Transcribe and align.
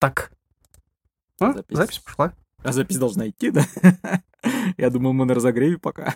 Так. 0.00 0.32
А, 1.40 1.52
Запись. 1.52 1.76
запись 1.76 1.98
пошла. 1.98 2.32
А 2.62 2.72
запись 2.72 2.96
должна 2.96 3.28
идти, 3.28 3.50
да? 3.50 3.66
Я 4.78 4.88
думал, 4.88 5.12
мы 5.12 5.26
на 5.26 5.34
разогреве 5.34 5.76
пока. 5.76 6.14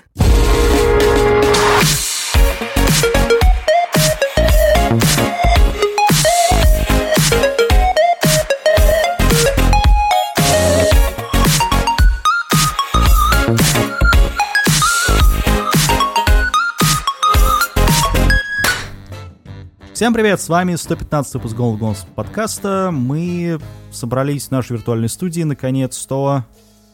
Всем 20.04 20.12
привет, 20.12 20.38
с 20.38 20.50
вами 20.50 20.74
115 20.74 21.32
выпуск 21.32 21.56
Голд 21.56 21.78
Гонс 21.78 22.06
подкаста. 22.14 22.90
Мы 22.92 23.58
собрались 23.90 24.48
в 24.48 24.50
нашей 24.50 24.72
виртуальной 24.72 25.08
студии, 25.08 25.44
наконец-то. 25.44 26.44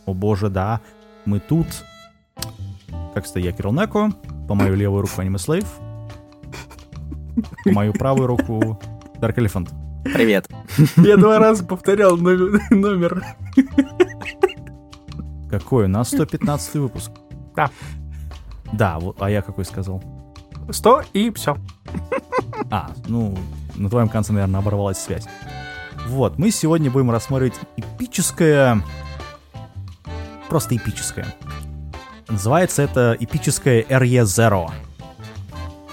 О 0.07 0.15
боже, 0.15 0.49
да, 0.49 0.81
мы 1.25 1.41
тут. 1.41 1.67
Как 3.13 3.25
всегда, 3.25 3.41
я 3.41 3.51
Кирилл 3.51 3.73
Неко, 3.73 4.11
по 4.47 4.55
мою 4.55 4.77
левую 4.77 5.03
руку 5.03 5.15
Аниме 5.17 5.39
Слейв, 5.39 5.67
по 7.65 7.73
мою 7.73 7.93
правую 7.95 8.29
руку 8.29 8.81
Dark 9.17 9.35
Elephant. 9.35 9.71
Привет. 10.05 10.49
Я 10.97 11.17
два 11.17 11.41
раза 11.41 11.65
повторял 11.65 12.17
номер. 12.17 12.63
номер. 12.71 13.25
Какой? 15.51 15.87
У 15.87 15.89
нас 15.89 16.11
115 16.11 16.75
выпуск. 16.77 17.11
Да. 17.57 17.71
Да, 18.73 19.01
вот, 19.01 19.21
а 19.21 19.29
я 19.29 19.43
какой 19.43 19.65
сказал? 19.65 20.01
100 20.71 21.03
и 21.13 21.33
все. 21.33 21.57
А, 22.71 22.91
ну, 23.07 23.37
на 23.75 23.89
твоем 23.89 24.09
конце, 24.09 24.33
наверное, 24.33 24.61
оборвалась 24.61 24.99
связь. 24.99 25.27
Вот, 26.07 26.39
мы 26.39 26.51
сегодня 26.51 26.91
будем 26.91 27.11
рассматривать 27.11 27.55
эпическое... 27.77 28.83
Просто 30.49 30.77
эпическое. 30.77 31.27
Называется 32.29 32.83
это 32.83 33.17
эпическое 33.19 33.83
RE 33.83 34.23
Zero. 34.23 34.71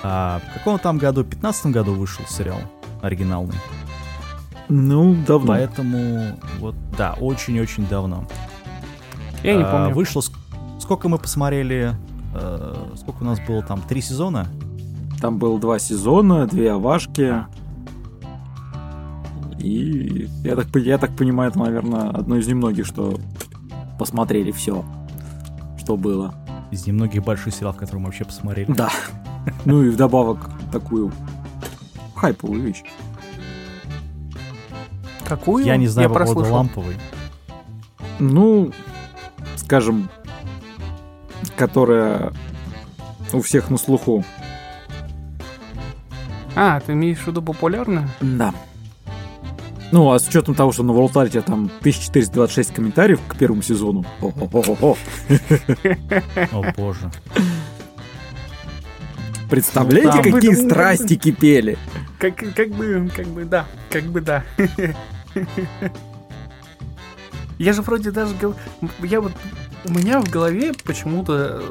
А, 0.03 0.39
в 0.49 0.53
каком 0.53 0.79
там 0.79 0.97
году? 0.97 1.23
В 1.23 1.27
15 1.29 1.67
году 1.67 1.93
вышел 1.93 2.25
сериал 2.27 2.59
оригинальный. 3.01 3.55
Ну, 4.69 5.15
давно. 5.25 5.47
Поэтому, 5.53 6.37
вот, 6.59 6.75
да, 6.97 7.13
очень-очень 7.19 7.87
давно. 7.87 8.25
Я 9.43 9.55
не 9.55 9.63
А, 9.63 9.71
помню. 9.71 9.95
Вышло... 9.95 10.21
ск- 10.21 10.33
Сколько 10.79 11.07
мы 11.09 11.17
посмотрели? 11.17 11.95
э, 12.33 12.85
Сколько 12.97 13.23
у 13.23 13.25
нас 13.25 13.39
было 13.39 13.61
там? 13.63 13.81
Три 13.81 14.01
сезона? 14.01 14.47
Там 15.19 15.37
было 15.39 15.59
два 15.59 15.79
сезона, 15.79 16.45
две 16.47 16.71
овашки. 16.71 17.45
И 19.59 20.29
я 20.43 20.55
так, 20.55 20.67
я 20.75 20.97
так 20.97 21.15
понимаю, 21.15 21.49
это, 21.49 21.59
наверное, 21.59 22.09
одно 22.09 22.37
из 22.37 22.47
немногих, 22.47 22.85
что 22.85 23.17
посмотрели 23.97 24.51
все, 24.51 24.85
что 25.79 25.97
было. 25.97 26.35
Из 26.71 26.85
немногих 26.85 27.23
больших 27.23 27.53
сериалов, 27.53 27.77
которые 27.77 28.01
мы 28.01 28.05
вообще 28.05 28.25
посмотрели. 28.25 28.71
Да. 28.71 28.91
Ну 29.65 29.83
и 29.83 29.89
вдобавок 29.89 30.49
такую 30.71 31.11
хайповую 32.15 32.61
вещь. 32.61 32.83
Какую? 35.25 35.65
Я 35.65 35.77
не 35.77 35.87
знаю 35.87 36.09
по 36.09 36.15
поводу 36.15 36.33
прослушал. 36.33 36.55
ламповой. 36.55 36.95
Ну, 38.19 38.71
скажем, 39.55 40.09
которая 41.57 42.33
у 43.33 43.41
всех 43.41 43.69
на 43.69 43.77
слуху. 43.77 44.23
А, 46.59 46.79
ты 46.79 46.93
имеешь 46.93 47.19
в 47.19 47.27
виду 47.27 47.43
популярную? 47.43 48.09
Да. 48.19 48.51
Ну, 49.91 50.11
а 50.11 50.17
с 50.17 50.27
учетом 50.27 50.55
того, 50.55 50.71
что 50.71 50.81
на 50.81 50.91
Волтарте 50.91 51.41
там 51.41 51.65
1426 51.65 52.73
комментариев 52.73 53.19
к 53.27 53.37
первому 53.37 53.61
сезону. 53.61 54.03
О 54.19 54.31
боже. 56.75 57.11
Представляете, 59.51 60.29
Ну, 60.29 60.33
какие 60.33 60.55
страсти 60.55 61.15
кипели? 61.15 61.77
Как, 62.17 62.35
как 62.55 62.69
бы, 62.69 63.07
как 63.15 63.27
бы, 63.27 63.45
да, 63.45 63.67
как 63.91 64.05
бы, 64.05 64.21
да. 64.21 64.43
Я 67.59 67.73
же 67.73 67.83
вроде 67.83 68.09
даже 68.09 68.33
я 69.03 69.21
вот 69.21 69.33
у 69.85 69.91
меня 69.91 70.21
в 70.21 70.29
голове 70.29 70.73
почему-то 70.83 71.61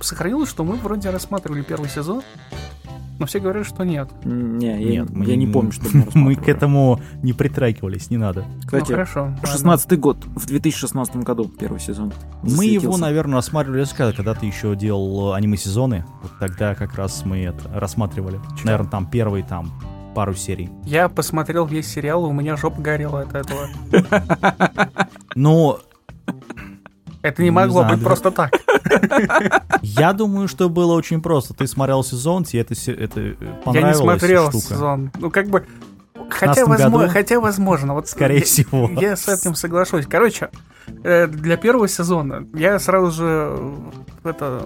сохранилось, 0.00 0.48
что 0.48 0.64
мы 0.64 0.76
вроде 0.76 1.10
рассматривали 1.10 1.62
первый 1.62 1.90
сезон, 1.90 2.22
но 3.18 3.26
все 3.26 3.40
говорят, 3.40 3.66
что 3.66 3.84
нет. 3.84 4.08
Не, 4.24 4.80
я, 4.82 5.02
Нет, 5.02 5.10
мы 5.10 5.24
я 5.24 5.36
не 5.36 5.46
помню, 5.46 5.72
что 5.72 5.86
мы 5.92 6.06
Мы 6.14 6.34
к 6.36 6.48
этому 6.48 7.00
не 7.22 7.32
притрагивались, 7.32 8.10
не 8.10 8.16
надо. 8.16 8.44
ну 8.48 8.60
Кстати, 8.60 8.92
хорошо. 8.92 9.22
ладно. 9.22 9.46
16 9.46 9.98
год, 9.98 10.16
в 10.24 10.46
2016 10.46 11.16
году 11.16 11.48
первый 11.48 11.80
сезон. 11.80 12.12
Мы 12.42 12.66
его, 12.66 12.96
наверное, 12.96 13.36
рассматривали, 13.36 13.84
когда, 13.96 14.12
когда 14.12 14.34
ты 14.34 14.46
еще 14.46 14.76
делал 14.76 15.34
аниме-сезоны. 15.34 16.04
Вот 16.22 16.32
тогда 16.38 16.74
как 16.74 16.94
раз 16.94 17.24
мы 17.24 17.38
это 17.38 17.68
рассматривали. 17.72 18.40
Наверное, 18.64 18.90
там 18.90 19.06
первые 19.10 19.44
там 19.44 19.72
пару 20.14 20.34
серий. 20.34 20.70
Я 20.84 21.08
посмотрел 21.08 21.66
весь 21.66 21.86
сериал, 21.86 22.26
и 22.26 22.28
у 22.28 22.32
меня 22.32 22.56
жопа 22.56 22.80
горела 22.80 23.20
от 23.20 23.34
этого. 23.34 23.68
Но 25.34 25.80
Это 27.22 27.42
не 27.42 27.46
Не 27.48 27.50
могло 27.52 27.80
знаю, 27.82 27.96
быть 27.96 28.04
просто 28.04 28.30
так. 28.30 28.50
я 29.82 30.12
думаю, 30.12 30.48
что 30.48 30.68
было 30.68 30.94
очень 30.94 31.20
просто. 31.20 31.52
Ты 31.54 31.66
смотрел 31.66 32.04
сезон, 32.04 32.44
тебе 32.44 32.62
это, 32.62 32.74
это 32.92 33.20
э, 33.20 33.34
Я 33.72 33.82
не 33.82 33.94
смотрел 33.94 34.48
штука. 34.50 34.66
сезон. 34.66 35.10
Ну, 35.18 35.30
как 35.30 35.48
бы... 35.48 35.64
Хотя 36.30 36.54
15 36.54 36.68
возможно, 36.68 36.98
году? 36.98 37.12
хотя 37.12 37.40
возможно, 37.40 37.94
вот 37.94 38.08
Скорее 38.08 38.38
я- 38.40 38.44
всего. 38.44 38.90
Я 39.00 39.16
с 39.16 39.28
этим 39.28 39.54
соглашусь. 39.54 40.06
Короче, 40.06 40.50
э, 41.02 41.26
для 41.26 41.56
первого 41.56 41.88
сезона 41.88 42.46
я 42.54 42.78
сразу 42.78 43.10
же 43.10 43.24
э, 43.24 43.72
это, 44.24 44.62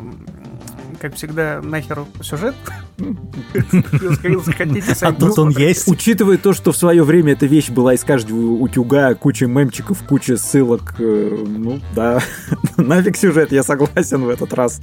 как 1.02 1.16
всегда, 1.16 1.60
нахер 1.60 2.04
сюжет. 2.20 2.54
А 5.00 5.12
тут 5.12 5.36
он 5.36 5.50
есть. 5.50 5.88
Учитывая 5.88 6.38
то, 6.38 6.52
что 6.52 6.70
в 6.70 6.76
свое 6.76 7.02
время 7.02 7.32
эта 7.32 7.46
вещь 7.46 7.70
была 7.70 7.94
из 7.94 8.04
каждого 8.04 8.52
утюга, 8.52 9.12
куча 9.16 9.48
мемчиков, 9.48 9.98
куча 10.08 10.36
ссылок, 10.36 10.94
э, 11.00 11.44
ну 11.44 11.80
да, 11.96 12.22
нафиг 12.76 13.16
сюжет, 13.16 13.50
я 13.50 13.64
согласен 13.64 14.22
в 14.22 14.28
этот 14.28 14.52
раз. 14.52 14.80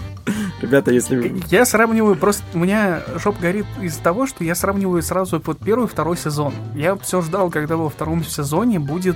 Ребята, 0.61 0.91
если... 0.91 1.41
Я 1.47 1.63
сравниваю 1.65 2.17
просто... 2.17 2.43
У 2.53 2.59
меня 2.59 3.01
жоп 3.15 3.39
горит 3.39 3.65
из-за 3.81 4.01
того, 4.01 4.27
что 4.27 4.43
я 4.43 4.55
сравниваю 4.55 5.01
сразу 5.01 5.39
под 5.39 5.59
первый 5.59 5.85
и 5.85 5.87
второй 5.87 6.17
сезон. 6.17 6.53
Я 6.75 6.97
все 6.97 7.21
ждал, 7.21 7.49
когда 7.49 7.77
во 7.77 7.89
втором 7.89 8.25
сезоне 8.25 8.77
будет 8.79 9.15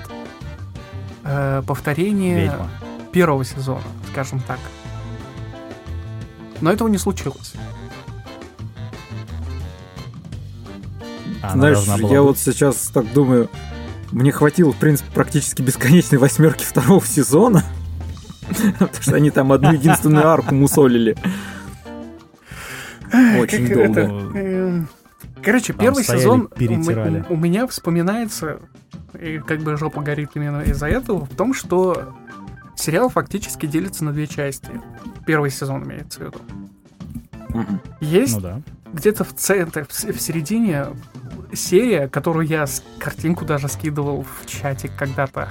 э, 1.25 1.63
повторение 1.67 2.43
Ведьма. 2.43 2.69
первого 3.11 3.43
сезона, 3.43 3.83
скажем 4.09 4.39
так. 4.47 4.59
Но 6.63 6.71
этого 6.71 6.87
не 6.87 6.97
случилось. 6.97 7.55
Она 11.41 11.75
Знаешь, 11.75 11.99
я 11.99 12.07
быть. 12.07 12.19
вот 12.19 12.37
сейчас 12.37 12.89
так 12.93 13.11
думаю, 13.11 13.49
мне 14.13 14.31
хватило, 14.31 14.71
в 14.71 14.77
принципе, 14.77 15.11
практически 15.13 15.61
бесконечной 15.61 16.19
восьмерки 16.19 16.63
второго 16.63 17.05
сезона, 17.05 17.65
потому 18.79 19.01
что 19.01 19.15
они 19.17 19.29
там 19.29 19.51
одну 19.51 19.73
единственную 19.73 20.25
арку 20.25 20.55
мусолили. 20.55 21.17
Очень 23.11 23.67
долго. 23.67 24.31
э, 24.33 24.83
Короче, 25.43 25.73
первый 25.73 26.05
сезон 26.05 26.47
у 27.27 27.35
меня 27.35 27.67
вспоминается, 27.67 28.59
и 29.19 29.39
как 29.39 29.59
бы 29.63 29.75
жопа 29.75 29.99
горит 29.99 30.29
именно 30.35 30.61
из-за 30.61 30.87
этого, 30.87 31.25
в 31.25 31.35
том, 31.35 31.53
что 31.53 32.13
сериал 32.75 33.09
фактически 33.09 33.65
делится 33.65 34.03
на 34.03 34.11
две 34.11 34.27
части. 34.27 34.69
Первый 35.25 35.51
сезон 35.51 35.83
имеется 35.83 36.19
в 36.19 36.23
виду. 36.23 36.39
Есть 38.01 38.35
Ну 38.35 38.41
да. 38.41 38.61
где-то 38.93 39.23
в 39.23 39.33
центре, 39.33 39.83
в, 39.83 39.89
в 39.89 40.19
середине 40.19 40.87
серия, 41.53 42.07
которую 42.07 42.47
я 42.47 42.65
с 42.65 42.83
картинку 42.97 43.45
даже 43.45 43.67
скидывал 43.67 44.23
в 44.23 44.45
чатик 44.47 44.91
когда-то, 44.97 45.49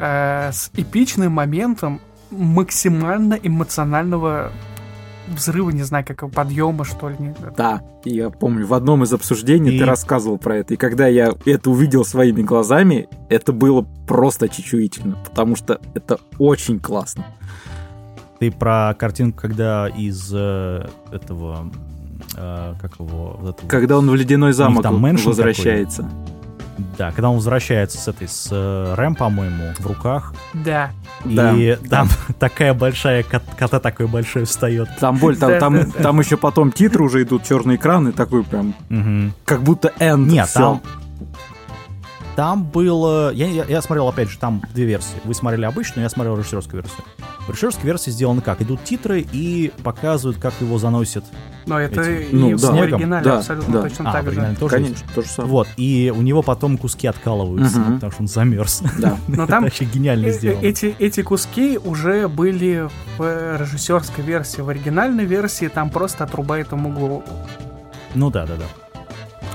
э, 0.00 0.50
с 0.52 0.70
эпичным 0.74 1.32
моментом 1.32 2.00
максимально 2.30 3.34
эмоционального 3.34 4.52
взрыва, 5.34 5.70
не 5.70 5.82
знаю, 5.82 6.04
как 6.06 6.30
подъема, 6.30 6.84
что 6.84 7.08
ли. 7.08 7.16
Да, 7.56 7.82
я 8.04 8.30
помню, 8.30 8.66
в 8.66 8.74
одном 8.74 9.02
из 9.04 9.12
обсуждений 9.12 9.72
И- 9.76 9.78
ты 9.78 9.84
рассказывал 9.84 10.38
про 10.38 10.56
это. 10.56 10.74
И 10.74 10.76
когда 10.76 11.06
я 11.06 11.32
это 11.44 11.70
увидел 11.70 12.04
своими 12.04 12.42
глазами, 12.42 13.08
это 13.28 13.52
было 13.52 13.86
просто 14.06 14.48
чечуительно, 14.48 15.16
потому 15.24 15.56
что 15.56 15.80
это 15.94 16.18
очень 16.38 16.78
классно. 16.80 17.24
Ты 18.40 18.50
про 18.52 18.94
картинку, 18.98 19.40
когда 19.40 19.88
из 19.88 20.30
э, 20.32 20.86
этого... 21.10 21.70
э, 22.36 22.74
как 22.80 23.00
его... 23.00 23.36
вот 23.40 23.56
этого- 23.56 23.68
Когда 23.68 23.98
он 23.98 24.08
в 24.08 24.14
ледяной 24.14 24.52
замок 24.52 24.82
там 24.82 25.02
возвращается. 25.02 26.08
Да, 26.96 27.10
когда 27.10 27.30
он 27.30 27.36
возвращается 27.36 27.98
с 27.98 28.06
этой, 28.08 28.28
с 28.28 28.48
э, 28.52 28.94
Рэм, 28.96 29.14
по-моему, 29.16 29.74
в 29.78 29.86
руках, 29.86 30.32
Да. 30.54 30.90
Да. 31.24 31.52
и 31.54 31.74
там 31.76 32.08
такая 32.38 32.72
большая, 32.72 33.22
кот- 33.24 33.42
кота 33.58 33.80
такой 33.80 34.06
большой 34.06 34.44
встает. 34.44 34.88
Там 35.00 35.16
боль, 35.16 35.36
там, 35.36 35.50
Да, 35.50 35.58
там, 35.60 35.74
да, 35.74 35.84
да. 35.86 36.02
там 36.02 36.20
еще 36.20 36.36
потом 36.36 36.70
титры 36.72 37.02
уже 37.04 37.22
идут, 37.22 37.44
черный 37.44 37.76
экран, 37.76 38.08
и 38.08 38.12
такой 38.12 38.44
прям, 38.44 38.74
Мгм. 38.88 39.32
как 39.44 39.62
будто 39.62 39.92
end. 39.98 40.26
Нет, 40.26 40.46
всё. 40.48 40.58
там... 40.60 40.82
Там 42.36 42.62
было... 42.62 43.32
Я, 43.32 43.46
я, 43.48 43.64
я 43.64 43.82
смотрел, 43.82 44.06
опять 44.06 44.30
же, 44.30 44.38
там 44.38 44.62
две 44.72 44.84
версии. 44.84 45.16
Вы 45.24 45.34
смотрели 45.34 45.64
обычную, 45.64 46.04
я 46.04 46.08
смотрел 46.08 46.36
режиссерскую 46.38 46.82
версию. 46.84 47.02
В 47.48 47.50
режиссерской 47.52 47.84
версии 47.86 48.10
сделано 48.10 48.42
как? 48.42 48.60
Идут 48.60 48.84
титры 48.84 49.26
и 49.32 49.72
показывают, 49.82 50.38
как 50.38 50.52
его 50.60 50.78
заносят. 50.78 51.24
Но 51.66 51.80
это 51.80 52.02
Этим. 52.02 52.28
и 52.28 52.50
Ну, 52.52 52.56
в 52.56 52.60
да. 52.60 52.72
оригинале 52.82 53.24
Да, 53.24 53.38
абсолютно 53.38 53.72
да. 53.74 53.82
точно 53.88 54.10
А, 54.10 54.12
так 54.12 54.30
же. 54.32 54.56
тоже 54.60 54.76
есть? 54.80 54.86
Конечно, 54.86 55.08
то 55.14 55.22
же 55.22 55.28
самое. 55.28 55.52
Вот, 55.52 55.68
и 55.78 56.12
у 56.14 56.20
него 56.22 56.42
потом 56.42 56.76
куски 56.78 57.06
откалываются, 57.06 57.78
Мгм. 57.80 57.94
потому 57.94 58.12
что 58.12 58.22
он 58.22 58.28
замерз. 58.28 58.82
Да. 58.98 59.16
Но 59.28 59.44
Это 59.44 59.46
там 59.46 59.64
вообще 59.64 59.86
гениально 59.86 60.26
э- 60.26 60.32
сделано. 60.32 60.60
эти, 60.62 60.94
эти 60.98 61.22
куски 61.22 61.78
уже 61.82 62.28
были 62.28 62.88
в 63.16 63.56
режиссерской 63.58 64.22
версии. 64.22 64.60
В 64.60 64.68
оригинальной 64.68 65.24
версии 65.24 65.68
там 65.68 65.88
просто 65.90 66.24
отрубает 66.24 66.70
ему 66.72 66.92
голову. 66.92 67.24
Ну 68.14 68.30
да, 68.30 68.46
да, 68.46 68.56
да. 68.56 68.64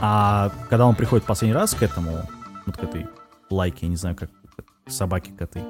А 0.02 0.52
когда 0.70 0.86
он 0.88 0.96
приходит 0.96 1.26
последний 1.26 1.56
раз 1.56 1.74
к 1.76 1.84
этому, 1.84 2.12
вот 2.66 2.76
к 2.78 2.84
этой 2.84 3.06
лайке, 3.50 3.80
я 3.84 3.88
не 3.90 3.96
знаю, 3.98 4.16
как 4.16 4.30
собаке 4.88 5.32
к 5.32 5.42
этой 5.42 5.62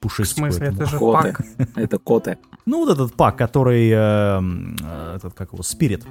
В 0.00 0.02
пушистику 0.02 0.40
смысле, 0.46 0.66
этому. 0.68 0.80
это 0.82 0.90
же 0.90 0.98
Коты. 0.98 1.32
пак. 1.32 1.40
Это 1.76 1.98
коты. 1.98 2.38
Ну, 2.64 2.84
вот 2.86 2.90
этот 2.92 3.12
пак, 3.14 3.36
который, 3.36 3.90
э, 3.90 3.94
э, 3.94 5.16
этот, 5.16 5.34
как 5.34 5.52
его, 5.52 5.62
спирит. 5.62 6.06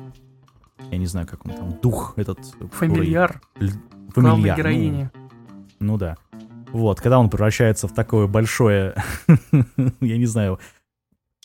Я 0.92 0.98
не 1.00 1.08
знаю, 1.08 1.26
как 1.28 1.44
он 1.46 1.54
там, 1.54 1.72
дух 1.82 2.14
этот. 2.16 2.38
который- 2.40 2.70
Фамильяр 2.70 3.42
главной 4.16 4.52
Фамильяр. 4.52 4.58
ну, 4.58 4.64
героини. 4.64 5.10
Ну 5.80 5.98
да. 5.98 6.18
Вот, 6.72 7.02
когда 7.02 7.18
он 7.18 7.32
превращается 7.32 7.88
в 7.88 7.94
такое 7.96 8.28
большое, 8.28 8.94
я 10.02 10.18
не 10.18 10.28
знаю, 10.28 10.60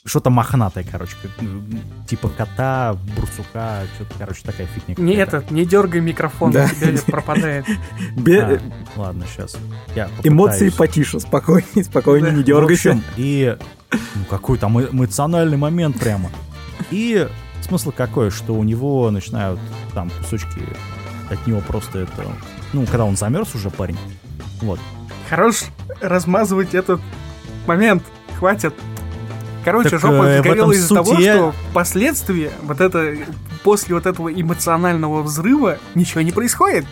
что-то 0.06 0.28
мохнатое, 0.28 0.84
короче, 0.90 1.16
как, 1.22 1.30
типа 2.06 2.28
кота, 2.28 2.94
бурсука, 3.16 3.84
что-то, 3.94 4.14
короче, 4.18 4.42
такая 4.44 4.66
фигня. 4.66 4.94
Не 5.02 5.14
этот, 5.14 5.50
не 5.50 5.64
дергай 5.64 6.02
микрофон, 6.02 6.50
Да. 6.52 6.64
у 6.64 6.68
тебя 6.76 6.98
пропадает. 7.06 7.64
Бе- 8.16 8.60
А, 8.96 9.00
ладно, 9.00 9.24
сейчас. 9.32 9.56
Я 9.94 10.10
Эмоции 10.22 10.68
потише, 10.68 11.20
спокойнее, 11.20 11.84
спокойнее, 11.84 12.32
Да. 12.32 12.36
не 12.36 12.42
В 12.42 12.46
дергайся. 12.46 12.90
общем, 12.90 13.02
и 13.16 13.56
ну, 13.92 14.24
какой 14.28 14.58
там 14.58 14.78
эмоциональный 14.78 15.56
момент 15.56 15.98
прямо. 15.98 16.30
И 16.90 17.26
смысл 17.62 17.90
какой, 17.90 18.30
что 18.30 18.52
у 18.54 18.62
него 18.62 19.10
начинают 19.10 19.58
там 19.94 20.10
кусочки 20.10 20.60
от 21.30 21.46
него 21.46 21.60
просто 21.62 22.00
это... 22.00 22.26
Ну, 22.74 22.84
когда 22.84 23.06
он 23.06 23.16
замерз 23.16 23.54
уже, 23.54 23.70
парень. 23.70 23.96
Вот. 24.60 24.78
Хорош 25.30 25.62
размазывать 26.02 26.74
этот 26.74 27.00
момент. 27.66 28.02
Хватит. 28.38 28.74
Короче, 29.64 29.90
Так, 29.90 30.00
жопа 30.00 30.24
э, 30.24 30.38
сгорела 30.40 30.72
из-за 30.72 30.94
того, 30.94 31.14
я- 31.18 31.34
что 31.36 31.52
впоследствии 31.70 32.50
вот 32.62 32.80
это 32.80 33.16
после 33.62 33.94
вот 33.94 34.06
этого 34.06 34.32
эмоционального 34.32 35.22
взрыва 35.22 35.78
ничего 35.94 36.20
не 36.20 36.32
происходит. 36.32 36.84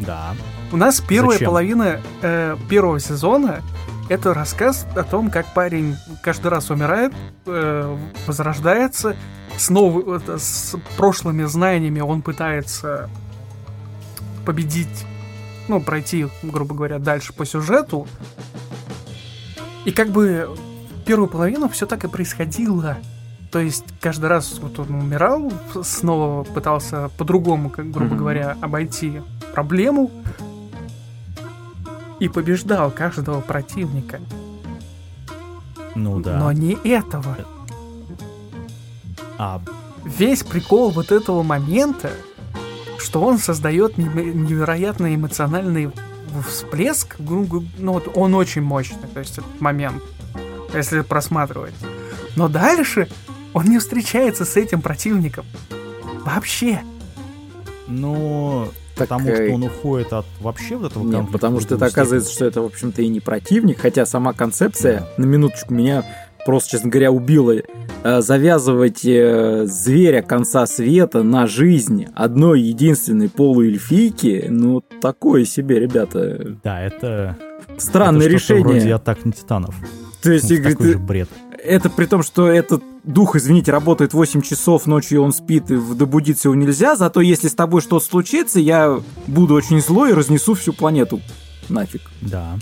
Да. 0.00 0.34
У 0.70 0.76
нас 0.76 1.00
первая 1.00 1.32
Зачем? 1.38 1.46
половина 1.48 2.00
э, 2.20 2.56
первого 2.68 3.00
сезона 3.00 3.62
это 4.10 4.34
рассказ 4.34 4.86
о 4.96 5.02
том, 5.02 5.30
как 5.30 5.52
парень 5.54 5.96
каждый 6.22 6.48
раз 6.48 6.70
умирает, 6.70 7.12
э, 7.46 7.96
возрождается, 8.26 9.16
снова 9.56 10.00
вот, 10.02 10.28
с 10.28 10.76
прошлыми 10.96 11.44
знаниями 11.44 12.00
он 12.00 12.22
пытается 12.22 13.08
победить, 14.46 15.04
ну, 15.68 15.80
пройти, 15.80 16.26
грубо 16.42 16.74
говоря, 16.74 16.98
дальше 16.98 17.32
по 17.32 17.44
сюжету. 17.44 18.06
И 19.84 19.90
как 19.90 20.08
бы 20.08 20.48
первую 21.08 21.28
половину 21.28 21.68
все 21.70 21.86
так 21.86 22.04
и 22.04 22.08
происходило. 22.08 22.98
То 23.50 23.60
есть 23.60 23.84
каждый 23.98 24.26
раз 24.26 24.58
вот 24.60 24.78
он 24.78 24.90
умирал, 24.94 25.50
снова 25.82 26.44
пытался 26.44 27.08
по-другому, 27.16 27.70
как, 27.70 27.90
грубо 27.90 28.10
Мгм. 28.10 28.18
говоря, 28.18 28.58
обойти 28.60 29.22
проблему 29.54 30.10
и 32.20 32.28
побеждал 32.28 32.90
каждого 32.90 33.40
противника. 33.40 34.20
Ну 35.94 36.20
да. 36.20 36.36
Но 36.38 36.52
не 36.52 36.72
этого. 36.84 37.36
А, 39.38 39.62
Весь 40.04 40.42
прикол 40.42 40.90
вот 40.90 41.10
этого 41.10 41.42
момента, 41.42 42.10
что 42.98 43.20
он 43.22 43.38
создает 43.38 43.96
невероятно 43.98 45.14
эмоциональный 45.14 45.90
всплеск, 46.46 47.16
гру- 47.18 47.64
ну 47.78 47.92
вот 47.94 48.08
он 48.14 48.34
очень 48.34 48.62
мощный, 48.62 49.08
то 49.12 49.20
есть 49.20 49.38
этот 49.38 49.60
момент, 49.60 50.02
если 50.74 51.00
просматривать. 51.00 51.74
Но 52.36 52.48
дальше 52.48 53.08
он 53.52 53.66
не 53.66 53.78
встречается 53.78 54.44
с 54.44 54.56
этим 54.56 54.80
противником. 54.80 55.44
Вообще. 56.24 56.80
ну... 57.86 58.68
Так, 58.94 59.08
потому 59.10 59.32
что 59.32 59.54
он 59.54 59.62
уходит 59.62 60.12
от 60.12 60.26
вообще 60.40 60.74
вот 60.74 60.90
этого 60.90 61.04
Нет, 61.04 61.12
конфликта 61.12 61.32
потому 61.32 61.60
что 61.60 61.66
это 61.66 61.76
другую 61.76 61.92
оказывается, 61.92 62.32
что 62.32 62.44
это, 62.46 62.62
в 62.62 62.64
общем-то, 62.64 63.00
и 63.00 63.06
не 63.06 63.20
противник, 63.20 63.78
хотя 63.78 64.04
сама 64.04 64.32
концепция, 64.32 65.06
на 65.16 65.24
минуточку, 65.24 65.72
меня 65.72 66.04
просто, 66.44 66.70
честно 66.70 66.90
говоря, 66.90 67.12
убила. 67.12 67.54
Э, 68.02 68.20
Завязывать 68.20 69.04
э, 69.04 69.66
зверя 69.66 70.22
конца 70.22 70.66
света 70.66 71.22
на 71.22 71.46
жизнь 71.46 72.06
одной 72.14 72.60
единственной 72.60 73.28
полуэльфийки, 73.28 74.46
ну, 74.48 74.80
такое 74.80 75.44
себе, 75.44 75.78
ребята. 75.78 76.34
степени. 76.34 76.60
Да, 76.64 76.82
это... 76.82 77.36
Странное 77.78 78.26
это 78.26 78.38
что-то 78.38 78.60
вроде 78.62 78.76
решение. 78.78 78.94
атак 78.96 79.24
на 79.24 79.32
титанов. 79.32 79.76
То 80.22 80.32
есть, 80.32 80.46
Это 80.46 80.54
Игорь, 80.54 80.72
такой 80.72 80.86
ты- 80.86 80.92
же 80.92 80.98
бред. 80.98 81.28
это 81.62 81.90
при 81.90 82.06
том, 82.06 82.22
что 82.22 82.48
этот 82.48 82.82
дух, 83.04 83.36
извините, 83.36 83.70
работает 83.72 84.12
8 84.14 84.42
часов, 84.42 84.86
ночью 84.86 85.22
он 85.22 85.32
спит, 85.32 85.70
и 85.70 85.74
в- 85.76 85.94
добудиться 85.94 86.48
его 86.48 86.54
нельзя, 86.56 86.96
зато 86.96 87.20
если 87.20 87.48
с 87.48 87.54
тобой 87.54 87.80
что-то 87.80 88.04
случится, 88.04 88.58
я 88.60 89.00
буду 89.26 89.54
очень 89.54 89.80
злой 89.80 90.10
и 90.10 90.14
разнесу 90.14 90.54
всю 90.54 90.72
планету. 90.72 91.20
Нафиг. 91.68 92.02
Да. 92.20 92.58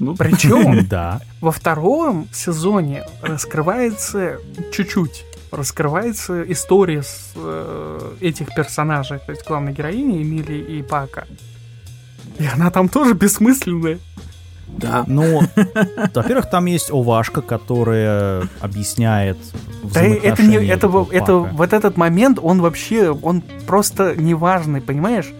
Ну, 0.00 0.14
Причем 0.14 0.86
Да. 0.88 1.20
во 1.40 1.50
втором 1.50 2.28
сезоне 2.32 3.04
раскрывается 3.22 4.38
чуть-чуть. 4.72 5.24
Раскрывается 5.50 6.42
история 6.52 7.02
с, 7.02 7.32
э, 7.34 8.12
этих 8.20 8.54
персонажей, 8.54 9.18
то 9.24 9.32
есть 9.32 9.46
главной 9.46 9.72
героини 9.72 10.22
Эмили 10.22 10.58
и 10.58 10.82
Пака. 10.82 11.24
И 12.38 12.44
она 12.46 12.70
там 12.70 12.88
тоже 12.90 13.14
бессмысленная. 13.14 13.98
Да. 14.76 15.04
Ну, 15.06 15.42
во-первых, 16.14 16.50
там 16.50 16.66
есть 16.66 16.90
Овашка, 16.90 17.42
которая 17.42 18.48
объясняет 18.60 19.38
Да 19.92 20.02
это 20.02 20.42
не, 20.42 20.56
это, 20.56 20.86
это 21.10 21.36
вот 21.38 21.72
этот 21.72 21.96
момент, 21.96 22.38
он 22.40 22.60
вообще, 22.60 23.10
он 23.10 23.42
просто 23.66 24.14
неважный, 24.16 24.80
понимаешь? 24.80 25.32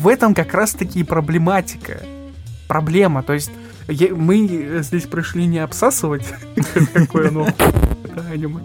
В 0.00 0.08
этом 0.08 0.34
как 0.34 0.54
раз-таки 0.54 1.00
и 1.00 1.04
проблематика. 1.04 2.02
Проблема, 2.68 3.22
то 3.22 3.32
есть 3.32 3.50
е- 3.88 4.14
мы 4.14 4.78
здесь 4.82 5.04
пришли 5.04 5.46
не 5.46 5.58
обсасывать, 5.58 6.22
какое 6.92 7.28
оно 7.28 7.46
аниме. 8.30 8.60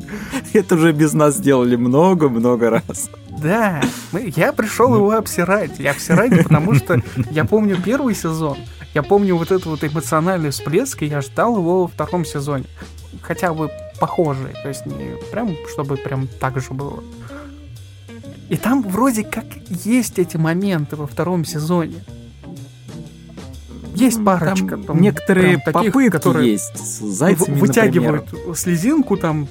Это 0.53 0.75
уже 0.75 0.91
без 0.91 1.13
нас 1.13 1.35
сделали 1.37 1.75
много-много 1.75 2.69
раз. 2.69 3.09
Да, 3.41 3.81
мы- 4.11 4.31
я 4.35 4.51
пришел 4.53 4.93
его 4.95 5.11
обсирать. 5.11 5.79
Я 5.79 5.91
обсирать, 5.91 6.43
потому 6.43 6.75
что 6.75 7.01
я 7.31 7.45
помню 7.45 7.77
первый 7.83 8.15
сезон, 8.15 8.57
я 8.93 9.03
помню 9.03 9.35
вот 9.37 9.51
этот 9.51 9.65
вот 9.65 9.83
эмоциональный 9.83 10.51
всплеск, 10.51 11.01
и 11.03 11.07
я 11.07 11.21
ждал 11.21 11.57
его 11.57 11.83
во 11.83 11.87
втором 11.87 12.25
сезоне. 12.25 12.65
Хотя 13.21 13.53
бы 13.53 13.69
похожий, 13.99 14.53
то 14.61 14.69
есть 14.69 14.85
не 14.85 15.15
прям, 15.31 15.55
чтобы 15.71 15.97
прям 15.97 16.27
так 16.27 16.59
же 16.59 16.73
было. 16.73 17.03
И 18.49 18.57
там 18.57 18.83
вроде 18.83 19.23
как 19.23 19.45
есть 19.69 20.19
эти 20.19 20.37
моменты 20.37 20.95
во 20.95 21.07
втором 21.07 21.45
сезоне. 21.45 22.03
Есть 23.95 24.23
парочка. 24.25 24.69
Там 24.69 24.83
там 24.83 25.01
некоторые 25.01 25.59
прям 25.59 25.73
таких, 25.73 25.93
попытки 25.93 26.09
которые 26.11 26.51
есть 26.51 26.77
с 26.77 26.99
зайцами, 26.99 27.55
вы- 27.55 27.67
вытягивают 27.67 28.31
например. 28.31 28.55
слезинку, 28.55 29.17
там 29.17 29.47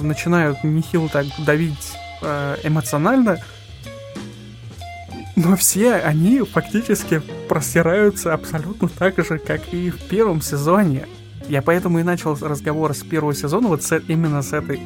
начинают 0.00 0.64
нехило 0.64 1.08
так 1.08 1.26
давить 1.44 1.92
э, 2.22 2.56
эмоционально. 2.64 3.38
Но 5.38 5.56
все 5.56 5.94
они 5.94 6.40
фактически 6.40 7.22
простираются 7.48 8.34
абсолютно 8.34 8.88
так 8.88 9.16
же, 9.24 9.38
как 9.38 9.72
и 9.72 9.90
в 9.90 9.98
первом 10.08 10.40
сезоне. 10.42 11.06
Я 11.48 11.62
поэтому 11.62 12.00
и 12.00 12.02
начал 12.02 12.34
разговор 12.40 12.92
с 12.94 13.02
первого 13.02 13.34
сезона 13.34 13.68
вот 13.68 13.82
с- 13.84 14.02
именно 14.08 14.42
с 14.42 14.52
этой 14.52 14.80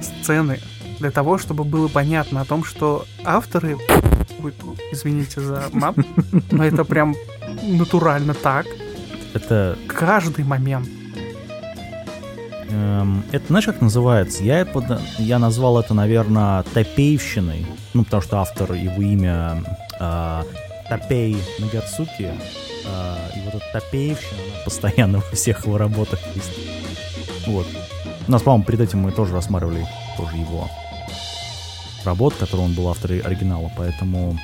сцены. 0.00 0.60
Для 1.00 1.10
того, 1.10 1.38
чтобы 1.38 1.64
было 1.64 1.88
понятно 1.88 2.40
о 2.40 2.44
том, 2.44 2.64
что 2.64 3.04
авторы... 3.24 3.76
Ой, 4.42 4.54
Извините 4.92 5.40
за 5.40 5.64
мат, 5.72 5.96
но 6.52 6.64
это 6.64 6.84
прям 6.84 7.14
натурально 7.64 8.32
так. 8.34 8.66
Это, 9.34 9.76
Каждый 9.88 10.44
момент. 10.44 10.88
Эм, 12.70 13.24
это 13.32 13.46
знаешь, 13.48 13.64
как 13.66 13.80
называется? 13.80 14.42
Я, 14.42 14.64
под- 14.64 15.00
я 15.18 15.38
назвал 15.38 15.78
это, 15.78 15.94
наверное, 15.94 16.62
топейщиной. 16.74 17.66
Ну, 17.92 18.04
потому 18.04 18.22
что 18.22 18.38
автор, 18.38 18.72
его 18.72 19.02
имя 19.02 19.62
э, 20.00 20.42
Топей 20.88 21.36
Нагацуки. 21.58 22.30
Э, 22.86 23.16
и 23.36 23.40
вот 23.44 23.54
эта 23.54 23.64
топеевщина, 23.72 24.40
постоянно 24.64 25.18
во 25.30 25.36
всех 25.36 25.66
его 25.66 25.78
работах 25.78 26.20
есть. 26.34 26.50
Вот. 27.46 27.66
У 28.26 28.30
нас, 28.32 28.42
по-моему, 28.42 28.64
перед 28.64 28.80
этим 28.80 29.00
мы 29.00 29.12
тоже 29.12 29.34
рассматривали 29.34 29.86
тоже 30.16 30.36
его 30.36 30.68
работ, 32.04 32.34
который 32.34 32.62
он 32.62 32.74
был 32.74 32.88
автор 32.88 33.12
оригинала, 33.12 33.70
поэтому 33.76 34.38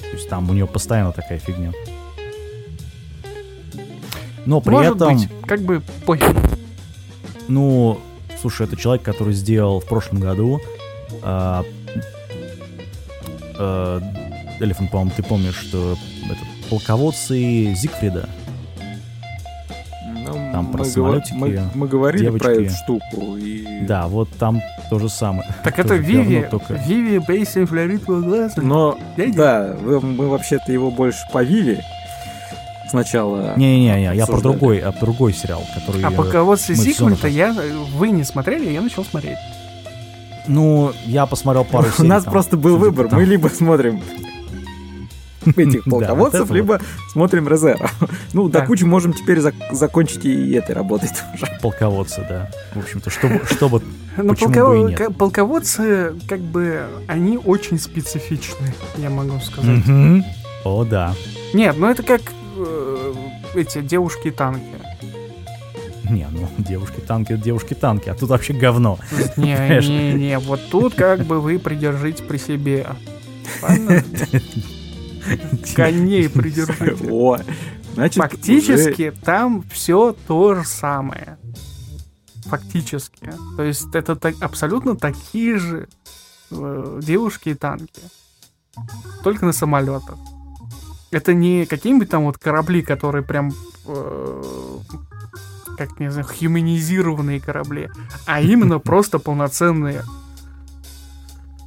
То 0.00 0.08
есть 0.12 0.28
там 0.28 0.48
у 0.48 0.52
нее 0.54 0.66
постоянно 0.66 1.12
такая 1.12 1.38
фигня. 1.38 1.72
Но 4.46 4.60
при 4.60 4.72
Может 4.72 4.96
этом, 4.96 5.16
быть, 5.16 5.28
как 5.46 5.60
бы 5.62 5.82
пофиг. 6.04 6.36
ну, 7.48 7.98
слушай, 8.40 8.66
это 8.66 8.76
человек, 8.76 9.02
который 9.02 9.32
сделал 9.34 9.80
в 9.80 9.86
прошлом 9.86 10.20
году 10.20 10.60
а, 11.22 11.64
э, 13.58 14.00
Элефант, 14.60 14.90
по-моему, 14.90 15.12
ты 15.16 15.22
помнишь, 15.22 15.56
что 15.56 15.96
этот 16.26 16.68
полководцы 16.70 17.74
Зигфрида. 17.74 18.28
Ну, 20.26 20.32
Там 20.52 20.72
про 20.72 20.78
мы, 20.80 20.84
самолетики, 20.84 21.34
мы, 21.34 21.60
мы 21.74 21.88
говорили 21.88 22.30
про 22.30 22.54
девочки. 22.54 22.66
эту 22.66 22.74
штуку. 22.76 23.36
И... 23.36 23.80
Да, 23.86 24.06
вот 24.06 24.28
там 24.38 24.60
то 24.90 24.98
же 24.98 25.08
самое. 25.08 25.48
Так 25.62 25.78
это 25.78 25.94
Виви, 25.96 26.46
только- 26.50 26.74
Виви 26.74 27.18
Бейсин 27.18 27.66
флоритового 27.66 28.22
глаза. 28.22 28.54
Но, 28.62 28.98
Дядя. 29.16 29.34
да, 29.36 29.76
мы 29.80 30.28
вообще-то 30.28 30.72
его 30.72 30.90
больше 30.90 31.18
по 31.32 31.42
Виве 31.42 31.84
сначала. 32.90 33.54
Не-не-не, 33.56 34.14
я 34.14 34.26
про 34.26 34.40
другой, 34.40 34.78
а 34.78 34.92
другой 34.92 35.32
сериал, 35.32 35.62
который... 35.74 36.02
А 36.04 36.10
э, 36.10 36.14
полководцы 36.14 36.74
Зигмунда 36.74 37.28
я, 37.28 37.54
вы 37.96 38.10
не 38.10 38.24
смотрели, 38.24 38.70
я 38.70 38.80
начал 38.80 39.04
смотреть. 39.04 39.38
Ну, 40.46 40.92
я 41.06 41.26
посмотрел 41.26 41.64
пару 41.64 41.88
У 41.88 41.92
серий. 41.92 42.08
нас 42.08 42.24
там, 42.24 42.32
просто 42.32 42.56
был 42.56 42.76
выбор. 42.76 43.08
тому- 43.08 43.20
Мы 43.22 43.26
либо 43.26 43.48
смотрим 43.48 44.02
этих 45.56 45.84
Да, 45.84 45.90
полководцев, 45.90 46.48
вот 46.48 46.54
либо 46.54 46.80
смотрим 47.12 47.48
Резера. 47.48 47.90
Ну, 48.32 48.48
до 48.48 48.60
Да. 48.60 48.66
кучи 48.66 48.84
можем 48.84 49.12
теперь 49.12 49.38
зак- 49.38 49.54
закончить 49.72 50.24
и 50.24 50.52
этой 50.52 50.74
работой 50.74 51.08
тоже. 51.08 51.50
Полководцы, 51.62 52.24
да. 52.28 52.50
В 52.74 52.78
общем-то, 52.80 53.10
чтобы, 53.10 53.42
чтобы... 53.50 53.82
Но 54.16 54.30
Почему 54.34 54.50
полково- 54.52 54.68
бы 54.70 54.80
и 54.80 54.84
нет? 54.90 54.98
ка- 54.98 55.10
полководцы, 55.10 56.12
как 56.28 56.40
бы, 56.40 56.82
они 57.08 57.36
очень 57.38 57.78
специфичны, 57.78 58.72
я 58.98 59.10
могу 59.10 59.38
сказать. 59.40 59.82
О, 60.64 60.84
да. 60.84 61.14
Нет, 61.52 61.76
ну 61.78 61.88
это 61.90 62.02
как 62.02 62.20
э, 62.22 62.24
эти 63.54 63.80
девушки-танки. 63.82 64.74
Не, 66.10 66.28
ну, 66.30 66.48
девушки-танки, 66.58 67.36
девушки-танки, 67.36 68.10
а 68.10 68.14
тут 68.14 68.28
вообще 68.30 68.52
говно. 68.52 68.98
Не-не-не, 69.36 70.38
вот 70.38 70.60
тут 70.70 70.94
как 70.94 71.24
бы 71.24 71.40
вы 71.40 71.58
придержите 71.58 72.22
при 72.22 72.36
себе. 72.36 72.86
Коней 75.74 76.28
придержите. 76.28 77.10
О, 77.10 77.38
значит, 77.94 78.22
Фактически 78.22 79.12
там 79.24 79.64
все 79.72 80.14
то 80.26 80.54
же 80.54 80.64
самое. 80.64 81.38
Фактически. 82.44 83.32
То 83.56 83.62
есть 83.62 83.94
это 83.94 84.16
так- 84.16 84.42
абсолютно 84.42 84.96
такие 84.96 85.58
же 85.58 85.88
э, 86.50 87.00
девушки 87.02 87.50
и 87.50 87.54
танки. 87.54 88.02
Только 89.22 89.46
на 89.46 89.52
самолетах. 89.52 90.18
Это 91.14 91.32
не 91.32 91.64
какие-нибудь 91.64 92.10
там 92.10 92.24
вот 92.24 92.38
корабли, 92.38 92.82
которые 92.82 93.22
прям 93.22 93.52
э, 93.86 94.42
как 95.78 96.00
не 96.00 96.10
знаю, 96.10 96.26
хуманизированные 96.26 97.40
корабли, 97.40 97.88
а 98.26 98.40
именно 98.40 98.78
просто 98.80 99.20
полноценные. 99.20 100.02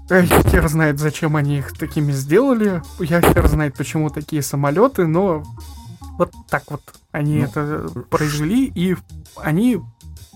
Эх, 0.09 0.29
хер 0.49 0.67
знает, 0.67 0.99
зачем 0.99 1.37
они 1.37 1.59
их 1.59 1.71
такими 1.77 2.11
сделали. 2.11 2.81
Я 2.99 3.21
хер 3.21 3.47
знает, 3.47 3.75
почему 3.75 4.09
такие 4.09 4.41
самолеты, 4.41 5.07
но 5.07 5.43
вот 6.17 6.33
так 6.49 6.63
вот 6.67 6.81
они 7.11 7.39
Ну, 7.39 7.43
это 7.45 7.89
произвели, 8.09 8.65
и 8.73 8.97
они, 9.37 9.79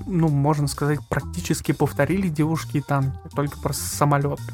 ну, 0.06 0.30
можно 0.30 0.68
сказать, 0.68 1.00
практически 1.10 1.74
повторили 1.74 2.30
девушки 2.30 2.78
и 2.78 2.82
танки, 2.82 3.18
только 3.36 3.60
про 3.60 3.74
самолеты. 3.74 4.54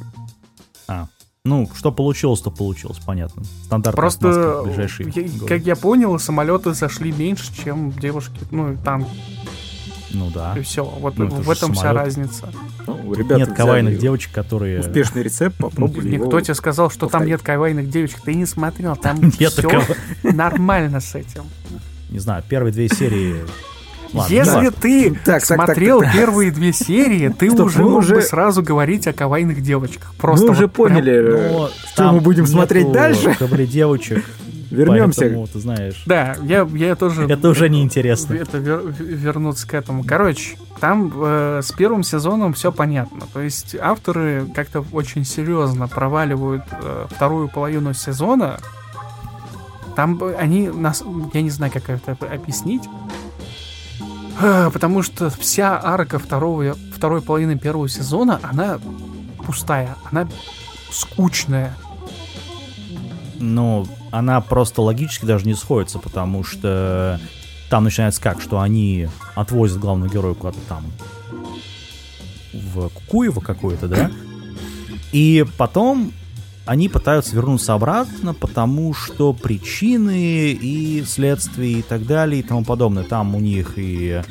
Ну, 1.47 1.69
что 1.75 1.91
получилось, 1.91 2.41
то 2.41 2.51
получилось, 2.51 2.99
понятно. 3.05 3.43
Стандартная 3.65 3.95
Просто, 3.95 4.61
ближайшие 4.65 5.11
я- 5.15 5.23
годы. 5.23 5.45
как 5.47 5.61
я 5.65 5.75
понял, 5.75 6.19
самолеты 6.19 6.73
зашли 6.73 7.11
меньше, 7.11 7.45
чем 7.63 7.91
девушки, 7.91 8.39
ну, 8.51 8.75
танки, 8.83 9.09
Ну 10.11 10.29
да. 10.29 10.55
и 10.57 10.61
все. 10.61 10.83
Вот 10.83 11.17
Ну, 11.17 11.27
это 11.27 11.35
в 11.35 11.49
этом 11.49 11.71
вся 11.73 11.81
самолет. 11.83 12.01
разница. 12.05 12.49
Ну, 12.85 13.13
ребята 13.13 13.37
Нет 13.37 13.53
кавайных 13.53 13.97
девочек, 13.99 14.31
которые... 14.33 14.79
Успешный 14.81 15.23
рецепт, 15.23 15.55
попробовали 15.57 16.17
Никто 16.17 16.39
тебе 16.41 16.55
сказал, 16.55 16.89
что 16.89 17.01
там 17.01 17.09
повторить. 17.11 17.29
нет 17.31 17.41
кавайных 17.41 17.89
девочек. 17.89 18.21
Ты 18.21 18.33
не 18.33 18.45
смотрел, 18.45 18.95
там 18.95 19.31
все 19.31 19.51
нормально 20.23 20.99
с 20.99 21.15
этим. 21.15 21.43
Не 22.09 22.19
знаю, 22.19 22.43
первые 22.47 22.71
две 22.73 22.87
серии... 22.89 23.37
Ладно, 24.13 24.33
Если 24.33 24.51
важно. 24.53 24.71
ты 24.71 25.19
Так, 25.25 25.43
смотрел 25.45 25.99
так, 25.99 26.07
так. 26.11 26.15
первые 26.17 26.51
две 26.51 26.71
серии, 26.73 27.29
ты 27.29 27.49
Стоп, 27.51 27.67
уже 27.67 27.83
мог 27.83 27.99
уже- 27.99 28.15
бы 28.15 28.21
сразу 28.21 28.63
говорить 28.63 29.05
о 29.07 29.13
кавайных 29.13 29.61
девочках. 29.61 30.13
Просто 30.17 30.45
Мы 30.47 30.51
уже 30.53 30.61
вот 30.67 30.73
прям- 30.73 30.87
поняли, 30.89 31.13
э, 31.13 31.51
Но 31.51 31.67
что 31.69 31.95
там 31.95 32.15
мы 32.15 32.21
будем 32.21 32.47
смотреть 32.47 32.91
дальше. 32.91 33.35
девочек, 33.67 34.23
Вернемся. 34.71 35.21
поэтому, 35.21 35.47
ты 35.47 35.59
знаешь, 35.59 36.03
Да, 36.05 36.35
я, 36.43 36.67
я 36.73 36.95
тоже... 36.95 37.25
это 37.27 37.49
уже 37.49 37.69
неинтересно. 37.69 38.33
Это 38.35 38.57
вер- 38.57 38.93
вернуться 38.99 39.67
к 39.67 39.73
этому. 39.73 40.03
Короче, 40.05 40.57
там 40.79 41.11
э, 41.15 41.61
с 41.63 41.71
первым 41.71 42.03
сезоном 42.03 42.53
все 42.53 42.71
понятно. 42.71 43.21
То 43.33 43.41
есть 43.41 43.75
авторы 43.79 44.45
как-то 44.55 44.85
очень 44.93 45.25
серьезно 45.25 45.87
проваливают 45.87 46.63
э, 46.81 47.05
вторую 47.09 47.49
половину 47.49 47.93
сезона. 47.93 48.57
Там 49.95 50.15
бы 50.17 50.35
они 50.35 50.67
нас, 50.69 51.03
я 51.33 51.41
не 51.41 51.49
знаю, 51.49 51.71
как 51.73 51.89
это 51.89 52.15
объяснить. 52.31 52.83
А, 54.39 54.69
Потому 54.69 55.01
что 55.03 55.29
вся 55.29 55.79
арка 55.81 56.19
второго, 56.19 56.75
второй 56.95 57.21
половины 57.21 57.57
первого 57.57 57.89
сезона, 57.89 58.39
она 58.43 58.79
пустая, 59.45 59.95
она 60.11 60.27
скучная. 60.91 61.75
Ну, 63.39 63.87
она 64.11 64.41
просто 64.41 64.81
логически 64.81 65.25
даже 65.25 65.45
не 65.45 65.53
сходится, 65.53 65.99
потому 65.99 66.43
что 66.43 67.19
там 67.69 67.83
начинается 67.83 68.21
как, 68.21 68.41
что 68.41 68.59
они 68.59 69.07
отвозят 69.35 69.79
главного 69.79 70.11
героя 70.11 70.33
куда-то 70.33 70.59
там 70.67 70.83
в 72.53 72.89
Кукуево 72.89 73.39
какое-то, 73.39 73.87
да? 73.87 74.11
И 75.11 75.45
потом 75.57 76.11
они 76.67 76.89
пытаются 76.89 77.35
вернуться 77.35 77.73
обратно, 77.73 78.33
потому 78.33 78.93
что 78.93 79.33
причины 79.33 80.51
и 80.51 81.03
следствия 81.07 81.79
и 81.79 81.81
так 81.81 82.05
далее 82.05 82.41
и 82.41 82.43
тому 82.43 82.63
подобное. 82.63 83.03
Там 83.03 83.35
у 83.35 83.39
них 83.39 83.73
и, 83.77 84.21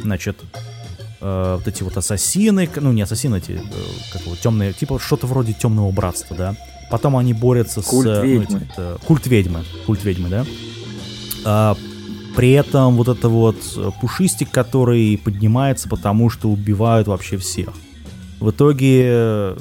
значит, 0.00 0.38
э, 1.20 1.56
вот 1.58 1.66
эти 1.66 1.82
вот 1.82 1.96
ассасины, 1.96 2.68
ну 2.76 2.92
не 2.92 3.02
ассасины, 3.02 3.38
эти, 3.38 3.52
э, 3.52 3.60
как 4.12 4.22
его, 4.22 4.36
темные, 4.36 4.72
типа 4.72 5.00
что-то 5.00 5.26
вроде 5.26 5.54
темного 5.54 5.90
братства, 5.90 6.36
да. 6.36 6.56
Потом 6.90 7.16
они 7.16 7.32
борются 7.34 7.82
Культ 7.82 8.06
с... 8.06 8.18
ну, 8.18 8.24
ведьмы. 8.24 8.58
эти, 8.58 8.72
э, 8.76 8.96
культ 9.06 9.26
ведьмы. 9.26 9.64
Культ 9.86 10.04
ведьмы, 10.04 10.28
да. 10.28 10.46
А, 11.44 11.76
при 12.36 12.52
этом 12.52 12.96
вот 12.96 13.08
это 13.08 13.28
вот 13.28 13.56
э, 13.76 13.90
пушистик, 14.00 14.50
который 14.50 15.18
поднимается, 15.18 15.88
потому 15.88 16.30
что 16.30 16.48
убивают 16.50 17.08
вообще 17.08 17.36
всех. 17.36 17.70
В 18.40 18.50
итоге, 18.50 19.02
э, 19.06 19.58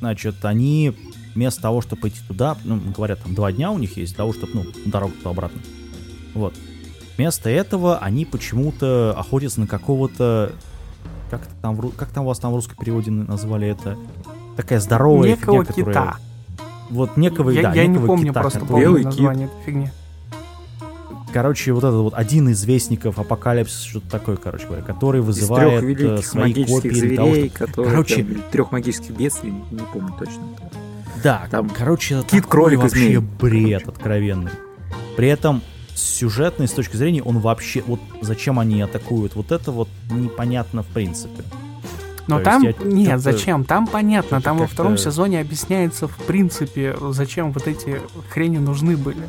значит, 0.00 0.44
они 0.44 0.94
вместо 1.34 1.62
того, 1.62 1.80
чтобы 1.80 2.02
пойти 2.02 2.18
туда, 2.26 2.56
ну, 2.64 2.80
говорят, 2.96 3.22
там 3.22 3.34
два 3.34 3.52
дня 3.52 3.70
у 3.70 3.78
них 3.78 3.96
есть 3.96 4.12
для 4.12 4.18
того, 4.18 4.32
чтобы, 4.32 4.52
ну, 4.54 4.64
дорогу 4.86 5.12
туда 5.12 5.30
обратно. 5.30 5.60
Вот. 6.34 6.54
Вместо 7.16 7.50
этого 7.50 7.98
они 7.98 8.24
почему-то 8.24 9.14
охотятся 9.18 9.60
на 9.60 9.66
какого-то... 9.66 10.52
Как, 11.30 11.42
там, 11.60 11.76
как 11.90 12.10
там 12.10 12.24
у 12.24 12.28
вас 12.28 12.38
там 12.38 12.52
в 12.52 12.54
русском 12.54 12.76
переводе 12.76 13.10
назвали 13.10 13.68
это? 13.68 13.98
Такая 14.56 14.80
здоровая 14.80 15.30
Некого 15.30 15.64
фигня, 15.64 15.84
которая... 15.84 15.94
кита. 15.94 16.16
Вот 16.90 17.16
некого, 17.16 17.50
я 17.50 17.62
да, 17.62 17.74
я 17.74 17.82
не 17.86 17.94
некого 17.94 18.06
помню 18.06 18.28
кита, 18.28 18.40
просто 18.40 18.60
который- 18.60 18.96
кит. 18.96 19.04
название 19.04 19.46
этой 19.46 19.64
фигни. 19.64 19.90
Короче, 21.32 21.72
вот 21.72 21.84
этот 21.84 22.00
вот 22.00 22.14
один 22.14 22.48
из 22.48 22.64
вестников 22.64 23.18
апокалипсиса, 23.18 23.86
что-то 23.86 24.08
такое, 24.10 24.36
короче 24.36 24.66
говоря, 24.66 24.82
который 24.82 25.20
Из 25.20 25.24
вызывает 25.24 25.80
трех 25.80 25.82
э, 25.82 25.86
великих 25.86 26.26
свои 26.26 26.42
магических 26.44 26.74
копии 26.74 26.88
для 27.00 27.16
того, 27.16 27.30
зверей, 27.32 27.50
чтобы... 27.50 27.66
которые... 27.66 27.90
Короче- 27.92 28.26
трех 28.50 28.72
магических 28.72 29.10
бедствий, 29.10 29.50
не 29.70 29.78
помню 29.92 30.14
точно. 30.18 30.42
Да, 31.22 31.46
Там 31.50 31.68
короче, 31.70 32.22
кит, 32.30 32.46
кролик 32.46 32.80
вообще 32.80 32.98
змей. 32.98 33.16
бред 33.18 33.88
откровенный. 33.88 34.52
При 35.16 35.28
этом 35.28 35.62
сюжетный 35.94 36.68
с 36.68 36.72
точки 36.72 36.96
зрения, 36.96 37.22
он 37.22 37.38
вообще... 37.38 37.82
Вот 37.86 38.00
зачем 38.20 38.58
они 38.58 38.80
атакуют 38.80 39.34
вот 39.34 39.52
это 39.52 39.72
вот 39.72 39.88
непонятно 40.10 40.82
в 40.82 40.86
принципе. 40.86 41.42
Но 42.28 42.38
То 42.38 42.44
там, 42.44 42.62
я 42.62 42.74
нет, 42.84 43.20
зачем? 43.20 43.64
Там 43.64 43.86
понятно, 43.86 44.40
там 44.42 44.58
во 44.58 44.66
втором 44.66 44.98
сезоне 44.98 45.40
объясняется 45.40 46.06
в 46.06 46.16
принципе, 46.16 46.94
зачем 47.10 47.52
вот 47.52 47.66
эти 47.66 48.02
хрени 48.28 48.58
нужны 48.58 48.96
были. 48.96 49.28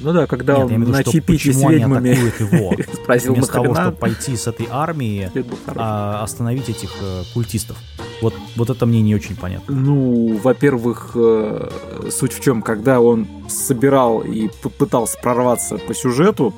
Ну 0.00 0.12
да, 0.12 0.26
когда 0.26 0.54
Нет, 0.54 0.64
он 0.66 0.82
виду, 0.82 0.92
на 0.92 1.02
что 1.02 1.12
чипите 1.12 1.52
с 1.52 1.62
ведьмами 1.62 2.08
его. 2.10 2.74
спросил 3.02 3.34
Вместо 3.34 3.52
того, 3.52 3.74
чтобы 3.74 3.96
пойти 3.96 4.36
с 4.36 4.46
этой 4.46 4.68
армии, 4.70 5.30
а, 5.66 6.22
остановить 6.22 6.68
этих 6.68 6.90
э, 7.00 7.22
культистов. 7.34 7.76
Вот, 8.20 8.34
вот 8.56 8.70
это 8.70 8.86
мне 8.86 9.00
не 9.00 9.14
очень 9.14 9.36
понятно. 9.36 9.74
Ну, 9.74 10.38
во-первых, 10.42 11.12
э, 11.14 11.70
суть 12.10 12.32
в 12.32 12.40
чем, 12.40 12.62
когда 12.62 13.00
он 13.00 13.26
собирал 13.48 14.20
и 14.20 14.48
пытался 14.78 15.18
прорваться 15.18 15.78
по 15.78 15.94
сюжету, 15.94 16.54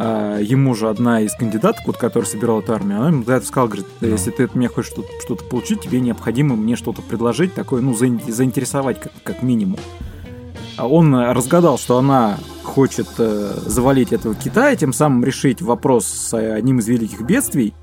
а, 0.00 0.38
ему 0.38 0.74
же 0.74 0.88
одна 0.88 1.22
из 1.22 1.34
кандидаток, 1.34 1.86
вот, 1.86 1.96
которая 1.96 2.28
собирала 2.28 2.60
эту 2.60 2.72
армию, 2.72 2.98
она 2.98 3.08
ему 3.08 3.24
за 3.24 3.34
это 3.34 3.46
сказала, 3.46 3.66
говорит, 3.66 3.86
Ну. 4.00 4.08
если 4.08 4.30
ты 4.30 4.44
от 4.44 4.54
меня 4.54 4.68
хочешь 4.68 4.92
что-то, 4.92 5.08
что-то 5.24 5.44
получить, 5.44 5.80
тебе 5.80 6.00
необходимо 6.00 6.54
мне 6.54 6.76
что-то 6.76 7.02
предложить, 7.02 7.54
такое, 7.54 7.80
ну, 7.82 7.94
заин- 7.94 8.20
заинтересовать 8.30 9.00
как, 9.00 9.12
как 9.24 9.42
минимум. 9.42 9.80
Он 10.86 11.14
разгадал, 11.14 11.78
что 11.78 11.98
она 11.98 12.38
хочет 12.62 13.08
э, 13.18 13.54
завалить 13.66 14.12
этого 14.12 14.34
кита 14.34 14.70
и 14.70 14.76
тем 14.76 14.92
самым 14.92 15.24
решить 15.24 15.62
вопрос 15.62 16.06
с 16.06 16.34
одним 16.34 16.78
из 16.78 16.88
великих 16.88 17.22
бедствий, 17.22 17.74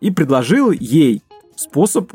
и 0.00 0.10
предложил 0.10 0.70
ей 0.70 1.22
способ, 1.56 2.12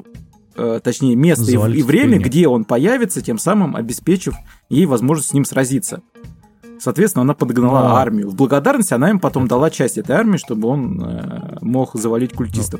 э, 0.56 0.80
точнее 0.84 1.16
место 1.16 1.44
и, 1.46 1.54
Завалить 1.54 1.80
и 1.80 1.84
время, 1.84 2.20
в 2.20 2.24
где 2.24 2.48
он 2.48 2.66
появится, 2.66 3.22
тем 3.22 3.38
самым 3.38 3.76
обеспечив 3.76 4.36
ей 4.70 4.86
возможность 4.86 5.30
с 5.30 5.34
ним 5.34 5.46
сразиться. 5.46 6.02
Соответственно, 6.80 7.24
она 7.24 7.34
подогнала 7.34 7.92
А. 7.92 8.02
армию. 8.02 8.30
В 8.30 8.36
благодарность 8.36 8.92
она 8.94 9.10
им 9.10 9.20
потом 9.20 9.48
дала 9.48 9.70
часть 9.70 9.98
этой 9.98 10.16
армии, 10.16 10.38
чтобы 10.38 10.68
он 10.68 11.02
э, 11.04 11.58
мог 11.62 11.96
завалить 11.96 12.34
культистов. 12.34 12.80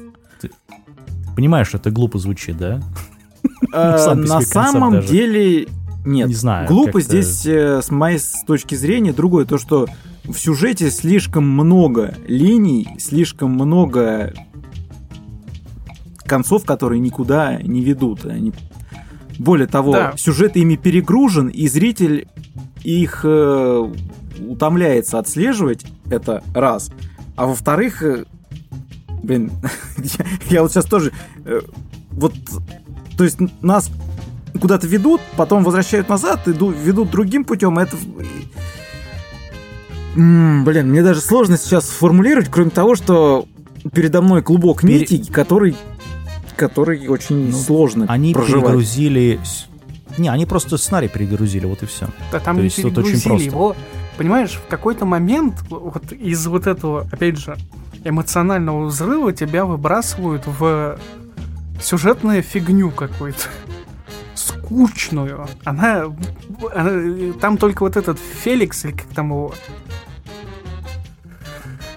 Понимаешь, 1.36 1.68
что 1.68 1.78
это 1.78 1.92
глупо 1.92 2.18
звучит, 2.18 2.58
да? 2.58 2.82
Э, 3.74 4.14
на 4.16 4.42
самом 4.42 5.02
деле 5.02 5.68
нет. 6.06 6.28
Не 6.28 6.34
знаю, 6.34 6.68
Глупо 6.68 7.02
здесь, 7.02 7.46
э, 7.46 7.82
с 7.82 7.90
моей 7.92 8.20
точки 8.48 8.76
зрения, 8.76 9.14
другое. 9.14 9.46
То, 9.46 9.58
что 9.58 9.88
в 10.24 10.38
сюжете 10.38 10.92
слишком 10.92 11.48
много 11.50 12.16
линий, 12.28 12.88
слишком 13.00 13.52
много 13.52 14.34
концов, 16.26 16.66
которые 16.66 17.00
никуда 17.00 17.62
не 17.62 17.82
ведут. 17.82 18.26
Они... 18.26 18.54
Более 19.38 19.68
того, 19.68 19.94
Да. 19.94 20.14
сюжет 20.18 20.56
ими 20.56 20.76
перегружен, 20.76 21.48
и 21.48 21.68
зритель 21.68 22.28
их 22.84 23.22
э, 23.24 23.94
утомляется 24.48 25.20
отслеживать. 25.20 25.86
Это 26.10 26.44
раз. 26.54 26.92
А 27.36 27.46
во-вторых, 27.46 28.04
э, 28.04 28.26
блин, 29.24 29.52
я, 29.98 30.26
я 30.50 30.62
вот 30.62 30.72
сейчас 30.72 30.86
тоже... 30.86 31.12
э, 31.46 31.62
вот, 32.12 32.34
то 33.18 33.24
есть 33.24 33.38
нас 33.62 33.90
куда-то 34.60 34.88
ведут, 34.88 35.22
потом 35.38 35.64
возвращают 35.64 36.10
назад, 36.10 36.48
иду, 36.48 36.70
ведут 36.72 37.12
другим 37.12 37.44
путем. 37.44 37.78
Это... 37.80 37.96
М, 40.16 40.64
блин, 40.66 40.90
мне 40.90 41.04
даже 41.04 41.22
сложно 41.22 41.58
сейчас 41.58 41.88
сформулировать, 41.88 42.50
кроме 42.50 42.72
того, 42.72 42.96
что 42.96 43.46
передо 43.94 44.22
мной 44.22 44.42
клубок 44.42 44.82
Пере- 44.82 45.00
нитей, 45.02 45.24
который, 45.32 45.76
который 46.56 47.08
очень 47.08 47.52
Ну, 47.52 47.58
сложно 47.58 48.06
Они 48.08 48.34
проживать. 48.34 48.66
перегрузили... 48.66 49.40
Не, 50.18 50.30
они 50.30 50.46
просто 50.46 50.78
сценарий 50.78 51.08
перегрузили, 51.08 51.66
вот 51.66 51.84
и 51.84 51.86
все. 51.86 52.08
Да 52.32 52.40
там 52.40 52.58
То 52.58 52.64
есть 52.64 52.82
тут 52.82 52.98
очень 52.98 53.22
просто. 53.22 53.46
его. 53.46 53.76
Понимаешь, 54.18 54.52
в 54.66 54.68
какой-то 54.68 55.06
момент 55.06 55.56
вот 55.70 56.12
из 56.12 56.46
вот 56.48 56.68
этого, 56.68 57.08
опять 57.12 57.38
же, 57.38 57.56
эмоционального 58.04 58.86
взрыва 58.86 59.32
тебя 59.32 59.64
выбрасывают 59.64 60.44
в 60.46 61.00
сюжетную 61.82 62.42
фигню 62.42 62.92
какую-то. 62.92 63.40
Скучную. 64.70 65.48
Она, 65.64 66.06
она- 66.76 67.34
Там 67.42 67.58
только 67.58 67.82
вот 67.84 67.98
этот 67.98 68.20
Феликс, 68.20 68.86
или 68.86 68.92
как 68.92 69.08
там 69.08 69.30
его... 69.32 69.54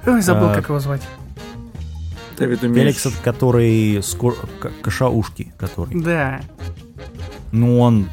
Ой, 0.06 0.22
забыл, 0.22 0.48
А, 0.48 0.54
как 0.54 0.68
его 0.68 0.80
звать. 0.80 1.02
Феликс, 2.38 3.06
это 3.06 3.16
который 3.22 4.02
скор... 4.02 4.36
кашаушки, 4.82 5.52
который. 5.58 6.00
Да. 6.02 6.40
Ну, 7.52 7.78
он... 7.78 8.08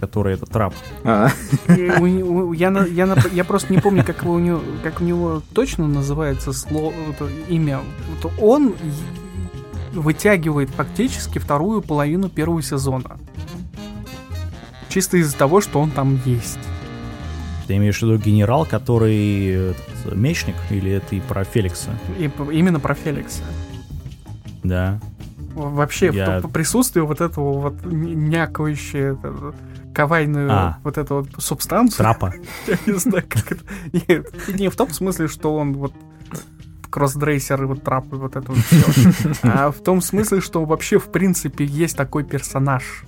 Который 0.00 0.34
это 0.34 0.44
трап. 0.44 0.74
А, 1.04 1.30
Я, 1.68 2.70
я, 2.84 3.16
я 3.32 3.44
просто 3.44 3.72
не 3.72 3.80
помню, 3.80 4.04
как, 4.04 4.22
его 4.22 4.34
у 4.34 4.38
него, 4.38 4.60
как 4.82 5.00
у 5.00 5.04
него 5.04 5.42
точно 5.54 5.88
называется 5.88 6.52
слово, 6.52 6.92
это 7.10 7.26
имя. 7.48 7.80
Вот 8.22 8.30
он 8.38 8.74
вытягивает 9.94 10.68
фактически 10.68 11.38
вторую 11.38 11.80
половину 11.80 12.28
первого 12.28 12.62
сезона. 12.62 13.16
Чисто 14.88 15.16
из-за 15.18 15.36
того, 15.36 15.60
что 15.60 15.80
он 15.80 15.90
там 15.90 16.18
есть. 16.24 16.58
Ты 17.66 17.76
имеешь 17.76 17.98
в 17.98 18.02
виду 18.02 18.16
генерал, 18.18 18.64
который 18.64 19.70
этот, 19.70 20.14
мечник, 20.16 20.54
или 20.70 20.92
это 20.92 21.16
и 21.16 21.20
про 21.20 21.44
Феликса? 21.44 21.90
И 22.18 22.30
именно 22.52 22.78
про 22.78 22.94
Феликса. 22.94 23.42
Да. 24.62 25.00
Вообще, 25.54 26.10
Я- 26.12 26.38
в 26.38 26.42
п- 26.42 26.48
присутствие 26.48 27.04
вот 27.04 27.20
этого 27.20 27.60
вот 27.60 27.84
н- 27.84 28.28
някающее, 28.28 29.14
это, 29.14 29.54
кавайную 29.94 30.50
А. 30.52 30.78
вот 30.84 30.98
эту 30.98 31.16
вот 31.16 31.28
субстанцию. 31.38 31.98
Трапа. 31.98 32.34
Я 32.66 32.78
не 32.86 32.98
знаю, 32.98 33.24
как 33.28 33.52
это. 33.52 33.62
Нет, 33.92 34.26
не 34.58 34.68
в 34.68 34.76
том 34.76 34.90
смысле, 34.90 35.26
что 35.28 35.56
он 35.56 35.72
вот 35.74 35.92
кроссдрейсер 36.90 37.62
и 37.62 37.66
вот 37.66 37.82
трап 37.82 38.12
и 38.12 38.16
вот 38.16 38.36
это 38.36 38.52
вот 38.52 38.58
всё. 38.58 39.32
А 39.42 39.70
в 39.70 39.82
том 39.82 40.00
смысле, 40.00 40.40
что 40.40 40.64
вообще 40.64 40.98
в 40.98 41.10
принципе 41.10 41.64
есть 41.64 41.96
такой 41.96 42.22
персонаж. 42.24 43.04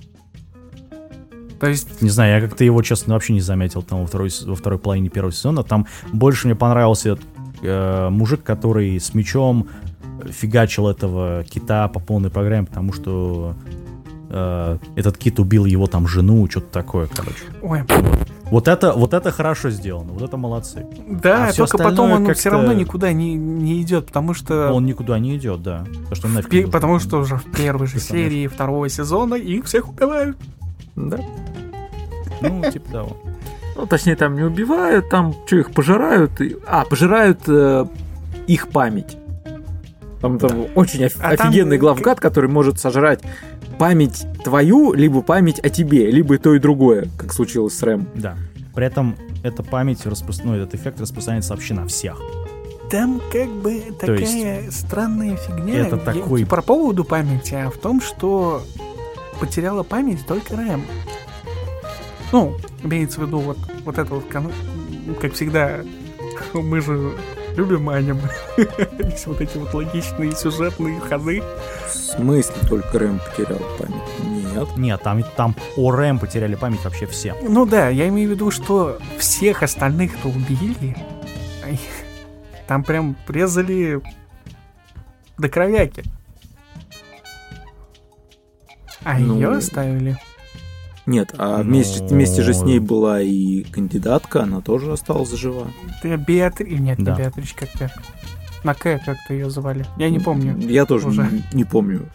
То 1.59 1.67
есть, 1.67 2.01
Не 2.01 2.09
знаю, 2.09 2.41
я 2.41 2.47
как-то 2.47 2.63
его, 2.63 2.81
честно, 2.81 3.13
вообще 3.13 3.33
не 3.33 3.41
заметил 3.41 3.81
там 3.81 4.01
во 4.01 4.07
второй, 4.07 4.29
во 4.45 4.55
второй 4.55 4.79
половине 4.79 5.09
первого 5.09 5.33
сезона. 5.33 5.63
Там 5.63 5.87
больше 6.13 6.47
мне 6.47 6.55
понравился 6.55 7.17
э, 7.61 8.09
мужик, 8.09 8.43
который 8.43 8.99
с 8.99 9.13
мечом 9.13 9.67
фигачил 10.27 10.87
этого 10.87 11.43
кита 11.43 11.87
по 11.87 11.99
полной 11.99 12.29
программе, 12.29 12.67
потому 12.67 12.93
что 12.93 13.55
э, 14.29 14.77
этот 14.95 15.17
кит 15.17 15.39
убил 15.39 15.65
его 15.65 15.87
там 15.87 16.07
жену, 16.07 16.47
что-то 16.49 16.67
такое, 16.71 17.07
короче. 17.07 17.37
ой, 17.61 17.83
Вот 18.51 18.67
это, 18.67 18.93
вот 18.93 19.13
это 19.13 19.31
хорошо 19.31 19.69
сделано, 19.69 20.13
вот 20.13 20.21
это 20.21 20.37
молодцы. 20.37 20.85
да, 21.07 21.47
А 21.47 21.53
только 21.53 21.77
потом 21.77 22.11
он 22.11 22.33
все 22.33 22.49
равно 22.49 22.73
никуда 22.73 23.11
не, 23.13 23.35
не 23.35 23.81
идет, 23.81 24.07
потому 24.07 24.33
что... 24.33 24.71
Он 24.71 24.85
никуда 24.85 25.19
не 25.19 25.37
идет, 25.37 25.61
да. 25.63 25.85
Потому 26.09 26.15
что, 26.15 26.27
не 26.27 26.35
нужен. 26.35 26.71
потому 26.71 26.99
что 26.99 27.17
уже 27.19 27.37
в 27.37 27.45
первой 27.51 27.87
же 27.87 27.99
серии 27.99 28.47
второго 28.47 28.89
сезона 28.89 29.35
их 29.35 29.65
всех 29.65 29.89
убивают. 29.89 30.37
Да. 31.07 31.19
Ну, 32.41 32.69
типа 32.71 32.91
того. 32.91 33.17
Ну, 33.75 33.85
точнее, 33.85 34.15
там 34.15 34.35
не 34.35 34.43
убивают, 34.43 35.09
там 35.09 35.33
что, 35.45 35.57
их 35.57 35.71
пожирают? 35.71 36.31
А, 36.67 36.83
пожирают 36.85 37.39
э, 37.47 37.85
их 38.47 38.67
память. 38.69 39.17
Там, 40.21 40.37
там 40.37 40.65
очень 40.75 41.05
оф- 41.05 41.15
А 41.21 41.37
там, 41.37 41.47
офигенный 41.47 41.77
э, 41.77 41.79
главгад, 41.79 42.19
который 42.19 42.49
может 42.49 42.77
сожрать 42.79 43.21
память 43.77 44.25
твою, 44.43 44.91
либо 44.93 45.21
память 45.21 45.59
о 45.59 45.69
тебе, 45.69 46.11
либо 46.11 46.35
и 46.35 46.37
то, 46.37 46.53
и 46.55 46.59
другое, 46.59 47.07
как 47.17 47.31
случилось 47.31 47.77
с 47.77 47.81
Рэм. 47.83 48.05
Да. 48.15 48.35
При 48.75 48.85
этом 48.85 49.15
эта 49.43 49.63
память, 49.63 50.05
распро- 50.05 50.41
ну, 50.43 50.55
этот 50.55 50.75
эффект 50.75 50.99
распространяется 50.99 51.53
вообще 51.53 51.73
на 51.73 51.87
всех. 51.87 52.21
Там 52.91 53.21
как 53.31 53.47
бы 53.49 53.81
такая 53.97 54.17
есть 54.19 54.79
странная 54.87 55.37
фигня. 55.37 55.85
это 55.85 55.95
такой- 55.97 56.41
не 56.41 56.45
про 56.45 56.61
поводу 56.61 57.05
памяти, 57.05 57.53
а 57.53 57.69
в 57.69 57.77
том, 57.77 58.01
что 58.01 58.61
потеряла 59.39 59.83
память 59.83 60.25
только 60.25 60.55
Рэм. 60.55 60.83
Ну, 62.31 62.57
имеется 62.83 63.19
в 63.19 63.25
виду 63.25 63.39
вот, 63.39 63.57
вот 63.83 63.97
это 63.97 64.13
вот, 64.13 64.25
как 65.19 65.33
всегда, 65.33 65.79
мы 66.53 66.81
же 66.81 67.13
любим 67.55 67.89
аниме. 67.89 68.21
Есть 68.57 69.27
вот 69.27 69.41
эти 69.41 69.57
вот 69.57 69.73
логичные 69.73 70.35
сюжетные 70.35 70.99
ходы. 70.99 71.43
В 71.87 71.91
смысле 71.91 72.55
только 72.67 72.99
Рэм 72.99 73.19
потерял 73.19 73.59
память? 73.77 74.53
Нет. 74.53 74.77
Нет, 74.77 75.01
там, 75.01 75.23
там 75.35 75.55
о 75.75 75.91
Рэм 75.91 76.19
потеряли 76.19 76.55
память 76.55 76.83
вообще 76.83 77.05
все. 77.05 77.35
Ну 77.41 77.65
да, 77.65 77.89
я 77.89 78.07
имею 78.07 78.29
в 78.29 78.31
виду, 78.33 78.51
что 78.51 78.99
всех 79.17 79.63
остальных-то 79.63 80.29
убили. 80.29 80.95
Там 82.67 82.83
прям 82.83 83.15
резали 83.27 83.99
до 85.37 85.49
кровяки. 85.49 86.03
А 89.03 89.17
Ну, 89.19 89.35
ее 89.35 89.49
оставили. 89.51 90.17
Нет, 91.05 91.33
а 91.37 91.57
Ну, 91.57 91.63
вместе, 91.63 92.03
вместе 92.05 92.43
же 92.43 92.53
с 92.53 92.61
ней 92.61 92.79
была 92.79 93.21
и 93.21 93.63
кандидатка, 93.63 94.43
она 94.43 94.61
тоже 94.61 94.91
осталась 94.93 95.31
жива. 95.33 95.67
Ты 96.03 96.15
Беатри... 96.17 96.77
Нет, 96.77 96.97
Да. 97.01 97.13
не 97.13 97.17
Беатрич, 97.17 97.53
как-то. 97.53 97.91
На 98.63 98.73
К 98.73 98.99
как-то 98.99 99.33
ее 99.33 99.49
звали. 99.49 99.85
Я 99.97 100.09
не 100.09 100.19
помню. 100.19 100.57
Я 100.59 100.85
тоже 100.85 101.07
Уже. 101.07 101.23
не, 101.23 101.43
не 101.53 101.63
помню. 101.63 102.09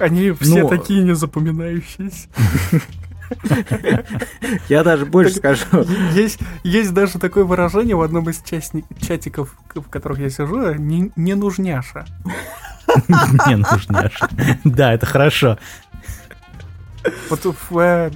Они 0.00 0.30
все 0.32 0.62
Ну, 0.62 0.68
такие 0.68 1.02
незапоминающиеся. 1.04 2.28
Я 4.68 4.84
даже 4.84 5.06
больше 5.06 5.40
Так- 5.40 5.56
скажу. 5.56 5.86
Есть, 6.14 6.38
есть 6.64 6.92
даже 6.92 7.18
такое 7.18 7.44
выражение 7.44 7.96
в 7.96 8.02
одном 8.02 8.28
из 8.28 8.42
чатиков, 8.42 9.56
в 9.74 9.82
которых 9.88 10.18
я 10.18 10.30
сижу, 10.30 10.74
не, 10.74 11.10
не 11.16 11.34
нужняша. 11.34 12.04
Не 13.46 13.56
нужняш. 13.56 14.18
Да, 14.64 14.92
это 14.92 15.06
хорошо. 15.06 15.58
Вот 17.30 17.44
в, 17.44 17.78
э, 17.78 18.10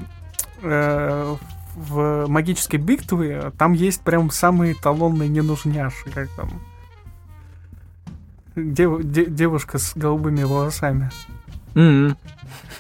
э, 0.63 1.37
в 1.77 2.27
магической 2.29 2.79
битве 2.79 3.53
там 3.59 3.73
есть 3.73 4.01
прям 4.03 4.31
самые 4.31 4.73
эталонные 4.75 5.29
ненужняши, 5.29 6.11
как 6.15 6.29
там. 6.37 6.61
Дев- 8.55 9.03
де- 9.03 9.27
девушка 9.27 9.79
с 9.79 9.93
голубыми 9.97 10.43
волосами. 10.45 11.11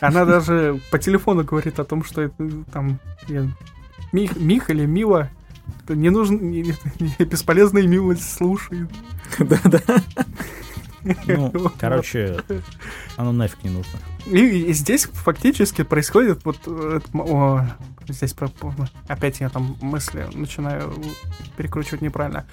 Она 0.00 0.24
даже 0.24 0.80
по 0.90 0.98
телефону 0.98 1.44
говорит 1.44 1.78
о 1.78 1.84
том, 1.84 2.02
что 2.04 2.22
это 2.22 2.34
там 2.72 2.98
я- 3.28 3.48
Мих, 4.12 4.36
Мих 4.36 4.70
или 4.70 4.86
Мила 4.86 5.28
это 5.84 5.96
не 5.96 6.08
нужно, 6.10 6.36
не- 6.36 6.62
не- 7.00 7.24
бесполезная 7.24 7.86
милость 7.86 8.32
слушает. 8.36 8.88
Да-да. 9.38 9.80
Ну, 11.26 11.52
короче, 11.80 12.38
оно 13.16 13.32
нафиг 13.32 13.62
не 13.64 13.70
нужно. 13.70 13.98
И, 14.26 14.70
и 14.70 14.72
здесь 14.72 15.04
фактически 15.12 15.82
происходит 15.82 16.44
вот 16.44 16.58
э, 16.66 17.00
о, 17.14 17.64
здесь 18.08 18.32
про- 18.32 18.50
опять 19.06 19.40
я 19.40 19.48
там 19.48 19.76
мысли 19.80 20.26
начинаю 20.32 20.92
перекручивать 21.56 22.02
неправильно. 22.02 22.44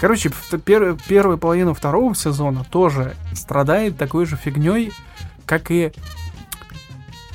Короче, 0.00 0.28
в 0.28 0.52
пер- 0.54 1.00
первая 1.08 1.36
половина 1.36 1.74
второго 1.74 2.14
сезона 2.14 2.64
тоже 2.64 3.16
страдает 3.34 3.96
такой 3.96 4.26
же 4.26 4.36
фигней, 4.36 4.92
как 5.46 5.70
и 5.70 5.92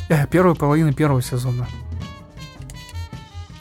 э, 0.09 0.27
первая 0.27 0.55
половина 0.55 0.93
первого 0.93 1.21
сезона. 1.21 1.67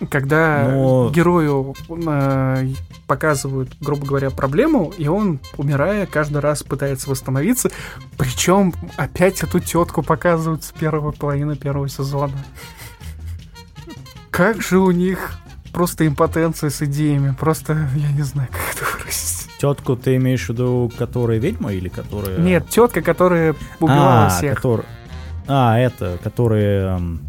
Когда 0.09 0.69
Но- 0.71 1.11
герою 1.11 1.75
э, 1.89 2.73
показывают, 3.11 3.73
грубо 3.81 4.07
говоря, 4.07 4.31
проблему, 4.31 4.93
и 4.97 5.09
он, 5.09 5.41
умирая, 5.57 6.07
каждый 6.07 6.39
раз 6.39 6.63
пытается 6.63 7.11
восстановиться. 7.11 7.69
Причем 8.17 8.73
опять 8.97 9.43
эту 9.43 9.59
тетку 9.59 10.05
показывают 10.05 10.63
с 10.63 10.71
первой 10.71 11.11
половины 11.13 11.57
первого 11.57 11.89
сезона. 11.89 12.39
Как 14.31 14.63
же 14.63 14.79
у 14.79 14.93
них 14.93 15.33
просто 15.73 16.07
импотенция 16.07 16.71
с 16.71 16.81
идеями. 16.83 17.35
Просто, 17.37 17.89
я 17.97 18.13
не 18.13 18.23
знаю, 18.23 18.49
как 18.53 18.77
это 18.77 18.85
выразить. 18.97 19.49
Тетку 19.61 19.97
ты 19.97 20.15
имеешь 20.15 20.47
в 20.47 20.51
виду, 20.51 20.89
которая 20.97 21.39
ведьма 21.39 21.73
или 21.73 21.89
которая... 21.89 22.39
Нет, 22.39 22.69
тетка, 22.69 23.03
которая 23.03 23.57
убивала 23.81 24.27
а, 24.27 24.31
всех. 24.31 24.57
котор- 24.61 24.85
А, 25.49 25.77
это, 25.81 26.17
которая 26.23 26.97
эм, 26.97 27.21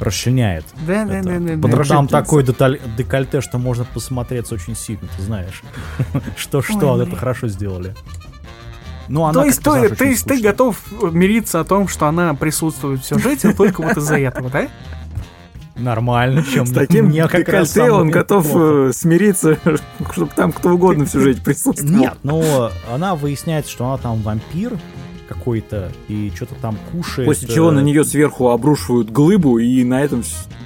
расчленяет. 0.00 0.64
Да, 0.86 1.04
да, 1.04 1.18
Это. 1.18 1.28
да, 1.28 1.38
да, 1.38 1.56
да. 1.56 1.68
Ну, 1.68 1.84
Там 1.84 2.08
такой 2.08 2.42
деталь- 2.42 2.80
декольте, 2.96 3.40
что 3.40 3.58
можно 3.58 3.84
посмотреться 3.84 4.54
очень 4.54 4.74
сильно, 4.76 5.08
ты 5.16 5.22
знаешь. 5.22 5.62
Что-что, 6.36 7.00
это 7.02 7.16
хорошо 7.16 7.48
сделали. 7.48 7.94
Ну, 9.08 9.24
она 9.24 9.40
То 9.40 9.46
есть, 9.46 9.62
то, 9.62 9.72
знаешь, 9.72 9.96
то 9.98 10.04
есть 10.04 10.24
ты 10.24 10.40
готов 10.40 10.76
мириться 11.12 11.58
о 11.60 11.64
том, 11.64 11.88
что 11.88 12.06
она 12.06 12.32
присутствует 12.34 13.00
в 13.02 13.04
сюжете 13.04 13.52
только 13.52 13.82
вот 13.82 13.96
из-за 13.96 14.18
этого, 14.18 14.50
да? 14.50 14.68
Нормально, 15.76 16.44
чем 16.44 16.66
С 16.66 16.72
таким 16.72 17.06
мне 17.06 17.26
как 17.26 17.48
раз 17.48 17.72
декольте 17.72 17.92
он 17.92 18.10
готов 18.10 18.44
плохо. 18.48 18.88
э, 18.88 18.92
смириться, 18.92 19.58
чтобы 20.12 20.30
там 20.36 20.52
кто 20.52 20.70
угодно 20.70 21.06
в 21.06 21.08
сюжете 21.10 21.40
присутствовал. 21.40 21.92
Нет, 21.94 22.14
но 22.22 22.70
она 22.92 23.14
выясняется, 23.14 23.70
что 23.72 23.86
она 23.86 23.96
там 23.96 24.20
вампир 24.20 24.78
какой-то 25.30 25.92
и 26.08 26.32
что-то 26.34 26.56
там 26.56 26.76
кушает. 26.90 27.26
После 27.28 27.48
чего 27.48 27.70
э, 27.70 27.72
на 27.72 27.80
нее 27.80 28.04
сверху 28.04 28.48
обрушивают 28.48 29.10
глыбу, 29.10 29.58
и 29.58 29.84
на 29.84 30.02
этом 30.02 30.24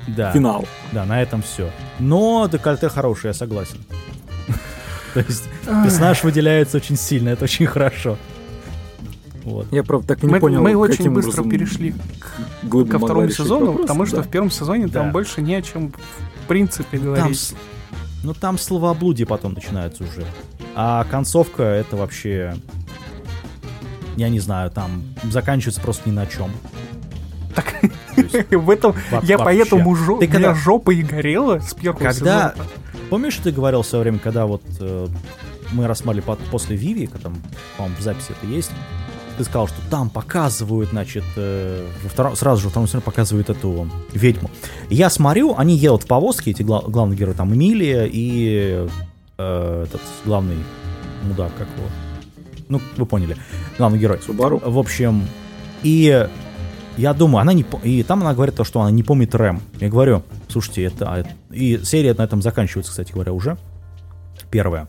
да, 0.08 0.32
финал. 0.32 0.66
Да, 0.92 1.04
на 1.04 1.20
этом 1.22 1.42
все. 1.42 1.70
Но 1.98 2.48
декольте 2.50 2.88
хороший, 2.88 3.28
я 3.28 3.34
согласен. 3.34 3.78
То 5.14 5.20
есть 5.20 5.44
персонаж 5.66 6.24
выделяется 6.24 6.78
очень 6.78 6.96
сильно, 6.96 7.28
это 7.28 7.44
очень 7.44 7.66
хорошо. 7.66 8.16
Вот. 9.44 9.66
Я, 9.70 9.82
правда, 9.84 10.08
так 10.08 10.24
и 10.24 10.26
не 10.26 10.32
Мы, 10.32 10.40
понял, 10.40 10.62
мы 10.62 10.74
очень 10.74 11.10
быстро 11.10 11.42
образом 11.42 11.50
перешли 11.50 11.94
глыбу 12.62 12.90
ко 12.90 12.98
второму 12.98 13.28
сезону, 13.28 13.66
вопрос, 13.66 13.82
потому 13.82 14.06
что 14.06 14.16
да. 14.16 14.22
в 14.22 14.28
первом 14.28 14.50
сезоне 14.50 14.88
там 14.88 15.06
Да. 15.06 15.12
больше 15.12 15.42
не 15.42 15.54
о 15.54 15.60
чем 15.62 15.92
в 15.92 16.48
принципе 16.48 16.96
Там, 16.96 17.06
говорить. 17.06 17.38
с- 17.38 17.54
ну 18.22 18.32
там 18.32 18.56
словоблудие 18.56 19.26
потом 19.26 19.52
начинается 19.52 20.04
уже. 20.04 20.24
А 20.74 21.04
концовка 21.10 21.62
это 21.62 21.96
вообще... 21.96 22.56
Я 24.16 24.28
не 24.28 24.40
знаю, 24.40 24.70
там 24.70 25.02
заканчивается 25.30 25.80
просто 25.80 26.08
ни 26.08 26.14
на 26.14 26.26
чем. 26.26 26.50
Так, 27.54 27.74
есть, 28.16 28.50
в 28.50 28.70
этом 28.70 28.94
я 29.22 29.38
поэтому 29.38 29.94
жо- 29.94 30.18
Ты 30.18 30.26
когда- 30.28 30.54
жопа 30.54 30.90
и 30.90 31.02
горела 31.02 31.60
с 31.60 31.74
первого 31.74 31.98
Когда- 31.98 32.12
сезона. 32.12 32.54
Помнишь, 33.10 33.36
ты 33.42 33.52
говорил 33.52 33.82
в 33.82 33.86
свое 33.86 34.02
время, 34.02 34.18
когда 34.18 34.46
вот 34.46 34.62
э, 34.80 35.06
мы 35.72 35.86
рассматривали 35.86 36.24
под- 36.26 36.38
после 36.50 36.74
Виви, 36.76 37.06
когда 37.06 37.24
там, 37.28 37.36
по-моему, 37.76 37.96
в 37.98 38.02
записи 38.02 38.30
это 38.30 38.46
есть, 38.50 38.70
ты 39.38 39.44
сказал, 39.44 39.68
что 39.68 39.76
там 39.90 40.10
показывают, 40.10 40.90
значит, 40.90 41.24
э, 41.36 41.86
во 42.02 42.08
втором- 42.08 42.34
сразу 42.36 42.60
же 42.62 42.66
во 42.68 42.70
втором 42.70 42.86
сезоне 42.88 43.02
показывают 43.02 43.50
эту 43.50 43.88
ведьму. 44.12 44.50
Я 44.90 45.10
смотрю, 45.10 45.54
они 45.56 45.76
едут 45.76 46.04
в 46.04 46.06
повозке, 46.06 46.50
эти 46.52 46.62
гла- 46.62 46.82
главные 46.88 47.16
герои, 47.16 47.34
там 47.34 47.54
Эмилия 47.54 48.08
и 48.10 48.88
э, 49.38 49.84
этот 49.86 50.00
главный 50.24 50.56
мудак, 51.24 51.52
как 51.58 51.68
его? 51.76 51.86
Ну, 52.68 52.80
вы 52.96 53.06
поняли, 53.06 53.36
главный 53.78 53.98
герой. 53.98 54.18
Субару. 54.24 54.60
В 54.64 54.78
общем, 54.78 55.26
и 55.82 56.26
я 56.96 57.12
думаю, 57.12 57.42
она 57.42 57.52
не... 57.52 57.64
И 57.82 58.02
там 58.02 58.20
она 58.22 58.34
говорит 58.34 58.54
то, 58.54 58.64
что 58.64 58.80
она 58.80 58.90
не 58.90 59.02
помнит 59.02 59.34
Рэм. 59.34 59.60
Я 59.80 59.88
говорю, 59.88 60.22
слушайте, 60.48 60.84
это... 60.84 61.06
а, 61.08 61.24
И 61.52 61.80
серия 61.84 62.14
на 62.14 62.22
этом 62.22 62.40
заканчивается, 62.40 62.92
кстати 62.92 63.12
говоря, 63.12 63.32
уже. 63.32 63.56
Первая. 64.50 64.88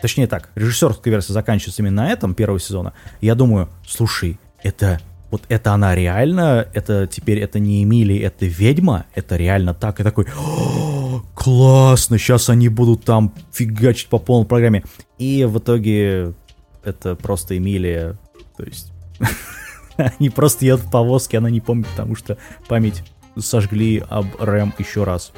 Точнее 0.00 0.26
так, 0.26 0.50
режиссерская 0.54 1.12
версия 1.12 1.32
заканчивается 1.32 1.82
именно 1.82 2.02
на 2.02 2.10
этом, 2.10 2.34
первого 2.34 2.60
сезона. 2.60 2.92
Я 3.20 3.34
думаю, 3.34 3.68
слушай, 3.86 4.38
это... 4.62 5.00
Вот 5.30 5.44
это 5.48 5.72
она 5.72 5.94
реально, 5.94 6.68
это 6.74 7.06
теперь 7.06 7.38
это 7.38 7.58
не 7.58 7.82
Эмили, 7.82 8.18
это 8.18 8.44
ведьма, 8.44 9.06
это 9.14 9.36
реально 9.36 9.72
так. 9.72 9.98
И 9.98 10.02
такой, 10.02 10.26
«О, 10.36 11.22
классно, 11.34 12.18
сейчас 12.18 12.50
они 12.50 12.68
будут 12.68 13.04
там 13.04 13.32
фигачить 13.50 14.08
по 14.08 14.18
полной 14.18 14.46
программе. 14.46 14.84
И 15.16 15.44
в 15.44 15.58
итоге 15.58 16.34
это 16.84 17.14
просто 17.14 17.56
Эмилия, 17.56 18.16
то 18.56 18.64
есть 18.64 18.92
они 19.96 20.30
просто 20.30 20.64
едут 20.64 20.86
в 20.86 20.90
повозке, 20.90 21.38
она 21.38 21.50
не 21.50 21.60
помнит, 21.60 21.86
потому 21.88 22.16
что 22.16 22.38
память 22.68 23.02
сожгли 23.38 24.04
об 24.08 24.26
Рэм 24.38 24.74
еще 24.78 25.04
раз. 25.04 25.32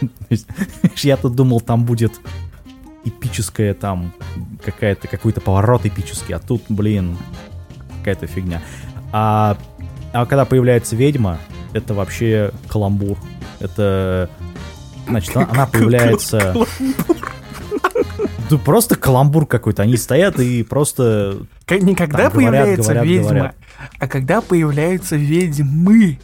Есть, 0.30 0.46
Я-то 0.96 1.28
думал, 1.28 1.60
там 1.60 1.84
будет 1.84 2.12
эпическая 3.04 3.74
там 3.74 4.12
какая-то 4.64 5.08
какой-то 5.08 5.40
поворот 5.40 5.86
эпический, 5.86 6.34
а 6.34 6.38
тут, 6.38 6.62
блин, 6.68 7.16
какая-то 7.98 8.26
фигня. 8.26 8.62
А, 9.12 9.56
а 10.12 10.26
когда 10.26 10.44
появляется 10.44 10.96
ведьма, 10.96 11.38
это 11.72 11.94
вообще 11.94 12.52
каламбур. 12.68 13.16
Это 13.58 14.30
значит, 15.08 15.36
она, 15.36 15.48
она 15.50 15.66
появляется. 15.66 16.54
Да 18.50 18.58
просто 18.58 18.96
каламбур 18.96 19.46
какой-то. 19.46 19.82
Они 19.82 19.96
стоят 19.96 20.40
и 20.40 20.64
просто 20.64 21.46
Не 21.70 21.94
когда 21.94 22.28
Там 22.28 22.32
говорят, 22.32 22.32
появляется 22.32 22.82
говорят, 22.82 23.06
ведьма, 23.06 23.28
говорят. 23.28 23.56
а 24.00 24.08
когда 24.08 24.40
появляются 24.40 25.14
ведьмы. 25.16 26.18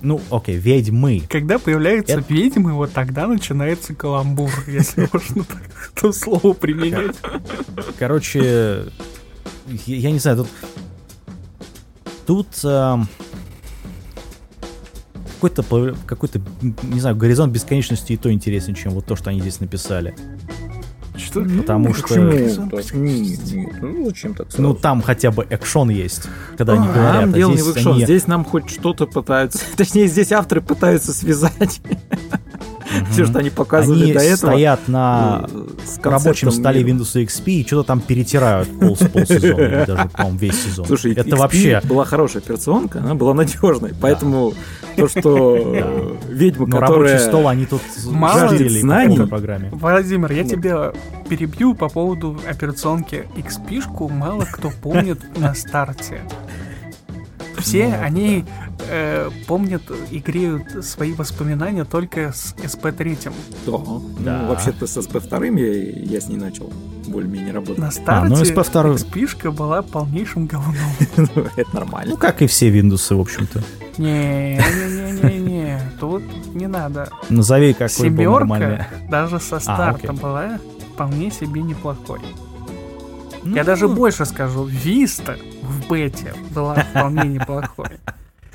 Ну, 0.00 0.20
окей, 0.30 0.56
ведьмы. 0.56 1.22
Когда 1.28 1.58
появляются 1.58 2.18
Это- 2.18 2.32
ведьмы, 2.32 2.72
вот 2.72 2.92
тогда 2.92 3.26
начинается 3.26 3.94
каламбур, 3.94 4.50
если 4.66 5.08
можно 5.12 5.44
так 5.44 5.62
это 5.94 6.12
слово 6.12 6.54
применять. 6.54 7.16
Короче, 7.98 8.86
я, 9.86 10.10
не 10.10 10.18
знаю, 10.18 10.38
тут... 10.38 10.48
Тут... 12.26 12.48
эм, 12.64 13.06
какой-то, 15.40 15.94
какой-то, 16.06 16.40
не 16.82 17.00
знаю, 17.00 17.16
горизонт 17.16 17.52
бесконечности 17.52 18.14
и 18.14 18.16
то 18.16 18.32
интереснее, 18.32 18.74
чем 18.74 18.92
вот 18.92 19.04
то, 19.06 19.16
что 19.16 19.28
они 19.30 19.40
здесь 19.40 19.60
написали. 19.60 20.14
Что? 21.16 21.42
Потому 21.44 21.88
Ну, 21.88 21.94
что- 21.94 22.02
почему? 22.08 22.70
Так, 22.70 22.92
нет, 22.94 23.38
нет, 23.52 23.70
ну 23.80 24.06
зачем 24.06 24.34
так 24.34 24.46
Ну, 24.58 24.70
сразу? 24.70 24.74
там 24.74 25.00
хотя 25.02 25.30
бы 25.30 25.46
экшон 25.48 25.88
есть, 25.90 26.22
когда 26.56 26.72
они 26.72 26.86
А, 26.88 26.92
говорят. 26.92 27.20
Там 27.20 27.30
а 27.30 27.32
дело 27.32 27.50
не 27.52 27.56
здесь 27.58 27.66
в 27.74 27.76
экшон. 27.76 27.92
они- 27.94 28.04
Здесь 28.04 28.26
нам 28.26 28.44
хоть 28.44 28.68
что-то 28.70 29.06
пытаются... 29.06 29.60
Точнее, 29.76 30.08
здесь 30.08 30.32
авторы 30.32 30.60
пытаются 30.60 31.12
связать. 31.12 31.80
Все, 33.10 33.26
что 33.26 33.38
они 33.38 33.50
показывали 33.50 34.04
Они 34.04 34.12
до 34.12 34.20
этого. 34.20 34.50
стоят 34.50 34.88
на 34.88 35.46
с 35.84 35.98
рабочем 36.04 36.50
столе. 36.50 36.82
Windows 36.82 37.14
XP 37.24 37.44
и 37.52 37.66
что-то 37.66 37.88
там 37.88 38.00
перетирают 38.00 38.68
пол, 38.78 38.96
полсезона, 38.96 39.60
или 39.60 39.84
даже, 39.86 40.08
по-моему, 40.08 40.38
весь 40.38 40.62
сезон. 40.64 40.86
Слушай, 40.86 41.12
это 41.12 41.28
XP 41.30 41.36
вообще... 41.36 41.80
была 41.84 42.04
хорошая 42.04 42.42
операционка, 42.42 43.00
она 43.00 43.14
была 43.14 43.34
надежной, 43.34 43.92
поэтому 44.00 44.54
то, 44.96 45.08
что 45.08 45.56
ведьма, 46.28 46.66
Ну, 46.66 46.78
рабочий 46.78 46.94
которая... 47.02 47.18
стол 47.18 47.48
они 47.48 47.66
тут 47.66 47.80
ждали 48.06 49.16
по 49.16 49.26
программе. 49.26 49.70
Владимир, 49.72 50.32
я 50.32 50.42
Ну. 50.44 50.48
тебя 50.48 50.92
перебью 51.28 51.74
по 51.74 51.88
поводу 51.88 52.38
операционки 52.48 53.24
XP-шку. 53.36 54.10
Мало 54.12 54.44
кто 54.50 54.70
помнит 54.70 55.20
на 55.38 55.54
старте. 55.54 56.20
Все 57.64 57.88
Ну, 57.88 57.94
они 58.02 58.44
э, 58.90 59.30
помнят 59.46 59.82
и 60.10 60.18
греют 60.18 60.84
свои 60.84 61.12
воспоминания 61.14 61.84
только 61.84 62.32
с 62.32 62.54
SP3. 62.62 63.32
Да. 63.66 63.72
Да. 64.24 64.38
Ну, 64.42 64.48
вообще-то 64.48 64.86
с 64.86 64.96
SP2 64.98 65.58
я, 65.58 66.12
я 66.14 66.20
с 66.20 66.28
ней 66.28 66.36
начал 66.36 66.70
более-менее 67.06 67.52
работать. 67.54 67.78
На 67.78 67.90
старте 67.90 68.28
ну, 68.28 68.42
SP2 68.42 68.94
XP-шка 68.96 69.50
была 69.50 69.82
полнейшим 69.82 70.46
говном. 70.46 70.74
Ну, 71.16 71.46
Это 71.56 71.74
нормально. 71.74 72.12
Ну, 72.12 72.16
как 72.18 72.42
и 72.42 72.46
все 72.46 72.68
Windows, 72.70 73.14
в 73.14 73.20
общем-то. 73.20 73.62
Не-не-не-не-не, 73.98 75.80
тут 76.00 76.22
не 76.54 76.66
надо. 76.66 77.08
Назови 77.28 77.72
какой 77.72 78.10
был 78.10 78.32
нормальный. 78.32 78.66
Семерка 78.66 78.86
даже 79.10 79.40
со 79.40 79.56
А, 79.56 79.60
старта 79.60 80.08
окей. 80.08 80.20
была 80.20 80.58
вполне 80.92 81.30
себе 81.30 81.62
неплохой. 81.62 82.20
Ну, 83.42 83.54
Я 83.56 83.64
даже 83.64 83.88
больше 83.88 84.24
скажу, 84.26 84.64
Виста 84.64 85.36
в 85.64 85.88
бете 85.88 86.34
была 86.50 86.74
вполне 86.74 87.24
неплохой. 87.24 87.98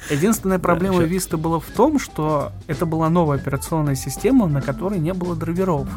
Единственная 0.09 0.59
проблема 0.59 1.03
Виста 1.03 1.37
была 1.37 1.59
в 1.59 1.65
том, 1.65 1.99
что 1.99 2.51
это 2.67 2.85
была 2.85 3.09
новая 3.09 3.37
операционная 3.37 3.95
система, 3.95 4.47
на 4.47 4.61
которой 4.61 4.97
не 4.99 5.13
было 5.13 5.35
драйверов. 5.35 5.87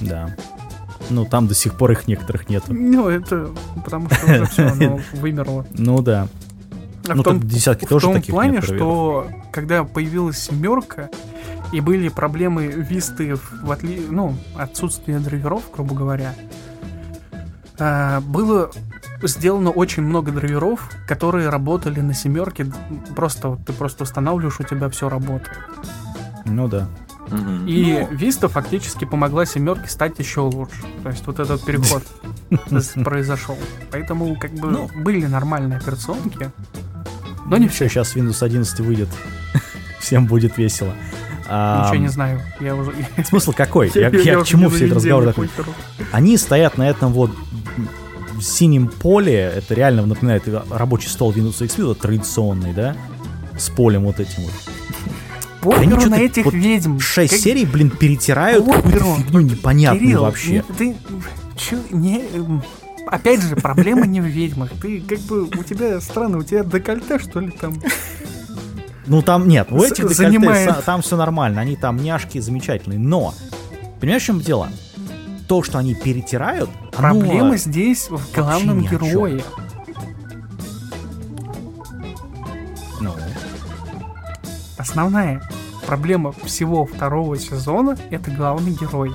Да. 0.00 0.36
Ну, 1.10 1.24
там 1.24 1.46
до 1.46 1.54
сих 1.54 1.76
пор 1.76 1.92
их 1.92 2.06
некоторых 2.06 2.48
нету. 2.48 2.72
Ну, 2.72 3.08
это 3.08 3.50
потому 3.84 4.08
что 4.10 4.24
уже 4.26 4.46
все, 4.46 4.66
оно 4.66 5.00
вымерло. 5.14 5.66
Ну 5.72 6.00
да. 6.02 6.28
А 7.06 7.14
Ну, 7.14 7.20
в 7.20 7.24
том, 7.24 7.40
десятки 7.40 7.84
в 7.84 7.88
тоже 7.88 8.06
том 8.06 8.14
таких 8.14 8.34
плане, 8.34 8.52
нет, 8.52 8.64
что 8.64 9.28
когда 9.52 9.84
появилась 9.84 10.38
семерка 10.38 11.10
и 11.72 11.80
были 11.80 12.08
проблемы 12.08 12.66
висты 12.66 13.34
в 13.34 13.70
отли... 13.70 14.06
ну, 14.08 14.36
отсутствие 14.56 15.18
драйверов, 15.18 15.64
грубо 15.74 15.94
говоря, 15.94 16.34
а, 17.78 18.20
было 18.20 18.70
сделано 19.28 19.70
очень 19.70 20.02
много 20.02 20.32
драйверов, 20.32 20.90
которые 21.06 21.48
работали 21.48 22.00
на 22.00 22.14
семерке. 22.14 22.66
Просто 23.16 23.48
вот 23.50 23.64
ты 23.66 23.72
просто 23.72 24.04
устанавливаешь, 24.04 24.60
у 24.60 24.64
тебя 24.64 24.88
все 24.90 25.08
работает. 25.08 25.58
Ну 26.44 26.68
да. 26.68 26.88
Мгм. 27.30 27.66
И 27.66 28.06
Виста 28.10 28.48
фактически 28.48 29.04
помогла 29.06 29.46
семерке 29.46 29.88
стать 29.88 30.18
еще 30.18 30.40
лучше. 30.40 30.76
То 31.02 31.08
есть 31.08 31.26
вот 31.26 31.40
этот 31.40 31.64
переход 31.64 32.02
произошел. 33.04 33.56
Поэтому 33.90 34.36
как 34.38 34.52
бы 34.52 34.68
Ну. 34.70 34.90
были 34.96 35.24
нормальные 35.26 35.78
операционки. 35.78 36.50
Но 37.46 37.56
не 37.56 37.68
все. 37.68 37.88
Сейчас 37.88 38.14
Windows 38.14 38.42
11 38.44 38.80
выйдет. 38.80 39.08
Всем 40.00 40.26
будет 40.26 40.58
весело. 40.58 40.92
А, 41.48 41.84
Ничего 41.86 42.02
не 42.02 42.08
знаю. 42.08 42.40
Я 42.60 42.74
уже... 42.74 42.92
Смысл 43.24 43.52
какой? 43.52 43.90
Я, 43.94 44.08
я 44.08 44.40
к 44.40 44.44
чему 44.44 44.68
все 44.70 44.86
этот 44.86 44.92
заведен 44.92 44.96
разговор 44.96 45.24
на 45.24 45.30
такой? 45.32 45.48
пультеру. 45.48 45.74
Они 46.12 46.36
стоят 46.38 46.78
на 46.78 46.88
этом 46.88 47.12
вот 47.12 47.30
синем 48.40 48.88
поле, 48.88 49.52
это 49.56 49.74
реально 49.74 50.06
напоминает 50.06 50.44
рабочий 50.70 51.08
стол 51.08 51.32
Windows 51.32 51.60
XP, 51.60 51.84
вот 51.84 51.98
традиционный, 52.00 52.72
да, 52.72 52.96
с 53.58 53.70
полем 53.70 54.04
вот 54.04 54.20
этим 54.20 54.42
вот. 54.42 54.52
Они 55.76 55.86
Похеру 55.86 56.00
что-то 56.00 56.16
на 56.16 56.20
этих 56.20 56.44
вот 56.44 56.54
ведьм. 56.54 56.98
Шесть 56.98 57.32
Как- 57.32 57.40
серий, 57.40 57.64
блин, 57.64 57.90
перетирают 57.90 58.64
какую-то 58.66 59.16
фигню 59.16 59.40
непонятную 59.40 60.06
Кирилл, 60.06 60.22
вообще. 60.22 60.64
ну 60.68 60.74
ты... 60.74 60.96
чё, 61.56 61.78
не... 61.90 62.18
эм, 62.34 62.62
Опять 63.06 63.42
же, 63.42 63.56
проблема 63.56 64.06
не 64.06 64.20
в 64.20 64.24
ведьмах. 64.24 64.70
Ты 64.80 65.00
как 65.00 65.20
бы... 65.20 65.44
У 65.44 65.62
тебя 65.62 66.00
странно, 66.00 66.38
у 66.38 66.42
тебя 66.42 66.64
декольте, 66.64 67.18
что 67.18 67.40
ли, 67.40 67.50
там? 67.50 67.80
Ну 69.06 69.20
там 69.22 69.48
нет, 69.48 69.68
у 69.70 69.82
этих 69.82 70.08
декольте 70.08 70.74
там 70.86 71.02
все 71.02 71.16
нормально, 71.16 71.60
они 71.60 71.76
там 71.76 71.96
няшки 71.96 72.38
замечательные, 72.38 72.98
но 72.98 73.34
понимаешь, 74.00 74.22
в 74.22 74.26
чем 74.26 74.40
дело? 74.40 74.68
То, 75.48 75.62
что 75.62 75.78
они 75.78 75.94
перетирают, 75.94 76.70
оно- 76.96 77.20
Проблема 77.20 77.56
здесь 77.56 78.08
в 78.08 78.34
главном 78.34 78.80
герое. 78.82 79.42
Ну, 83.00 83.14
Основная 84.78 85.42
проблема 85.86 86.32
всего 86.44 86.86
второго 86.86 87.38
сезона— 87.38 87.96
это 88.10 88.30
главный 88.30 88.72
герой. 88.72 89.14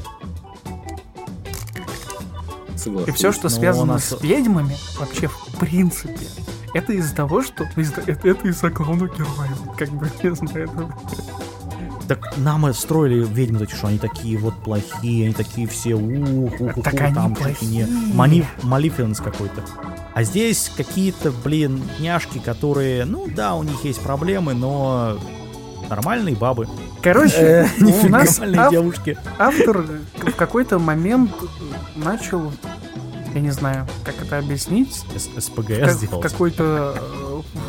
Согласен. 2.76 3.10
И 3.10 3.12
все, 3.15 3.32
что 3.32 3.50
связано 3.50 3.94
нас- 3.94 4.06
с 4.06 4.22
ведьмами, 4.22 4.76
вообще 5.00 5.28
в 5.28 5.58
принципе, 5.60 6.28
это 6.74 6.94
из-за 6.94 7.15
того, 7.15 7.42
что 7.42 7.65
это, 7.76 8.28
это 8.28 8.48
из-за 8.48 8.70
главного 8.70 9.08
героя. 9.10 9.50
Как 9.78 9.89
бы, 9.89 10.10
не 10.24 10.36
знаю. 10.36 10.70
это- 10.70 10.94
Так 12.10 12.38
нам 12.38 12.74
строили 12.74 13.24
ведьмы 13.24 13.63
эти, 13.63 13.74
что 13.76 13.88
они 13.88 13.98
такие 14.00 14.38
вот 14.38 14.56
плохие, 14.63 15.26
они 15.26 15.34
такие 15.34 15.67
все 15.67 15.93
ух, 15.93 16.60
ух, 16.60 16.78
ух, 16.78 16.84
Так 16.84 16.93
ух, 16.95 17.02
они 17.02 17.13
там 17.15 17.36
плохие. 17.36 17.88
маниф, 18.13 18.45
малифенс 18.63 19.19
какой-то. 19.22 19.63
А 20.15 20.24
здесь 20.24 20.72
какие-то, 20.76 21.32
блин, 21.32 21.82
няшки, 22.00 22.39
которые, 22.39 23.06
ну 23.06 23.28
да, 23.34 23.54
у 23.56 23.63
них 23.63 23.84
есть 23.86 24.02
проблемы, 24.02 24.54
но 24.56 25.17
нормальные 25.89 26.36
бабы, 26.36 26.67
Короче, 27.02 27.36
Э, 27.38 27.67
у 27.80 28.10
нас 28.10 28.39
нормальные 28.39 28.60
ав- 28.62 28.72
девушки. 28.72 29.17
автор 29.38 29.86
в 30.17 30.36
какой-то 30.36 30.80
момент 30.80 31.32
начал, 31.95 32.52
я 33.34 33.39
не 33.39 33.52
знаю, 33.52 33.88
как 34.04 34.15
это 34.22 34.39
объяснить, 34.39 34.93
С- 35.15 35.28
как- 35.28 35.41
СПГС 35.43 35.95
в 35.95 35.98
сделать. 36.00 36.22
какой-то, 36.24 36.95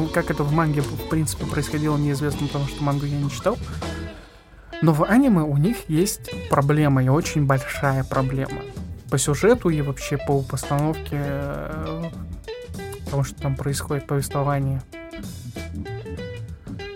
э, 0.01 0.05
как 0.15 0.31
это 0.33 0.43
в 0.45 0.53
манге 0.53 0.81
в 0.81 1.09
принципе 1.11 1.45
происходило, 1.45 1.97
неизвестно, 1.97 2.47
потому 2.49 2.67
что 2.67 2.83
мангу 2.83 3.05
я 3.07 3.17
не 3.17 3.31
читал. 3.31 3.57
Но 4.83 4.93
в 4.95 5.05
аниме 5.05 5.43
у 5.43 5.57
них 5.57 5.77
есть 5.89 6.31
проблема, 6.49 7.05
и 7.05 7.09
очень 7.09 7.47
большая 7.47 8.03
проблема. 8.05 8.61
По 9.11 9.19
сюжету 9.19 9.69
и 9.69 9.83
вообще 9.83 10.17
по 10.19 10.41
постановке 10.43 11.19
э, 11.21 12.05
того, 13.11 13.25
что 13.25 13.35
там 13.43 13.57
происходит, 13.57 14.07
повествование. 14.07 14.81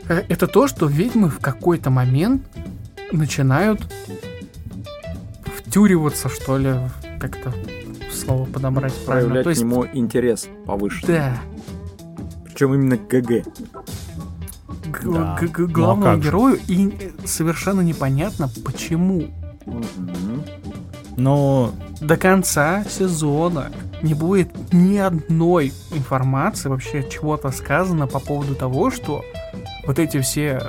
Э, 0.09 0.23
Это 0.29 0.47
то, 0.47 0.67
что 0.69 0.87
ведьмы 0.87 1.29
в 1.29 1.41
какой-то 1.41 1.91
момент 1.91 2.43
начинают 3.13 3.81
втюриваться, 5.59 6.29
что 6.29 6.57
ли, 6.57 6.75
как 7.21 7.37
это 7.39 7.53
слово 8.13 8.45
подобрать 8.47 8.95
правильно. 9.05 9.31
проявлять 9.35 9.45
То 9.45 9.51
есть, 9.51 9.61
к 9.61 9.65
нему 9.65 9.87
интерес 9.93 10.49
повыше. 10.67 11.07
да, 11.07 11.37
Причем 12.45 12.75
именно 12.75 12.97
к 12.97 13.09
ГГ. 13.09 13.45
г- 15.03 15.13
Да. 15.13 15.37
г- 15.41 15.47
г- 15.49 15.63
Ну, 15.63 15.67
а 15.67 15.73
главному 15.73 16.03
как 16.03 16.23
же? 16.23 16.29
герою, 16.29 16.59
и 16.69 17.13
совершенно 17.25 17.81
непонятно, 17.81 18.51
почему. 18.65 19.25
Но 21.17 21.73
до 22.01 22.17
конца 22.17 22.85
сезона 22.85 23.71
не 24.03 24.15
будет 24.15 24.51
ни 24.73 24.97
одной 24.99 25.73
информации, 25.93 26.69
вообще 26.69 27.09
чего-то 27.09 27.51
сказано 27.53 28.07
по 28.07 28.19
поводу 28.19 28.55
того, 28.55 28.91
что 28.91 29.23
вот 29.87 29.99
эти 29.99 30.21
все 30.21 30.61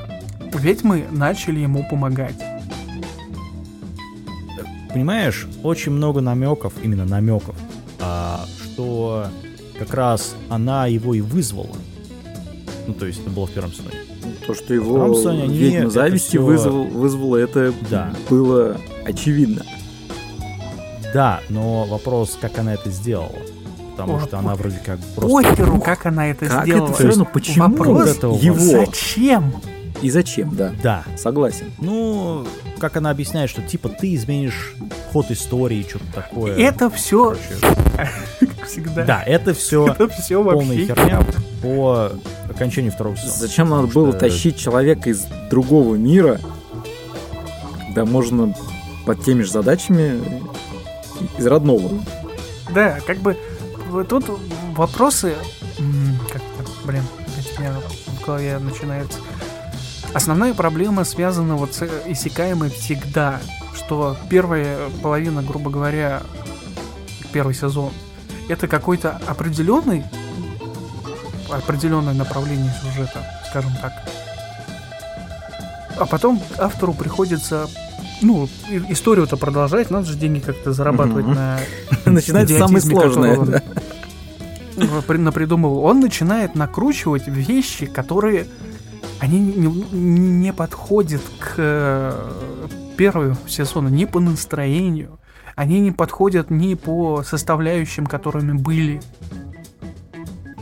ведьмы 0.53 1.05
начали 1.11 1.59
ему 1.59 1.85
помогать. 1.89 2.35
понимаешь, 4.93 5.45
очень 5.61 5.91
много 5.91 6.21
намеков, 6.21 6.71
именно 6.81 7.03
намеков, 7.03 7.53
а, 7.99 8.45
что 8.63 9.27
как 9.77 9.93
раз 9.93 10.35
она 10.47 10.87
его 10.87 11.13
и 11.13 11.19
вызвала. 11.19 11.75
Ну, 12.87 12.93
то 12.93 13.05
есть 13.05 13.19
это 13.19 13.29
было 13.29 13.45
в 13.45 13.51
первом 13.51 13.73
сезоне. 13.73 13.97
То, 14.47 14.53
что 14.53 14.73
его 14.73 15.03
они 15.29 15.47
ведьма 15.57 15.89
зависти 15.89 16.29
всё- 16.37 16.43
вызвал, 16.45 16.83
вызвало, 16.85 17.37
это 17.37 17.73
Да. 17.89 18.13
было 18.29 18.77
очевидно. 19.05 19.63
Да, 21.13 21.39
но 21.49 21.85
вопрос, 21.85 22.37
как 22.39 22.57
она 22.59 22.73
это 22.73 22.89
сделала. 22.91 23.29
Потому 23.91 24.17
О, 24.17 24.19
что 24.19 24.39
она 24.39 24.55
вроде 24.55 24.77
как 24.85 24.99
просто... 25.15 25.31
Похеру, 25.49 25.79
как 25.79 26.05
она 26.05 26.27
это 26.27 26.45
Как 26.47 26.65
сделала. 26.65 26.87
это 26.87 26.93
все 26.95 27.07
равно? 27.07 27.25
Почему 27.31 27.69
Вопрос 27.69 27.87
вот 27.87 28.07
это 28.17 28.27
у 28.27 28.33
вас? 28.33 28.41
его? 28.43 28.55
Зачем? 28.85 29.53
И 30.01 30.09
зачем, 30.09 30.55
да. 30.55 30.73
Да. 30.83 31.03
Согласен. 31.17 31.71
Ну, 31.79 32.45
как 32.79 32.97
она 32.97 33.09
объясняет, 33.11 33.49
что 33.49 33.61
типа 33.61 33.89
ты 33.89 34.13
изменишь 34.15 34.75
ход 35.11 35.31
истории, 35.31 35.85
что-то 35.87 36.05
такое. 36.13 36.55
Это 36.57 36.89
все, 36.89 37.35
как 38.39 38.67
всегда. 38.67 39.05
Да, 39.05 39.23
это 39.23 39.53
все 39.53 39.87
Это 39.97 40.07
все 40.09 40.43
полная 40.43 40.85
херня 40.85 41.25
по 41.61 42.11
окончанию 42.49 42.91
второго 42.91 43.15
сезона. 43.17 43.37
Зачем 43.37 43.69
надо 43.69 43.87
было 43.87 44.09
что- 44.11 44.19
тащить 44.19 44.57
человека 44.57 45.09
из 45.09 45.25
другого 45.49 45.95
мира, 45.95 46.39
когда 47.87 48.05
можно 48.05 48.53
под 49.05 49.23
теми 49.23 49.43
же 49.43 49.51
задачами 49.51 50.21
из 51.37 51.45
родного? 51.47 51.89
Да, 52.73 52.99
как 53.07 53.19
бы 53.19 53.37
тут 54.09 54.25
вопросы, 54.75 55.35
м, 55.79 56.17
как 56.31 56.41
то 56.41 56.85
блин, 56.85 57.03
у 57.57 57.61
меня 57.61 57.73
в 58.19 58.25
голове 58.25 58.59
начинается. 58.59 59.19
Основная 60.15 60.53
проблема 60.53 61.03
связана 61.03 61.57
вот 61.57 61.73
с 61.73 61.83
иссякаемой 62.07 62.69
всегда, 62.69 63.41
что 63.75 64.15
первая 64.29 64.89
половина, 65.03 65.43
грубо 65.43 65.69
говоря, 65.69 66.23
первый 67.33 67.53
сезон, 67.53 67.91
это 68.47 68.69
какой-то 68.69 69.19
определенный 69.27 70.05
определенное 71.51 72.13
направление 72.13 72.73
сюжета, 72.81 73.25
скажем 73.49 73.73
так. 73.81 73.91
А 75.99 76.05
потом 76.05 76.41
автору 76.57 76.93
приходится 76.93 77.67
ну, 78.21 78.47
историю-то 78.87 79.35
продолжать, 79.35 79.91
надо 79.91 80.05
же 80.05 80.15
деньги 80.15 80.39
как-то 80.39 80.71
зарабатывать 80.71 81.25
Мгм. 81.25 81.35
на 81.35 81.59
Начинается 82.05 82.57
самое 82.57 82.79
сложное. 82.81 83.37
да. 84.77 85.17
напридумывал. 85.17 85.83
Он 85.83 85.99
начинает 85.99 86.55
накручивать 86.55 87.27
вещи, 87.27 87.85
которые 87.85 88.47
они 89.19 89.39
не, 89.39 89.67
не 89.67 90.53
подходят 90.53 91.21
к 91.39 91.53
э, 91.57 92.67
первому 92.97 93.35
сезону 93.47 93.89
ни 93.89 94.05
по 94.05 94.19
настроению, 94.19 95.19
они 95.55 95.79
не 95.79 95.91
подходят 95.91 96.49
ни 96.49 96.73
по 96.73 97.23
составляющим, 97.23 98.05
которыми 98.05 98.57
были, 98.57 99.01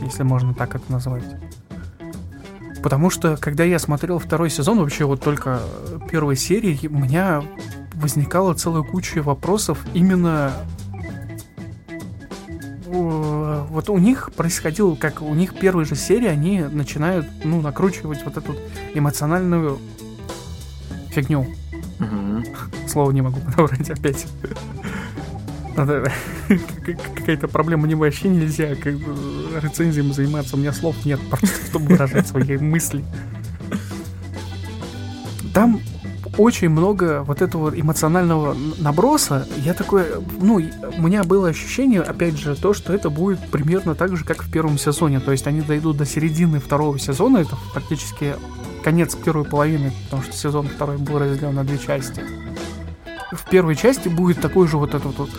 если 0.00 0.22
можно 0.22 0.54
так 0.54 0.76
это 0.76 0.90
назвать. 0.90 1.24
Потому 2.82 3.10
что, 3.10 3.36
когда 3.38 3.64
я 3.64 3.78
смотрел 3.78 4.18
второй 4.18 4.50
сезон, 4.50 4.78
вообще 4.78 5.04
вот 5.04 5.22
только 5.22 5.60
первой 6.10 6.36
серии, 6.36 6.86
у 6.86 6.98
меня 6.98 7.42
возникала 7.94 8.54
целая 8.54 8.82
куча 8.82 9.22
вопросов 9.22 9.78
именно 9.94 10.52
вот 13.74 13.90
у 13.90 13.98
них 13.98 14.30
происходило, 14.36 14.94
как 14.94 15.20
у 15.20 15.34
них 15.34 15.58
первой 15.58 15.84
же 15.84 15.96
серии, 15.96 16.28
они 16.28 16.60
начинают, 16.62 17.26
ну, 17.42 17.60
накручивать 17.60 18.24
вот 18.24 18.36
эту 18.36 18.54
эмоциональную 18.94 19.80
фигню. 21.10 21.46
Мгм. 21.98 22.44
Слово 22.86 23.10
не 23.10 23.20
могу 23.20 23.40
подобрать 23.40 23.90
опять. 23.90 24.26
Надо- 25.76 26.12
Какая-то 27.16 27.48
проблема, 27.48 27.86
мне 27.86 27.96
вообще 27.96 28.28
нельзя 28.28 28.76
как 28.76 28.94
бы, 28.96 29.60
рецензиями 29.60 30.12
заниматься, 30.12 30.54
у 30.54 30.58
меня 30.60 30.72
слов 30.72 31.04
нет, 31.04 31.18
просто 31.28 31.66
чтобы 31.66 31.86
выражать 31.86 32.28
свои 32.28 32.56
мысли. 32.58 33.04
Очень 36.36 36.70
много 36.70 37.22
вот 37.22 37.42
этого 37.42 37.78
эмоционального 37.78 38.56
наброса. 38.78 39.46
Я 39.58 39.72
такой, 39.72 40.04
ну, 40.40 40.54
у 40.54 41.02
меня 41.02 41.22
было 41.22 41.48
ощущение, 41.48 42.02
опять 42.02 42.36
же, 42.36 42.56
то, 42.56 42.74
что 42.74 42.92
это 42.92 43.08
будет 43.08 43.38
примерно 43.50 43.94
так 43.94 44.16
же, 44.16 44.24
как 44.24 44.42
в 44.42 44.50
первом 44.50 44.76
сезоне. 44.78 45.20
То 45.20 45.30
есть 45.30 45.46
они 45.46 45.60
дойдут 45.60 45.96
до 45.96 46.04
середины 46.04 46.58
второго 46.58 46.98
сезона, 46.98 47.38
это 47.38 47.56
практически 47.72 48.34
конец 48.82 49.14
первой 49.14 49.44
половины, 49.44 49.92
потому 50.04 50.22
что 50.22 50.32
сезон 50.32 50.68
второй 50.68 50.98
был 50.98 51.18
разделен 51.18 51.54
на 51.54 51.64
две 51.64 51.78
части. 51.78 52.22
В 53.32 53.48
первой 53.48 53.76
части 53.76 54.08
будет 54.08 54.40
такой 54.40 54.66
же 54.68 54.76
вот 54.76 54.94
этот 54.94 55.16
вот 55.16 55.30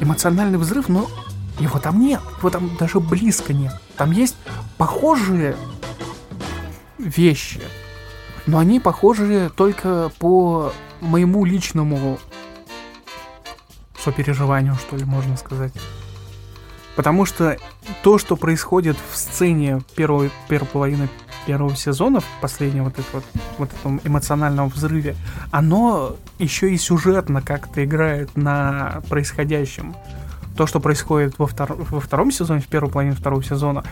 эмоциональный 0.00 0.58
взрыв, 0.58 0.88
но 0.88 1.08
его 1.60 1.78
там 1.78 2.00
нет, 2.00 2.20
его 2.38 2.50
там 2.50 2.76
даже 2.78 3.00
близко 3.00 3.52
нет. 3.52 3.72
Там 3.96 4.10
есть 4.10 4.36
похожие 4.78 5.56
вещи, 6.98 7.60
но 8.46 8.58
они 8.58 8.80
похожи 8.80 9.50
только 9.56 10.10
по 10.18 10.72
моему 11.00 11.44
личному 11.44 12.18
сопереживанию, 13.98 14.74
что 14.76 14.96
ли, 14.96 15.04
можно 15.04 15.36
сказать. 15.36 15.72
Потому 16.96 17.24
что 17.24 17.56
то, 18.02 18.18
что 18.18 18.36
происходит 18.36 18.96
в 19.10 19.16
сцене 19.16 19.80
первой, 19.94 20.30
первой 20.48 20.66
половины 20.66 21.08
первого 21.46 21.74
сезона, 21.74 22.20
последнего 22.40 22.84
вот, 22.84 22.98
этого, 22.98 23.22
вот 23.58 23.70
этом 23.72 24.00
эмоциональном 24.04 24.68
взрыве, 24.68 25.16
оно 25.50 26.16
еще 26.38 26.70
и 26.72 26.76
сюжетно 26.76 27.40
как-то 27.40 27.84
играет 27.84 28.36
на 28.36 29.02
происходящем. 29.08 29.94
То, 30.56 30.66
что 30.66 30.80
происходит 30.80 31.38
во, 31.38 31.46
втор- 31.46 31.86
во 31.90 32.00
втором 32.00 32.30
сезоне, 32.30 32.60
в 32.60 32.66
первой 32.66 32.90
половине 32.90 33.14
второго 33.14 33.42
сезона, 33.42 33.82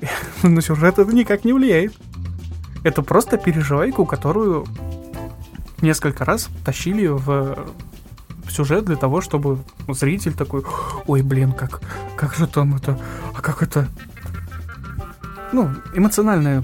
на 0.42 0.60
сюжет 0.60 0.98
это 0.98 1.12
никак 1.12 1.44
не 1.44 1.52
влияет. 1.52 1.94
Это 2.86 3.02
просто 3.02 3.36
переживайку, 3.36 4.06
которую 4.06 4.64
несколько 5.82 6.24
раз 6.24 6.48
тащили 6.64 7.08
в, 7.08 7.66
сюжет 8.48 8.84
для 8.84 8.94
того, 8.94 9.20
чтобы 9.20 9.58
зритель 9.88 10.34
такой, 10.34 10.62
ой, 11.08 11.22
блин, 11.22 11.50
как, 11.50 11.80
как 12.14 12.36
же 12.36 12.46
там 12.46 12.76
это, 12.76 12.96
а 13.36 13.40
как 13.40 13.64
это... 13.64 13.88
Ну, 15.50 15.68
эмоциональный 15.96 16.58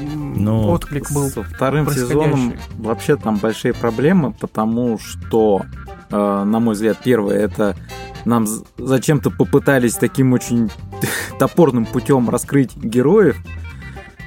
м, 0.00 0.34
Ну, 0.44 0.68
отклик 0.68 1.10
был. 1.10 1.30
Со 1.30 1.42
вторым 1.42 1.90
сезоном 1.90 2.54
вообще 2.78 3.16
там 3.16 3.36
большие 3.36 3.74
проблемы, 3.74 4.32
потому 4.34 5.00
что, 5.00 5.62
э, 6.10 6.44
на 6.44 6.60
мой 6.60 6.74
взгляд, 6.74 6.98
первое, 7.02 7.38
это 7.38 7.74
нам 8.24 8.46
зачем-то 8.78 9.30
попытались 9.32 9.94
таким 9.94 10.32
очень 10.32 10.70
топорным 11.40 11.86
путем 11.86 12.30
раскрыть 12.30 12.76
героев, 12.76 13.36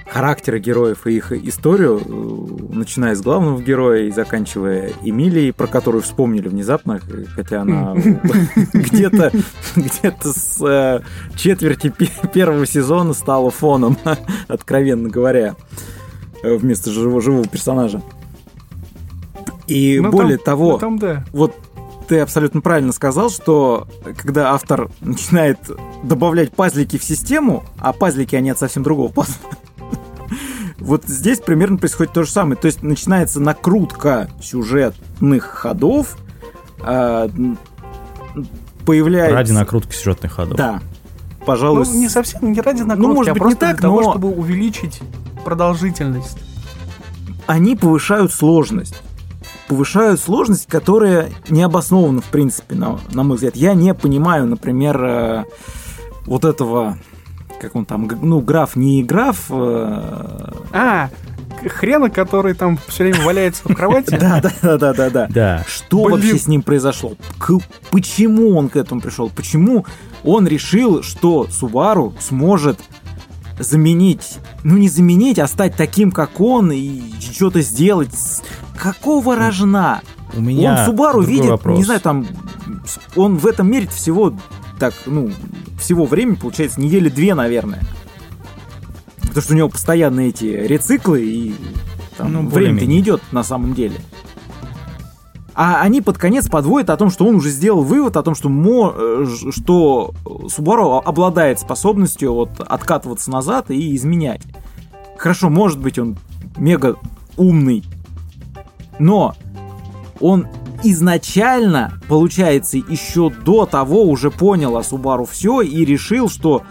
характеры 0.10 0.60
героев 0.60 1.06
и 1.08 1.18
их 1.18 1.32
историю, 1.32 2.02
э, 2.04 2.74
начиная 2.76 3.16
с 3.16 3.22
главного 3.22 3.62
героя 3.62 4.04
и 4.04 4.12
заканчивая 4.12 4.92
Эмилией, 5.04 5.54
про 5.54 5.68
которую 5.68 6.02
вспомнили 6.02 6.48
внезапно, 6.48 7.00
э, 7.08 7.26
хотя 7.36 7.62
она 7.62 7.94
где-то 8.74 9.32
где-то 9.76 10.34
с 10.34 10.60
э, 10.66 11.02
четверти 11.36 11.90
пе- 11.90 12.10
первого 12.34 12.66
сезона 12.66 13.14
стала 13.14 13.52
фоном, 13.52 13.98
откровенно 14.48 15.10
говоря, 15.10 15.56
вместо 16.44 16.90
живого, 16.92 17.22
живого 17.22 17.48
персонажа. 17.48 18.02
И 19.68 20.00
Ну, 20.00 20.10
более 20.12 20.38
там- 20.38 20.46
того, 20.46 20.72
ну, 20.74 20.78
там 20.80 20.98
да. 21.00 21.26
вот 21.32 21.56
ты 22.08 22.20
абсолютно 22.22 22.62
правильно 22.62 22.92
сказал, 22.92 23.30
что 23.30 23.88
когда 24.18 24.52
автор 24.54 24.90
начинает 25.02 25.60
добавлять 26.04 26.52
пазлики 26.52 26.98
в 26.98 27.04
систему, 27.04 27.64
а 27.78 27.94
пазлики 27.94 28.36
они 28.36 28.50
от 28.50 28.58
совсем 28.58 28.82
другого 28.82 29.12
пазла, 29.12 29.36
вот 30.80 31.06
здесь 31.06 31.40
примерно 31.40 31.78
происходит 31.78 32.14
то 32.14 32.24
же 32.24 32.32
самое. 32.32 32.56
То 32.56 32.68
есть 32.68 32.84
начинается 32.84 33.40
накрутка 33.40 34.30
сюжетных 34.42 35.44
ходов, 35.44 36.18
а, 36.82 37.30
появляется... 38.86 39.36
Ради 39.36 39.52
накрутки 39.52 39.94
сюжетных 39.96 40.34
ходов. 40.34 40.58
Да. 40.58 40.82
Пожалуй, 41.46 41.86
Ну, 41.86 41.94
не 42.00 42.10
совсем, 42.10 42.52
не 42.52 42.62
ради 42.62 42.82
накрутки, 42.82 43.16
может 43.16 43.30
а 43.30 43.34
быть, 43.34 43.42
просто 43.42 43.66
не 43.66 43.72
так, 43.72 43.78
для 43.80 43.90
того, 43.90 44.02
но- 44.02 44.12
чтобы 44.12 44.30
увеличить 44.30 45.02
продолжительность. 45.44 46.38
они 47.48 47.76
повышают 47.76 48.32
сложность. 48.34 49.02
Повышают 49.68 50.20
сложность, 50.20 50.68
которая 50.68 51.30
не 51.50 51.62
обоснована, 51.62 52.22
в 52.22 52.26
принципе, 52.26 52.76
на, 52.76 53.00
на 53.12 53.24
мой 53.24 53.36
взгляд. 53.36 53.56
Я 53.56 53.74
не 53.74 53.94
понимаю, 53.94 54.48
например, 54.48 55.04
э, 55.04 55.44
вот 56.26 56.44
этого, 56.44 56.98
как 57.60 57.76
он 57.76 57.86
там, 57.86 58.10
ну, 58.22 58.42
граф, 58.42 58.76
не 58.76 59.04
граф, 59.04 59.46
э, 59.50 60.52
А, 60.72 61.10
хрена, 61.68 62.10
который 62.10 62.54
там 62.54 62.80
все 62.88 63.04
время 63.04 63.24
валяется 63.26 63.64
в 63.66 63.74
кровати. 63.76 64.10
да, 64.20 64.42
да, 64.42 64.52
да, 64.62 64.78
да, 64.78 64.94
да, 64.94 65.10
да. 65.10 65.28
Да. 65.30 65.66
Что 65.68 66.04
вообще 66.04 66.38
с 66.38 66.48
ним 66.48 66.62
произошло? 66.62 67.14
Почему 67.92 68.58
он 68.58 68.70
к 68.70 68.76
этому 68.76 69.02
пришел? 69.02 69.30
Почему 69.30 69.86
он 70.24 70.48
решил, 70.48 71.04
что 71.04 71.48
Субару 71.50 72.14
сможет 72.20 72.80
заменить, 73.60 74.38
ну 74.64 74.78
не 74.78 74.88
заменить, 74.88 75.38
а 75.40 75.48
стать 75.48 75.76
таким, 75.76 76.12
как 76.12 76.40
он, 76.40 76.72
и 76.72 77.02
что-то 77.20 77.62
сделать? 77.62 78.16
Какого 78.78 79.36
рожна? 79.36 80.02
У 80.34 80.42
меня 80.42 80.80
он 80.80 80.86
Субару 80.86 81.22
видит, 81.22 81.50
вопрос. 81.50 81.78
не 81.78 81.84
знаю, 81.84 82.00
там, 82.00 82.26
он 83.16 83.38
в 83.38 83.46
этом 83.48 83.70
мире 83.70 83.88
всего, 83.88 84.34
так, 84.78 84.94
ну, 85.06 85.32
всего 85.80 86.06
времени, 86.06 86.36
получается, 86.36 86.82
недели 86.82 87.10
две, 87.10 87.34
наверное. 87.34 87.82
Потому 89.22 89.42
что 89.42 89.54
у 89.54 89.58
него 89.58 89.70
постоянно 89.70 90.22
эти 90.22 90.46
рециклы, 90.46 91.22
и 91.24 91.56
там, 92.18 92.34
Ну, 92.34 92.48
время-то 92.48 92.86
не 92.86 93.00
идет 93.00 93.22
на 93.32 93.44
самом 93.44 93.74
деле. 93.74 93.96
А 95.54 95.82
они 95.82 96.02
под 96.02 96.18
конец 96.18 96.48
подводят 96.48 96.90
о 96.90 96.98
том, 96.98 97.10
что 97.10 97.26
он 97.26 97.36
уже 97.36 97.50
сделал 97.50 97.84
вывод 97.84 98.16
о 98.16 98.24
том, 98.24 98.34
что, 98.34 98.48
мо, 98.48 98.94
э, 98.96 99.26
что 99.52 100.14
Субару 100.48 101.02
обладает 101.04 101.60
способностью 101.60 102.34
вот, 102.34 102.50
откатываться 102.60 103.30
назад 103.30 103.70
и 103.70 103.96
изменять. 103.96 104.42
Хорошо, 105.18 105.50
может 105.50 105.80
быть, 105.80 106.00
он 106.00 106.18
мега 106.56 106.96
умный, 107.36 107.84
но 109.00 109.36
он 110.22 110.48
изначально, 110.84 111.94
получается, 112.08 112.78
еще 112.78 113.30
до 113.30 113.66
того 113.66 114.04
уже 114.04 114.32
понял 114.32 114.78
о 114.78 114.84
Субару 114.84 115.26
все 115.26 115.62
и 115.62 115.84
решил, 115.86 116.30
что 116.30 116.64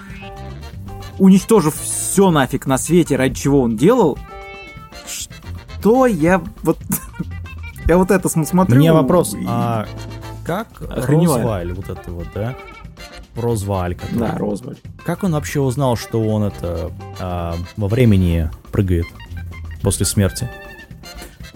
уничтожив 1.19 1.75
все 1.81 2.31
нафиг 2.31 2.67
на 2.67 2.79
свете, 2.79 3.17
ради 3.17 3.35
чего 3.35 3.63
он 3.63 3.77
делал, 3.77 4.19
что 5.07 6.07
я 6.07 6.43
вот... 6.63 6.79
Я 7.87 7.97
вот 7.97 8.11
это 8.11 8.29
см- 8.29 8.47
смотрю... 8.47 8.77
Мне 8.77 8.93
вопрос, 8.93 9.33
и- 9.33 9.43
а 9.49 9.87
как 10.45 10.83
Охреневаю. 10.83 11.39
Розваль, 11.43 11.73
вот 11.73 11.89
это 11.89 12.11
вот, 12.13 12.27
да? 12.35 12.55
Розваль, 13.35 13.95
который... 13.95 14.19
Да, 14.19 14.37
Розваль. 14.37 14.77
Как 15.07 15.25
он 15.25 15.33
вообще 15.33 15.61
узнал, 15.61 15.97
что 15.97 16.21
он 16.23 16.43
это 16.45 16.91
а, 17.19 17.57
во 17.79 17.89
времени 17.89 18.51
прыгает 18.73 19.07
после 19.83 20.05
смерти? 20.05 20.51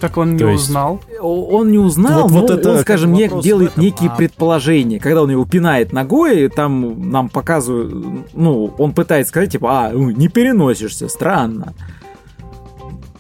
Так 0.03 0.17
он 0.17 0.33
не 0.33 0.39
То 0.41 0.49
есть- 0.49 0.65
узнал. 0.65 1.01
Он 1.21 1.71
не 1.71 1.79
узнал, 1.79 2.23
Вот- 2.23 2.33
но 2.33 2.41
вот 2.41 2.51
это 2.51 2.73
он, 2.73 2.79
скажем, 2.81 3.13
не 3.13 3.29
делает 3.41 3.71
этом, 3.71 3.85
некие 3.85 4.11
а- 4.11 4.17
предположения. 4.17 4.99
Когда 4.99 5.23
он 5.23 5.31
его 5.31 5.45
пинает 5.47 5.93
ногой, 5.93 6.49
там 6.49 7.09
нам 7.09 7.29
показывают, 7.29 7.95
ну, 8.35 8.75
он 8.79 8.95
пытается 8.95 9.29
сказать, 9.31 9.53
типа, 9.53 9.69
а, 9.87 9.91
ну, 9.93 10.11
не 10.11 10.27
переносишься, 10.27 11.09
странно. 11.09 11.73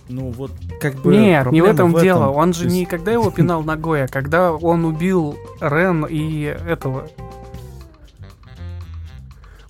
Ну 0.08 0.32
вот, 0.32 0.50
Как 0.80 0.96
бы... 0.96 1.16
Нет, 1.16 1.52
не 1.52 1.60
в 1.62 1.64
этом 1.66 1.92
в 1.92 1.96
этом. 1.96 2.02
дело. 2.04 2.30
Он 2.30 2.52
же 2.52 2.64
есть- 2.64 2.74
не 2.74 2.84
когда 2.84 3.12
его 3.12 3.30
пинал 3.30 3.62
ногой, 3.62 4.02
а 4.04 4.08
когда 4.08 4.52
он 4.52 4.84
убил 4.84 5.36
Рен 5.60 6.04
и 6.10 6.42
этого. 6.68 7.06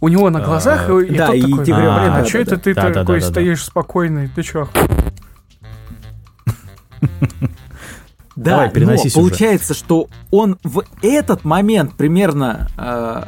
У 0.00 0.08
него 0.08 0.30
на 0.30 0.40
А, 0.40 0.44
глазах, 0.44 0.88
и, 0.90 1.04
и 1.04 1.16
да, 1.16 1.26
тот 1.26 1.36
и 1.36 1.42
такой, 1.42 1.64
блин, 1.64 1.76
а 1.76 2.18
да, 2.22 2.24
что 2.24 2.38
да, 2.38 2.42
это 2.42 2.50
да. 2.56 2.56
ты 2.56 2.74
такой 2.74 2.92
да, 2.94 3.04
да, 3.04 3.14
да. 3.14 3.20
стоишь 3.20 3.64
спокойный? 3.64 4.28
Ты 4.34 4.42
чё? 4.42 4.68
Да, 8.34 8.52
Давай, 8.52 8.70
переноси 8.70 9.04
но 9.04 9.10
сюжет. 9.10 9.14
получается, 9.14 9.74
что 9.74 10.08
он 10.30 10.58
в 10.64 10.84
этот 11.02 11.44
момент 11.44 11.94
примерно, 11.98 12.68
э, 12.78 13.24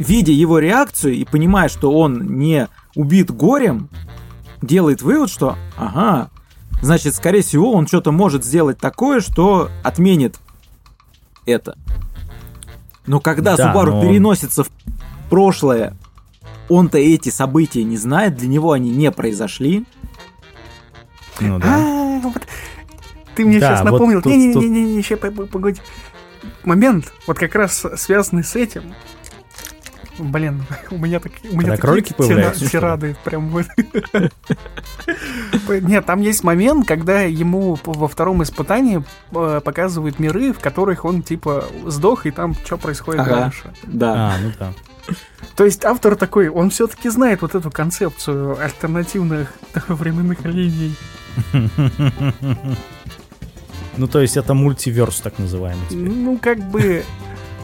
видя 0.00 0.32
его 0.32 0.58
реакцию 0.58 1.14
и 1.14 1.24
понимая, 1.24 1.68
что 1.68 1.92
он 1.92 2.38
не 2.38 2.66
убит 2.96 3.30
горем, 3.30 3.88
делает 4.60 5.02
вывод, 5.02 5.30
что, 5.30 5.56
ага, 5.76 6.30
значит, 6.82 7.14
скорее 7.14 7.42
всего, 7.42 7.72
он 7.72 7.86
что-то 7.86 8.10
может 8.10 8.44
сделать 8.44 8.78
такое, 8.78 9.20
что 9.20 9.70
отменит 9.84 10.36
это. 11.46 11.78
Но 13.06 13.20
когда 13.20 13.56
Да, 13.56 13.68
Субару 13.68 13.92
но- 13.92 14.02
переносится 14.02 14.64
в 14.64 14.70
прошлое, 15.30 15.96
он-то 16.68 16.98
эти 16.98 17.28
события 17.28 17.84
не 17.84 17.96
знает, 17.96 18.36
для 18.36 18.48
него 18.48 18.72
они 18.72 18.90
не 18.90 19.12
произошли. 19.12 19.84
ну 21.38 21.60
да. 21.60 21.76
А, 21.76 22.20
вот 22.20 22.42
Ты 23.34 23.44
мне 23.44 23.58
Да, 23.60 23.68
сейчас 23.76 23.80
вот 23.82 23.92
напомнил. 23.92 24.20
Не-не-не, 24.24 25.02
сейчас 25.02 25.18
погоди. 25.18 25.80
момент, 26.64 27.12
вот 27.26 27.38
как 27.38 27.54
раз 27.54 27.84
связанный 27.96 28.44
с 28.44 28.56
этим. 28.56 28.94
Блин, 30.18 30.64
у 30.90 30.98
меня, 30.98 31.18
так, 31.20 31.32
у 31.44 31.56
меня 31.56 31.76
Когда 31.76 31.76
такие 31.76 31.80
кролики 31.80 32.12
тира- 32.12 32.52
тирады 32.70 33.16
прям 33.24 33.48
вот. 33.48 33.66
Нет, 35.68 36.04
там 36.04 36.20
есть 36.20 36.44
момент, 36.44 36.86
когда 36.86 37.22
ему 37.22 37.78
во 37.84 38.06
втором 38.08 38.42
испытании 38.42 39.02
э, 39.32 39.60
показывают 39.64 40.18
миры, 40.18 40.52
в 40.52 40.58
которых 40.58 41.04
он 41.06 41.22
типа 41.22 41.64
сдох, 41.86 42.26
и 42.26 42.30
там 42.30 42.54
что 42.66 42.76
происходит 42.76 43.22
Ага. 43.22 43.34
дальше. 43.36 43.72
Да. 43.84 44.12
А, 44.34 44.38
ну 44.42 44.52
да. 44.58 44.72
То 45.56 45.64
есть 45.64 45.84
автор 45.86 46.16
такой, 46.16 46.48
он 46.48 46.68
все-таки 46.70 47.08
знает 47.08 47.40
вот 47.42 47.54
эту 47.54 47.70
концепцию 47.70 48.58
альтернативных 48.62 49.52
временных 49.88 50.44
линий. 50.44 50.94
Ну, 54.00 54.08
то 54.08 54.20
есть 54.22 54.38
это 54.38 54.54
мультиверс, 54.54 55.20
так 55.20 55.38
называемый. 55.38 55.84
теперь. 55.90 56.08
Ну, 56.08 56.38
как 56.38 56.58
бы 56.70 57.04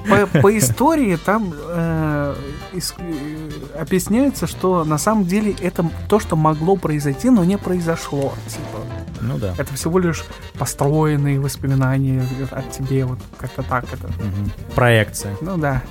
по, 0.06 0.26
по 0.42 0.58
истории 0.58 1.16
там 1.16 1.54
э, 1.56 2.34
ис- 2.74 2.94
э, 2.98 3.80
объясняется, 3.80 4.46
что 4.46 4.84
на 4.84 4.98
самом 4.98 5.24
деле 5.24 5.56
это 5.62 5.88
то, 6.10 6.20
что 6.20 6.36
могло 6.36 6.76
произойти, 6.76 7.30
но 7.30 7.42
не 7.42 7.56
произошло. 7.56 8.34
Типа, 8.48 8.84
Ну 9.22 9.38
да. 9.38 9.54
это 9.56 9.72
всего 9.72 9.98
лишь 9.98 10.24
построенные 10.58 11.40
воспоминания 11.40 12.22
от 12.50 12.70
тебе, 12.70 13.06
вот 13.06 13.18
как-то 13.38 13.62
так 13.62 13.84
это. 13.90 14.06
Мгм. 14.08 14.52
Проекция. 14.74 15.34
Ну 15.40 15.56
да, 15.56 15.82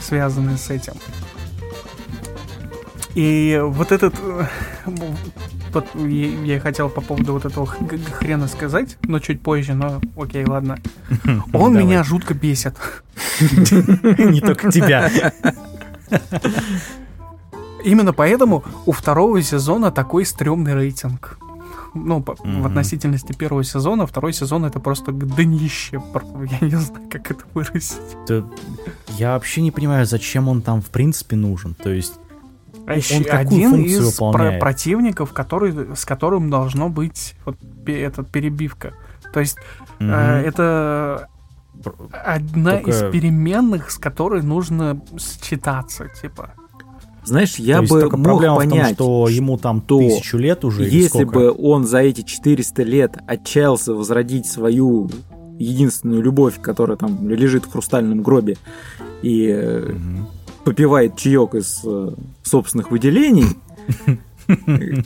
связанные 0.00 0.56
с 0.58 0.68
этим. 0.68 0.94
И 3.14 3.58
вот 3.62 3.92
этот... 3.92 4.14
Вот 5.72 5.86
я, 5.94 6.60
хотел 6.60 6.88
по 6.88 7.00
поводу 7.00 7.32
вот 7.34 7.44
этого 7.44 7.66
хрена 7.66 8.48
сказать, 8.48 8.96
но 9.02 9.18
чуть 9.18 9.40
позже, 9.42 9.74
но 9.74 10.00
окей, 10.16 10.44
ладно. 10.44 10.78
Он 11.52 11.72
Давай. 11.72 11.84
меня 11.84 12.02
жутко 12.02 12.34
бесит. 12.34 12.76
Не 13.40 14.40
только 14.40 14.70
тебя. 14.70 15.10
Именно 17.84 18.12
поэтому 18.12 18.64
у 18.84 18.92
второго 18.92 19.40
сезона 19.42 19.90
такой 19.92 20.24
стрёмный 20.24 20.74
рейтинг. 20.74 21.38
Ну, 21.94 22.22
в 22.26 22.66
относительности 22.66 23.32
первого 23.32 23.64
сезона, 23.64 24.06
второй 24.06 24.32
сезон 24.32 24.64
это 24.64 24.80
просто 24.80 25.12
днище. 25.12 26.02
Я 26.60 26.66
не 26.66 26.76
знаю, 26.76 27.04
как 27.10 27.30
это 27.30 27.44
выразить. 27.54 27.96
Да, 28.28 28.44
Я 29.16 29.32
вообще 29.32 29.62
не 29.62 29.70
понимаю, 29.70 30.04
зачем 30.04 30.48
он 30.48 30.62
там 30.62 30.82
в 30.82 30.86
принципе 30.86 31.36
нужен. 31.36 31.74
То 31.74 31.90
есть, 31.90 32.14
А 32.86 32.92
Он 32.92 32.96
еще 32.98 33.24
какую 33.24 33.40
один 33.40 33.74
из 33.76 34.14
про- 34.14 34.58
противников, 34.58 35.32
который, 35.32 35.96
с 35.96 36.04
которым 36.04 36.50
должно 36.50 36.88
быть 36.88 37.34
вот 37.44 37.56
этот 37.86 38.28
перебивка. 38.28 38.92
То 39.32 39.40
есть 39.40 39.56
э, 39.98 40.04
мгм. 40.04 40.12
это 40.48 41.28
одна 42.12 42.72
Только- 42.76 42.90
из 42.90 43.12
переменных, 43.12 43.90
с 43.90 43.98
которой 43.98 44.42
нужно 44.42 45.00
считаться, 45.42 46.06
типа. 46.20 46.50
Знаешь, 47.24 47.54
То 47.54 47.62
я 47.62 47.80
есть 47.80 47.92
бы 47.92 48.02
мог 48.08 48.22
проблема 48.22 48.54
в 48.54 48.58
понять, 48.58 48.96
том, 48.96 49.26
что 49.26 49.28
ему 49.34 49.58
там 49.58 49.82
что 49.84 49.98
тысячу 49.98 50.38
лет 50.38 50.64
уже. 50.64 50.84
если 50.84 51.24
бы 51.24 51.50
он 51.52 51.84
за 51.84 51.98
эти 51.98 52.20
400 52.22 52.82
лет 52.84 53.16
отчаялся 53.26 53.94
возродить 53.94 54.46
свою 54.46 55.10
единственную 55.58 56.22
любовь, 56.22 56.60
которая 56.60 56.96
там 56.96 57.28
лежит 57.28 57.64
в 57.64 57.72
хрустальном 57.72 58.22
гробе, 58.22 58.56
и 59.22 59.48
э, 59.48 59.88
Мгм. 59.92 60.28
Попивает 60.66 61.16
чаек 61.16 61.54
из 61.54 61.80
э, 61.84 62.10
собственных 62.42 62.90
выделений, 62.90 63.56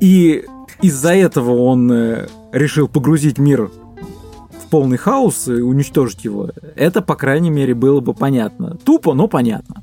и 0.00 0.46
из-за 0.80 1.14
этого 1.14 1.64
он 1.64 1.92
э, 1.92 2.28
решил 2.50 2.88
погрузить 2.88 3.36
мир 3.36 3.66
в 3.66 4.70
полный 4.70 4.96
хаос 4.96 5.48
и 5.48 5.60
уничтожить 5.60 6.24
его, 6.24 6.48
это, 6.76 7.02
по 7.02 7.14
крайней 7.14 7.50
мере, 7.50 7.74
было 7.74 8.00
бы 8.00 8.14
понятно. 8.14 8.78
Тупо, 8.82 9.12
но 9.12 9.28
понятно. 9.28 9.82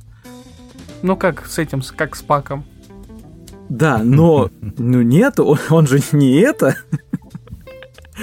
Ну 1.03 1.15
как 1.15 1.45
с 1.45 1.59
этим, 1.59 1.83
как 1.95 2.15
с 2.15 2.23
Паком. 2.23 2.65
Да, 3.69 3.99
но 4.03 4.49
ну 4.79 5.03
нет, 5.03 5.39
он, 5.39 5.59
он 5.69 5.85
же 5.85 6.01
не 6.11 6.39
это. 6.39 6.75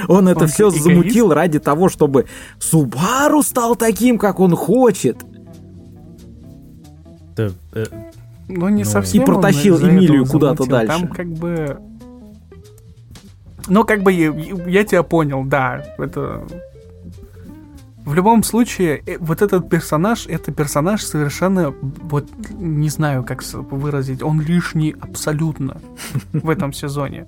Он 0.09 0.27
это 0.27 0.41
Он 0.41 0.49
все 0.49 0.71
эгоист? 0.71 0.83
замутил 0.83 1.33
ради 1.33 1.61
того, 1.61 1.89
чтобы 1.89 2.27
Субару 2.59 3.45
стал 3.45 3.77
таким, 3.77 4.19
как 4.19 4.41
он 4.41 4.57
хочет. 4.57 5.25
Да, 7.37 7.51
э, 7.73 7.85
Ну, 8.49 8.69
не 8.69 8.85
Ну, 8.85 8.89
совсем. 8.91 9.23
и 9.23 9.27
протащил 9.27 9.79
Эмилию 9.81 10.27
куда-то 10.27 10.65
замутил. 10.65 10.77
дальше. 10.77 10.99
Там 11.01 11.09
как 11.09 11.27
бы... 11.29 11.79
Ну, 13.67 13.85
как 13.85 14.03
бы 14.03 14.13
я, 14.13 14.31
я 14.67 14.85
тебя 14.85 15.03
понял, 15.03 15.45
да. 15.45 15.85
Это... 15.99 16.47
В 18.05 18.13
любом 18.13 18.43
случае, 18.43 19.03
э, 19.07 19.17
вот 19.19 19.41
этот 19.41 19.71
персонаж, 19.71 20.27
это 20.27 20.53
персонаж 20.53 21.03
совершенно, 21.03 21.73
вот, 21.81 22.29
не 22.51 22.91
знаю, 22.91 23.25
как 23.25 23.43
выразить, 23.71 24.23
он 24.23 24.43
лишний 24.43 24.95
абсолютно 25.01 25.79
в 26.35 26.51
этом 26.51 26.75
сезоне. 26.75 27.27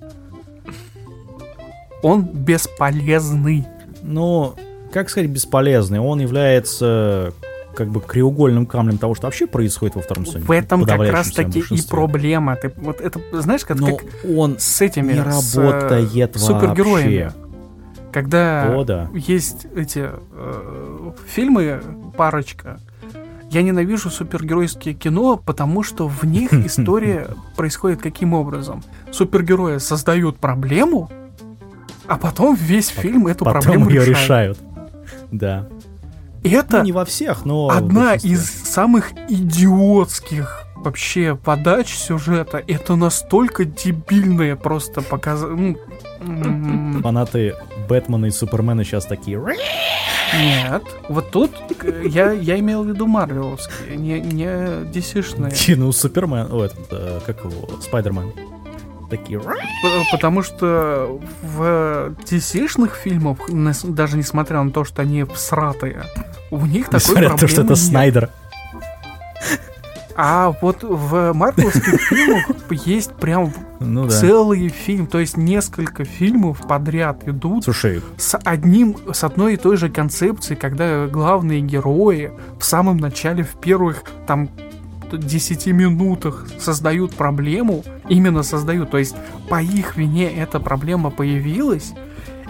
Он 2.03 2.21
бесполезный. 2.21 3.65
Ну, 4.03 4.53
как 4.93 5.09
сказать, 5.09 5.31
бесполезный. 5.31 5.99
Он 5.99 6.19
является 6.19 7.33
как 7.77 7.89
бы 7.89 8.01
краеугольным 8.01 8.65
камнем 8.65 8.97
того, 8.97 9.13
что 9.13 9.27
вообще 9.27 9.45
происходит 9.45 9.95
во 9.95 10.01
втором 10.01 10.25
сезоне. 10.25 10.45
В 10.45 10.51
этом 10.51 10.83
как 10.83 10.99
раз 10.99 11.31
таки 11.31 11.59
и 11.59 11.79
проблема. 11.87 12.55
Ты, 12.55 12.73
вот 12.77 12.99
это, 12.99 13.21
знаешь, 13.39 13.63
как, 13.65 13.79
Но 13.79 13.97
как 13.97 14.07
он 14.27 14.55
с 14.57 14.81
этими 14.81 15.13
не 15.13 15.31
с, 15.31 15.55
э, 15.55 15.61
работает 15.61 16.35
супергероями. 16.35 17.23
вообще. 17.25 17.37
Когда 18.11 18.75
О, 18.75 18.83
да. 18.83 19.11
есть 19.13 19.67
эти 19.75 20.09
э, 20.09 21.11
фильмы, 21.27 21.79
парочка, 22.17 22.79
я 23.51 23.61
ненавижу 23.61 24.09
супергеройские 24.09 24.95
кино, 24.95 25.37
потому 25.37 25.83
что 25.83 26.07
в 26.07 26.23
них 26.23 26.51
история 26.65 27.27
происходит 27.55 28.01
каким 28.01 28.33
образом? 28.33 28.83
Супергерои 29.11 29.77
создают 29.77 30.39
проблему, 30.39 31.11
а 32.07 32.17
потом 32.17 32.55
весь 32.55 32.87
фильм 32.87 33.27
эту 33.27 33.45
Потом 33.45 33.61
проблему 33.61 33.89
ее 33.91 34.03
решает. 34.03 34.57
решают. 34.57 34.59
Да. 35.31 35.67
Это 36.43 36.79
Ну, 36.79 36.83
не 36.83 36.91
во 36.91 37.05
всех, 37.05 37.45
но... 37.45 37.69
одна 37.69 38.15
из 38.15 38.49
самых 38.49 39.11
идиотских 39.29 40.63
вообще 40.75 41.35
подач 41.35 41.93
сюжета. 41.93 42.63
Это 42.67 42.95
настолько 42.95 43.65
дебильное 43.65 44.55
просто 44.55 45.01
показано. 45.01 45.75
Фанаты 47.01 47.55
Бэтмена 47.89 48.27
и 48.27 48.31
Супермена 48.31 48.83
сейчас 48.83 49.05
такие... 49.05 49.41
Нет, 50.37 50.83
вот 51.07 51.31
тут 51.31 51.51
э, 51.83 52.03
я, 52.05 52.31
я 52.31 52.59
имел 52.59 52.83
в 52.83 52.87
виду 52.87 53.07
Марвеловские, 53.07 53.95
не, 53.95 54.19
не 54.19 54.45
DC-шные. 54.45 55.75
Ну, 55.77 55.93
Супермен, 55.93 56.49
о, 56.51 56.65
этот, 56.65 56.87
э, 56.91 57.19
как 57.25 57.45
его, 57.45 57.69
Спайдермен. 57.79 58.33
Такие... 59.09 59.41
Потому 60.11 60.41
что 60.41 61.19
в 61.41 62.13
DC-шных 62.25 62.95
фильмах, 62.95 63.37
даже 63.83 64.17
несмотря 64.17 64.61
на 64.63 64.71
то, 64.71 64.83
что 64.83 65.01
они 65.01 65.23
всратые, 65.23 66.03
у 66.51 66.65
них 66.65 66.85
такой 66.85 66.99
Несмотря 66.99 67.29
на 67.29 67.37
то, 67.37 67.47
что 67.47 67.55
проблемы 67.57 67.73
это 67.73 67.81
нет. 67.81 67.89
Снайдер. 67.89 68.29
А 70.19 70.55
вот 70.61 70.81
в 70.81 71.31
марвеловских 71.33 72.01
фильмах 72.09 72.45
есть 72.71 73.13
прям 73.13 73.53
Ну 73.79 74.05
да. 74.05 74.09
целый 74.09 74.67
фильм, 74.69 75.05
то 75.05 75.19
есть 75.19 75.37
несколько 75.37 76.05
фильмов 76.05 76.67
подряд 76.67 77.27
идут 77.27 77.65
Слушай, 77.65 78.01
с 78.17 78.35
одним, 78.35 78.97
с 79.13 79.23
одной 79.23 79.53
и 79.53 79.57
той 79.57 79.77
же 79.77 79.89
концепцией, 79.89 80.57
когда 80.57 81.05
главные 81.05 81.61
герои 81.61 82.31
в 82.59 82.65
самом 82.65 82.97
начале, 82.97 83.43
в 83.43 83.59
первых 83.61 84.03
там 84.25 84.49
10 85.11 85.67
минутах 85.67 86.47
создают 86.59 87.13
проблему, 87.15 87.83
именно 88.09 88.43
создают, 88.43 88.91
то 88.91 88.97
есть 88.97 89.15
по 89.49 89.61
их 89.61 89.95
вине 89.97 90.29
эта 90.31 90.59
проблема 90.59 91.11
появилась, 91.11 91.93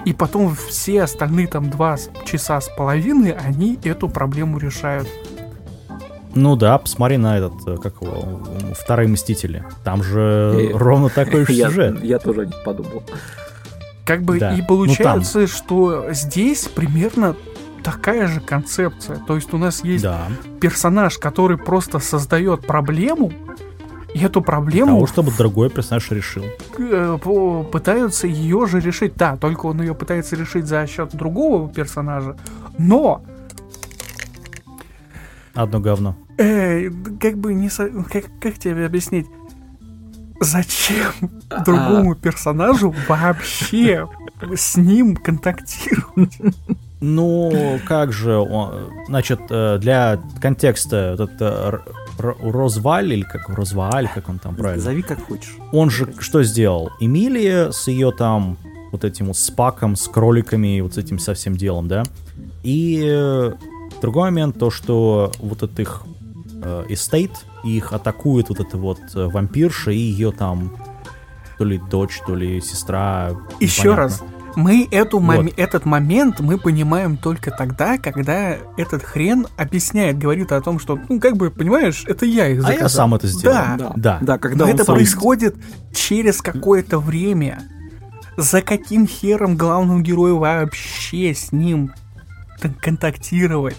и 0.05 0.14
потом 0.14 0.55
все 0.55 1.03
остальные 1.03 1.47
там 1.47 1.70
два 1.70 1.97
часа 2.26 2.62
с 2.62 2.70
половиной 2.70 3.32
они 3.32 3.78
эту 3.84 4.08
проблему 4.10 4.58
решают. 4.58 5.08
ну 6.36 6.55
да, 6.55 6.78
посмотри 6.78 7.18
на 7.18 7.38
этот, 7.38 7.53
э, 7.68 7.78
как 7.78 8.01
его, 8.01 8.41
Вторые 8.74 9.10
Мстители. 9.10 9.64
Там 9.84 10.03
же 10.03 10.72
Э, 10.72 10.72
ровно 10.78 11.10
такой 11.10 11.45
же 11.45 11.53
Я, 11.53 11.68
сюжет. 11.68 12.03
я 12.03 12.20
тоже 12.20 12.41
о 12.41 12.45
них 12.45 12.64
подумал. 12.64 13.03
Как 14.05 14.22
бы 14.22 14.39
Да. 14.39 14.53
и 14.53 14.62
Ну, 14.62 14.68
получается, 14.68 15.47
что 15.47 16.14
здесь 16.14 16.68
примерно 16.68 17.36
такая 17.91 18.27
же 18.27 18.41
концепция. 18.41 19.17
То 19.25 19.35
есть 19.35 19.53
у 19.53 19.57
нас 19.57 19.81
есть 19.83 20.03
Да. 20.03 20.27
персонаж, 20.59 21.17
который 21.17 21.57
просто 21.57 21.99
создает 21.99 22.67
проблему, 22.67 23.31
и 24.13 24.19
эту 24.19 24.41
проблему 24.41 24.88
Того, 24.91 25.07
чтобы 25.07 25.31
другой 25.31 25.69
персонаж 25.69 26.11
решил. 26.11 26.43
э, 26.79 27.17
пытаются 27.71 28.27
ее 28.27 28.65
же 28.67 28.81
решить. 28.81 29.15
Да, 29.15 29.38
только 29.38 29.67
он 29.67 29.79
ее 29.81 29.95
пытается 29.95 30.35
решить 30.35 30.65
за 30.65 30.85
счет 30.85 31.15
другого 31.15 31.69
персонажа. 31.69 32.35
Но, 32.77 33.23
Одно 35.53 35.79
говно. 35.79 36.15
э, 36.38 36.89
как 37.21 37.38
бы 37.38 37.53
не... 37.53 37.69
со- 37.69 37.89
Как, 38.11 38.25
как 38.41 38.57
тебе 38.59 38.85
объяснить? 38.85 39.27
Зачем 40.41 41.13
другому 41.65 42.15
персонажу 42.15 42.93
вообще 43.07 44.07
с 44.55 44.75
ним 44.77 45.15
контактировать? 45.15 46.38
Ну, 46.99 47.79
как 47.85 48.11
же, 48.11 48.37
он, 48.37 48.89
значит, 49.07 49.39
э, 49.49 49.77
для 49.79 50.19
контекста, 50.41 51.15
вот 51.17 51.31
это 51.31 51.81
Р- 52.19 52.35
Розваль, 52.41 53.13
или 53.13 53.21
как 53.21 53.49
Розваль, 53.49 54.09
как 54.13 54.29
он 54.29 54.39
там 54.39 54.55
правильно? 54.55 54.83
Зови 54.83 55.03
как 55.03 55.23
хочешь. 55.27 55.55
Он 55.71 55.89
же 55.91 56.11
что 56.19 56.41
сделал? 56.43 56.89
Эмилия 56.99 57.71
с 57.71 57.87
ее 57.87 58.11
там 58.11 58.57
вот 58.91 59.03
этим 59.03 59.27
вот 59.27 59.37
спаком, 59.37 59.95
с 59.95 60.07
кроликами, 60.07 60.79
вот 60.81 60.95
с 60.95 60.97
этим 60.97 61.19
совсем 61.19 61.55
делом, 61.55 61.87
да? 61.87 62.03
И 62.63 63.03
э, 63.05 63.53
другой 64.01 64.31
момент, 64.31 64.57
то, 64.57 64.71
что 64.71 65.31
вот 65.39 65.61
этот 65.61 65.79
их 65.79 66.01
э, 66.63 66.85
estate, 66.89 67.32
их 67.63 67.93
атакует 67.93 68.49
вот 68.49 68.59
эта 68.59 68.77
вот 68.77 68.99
э, 69.13 69.25
вампирша 69.27 69.91
и 69.91 69.97
ее 69.97 70.31
там 70.31 70.75
то 71.59 71.63
ли 71.65 71.79
дочь, 71.91 72.19
то 72.25 72.33
ли 72.35 72.61
сестра. 72.61 73.31
Еще 73.59 73.81
непонятно. 73.89 74.03
раз, 74.03 74.23
мы 74.58 74.88
эту 74.89 75.20
Вот. 75.20 75.36
моме- 75.38 75.53
этот 75.55 75.86
момент 75.86 76.39
мы 76.39 76.58
понимаем 76.58 77.16
только 77.16 77.51
тогда, 77.51 77.97
когда 77.99 78.58
этот 78.76 79.03
хрен 79.03 79.45
объясняет, 79.55 80.18
говорит 80.18 80.51
о 80.51 80.60
том, 80.62 80.80
что, 80.80 80.99
ну, 81.10 81.20
как 81.20 81.38
бы, 81.38 81.51
понимаешь, 81.51 82.03
это 82.08 82.26
я 82.26 82.47
их 82.47 82.60
А 82.60 82.62
заказал. 82.64 82.82
я 82.84 82.89
сам 82.89 83.14
это 83.16 83.28
сделал. 83.28 83.53
Да. 83.55 83.76
Да, 83.78 83.93
Да. 83.95 84.18
да, 84.22 84.38
когда 84.39 84.66
Но 84.66 84.72
это 84.72 84.84
сам- 84.84 84.95
происходит 84.95 85.55
через 85.93 86.41
какое-то 86.41 86.99
время. 86.99 87.62
За 88.36 88.62
каким 88.64 89.08
хером 89.08 89.58
главному 89.58 90.01
герою 90.01 90.39
вообще 90.39 91.34
с 91.36 91.51
ним 91.51 91.91
контактировать? 92.82 93.78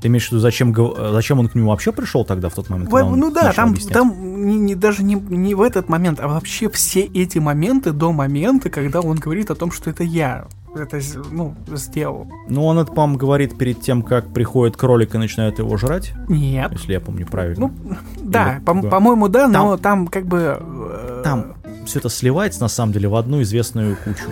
Ты 0.00 0.08
имеешь 0.08 0.28
в 0.28 0.32
виду, 0.32 0.40
зачем, 0.40 0.72
э, 0.72 1.12
зачем 1.12 1.38
он 1.40 1.48
к 1.48 1.54
нему 1.54 1.70
вообще 1.70 1.92
пришел 1.92 2.24
тогда 2.24 2.48
в 2.48 2.54
тот 2.54 2.68
момент? 2.68 2.90
Когда 2.90 3.06
он 3.06 3.18
ну 3.18 3.30
да, 3.30 3.52
там, 3.52 3.70
объяснять? 3.70 3.94
там 3.94 4.46
не, 4.46 4.56
не- 4.56 4.74
даже 4.74 5.02
не, 5.02 5.14
не 5.14 5.54
в 5.54 5.62
этот 5.62 5.88
момент, 5.88 6.20
а 6.20 6.28
вообще 6.28 6.68
все 6.68 7.02
эти 7.02 7.38
моменты 7.38 7.92
до 7.92 8.12
момента, 8.12 8.70
когда 8.70 9.00
он 9.00 9.16
говорит 9.16 9.50
о 9.50 9.54
том, 9.54 9.70
что 9.72 9.90
это 9.90 10.04
я 10.04 10.46
это 10.78 11.00
ну, 11.30 11.54
сделал. 11.72 12.28
Ну, 12.48 12.64
он 12.66 12.78
это, 12.78 12.92
по-моему, 12.92 13.18
говорит 13.18 13.56
перед 13.56 13.80
тем, 13.80 14.02
как 14.02 14.32
приходит 14.32 14.76
кролик 14.76 15.14
и 15.14 15.18
начинает 15.18 15.58
его 15.58 15.76
жрать, 15.76 16.12
Нет. 16.28 16.72
если 16.72 16.92
я 16.92 17.00
помню 17.00 17.26
правильно. 17.26 17.68
Ну, 17.68 17.96
да, 18.22 18.56
Или- 18.56 18.64
по- 18.64 18.74
да. 18.74 18.88
по-моему, 18.88 19.28
да, 19.28 19.48
но 19.48 19.76
там 19.76 20.06
как 20.06 20.26
бы... 20.26 20.58
э, 20.60 21.20
там 21.24 21.54
все 21.86 21.98
это 21.98 22.08
сливается, 22.08 22.60
на 22.60 22.68
самом 22.68 22.92
деле, 22.92 23.08
в 23.08 23.14
одну 23.14 23.42
известную 23.42 23.96
кучу. 23.96 24.28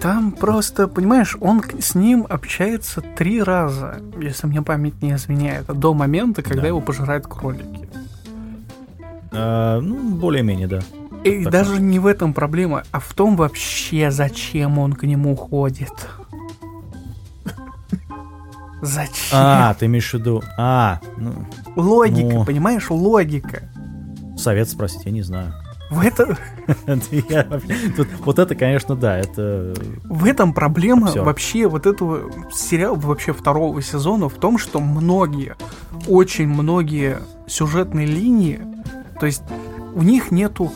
Там 0.00 0.32
просто, 0.32 0.88
понимаешь, 0.88 1.36
он 1.40 1.62
с 1.80 1.94
ним 1.94 2.26
общается 2.28 3.00
три 3.00 3.42
раза, 3.42 4.00
если 4.20 4.46
мне 4.46 4.62
память 4.62 5.00
не 5.02 5.12
изменяет, 5.14 5.66
до 5.66 5.94
момента, 5.94 6.42
когда 6.42 6.62
Да. 6.62 6.68
его 6.68 6.80
пожирают 6.80 7.26
кролики. 7.26 7.88
Э, 9.32 9.80
ну, 9.80 10.10
более-менее, 10.16 10.66
да. 10.66 10.80
И 11.24 11.44
Так 11.44 11.52
даже 11.52 11.80
не 11.80 11.98
в 11.98 12.06
этом 12.06 12.32
проблема, 12.34 12.82
а 12.92 13.00
в 13.00 13.12
том 13.14 13.36
вообще, 13.36 14.10
зачем 14.10 14.78
он 14.78 14.92
к 14.94 15.04
нему 15.04 15.36
ходит. 15.36 15.92
Зачем? 18.82 19.12
А, 19.32 19.74
ты 19.74 19.86
имеешь 19.86 20.10
в 20.10 20.14
виду... 20.14 20.42
А, 20.56 21.00
ну, 21.18 21.32
Логика, 21.76 22.34
ну. 22.36 22.44
понимаешь, 22.46 22.88
логика. 22.90 23.64
совет 24.38 24.70
спросить, 24.70 25.04
я 25.04 25.12
не 25.12 25.20
знаю. 25.22 25.52
В, 25.90 26.00
это, 26.00 26.38
Я 27.10 27.44
вообще- 27.50 27.90
тут- 27.96 28.08
Вот 28.20 28.38
это, 28.38 28.54
конечно, 28.54 28.94
да, 28.94 29.18
это... 29.18 29.74
в 30.04 30.24
этом 30.24 30.52
проблема 30.54 31.08
Всё. 31.08 31.24
вообще 31.24 31.66
вот 31.66 31.86
этого 31.86 32.30
сериала, 32.52 32.94
вообще 32.94 33.32
второго 33.32 33.82
сезона 33.82 34.28
в 34.28 34.34
том, 34.34 34.56
что 34.56 34.80
многие, 34.80 35.56
очень 36.06 36.46
многие 36.48 37.18
сюжетные 37.48 38.06
линии, 38.06 38.60
то 39.18 39.26
есть 39.26 39.42
у 39.94 40.02
них 40.02 40.30
нету 40.30 40.72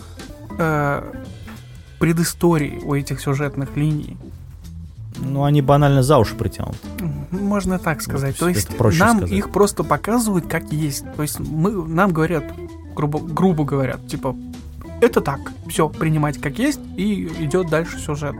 э, 0.58 1.02
предыстории 2.00 2.80
у 2.84 2.94
этих 2.94 3.20
сюжетных 3.20 3.76
линий. 3.76 4.16
Ну, 5.16 5.44
они 5.44 5.62
банально 5.62 6.02
за 6.02 6.18
уши 6.18 6.34
притянут. 6.34 6.76
Можно 7.30 7.78
так 7.78 8.02
сказать. 8.02 8.32
Вот, 8.32 8.40
То 8.40 8.48
есть 8.48 8.76
проще 8.76 8.98
нам 8.98 9.18
сказать. 9.18 9.32
их 9.38 9.50
просто 9.50 9.84
показывают 9.84 10.48
как 10.48 10.72
есть. 10.72 11.04
То 11.14 11.22
есть 11.22 11.38
мы, 11.38 11.70
нам 11.86 12.12
говорят, 12.12 12.44
грубо, 12.96 13.20
грубо 13.20 13.64
говорят, 13.64 14.04
типа, 14.08 14.34
это 15.00 15.20
так, 15.20 15.40
все, 15.68 15.88
принимать 15.88 16.38
как 16.38 16.58
есть, 16.58 16.80
и 16.96 17.24
идет 17.40 17.68
дальше 17.68 17.98
сюжет. 17.98 18.34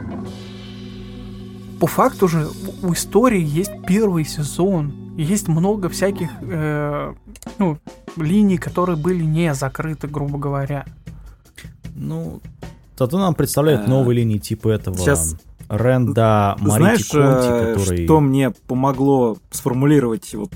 По 1.80 1.86
факту 1.86 2.28
же 2.28 2.48
у- 2.82 2.92
истории 2.92 3.42
есть 3.42 3.72
первый 3.86 4.24
сезон, 4.24 4.92
есть 5.16 5.48
много 5.48 5.88
всяких 5.88 6.30
э, 6.40 7.12
ну, 7.58 7.78
линий, 8.16 8.58
которые 8.58 8.96
были 8.96 9.22
не 9.24 9.54
закрыты, 9.54 10.06
грубо 10.06 10.38
говоря. 10.38 10.86
Ну, 11.94 12.40
зато 12.96 13.18
нам 13.18 13.34
представляют 13.34 13.82
А, 13.86 13.90
новые 13.90 14.16
линии 14.18 14.38
типа 14.38 14.68
этого 14.70 14.96
сейчас- 14.96 15.36
Ренда 15.68 16.56
Марити 16.60 16.76
Знаешь, 16.76 17.08
Конти, 17.08 17.48
э, 17.48 17.74
который... 17.74 18.04
что 18.04 18.20
мне 18.20 18.50
помогло 18.50 19.38
сформулировать 19.50 20.34
вот 20.34 20.52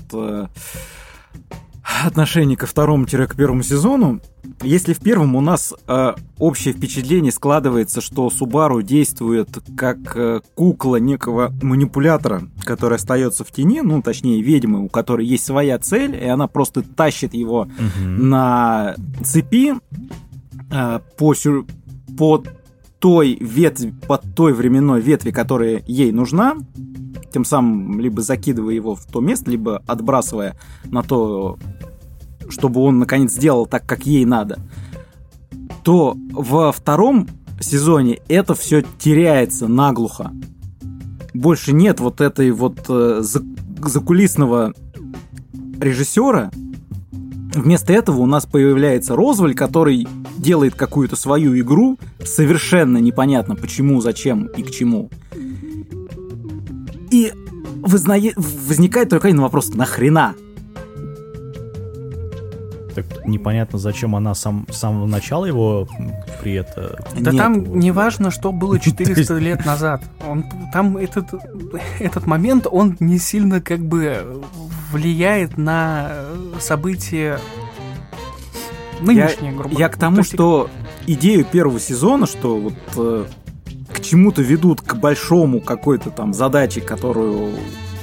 отношение 2.05 2.55
ко 2.57 2.65
второму-к 2.65 3.35
первому 3.35 3.63
сезону? 3.63 4.21
Если 4.61 4.93
в 4.93 4.99
первом 4.99 5.35
у 5.35 5.41
нас 5.41 5.73
э, 5.87 6.13
общее 6.37 6.73
впечатление 6.73 7.31
складывается, 7.31 8.01
что 8.01 8.29
Субару 8.29 8.81
действует 8.81 9.49
как 9.77 9.97
э, 10.15 10.41
кукла 10.55 10.97
некого 10.97 11.53
манипулятора, 11.61 12.43
который 12.63 12.95
остается 12.95 13.43
в 13.43 13.51
тени, 13.51 13.81
ну, 13.81 14.01
точнее, 14.01 14.41
ведьмы, 14.41 14.83
у 14.83 14.89
которой 14.89 15.25
есть 15.25 15.45
своя 15.45 15.77
цель, 15.79 16.15
и 16.15 16.25
она 16.27 16.47
просто 16.47 16.81
тащит 16.83 17.33
его 17.33 17.67
Мгм. 17.79 18.29
на 18.29 18.95
цепи 19.23 19.73
э, 20.71 20.99
по, 21.17 21.33
сюр- 21.33 21.65
по 22.17 22.43
той 22.99 23.37
ветви, 23.39 23.93
по 24.07 24.17
той 24.17 24.53
временной 24.53 25.01
ветви, 25.01 25.31
которая 25.31 25.83
ей 25.87 26.11
нужна, 26.11 26.55
тем 27.31 27.45
самым 27.45 27.99
либо 27.99 28.21
закидывая 28.21 28.73
его 28.73 28.95
в 28.95 29.05
то 29.05 29.21
место, 29.21 29.51
либо 29.51 29.81
отбрасывая 29.87 30.57
на 30.85 31.03
то, 31.03 31.57
чтобы 32.49 32.81
он 32.81 32.99
наконец 32.99 33.31
сделал 33.31 33.65
так, 33.65 33.85
как 33.85 34.05
ей 34.05 34.25
надо, 34.25 34.59
то 35.83 36.15
во 36.31 36.71
втором 36.71 37.27
сезоне 37.59 38.19
это 38.27 38.55
все 38.55 38.83
теряется 38.97 39.67
наглухо. 39.67 40.31
Больше 41.33 41.73
нет 41.73 41.99
вот 41.99 42.21
этой 42.21 42.51
вот 42.51 42.85
э, 42.89 43.19
за- 43.21 43.43
закулисного 43.81 44.73
режиссера, 45.79 46.51
Вместо 47.53 47.93
этого 47.93 48.19
у 48.19 48.25
нас 48.27 48.45
появляется 48.45 49.15
Розваль, 49.15 49.55
который 49.55 50.07
делает 50.39 50.75
какую-то 50.75 51.15
свою 51.15 51.57
игру, 51.59 51.97
совершенно 52.23 52.97
непонятно 52.97 53.55
почему, 53.55 54.01
зачем 54.01 54.45
и 54.45 54.63
к 54.63 54.71
чему. 54.71 55.09
И 57.11 57.31
вызнае- 57.81 58.33
возникает 58.35 59.09
только 59.09 59.27
один 59.27 59.41
вопрос, 59.41 59.69
нахрена? 59.73 60.35
Так 62.95 63.05
непонятно, 63.25 63.77
зачем 63.79 64.15
она 64.15 64.33
сам, 64.33 64.65
с 64.69 64.77
самого 64.77 65.05
начала 65.05 65.45
его 65.45 65.87
при 66.41 66.53
это... 66.53 66.99
Да 67.17 67.31
Нет, 67.31 67.39
там 67.39 67.63
вот. 67.63 67.75
не 67.77 67.91
важно, 67.91 68.31
что 68.31 68.51
было 68.51 68.79
400 68.79 69.37
лет 69.37 69.65
назад. 69.65 70.03
Он, 70.27 70.43
там 70.73 70.97
этот, 70.97 71.27
этот 71.99 72.25
момент, 72.25 72.67
он 72.69 72.97
не 72.99 73.19
сильно 73.19 73.61
как 73.61 73.79
бы 73.79 74.41
влияет 74.91 75.57
на 75.57 76.11
события 76.59 77.39
нынешние, 79.01 79.51
грубо 79.51 79.77
Я 79.77 79.89
к 79.89 79.97
тому, 79.97 80.17
То 80.17 80.21
есть, 80.21 80.33
что 80.33 80.69
идею 81.07 81.45
первого 81.45 81.79
сезона, 81.79 82.25
что 82.25 82.57
вот 82.57 82.73
э, 82.95 83.25
к 83.91 84.01
чему-то 84.01 84.41
ведут 84.41 84.81
к 84.81 84.95
большому 84.95 85.61
какой-то 85.61 86.09
там 86.11 86.33
задаче, 86.33 86.81
которую 86.81 87.53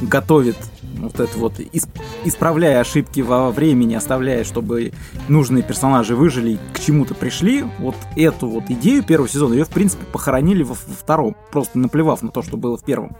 готовит 0.01 0.57
вот 0.99 1.21
это 1.21 1.39
вот, 1.39 1.59
ис- 1.61 1.89
исправляя 2.25 2.81
ошибки 2.81 3.21
во 3.21 3.51
времени, 3.51 3.95
оставляя, 3.95 4.45
чтобы 4.45 4.93
нужные 5.29 5.63
персонажи 5.63 6.17
выжили 6.17 6.53
и 6.53 6.59
к 6.73 6.81
чему-то 6.81 7.15
пришли, 7.15 7.65
вот 7.79 7.97
эту 8.17 8.49
вот 8.49 8.65
идею 8.69 9.03
первого 9.03 9.29
сезона, 9.29 9.55
ее, 9.55 9.65
в 9.65 9.71
принципе, 9.71 10.05
похоронили 10.07 10.63
во, 10.63 10.75
во 10.75 10.95
втором, 10.95 11.37
просто 11.53 11.79
наплевав 11.79 12.23
на 12.23 12.31
то, 12.31 12.43
что 12.43 12.57
было 12.57 12.77
в 12.77 12.85
первом. 12.85 13.17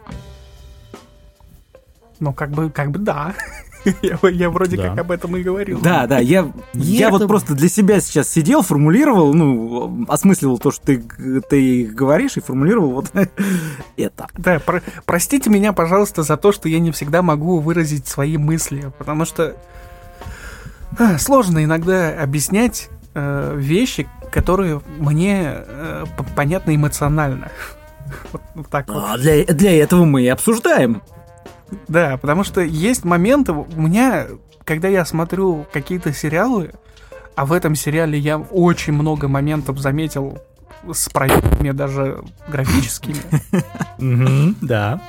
Ну, 2.19 2.33
как 2.33 2.51
бы, 2.51 2.71
как 2.71 2.91
бы 2.91 2.99
да. 2.99 3.35
Я, 4.03 4.19
я 4.31 4.51
вроде 4.51 4.77
Да. 4.77 4.91
как 4.91 4.99
об 4.99 5.11
этом 5.11 5.37
и 5.37 5.43
говорил. 5.43 5.81
Да, 5.81 6.07
да, 6.07 6.19
я, 6.19 6.51
я 6.75 7.09
это- 7.09 7.19
вот 7.19 7.27
просто 7.29 7.55
для 7.55 7.69
себя 7.69 8.01
сейчас 8.01 8.29
сидел, 8.29 8.63
формулировал, 8.63 9.33
ну, 9.35 10.05
осмысливал 10.09 10.59
то, 10.59 10.71
что 10.71 10.85
ты, 10.87 11.03
ты 11.49 11.85
говоришь, 11.87 12.37
и 12.37 12.41
формулировал 12.41 12.91
вот 12.93 13.11
это. 13.97 14.27
Да, 14.37 14.59
про- 14.59 14.83
простите 15.05 15.51
меня, 15.51 15.73
пожалуйста, 15.73 16.23
за 16.23 16.37
то, 16.37 16.53
что 16.53 16.69
я 16.69 16.79
не 16.79 16.91
всегда 16.93 17.23
могу 17.23 17.59
выразить 17.61 18.07
свои 18.07 18.37
мысли, 18.37 18.93
потому 18.99 19.25
что 19.25 19.57
а, 20.99 21.19
сложно 21.19 21.63
иногда 21.65 22.21
объяснять 22.23 22.89
э, 23.15 23.55
вещи, 23.57 24.09
которые 24.31 24.81
мне 24.99 25.53
э, 25.57 26.05
понятны 26.35 26.77
эмоционально. 26.77 27.51
Вот, 28.33 28.41
вот 28.55 28.69
так 28.69 28.87
вот. 28.89 29.03
А 29.05 29.19
для, 29.19 29.45
для 29.45 29.83
этого 29.83 30.05
мы 30.05 30.23
и 30.23 30.29
обсуждаем. 30.29 31.03
Да, 31.89 32.17
потому 32.17 32.45
что 32.45 32.61
есть 32.61 33.05
моменты, 33.05 33.53
у 33.53 33.81
меня, 33.81 34.27
когда 34.65 34.89
я 34.89 35.05
смотрю 35.05 35.67
какие-то 35.73 36.13
сериалы, 36.13 36.73
а 37.35 37.45
в 37.45 37.53
этом 37.53 37.75
сериале 37.75 38.19
я 38.19 38.39
очень 38.39 38.93
много 38.93 39.29
моментов 39.29 39.79
заметил 39.79 40.39
с 40.91 41.09
проектами 41.09 41.71
даже 41.73 42.23
графическими, 42.49 43.21
Да. 44.63 45.01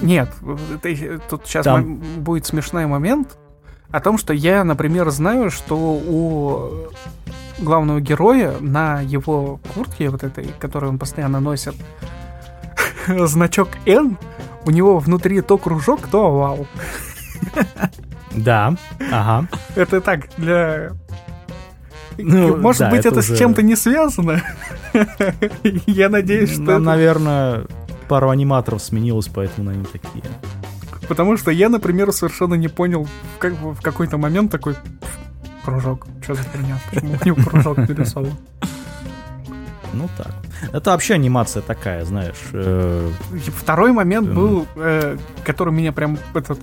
Нет, 0.00 0.30
тут 1.28 1.46
сейчас 1.46 1.66
будет 2.18 2.46
смешной 2.46 2.86
момент 2.86 3.36
о 3.90 4.00
том, 4.00 4.18
что 4.18 4.32
я, 4.32 4.64
например, 4.64 5.10
знаю, 5.10 5.50
что 5.50 5.76
у 5.76 6.90
главного 7.58 8.00
героя 8.00 8.54
на 8.60 9.00
его 9.00 9.60
куртке, 9.74 10.10
вот 10.10 10.24
этой, 10.24 10.46
которую 10.58 10.90
он 10.90 10.98
постоянно 10.98 11.40
носит, 11.40 11.74
значок 13.06 13.68
N, 13.86 14.18
у 14.66 14.70
него 14.70 14.98
внутри 14.98 15.40
то 15.40 15.58
кружок, 15.58 16.06
то 16.08 16.26
овал. 16.26 16.66
Да, 18.32 18.74
ага. 19.12 19.48
Это 19.76 20.00
так, 20.00 20.28
для... 20.36 20.92
Ну, 22.18 22.56
Может 22.56 22.80
да, 22.80 22.90
быть, 22.90 23.00
это 23.00 23.08
это, 23.08 23.22
с 23.22 23.30
уже- 23.30 23.38
чем-то 23.38 23.62
не 23.62 23.76
связано? 23.76 24.40
Я 25.86 26.08
надеюсь, 26.08 26.50
что... 26.52 26.62
Нам, 26.62 26.74
это- 26.76 26.84
наверное, 26.84 27.66
пару 28.08 28.30
аниматоров 28.30 28.82
сменилось, 28.82 29.28
поэтому 29.28 29.70
они 29.70 29.84
такие. 29.84 30.22
Потому 31.08 31.36
что 31.36 31.50
я, 31.50 31.68
например, 31.68 32.12
совершенно 32.12 32.54
не 32.54 32.68
понял, 32.68 33.06
как 33.38 33.54
в 33.54 33.80
какой-то 33.82 34.16
момент 34.16 34.50
такой 34.50 34.74
кружок. 35.64 36.06
Что 36.22 36.34
за 36.34 36.42
херня? 36.44 36.78
Почему 36.90 37.16
у 37.20 37.26
него 37.26 37.36
кружок 37.50 37.76
нарисован? 37.78 38.32
Ну 39.94 40.08
так. 40.16 40.32
Это 40.72 40.90
вообще 40.90 41.14
анимация 41.14 41.62
такая, 41.62 42.04
знаешь. 42.04 42.36
э, 42.52 43.10
Второй 43.56 43.92
момент 43.92 44.28
Эм. 44.28 44.34
был, 44.34 44.66
э, 44.76 45.16
который 45.44 45.72
меня 45.72 45.92
прям 45.92 46.18
этот, 46.34 46.58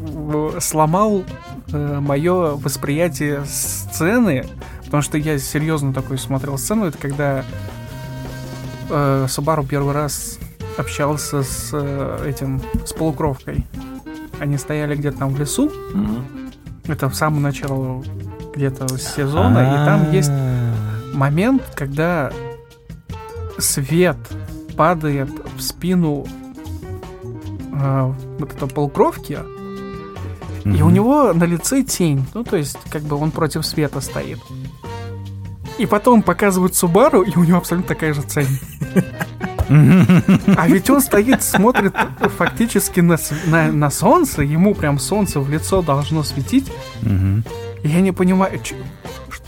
э, 0.00 0.58
сломал 0.60 1.24
мое 1.72 2.56
восприятие 2.56 3.44
сцены, 3.46 4.46
потому 4.84 5.02
что 5.02 5.18
я 5.18 5.38
серьезно 5.38 5.92
такой 5.94 6.18
смотрел 6.18 6.58
сцену, 6.58 6.86
это 6.86 6.98
когда 6.98 7.44
э, 8.88 9.26
Субару 9.28 9.64
первый 9.64 9.94
раз 9.94 10.38
общался 10.78 11.42
с 11.42 11.70
э, 11.72 12.24
этим, 12.28 12.60
с 12.84 12.92
полукровкой. 12.92 13.64
Они 14.40 14.56
стояли 14.58 14.96
где-то 14.96 15.18
там 15.18 15.30
в 15.34 15.38
лесу, 15.38 15.70
Мгм. 15.94 16.24
это 16.88 17.08
в 17.08 17.14
самом 17.14 17.42
начале 17.42 18.02
где-то 18.56 18.88
сезона, 18.98 19.58
и 19.60 19.84
там 19.86 20.10
есть 20.12 20.32
момент, 21.14 21.62
когда 21.76 22.32
свет 23.60 24.16
падает 24.76 25.30
в 25.56 25.60
спину 25.60 26.26
э, 27.72 28.12
вот 28.38 28.52
этого 28.52 28.68
полукровки, 28.68 29.38
и 30.64 30.82
у 30.82 30.90
него 30.90 31.32
на 31.32 31.44
лице 31.44 31.82
тень. 31.82 32.24
Ну, 32.34 32.44
то 32.44 32.56
есть, 32.56 32.78
как 32.90 33.02
бы 33.02 33.16
он 33.16 33.30
против 33.30 33.64
света 33.64 34.00
стоит. 34.00 34.38
И 35.78 35.86
потом 35.86 36.22
показывают 36.22 36.74
Субару, 36.74 37.22
и 37.22 37.36
у 37.36 37.44
него 37.44 37.58
абсолютно 37.58 37.88
такая 37.88 38.12
же 38.12 38.22
тень. 38.22 38.58
А 39.68 40.66
ведь 40.66 40.90
он 40.90 41.00
стоит, 41.00 41.42
смотрит 41.42 41.94
фактически 42.36 43.00
на, 43.00 43.16
на, 43.46 43.70
на 43.70 43.90
солнце, 43.90 44.42
ему 44.42 44.74
прям 44.74 44.98
солнце 44.98 45.40
в 45.40 45.48
лицо 45.48 45.80
должно 45.80 46.22
светить, 46.24 46.70
и 47.02 47.88
я 47.88 48.00
не 48.00 48.12
понимаю, 48.12 48.60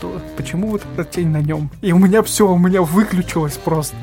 что, 0.03 0.21
почему 0.35 0.67
вот 0.67 0.81
эта 0.97 1.05
тень 1.09 1.29
на 1.29 1.41
нем. 1.41 1.69
И 1.81 1.93
у 1.93 1.97
меня 1.97 2.21
все, 2.23 2.47
у 2.47 2.57
меня 2.57 2.81
выключилось 2.81 3.53
просто. 3.57 3.95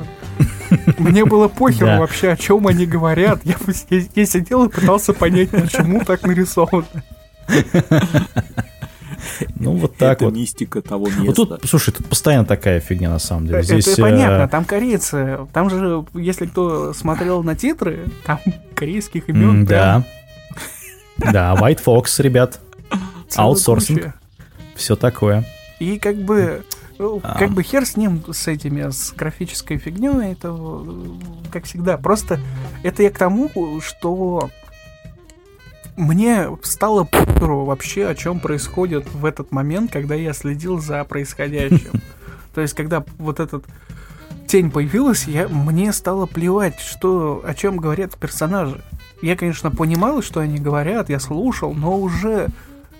Мне 0.97 1.25
было 1.25 1.47
похер 1.47 1.85
Да. 1.85 1.99
вообще, 1.99 2.29
о 2.31 2.37
чем 2.37 2.65
они 2.67 2.85
говорят. 2.85 3.41
Я, 3.43 3.55
я- 3.89 4.03
я 4.15 4.25
сидел 4.25 4.65
и 4.65 4.69
пытался 4.69 5.13
понять, 5.13 5.49
почему 5.51 6.03
так 6.03 6.23
нарисовано. 6.23 6.85
Ну, 9.55 9.73
вот 9.73 9.97
так 9.97 10.17
Это 10.17 10.25
вот. 10.25 10.33
мистика 10.35 10.81
того 10.81 11.05
Вот 11.05 11.17
места. 11.19 11.45
тут, 11.45 11.61
слушай, 11.69 11.91
тут 11.93 12.07
постоянно 12.07 12.45
такая 12.45 12.79
фигня 12.79 13.09
на 13.09 13.19
самом 13.19 13.47
деле. 13.47 13.61
Здесь, 13.61 13.87
Это 13.87 14.01
э, 14.01 14.03
понятно, 14.03 14.47
там 14.47 14.65
корейцы. 14.65 15.39
Там 15.53 15.69
же, 15.69 16.03
если 16.15 16.47
кто 16.47 16.93
смотрел 16.93 17.43
на 17.43 17.55
титры, 17.55 18.07
там 18.25 18.39
корейских 18.73 19.29
имен. 19.29 19.65
Да. 19.65 20.03
Да, 21.17 21.53
White 21.55 21.81
Fox, 21.85 22.21
ребят. 22.21 22.59
аутсорсинг. 23.35 24.13
Все 24.75 24.95
такое. 24.95 25.45
И 25.81 25.97
как 25.97 26.15
бы, 26.15 26.63
ну, 26.99 27.19
А. 27.23 27.39
как 27.39 27.49
бы 27.49 27.63
хер 27.63 27.87
с 27.87 27.97
ним, 27.97 28.23
с 28.31 28.47
этими, 28.47 28.91
с 28.91 29.13
графической 29.13 29.79
фигней, 29.79 30.33
это 30.33 30.55
э, 30.55 31.49
как 31.51 31.65
всегда. 31.65 31.97
Просто 31.97 32.39
это 32.83 33.01
я 33.01 33.09
к 33.09 33.17
тому, 33.17 33.49
что 33.81 34.51
мне 35.97 36.47
стало 36.61 37.03
похеру 37.03 37.65
вообще, 37.65 38.05
о 38.05 38.13
чем 38.13 38.39
происходит 38.39 39.11
в 39.11 39.25
этот 39.25 39.51
момент, 39.51 39.91
когда 39.91 40.13
я 40.13 40.33
следил 40.33 40.79
за 40.79 41.03
происходящим. 41.03 41.99
То 42.53 42.61
есть, 42.61 42.75
когда 42.75 43.03
вот 43.17 43.39
этот 43.39 43.65
тень 44.45 44.69
появилась, 44.69 45.23
я, 45.25 45.47
мне 45.47 45.91
стало 45.93 46.27
плевать, 46.27 46.79
что, 46.79 47.41
о 47.43 47.55
чем 47.55 47.77
говорят 47.77 48.15
персонажи. 48.17 48.83
Я, 49.23 49.35
конечно, 49.35 49.71
понимал, 49.71 50.21
что 50.21 50.41
они 50.41 50.59
говорят, 50.59 51.09
я 51.09 51.19
слушал, 51.19 51.73
но 51.73 51.97
уже 51.99 52.49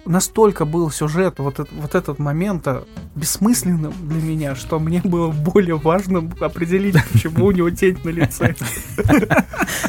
настолько 0.05 0.65
был 0.65 0.89
сюжет, 0.91 1.35
вот, 1.39 1.59
этот- 1.59 1.71
вот 1.73 1.95
этот 1.95 2.19
момент 2.19 2.67
а, 2.67 2.83
бессмысленным 3.15 3.93
для 4.01 4.21
меня, 4.21 4.55
что 4.55 4.79
мне 4.79 5.01
было 5.03 5.29
более 5.31 5.75
важно 5.77 6.29
определить, 6.39 6.95
почему 7.11 7.45
у 7.45 7.51
него 7.51 7.69
тень 7.69 7.97
на 8.03 8.09
лице. 8.09 8.55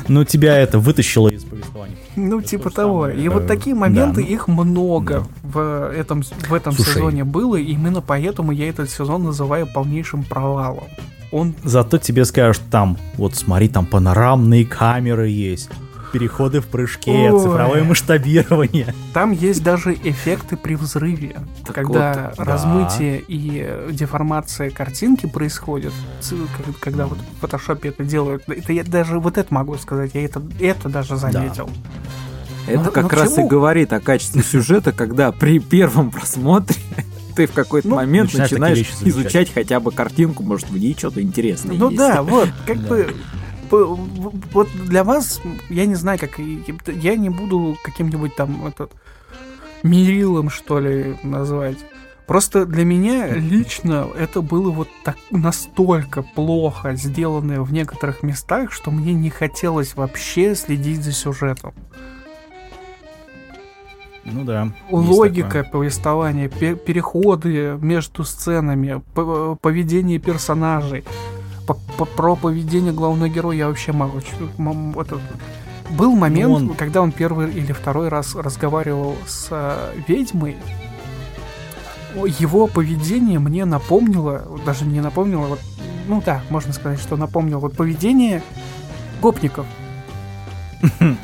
Ну, 0.09 0.25
тебя 0.25 0.57
это 0.59 0.79
вытащило 0.79 1.29
из 1.29 1.45
повествования. 1.45 1.97
Ну, 2.17 2.41
типа 2.43 2.71
того. 2.71 3.09
И 3.09 3.29
вот 3.29 3.47
такие 3.47 3.75
да, 3.75 3.81
моменты, 3.81 4.23
их 4.23 4.49
много 4.49 5.27
в 5.43 5.91
этом, 5.93 6.23
в 6.23 6.53
этом 6.55 6.73
сезоне 6.73 7.25
было, 7.25 7.57
и 7.57 7.73
именно 7.73 8.01
поэтому 8.01 8.53
я 8.53 8.69
этот 8.69 8.91
сезон 8.91 9.25
называю 9.25 9.67
полнейшим 9.67 10.25
провалом. 10.25 10.85
Он 11.31 11.55
Зато 11.65 11.97
тебе 11.97 12.27
скажут 12.27 12.63
там, 12.71 12.99
вот 13.17 13.35
смотри, 13.35 13.69
там 13.69 13.87
панорамные 13.87 14.67
камеры 14.67 15.29
есть, 15.29 15.71
переходы 16.13 16.61
в 16.61 16.67
прыжке, 16.67 17.31
Ой. 17.33 17.41
цифровое 17.41 17.83
масштабирование. 17.85 18.95
Там 19.15 19.33
есть 19.33 19.63
даже 19.63 19.95
эффекты 19.95 20.57
при 20.57 20.75
взрыве, 20.75 21.37
Так 21.67 21.75
когда 21.75 22.33
вот, 22.37 22.37
да. 22.37 22.45
размытие 22.45 23.21
и 23.21 23.63
э, 23.65 23.89
деформация 23.93 24.71
картинки 24.71 25.27
происходит, 25.27 25.93
когда 26.81 27.07
вот 27.07 27.19
в 27.19 27.41
фотошопе 27.41 27.89
это 27.89 28.05
делают. 28.05 28.45
Это 28.49 28.73
я 28.73 28.85
даже 28.85 29.19
вот 29.19 29.39
это 29.39 29.53
могу 29.53 29.77
сказать, 29.79 30.13
я 30.15 30.25
это, 30.25 30.43
это 30.61 30.89
даже 30.89 31.17
заметил. 31.17 31.69
Это 32.69 32.85
Ну, 32.85 32.91
как 32.93 33.03
ну 33.05 33.09
к 33.09 33.13
раз 33.15 33.33
и 33.33 33.37
чему? 33.37 33.49
говорит 33.49 33.93
о 33.93 33.99
качестве 34.01 34.43
сюжета, 34.43 34.93
когда 34.93 35.33
при 35.33 35.59
первом 35.59 36.11
просмотре 36.13 36.77
ты 37.35 37.47
в 37.47 37.53
какой-то 37.53 37.89
Ну, 37.89 37.97
момент 37.97 38.33
начинаешь 38.35 38.79
начинаешь 38.79 38.91
изучать 39.03 39.53
хотя 39.53 39.81
бы 39.81 39.91
картинку, 39.91 40.43
может, 40.45 40.71
в 40.71 40.79
ней 40.79 40.95
что-то 40.97 41.21
интересное 41.23 41.75
Ну 41.77 41.87
есть. 41.91 41.99
да, 41.99 42.23
вот, 42.23 42.49
как 42.67 42.81
Да. 42.83 42.89
бы 42.89 43.15
вот 43.73 44.68
для 44.85 45.05
вас, 45.05 45.41
я 45.68 45.87
не 45.87 45.95
знаю, 45.95 46.18
как 46.18 46.39
я 46.39 47.16
не 47.16 47.31
буду 47.31 47.77
каким-нибудь 47.83 48.37
там 48.37 48.66
этот 48.66 48.93
мерилом, 49.83 50.51
что 50.51 50.79
ли, 50.79 51.16
назвать. 51.23 51.79
Просто 52.27 52.66
для 52.66 52.85
меня 52.85 53.35
лично 53.35 54.09
это 54.16 54.43
было 54.43 54.70
вот 54.70 54.89
так 55.05 55.16
настолько 55.31 56.23
плохо 56.23 56.95
сделанное 56.95 57.61
в 57.61 57.73
некоторых 57.73 58.23
местах, 58.23 58.73
что 58.73 58.91
мне 58.91 59.12
не 59.12 59.29
хотелось 59.29 59.97
вообще 59.97 60.55
следить 60.55 61.03
за 61.03 61.12
сюжетом. 61.12 61.75
Ну 64.25 64.45
да. 64.45 64.68
Логика 64.91 65.64
повествования, 65.64 66.49
пе- 66.49 66.77
переходы 66.77 67.77
между 67.81 68.25
сценами, 68.25 69.03
поведение 69.61 70.18
персонажей. 70.18 71.05
По- 71.67 71.75
по- 71.97 72.05
про 72.05 72.37
поведение 72.37 72.93
главного 72.93 73.29
героя 73.29 73.57
я 73.57 73.69
вообще 73.69 73.93
могу. 73.93 74.21
м- 74.59 74.93
вот 74.93 75.09
Был 75.91 76.17
момент, 76.17 76.51
он- 76.55 76.69
когда 76.75 77.03
он 77.03 77.13
первый 77.13 77.51
или 77.53 77.73
второй 77.73 78.09
раз 78.09 78.35
разговаривал 78.35 79.15
с 79.27 79.49
э, 79.51 79.93
ведьмой. 80.09 80.57
Его 82.39 82.67
поведение 82.67 83.39
мне 83.39 83.65
напомнило, 83.65 84.43
даже 84.67 84.85
не 84.85 85.01
напомнило, 85.01 85.47
вот, 85.47 85.61
ну 86.09 86.23
да, 86.25 86.43
можно 86.51 86.73
сказать, 86.73 87.01
что 87.01 87.17
напомнило 87.17 87.59
вот 87.61 87.75
поведение 87.77 88.43
гопников. 89.21 89.67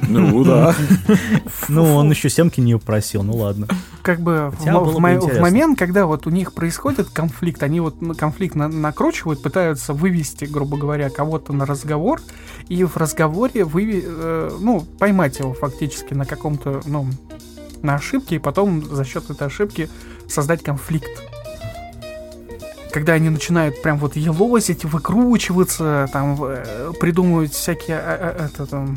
Ну 0.02 0.44
да. 0.44 0.74
Ну, 1.68 1.94
он 1.96 2.10
еще 2.10 2.30
семки 2.30 2.60
не 2.60 2.78
просил, 2.78 3.22
ну 3.22 3.36
ладно. 3.36 3.66
Как 4.02 4.20
бы 4.20 4.50
в, 4.56 4.64
в 4.94 4.98
мо- 5.00 5.00
в 5.28 5.40
момент, 5.40 5.78
когда 5.78 6.06
вот 6.06 6.26
у 6.26 6.30
них 6.30 6.52
происходит 6.52 7.08
конфликт, 7.10 7.62
они 7.62 7.80
вот 7.80 7.96
конфликт 8.16 8.54
на- 8.54 8.68
накручивают, 8.68 9.42
пытаются 9.42 9.92
вывести, 9.92 10.44
грубо 10.44 10.76
говоря, 10.76 11.10
кого-то 11.10 11.52
на 11.52 11.66
разговор, 11.66 12.20
и 12.68 12.84
в 12.84 12.96
разговоре 12.96 13.62
выви- 13.62 14.04
э, 14.04 14.56
ну, 14.60 14.80
поймать 14.98 15.38
его 15.38 15.52
фактически 15.54 16.14
на 16.14 16.24
каком-то, 16.24 16.80
ну, 16.86 17.06
на 17.82 17.94
ошибке, 17.96 18.36
и 18.36 18.38
потом 18.38 18.84
за 18.84 19.04
счет 19.04 19.30
этой 19.30 19.46
ошибки 19.46 19.88
создать 20.28 20.62
конфликт. 20.62 21.10
Когда 22.92 23.12
они 23.12 23.28
начинают 23.28 23.82
прям 23.82 23.98
вот 23.98 24.16
елозить, 24.16 24.84
выкручиваться, 24.84 26.08
там, 26.12 26.36
э, 26.42 26.92
придумывать 26.98 27.52
всякие 27.52 27.98
а, 27.98 28.46
это, 28.46 28.66
там, 28.66 28.96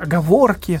оговорки, 0.00 0.80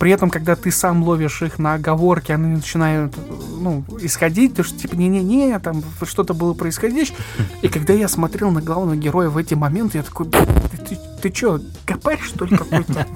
при 0.00 0.12
этом, 0.12 0.30
когда 0.30 0.56
ты 0.56 0.70
сам 0.70 1.04
ловишь 1.04 1.42
их 1.42 1.58
на 1.58 1.74
оговорки, 1.74 2.32
они 2.32 2.56
начинают, 2.56 3.14
ну, 3.58 3.84
исходить, 4.00 4.54
то 4.54 4.62
что, 4.64 4.78
типа, 4.78 4.94
не-не-не, 4.94 5.58
там 5.58 5.84
что-то 6.04 6.32
было 6.32 6.54
происходить. 6.54 7.12
И 7.60 7.68
когда 7.68 7.92
я 7.92 8.08
смотрел 8.08 8.50
на 8.50 8.62
главного 8.62 8.96
героя 8.96 9.28
в 9.28 9.36
эти 9.36 9.52
моменты, 9.52 9.98
я 9.98 10.02
такой, 10.02 10.24
«Блин, 10.24 10.46
это 10.64 10.78
ты, 10.78 10.98
ты 11.20 11.30
чё, 11.30 11.60
копарь, 11.84 12.18
что 12.18 12.46
ли, 12.46 12.56
какой-то? 12.56 13.06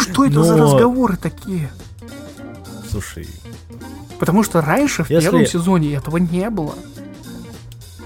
Что 0.00 0.24
это 0.24 0.42
за 0.42 0.56
Но- 0.56 0.64
разговоры 0.64 1.18
такие? 1.18 1.70
Слушай, 2.90 3.28
Потому 4.18 4.44
что 4.44 4.62
раньше, 4.62 5.04
в 5.04 5.08
первом 5.08 5.44
сезоне, 5.44 5.96
этого 5.96 6.16
не 6.16 6.48
было. 6.48 6.74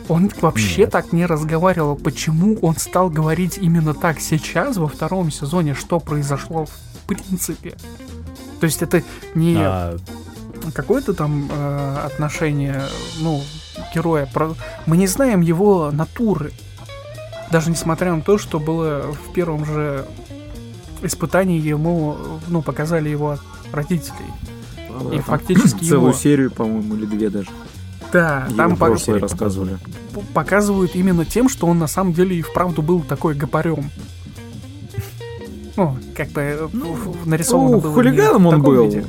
Он 0.09 0.30
вообще 0.40 0.80
Нет. 0.82 0.90
так 0.90 1.12
не 1.12 1.26
разговаривал. 1.26 1.94
Почему 1.94 2.59
он 2.62 2.76
стал 2.76 3.09
говорить 3.09 3.59
именно 3.61 3.94
так 3.94 4.18
сейчас, 4.18 4.78
во 4.78 4.88
втором 4.88 5.30
сезоне, 5.30 5.74
что 5.74 6.01
произошло 6.01 6.66
принципе? 7.07 7.77
То 8.61 8.67
есть 8.67 8.83
это 8.83 9.03
не 9.35 9.57
а, 9.59 9.97
какое-то 10.75 11.15
там 11.15 11.49
э, 11.51 11.97
отношение, 12.05 12.83
ну, 13.21 13.43
героя. 13.95 14.29
Про... 14.33 14.55
Мы 14.87 14.97
не 14.97 15.07
знаем 15.07 15.41
его 15.41 15.91
натуры. 15.91 16.53
Даже 17.51 17.71
несмотря 17.71 18.15
на 18.15 18.23
то, 18.23 18.39
что 18.39 18.59
было 18.59 19.13
в 19.13 19.33
первом 19.33 19.65
же 19.65 20.07
испытании 21.03 21.61
ему, 21.61 22.17
ну, 22.49 22.63
показали 22.63 23.09
его 23.09 23.39
родителей. 23.73 24.33
И 25.13 25.21
фактически 25.21 25.85
Целую 25.85 26.11
его... 26.11 26.13
серию, 26.13 26.51
по-моему, 26.51 26.95
или 26.97 27.07
две 27.07 27.29
даже. 27.31 27.49
Да, 28.13 28.47
Его 28.49 28.57
там 28.57 28.77
по- 28.77 28.87
прошлое 28.87 29.21
рассказывали. 29.21 29.79
показывают 30.33 30.95
именно 30.95 31.25
тем, 31.25 31.49
что 31.49 31.67
он 31.67 31.79
на 31.79 31.87
самом 31.87 32.13
деле 32.15 32.37
и 32.37 32.43
вправду 32.43 32.81
был 32.81 33.01
такой 33.03 33.35
гопарем. 33.35 33.91
Ну, 35.77 35.97
как 36.14 36.29
бы 36.31 36.68
в- 36.72 37.27
нарисовано 37.29 37.70
Ну, 37.77 37.81
было 37.81 37.93
хулиганом 37.95 38.47
он 38.47 38.62
был. 38.62 38.85
виде. 38.85 39.05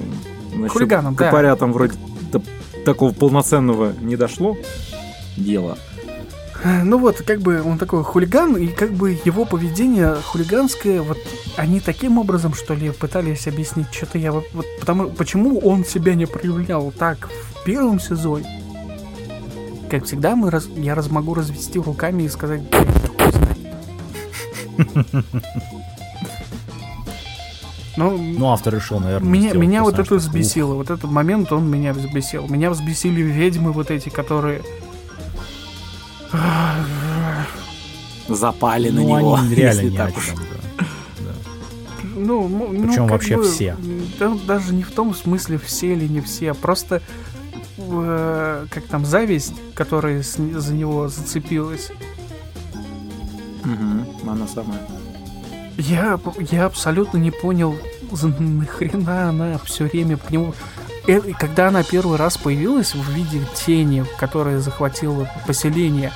Хулиганом, 0.70 1.15
да. 1.15 1.26
Копаря 1.26 1.55
там 1.55 1.72
вроде 1.72 1.93
до 2.32 2.41
такого 2.86 3.13
полноценного 3.13 3.93
не 4.01 4.15
дошло. 4.15 4.57
Дело. 5.38 5.78
Ну 6.84 6.97
вот, 6.97 7.22
как 7.22 7.41
бы 7.41 7.61
он 7.61 7.78
такой 7.78 8.03
хулиган, 8.03 8.57
и 8.57 8.68
как 8.68 8.91
бы 8.91 9.18
его 9.24 9.45
поведение 9.45 10.15
хулиганское, 10.15 11.01
вот 11.03 11.20
они 11.55 11.80
таким 11.80 12.18
образом, 12.18 12.53
что 12.55 12.74
ли, 12.74 12.89
пытались 12.89 13.47
объяснить, 13.47 13.93
что-то 13.93 14.18
я 14.18 14.32
вот, 14.32 14.45
вот 14.53 14.65
потому 14.80 15.09
почему 15.11 15.59
он 15.59 15.86
себя 15.86 16.15
не 16.15 16.26
проявлял 16.26 16.91
так 16.91 17.30
в 17.53 17.63
первом 17.63 17.99
сезоне. 17.99 18.47
Как 19.89 20.05
всегда, 20.05 20.36
мы 20.36 20.49
раз, 20.49 20.68
я 20.76 20.95
раз 20.95 21.11
могу 21.11 21.36
развести 21.36 21.78
руками 21.80 22.24
и 22.24 22.28
сказать, 22.30 22.61
Ну, 27.98 28.16
ну, 28.18 28.52
автор 28.52 28.76
решил, 28.76 29.00
наверное, 29.00 29.28
меня, 29.30 29.54
меня 29.54 29.84
вот 29.84 29.98
это 30.00 30.16
взбесило. 30.16 30.76
Вот 30.76 30.89
этот 30.91 31.10
момент, 31.12 31.52
он 31.52 31.70
меня 31.70 31.93
взбесил. 31.93 32.48
Меня 32.48 32.70
взбесили 32.70 33.22
ведьмы 33.22 33.72
вот 33.72 33.89
эти, 33.91 34.10
которые... 34.10 34.62
Запали 38.30 38.89
на 38.89 39.02
Ну, 39.02 39.18
него. 39.20 39.36
они 39.36 39.50
реально 39.56 39.80
если 39.82 39.89
не 39.91 39.98
так 39.98 40.18
уж. 40.18 40.30
да. 40.36 41.34
Ну, 42.16 42.45
м- 42.45 42.82
ну, 42.82 42.88
Причем 42.88 43.04
как 43.04 43.12
вообще 43.12 43.38
бы, 43.38 43.43
все. 43.43 43.76
да, 44.20 44.34
даже 44.45 44.74
не 44.74 44.84
в 44.84 44.91
том 44.91 45.16
смысле 45.16 45.58
все 45.58 45.93
или 45.93 46.08
не 46.08 46.20
все, 46.22 46.54
просто 46.54 47.02
э, 47.78 48.66
как 48.70 48.84
там 48.88 49.06
зависть, 49.06 49.54
которая 49.76 50.22
с 50.24 50.36
за 50.38 50.74
него 50.74 51.08
зацепилась. 51.08 51.89
Мгм, 53.64 54.06
Она 54.30 54.48
самая. 54.48 54.80
Я, 55.78 56.19
я 56.51 56.65
абсолютно 56.65 57.17
не 57.17 57.32
понял, 57.32 57.75
нахрена 58.11 59.30
она 59.30 59.59
все 59.59 59.86
время 59.86 60.17
к 60.17 60.32
нему. 60.32 60.53
Э, 61.07 61.19
и 61.19 61.34
когда 61.34 61.67
она 61.67 61.84
первый 61.84 62.17
раз 62.17 62.38
появилась 62.38 62.95
в 62.95 63.09
виде 63.11 63.41
тени, 63.53 64.03
которая 64.17 64.59
захватила 64.59 65.30
поселение, 65.45 66.11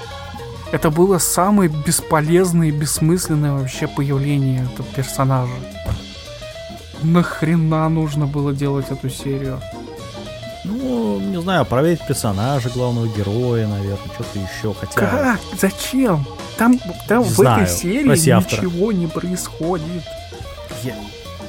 это 0.72 0.89
было 0.89 1.20
самое 1.20 1.70
бесполезное 1.70 2.70
и 2.70 2.72
бессмысленное 2.72 3.53
вообще 3.53 3.88
появление 3.88 4.64
этого 4.64 4.88
персонажа. 4.95 5.53
Нахрена 7.03 7.88
нужно 7.89 8.26
было 8.26 8.53
делать 8.53 8.89
эту 8.89 9.09
серию? 9.09 9.62
Ну, 10.64 11.20
не 11.20 11.41
знаю, 11.41 11.66
проверить 11.66 12.05
персонажа 12.05 12.70
главного 12.70 13.07
героя, 13.07 13.68
наверное, 13.68 13.97
что-то 14.14 14.38
еще, 14.39 14.74
хотя... 14.74 14.93
Как? 14.93 15.39
Зачем? 15.59 16.26
Там, 16.57 16.80
там 17.07 17.24
Не 17.24 17.30
в 17.30 17.32
знаю. 17.32 17.64
этой 17.64 17.76
серии 17.76 18.30
автора. 18.32 18.62
ничего 18.62 18.91
не 18.91 19.07
происходит. 19.07 20.03
Я- 20.84 20.95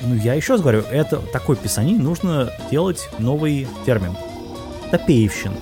Ну, 0.00 0.14
я 0.14 0.34
еще 0.34 0.54
раз 0.54 0.62
говорю, 0.62 0.80
это 0.90 1.18
такой 1.18 1.56
писанин 1.56 2.02
нужно 2.02 2.50
делать 2.70 3.08
новый 3.18 3.68
термин. 3.84 4.16
Топеевщина. 4.90 5.54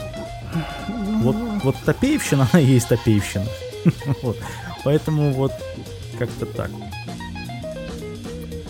Вот, 1.23 1.37
вот 1.65 1.77
топеевщина, 1.85 2.49
она 2.53 2.63
и 2.63 2.67
есть 2.67 2.89
топеевщина. 2.89 3.45
Вот. 4.23 4.37
Поэтому 4.85 5.33
вот 5.33 5.53
как-то 6.19 6.47
так. 6.47 6.71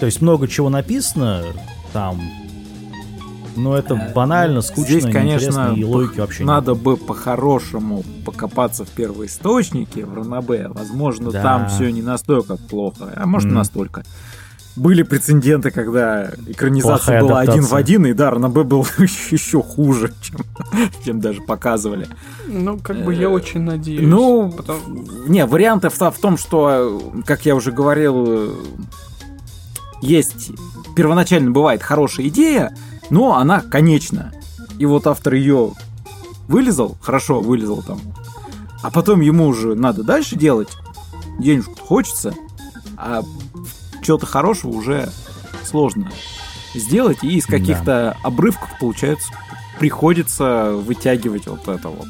То 0.01 0.07
есть 0.07 0.21
много 0.23 0.49
чего 0.49 0.71
написано 0.71 1.45
там, 1.93 2.21
но 3.57 3.77
это 3.77 3.95
Э, 3.95 4.13
банально, 4.15 4.61
скучно, 4.63 5.01
Здесь, 5.01 5.13
конечно, 5.13 5.75
и 5.77 5.85
логики 5.85 6.21
вообще 6.21 6.45
Надо 6.45 6.75
бы 6.75 6.97
по-хорошему 6.97 8.05
покопаться 8.25 8.85
в 8.85 8.89
первоисточнике 8.89 10.05
в 10.05 10.15
Ранабе. 10.15 10.69
Возможно, 10.69 11.31
Да. 11.31 11.43
там 11.43 11.69
все 11.69 11.91
не 11.91 12.03
настолько 12.03 12.57
плохо, 12.57 13.13
а 13.17 13.27
может 13.27 13.49
Мгм. 13.49 13.57
настолько. 13.59 14.05
Были 14.77 15.03
прецеденты, 15.03 15.73
когда 15.73 16.31
экранизация 16.47 17.21
Плохая 17.21 17.23
была 17.23 17.41
один 17.41 17.55
в 17.55 17.57
адаптация. 17.59 17.79
один, 17.79 18.07
и 18.07 18.13
да, 18.13 18.31
Ранабе 18.31 18.63
был 18.63 18.87
еще 19.31 19.63
хуже, 19.63 20.13
чем, 20.23 20.39
чем 21.05 21.21
даже 21.21 21.41
показывали. 21.43 22.07
Ну, 22.47 22.79
как 22.79 23.05
бы 23.05 23.13
я 23.13 23.29
очень 23.29 23.63
надеюсь. 23.63 24.07
Ну, 24.07 24.53
Потом- 24.57 25.05
не, 25.27 25.45
варианты 25.45 25.89
в, 25.91 25.99
в 25.99 26.19
том, 26.21 26.39
что, 26.39 27.01
э, 27.17 27.23
как 27.27 27.45
я 27.47 27.57
уже 27.57 27.73
говорил, 27.73 28.25
э, 28.29 28.51
есть 30.03 30.53
первоначально 30.97 31.51
бывает 31.51 31.83
хорошая 31.83 32.29
идея, 32.29 32.75
но 33.11 33.37
она 33.37 33.61
конечна. 33.61 34.33
И 34.79 34.87
вот 34.87 35.07
автор 35.07 35.35
ее 35.35 35.73
вылезал, 36.49 36.97
хорошо 37.03 37.41
вылезал 37.41 37.83
там, 37.83 38.01
а 38.83 38.91
потом 38.91 39.21
ему 39.21 39.47
уже 39.47 39.75
надо 39.75 40.03
дальше 40.03 40.37
делать, 40.37 40.71
денежку 41.39 41.75
хочется, 41.79 42.35
а 42.97 43.23
чего-то 44.03 44.27
хорошего 44.27 44.71
уже 44.71 45.11
сложно 45.65 46.11
сделать, 46.75 47.19
и 47.23 47.37
из 47.37 47.47
Да. 47.47 47.59
каких-то 47.59 48.17
обрывков, 48.23 48.71
получается, 48.81 49.31
приходится 49.79 50.73
вытягивать 50.73 51.47
вот 51.47 51.69
это 51.69 51.89
вот. 51.89 52.09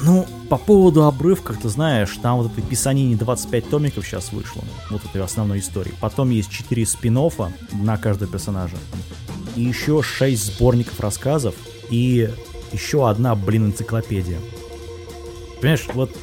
Ну, 0.00 0.26
по 0.48 0.56
поводу 0.56 1.04
обрывков, 1.04 1.58
ты 1.58 1.68
знаешь, 1.68 2.16
там 2.22 2.36
вот 2.38 2.52
этой 2.52 2.62
писанине 2.62 3.16
25 3.16 3.70
томиков 3.70 4.06
сейчас 4.06 4.32
вышло, 4.32 4.62
вот 4.90 5.04
этой 5.04 5.22
основной 5.22 5.60
истории. 5.60 5.94
Потом 6.00 6.30
есть 6.30 6.50
4 6.50 6.84
спин 6.86 7.18
на 7.72 7.96
каждого 7.96 8.30
персонажа. 8.30 8.76
И 9.56 9.62
еще 9.62 10.02
6 10.02 10.54
сборников 10.54 11.00
рассказов. 11.00 11.54
И 11.90 12.30
еще 12.72 13.08
одна, 13.08 13.34
блин, 13.34 13.66
энциклопедия. 13.66 14.38
Понимаешь, 15.60 15.86
вот 15.94 16.16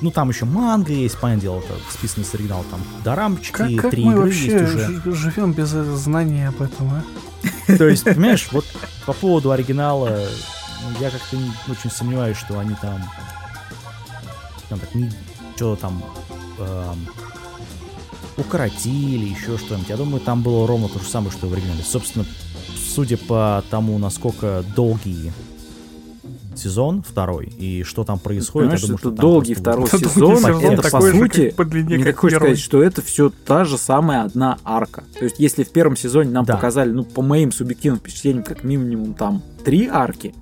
ну 0.00 0.10
там 0.10 0.28
еще 0.28 0.44
манга 0.44 0.92
есть, 0.92 1.18
понятное 1.18 1.42
дело, 1.42 1.58
это 1.60 1.74
списано 1.90 2.24
с 2.24 2.34
оригинала, 2.34 2.64
там 2.64 2.80
дорамчики, 3.02 3.52
Как, 3.52 3.74
как 3.76 3.90
три 3.90 4.04
мы 4.04 4.12
игры 4.12 4.22
вообще 4.24 4.52
есть 4.52 4.74
уже. 4.74 5.12
живем 5.14 5.52
без 5.52 5.72
э, 5.74 5.96
знания 5.96 6.48
об 6.48 6.60
этом, 6.60 6.90
а? 6.92 7.76
То 7.78 7.88
есть, 7.88 8.04
понимаешь, 8.04 8.48
вот 8.52 8.64
по 9.06 9.12
поводу 9.12 9.50
оригинала, 9.52 10.26
ну, 10.82 11.00
я 11.00 11.10
как-то 11.10 11.36
очень 11.68 11.90
сомневаюсь, 11.90 12.36
что 12.36 12.58
они 12.58 12.74
там, 12.80 13.02
там 14.68 14.78
так, 14.78 14.94
не, 14.94 15.10
что 15.56 15.76
там, 15.76 16.04
эм, 16.58 17.06
укоротили, 18.36 19.26
еще 19.30 19.56
что-нибудь. 19.58 19.88
Я 19.88 19.96
думаю, 19.96 20.20
там 20.20 20.42
было 20.42 20.66
ровно 20.66 20.88
то 20.88 20.98
же 20.98 21.06
самое, 21.06 21.32
что 21.32 21.46
и 21.46 21.50
в 21.50 21.52
оригинале. 21.54 21.82
Собственно, 21.82 22.26
судя 22.96 23.18
по 23.18 23.62
тому, 23.70 23.98
насколько 23.98 24.64
долгий 24.74 25.30
сезон 26.54 27.02
второй 27.06 27.46
и 27.46 27.82
что 27.82 28.02
там 28.04 28.18
происходит, 28.18 28.70
Понимаешь, 28.70 28.80
я 28.80 28.86
думаю, 28.86 28.96
это 28.98 29.00
что 29.02 29.10
там 29.10 29.20
долгий 29.20 29.54
второй 29.54 29.80
будет- 29.90 30.00
сезон, 30.12 30.42
Долгий 30.42 30.64
это 30.66 30.76
по 30.76 30.82
такой 30.90 31.12
сути, 31.12 31.50
по 31.50 31.64
длине, 31.66 31.96
Мне 31.96 32.04
как 32.04 32.20
первый. 32.22 32.36
сказать, 32.36 32.58
что 32.58 32.82
это 32.82 33.02
все 33.02 33.30
та 33.44 33.64
же 33.66 33.76
самая 33.76 34.22
одна 34.22 34.56
арка. 34.64 35.04
То 35.18 35.24
есть, 35.24 35.38
если 35.38 35.64
в 35.64 35.70
первом 35.70 35.96
сезоне 35.96 36.30
нам 36.30 36.46
Да. 36.46 36.54
показали, 36.54 36.90
ну, 36.92 37.04
по 37.04 37.20
моим 37.20 37.52
субъективным 37.52 38.00
впечатлениям, 38.00 38.42
как 38.42 38.64
минимум 38.64 39.12
там 39.12 39.42
три 39.66 39.86
арки, 39.86 40.34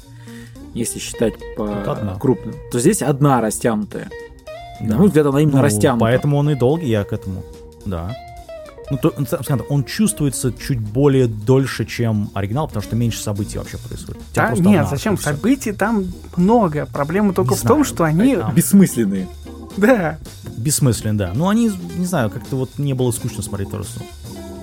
если 0.72 1.00
считать 1.00 1.34
по 1.56 2.16
крупным, 2.20 2.54
то 2.70 2.78
здесь 2.78 3.02
одна 3.02 3.40
растянутая. 3.40 4.08
Да. 4.80 4.86
На 4.86 4.98
мой 4.98 5.08
взгляд, 5.08 5.26
она 5.26 5.40
именно 5.40 5.56
Ну, 5.58 5.62
растянута. 5.64 6.00
Поэтому 6.00 6.36
он 6.36 6.50
и 6.50 6.54
долгий, 6.54 6.90
я 6.90 7.02
к 7.02 7.12
этому. 7.12 7.42
Да. 7.86 8.14
Ну, 8.90 8.98
то, 8.98 9.14
ну, 9.16 9.24
скажем 9.24 9.58
так, 9.60 9.70
он 9.70 9.84
чувствуется 9.84 10.52
чуть 10.52 10.78
более 10.78 11.26
дольше, 11.26 11.84
чем 11.86 12.30
оригинал, 12.34 12.66
потому 12.68 12.82
что 12.82 12.96
меньше 12.96 13.20
событий 13.20 13.58
вообще 13.58 13.78
происходит. 13.78 14.20
А, 14.36 14.50
нет, 14.50 14.58
одна 14.66 14.84
зачем? 14.84 15.16
Событий 15.18 15.72
там 15.72 16.04
много. 16.36 16.86
Проблема 16.92 17.32
только 17.32 17.52
Не 17.52 17.56
в 17.56 17.62
том, 17.62 17.68
знаю, 17.68 17.84
что 17.84 18.04
они... 18.04 18.36
там- 18.36 18.54
Бессмысленные. 18.54 19.26
Да. 19.76 20.18
Бессмысленно, 20.56 21.16
да. 21.18 21.32
Ну, 21.34 21.48
они, 21.48 21.70
не 21.96 22.04
знаю, 22.06 22.30
как-то 22.30 22.56
вот 22.56 22.70
не 22.78 22.92
было 22.94 23.10
скучно 23.10 23.42
смотреть 23.42 23.70
тоже. 23.70 23.88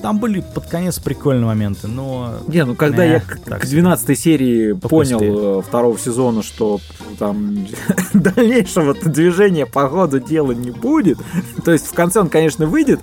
там 0.02 0.20
были 0.20 0.40
под 0.40 0.68
конец 0.68 1.00
прикольные 1.00 1.46
моменты, 1.48 1.88
но... 1.88 2.36
Не, 2.48 2.64
ну 2.64 2.76
когда 2.76 3.04
Э, 3.06 3.10
я 3.14 3.20
к 3.20 3.40
так 3.42 3.62
к 3.62 3.66
12 3.66 4.18
серии 4.20 4.74
Попустили. 4.74 5.18
понял 5.18 5.60
э, 5.60 5.62
второго 5.64 6.00
сезона, 6.00 6.44
что 6.44 6.80
там 7.20 7.68
дальнейшего 8.14 8.94
движения 8.94 9.66
по 9.66 9.90
ходу 9.90 10.20
дела 10.20 10.54
не 10.54 10.72
будет, 10.72 11.20
то 11.66 11.72
есть 11.72 11.88
в 11.88 11.94
конце 11.94 12.20
он, 12.22 12.30
конечно, 12.30 12.66
выйдет 12.68 13.00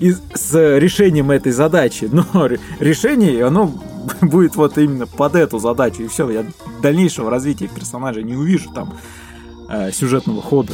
и 0.00 0.12
с 0.34 0.54
решением 0.78 1.30
этой 1.30 1.52
задачи, 1.52 2.08
но 2.10 2.46
ре- 2.46 2.58
решение, 2.80 3.44
оно 3.44 3.72
будет 4.22 4.56
вот 4.56 4.78
именно 4.78 5.06
под 5.06 5.36
эту 5.36 5.58
задачу, 5.58 6.02
и 6.02 6.08
все, 6.08 6.28
я 6.30 6.44
дальнейшего 6.82 7.30
развития 7.30 7.68
персонажа 7.68 8.22
не 8.22 8.34
увижу 8.34 8.70
там 8.72 8.94
э, 9.68 9.92
сюжетного 9.92 10.40
хода. 10.40 10.72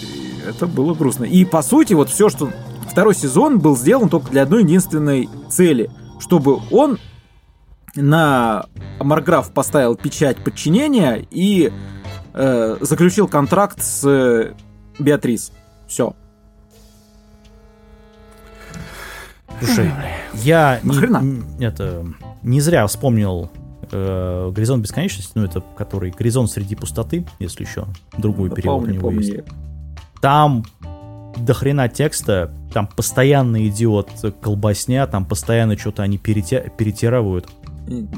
И 0.00 0.48
это 0.48 0.66
было 0.66 0.94
грустно. 0.94 1.24
И 1.24 1.44
по 1.44 1.62
сути, 1.62 1.94
вот 1.94 2.08
все, 2.08 2.28
что 2.28 2.50
второй 2.88 3.14
сезон 3.14 3.58
был 3.58 3.76
сделан 3.76 4.08
только 4.08 4.30
для 4.30 4.42
одной 4.42 4.62
единственной 4.62 5.28
цели, 5.50 5.90
чтобы 6.20 6.58
он 6.70 6.98
на 7.96 8.66
Марграф 9.00 9.52
поставил 9.52 9.96
печать 9.96 10.36
подчинения 10.44 11.26
и 11.30 11.72
э, 12.34 12.76
заключил 12.80 13.26
контракт 13.26 13.82
с 13.82 14.08
э, 14.08 14.54
Беатрис. 15.00 15.52
Все. 15.88 16.14
Слушай, 19.60 19.90
я 20.34 20.80
не, 20.82 21.64
это, 21.64 22.06
не 22.42 22.60
зря 22.60 22.86
вспомнил 22.86 23.50
э, 23.90 24.50
«Горизонт 24.54 24.82
бесконечности», 24.82 25.32
ну, 25.34 25.44
это 25.44 25.62
который 25.76 26.10
«Горизонт 26.10 26.50
среди 26.50 26.74
пустоты», 26.74 27.26
если 27.38 27.64
еще 27.64 27.86
другой 28.16 28.50
перевод 28.50 28.82
у 28.82 28.86
Помню, 28.86 28.94
него 28.98 29.10
есть. 29.10 29.30
помню. 29.36 29.44
Там 30.20 30.64
до 31.36 31.54
хрена 31.54 31.88
текста, 31.88 32.52
там 32.72 32.86
постоянно 32.86 33.66
идет 33.68 34.08
колбасня, 34.40 35.06
там 35.06 35.24
постоянно 35.24 35.78
что-то 35.78 36.02
они 36.02 36.18
перетя- 36.18 36.70
перетирывают. 36.76 37.48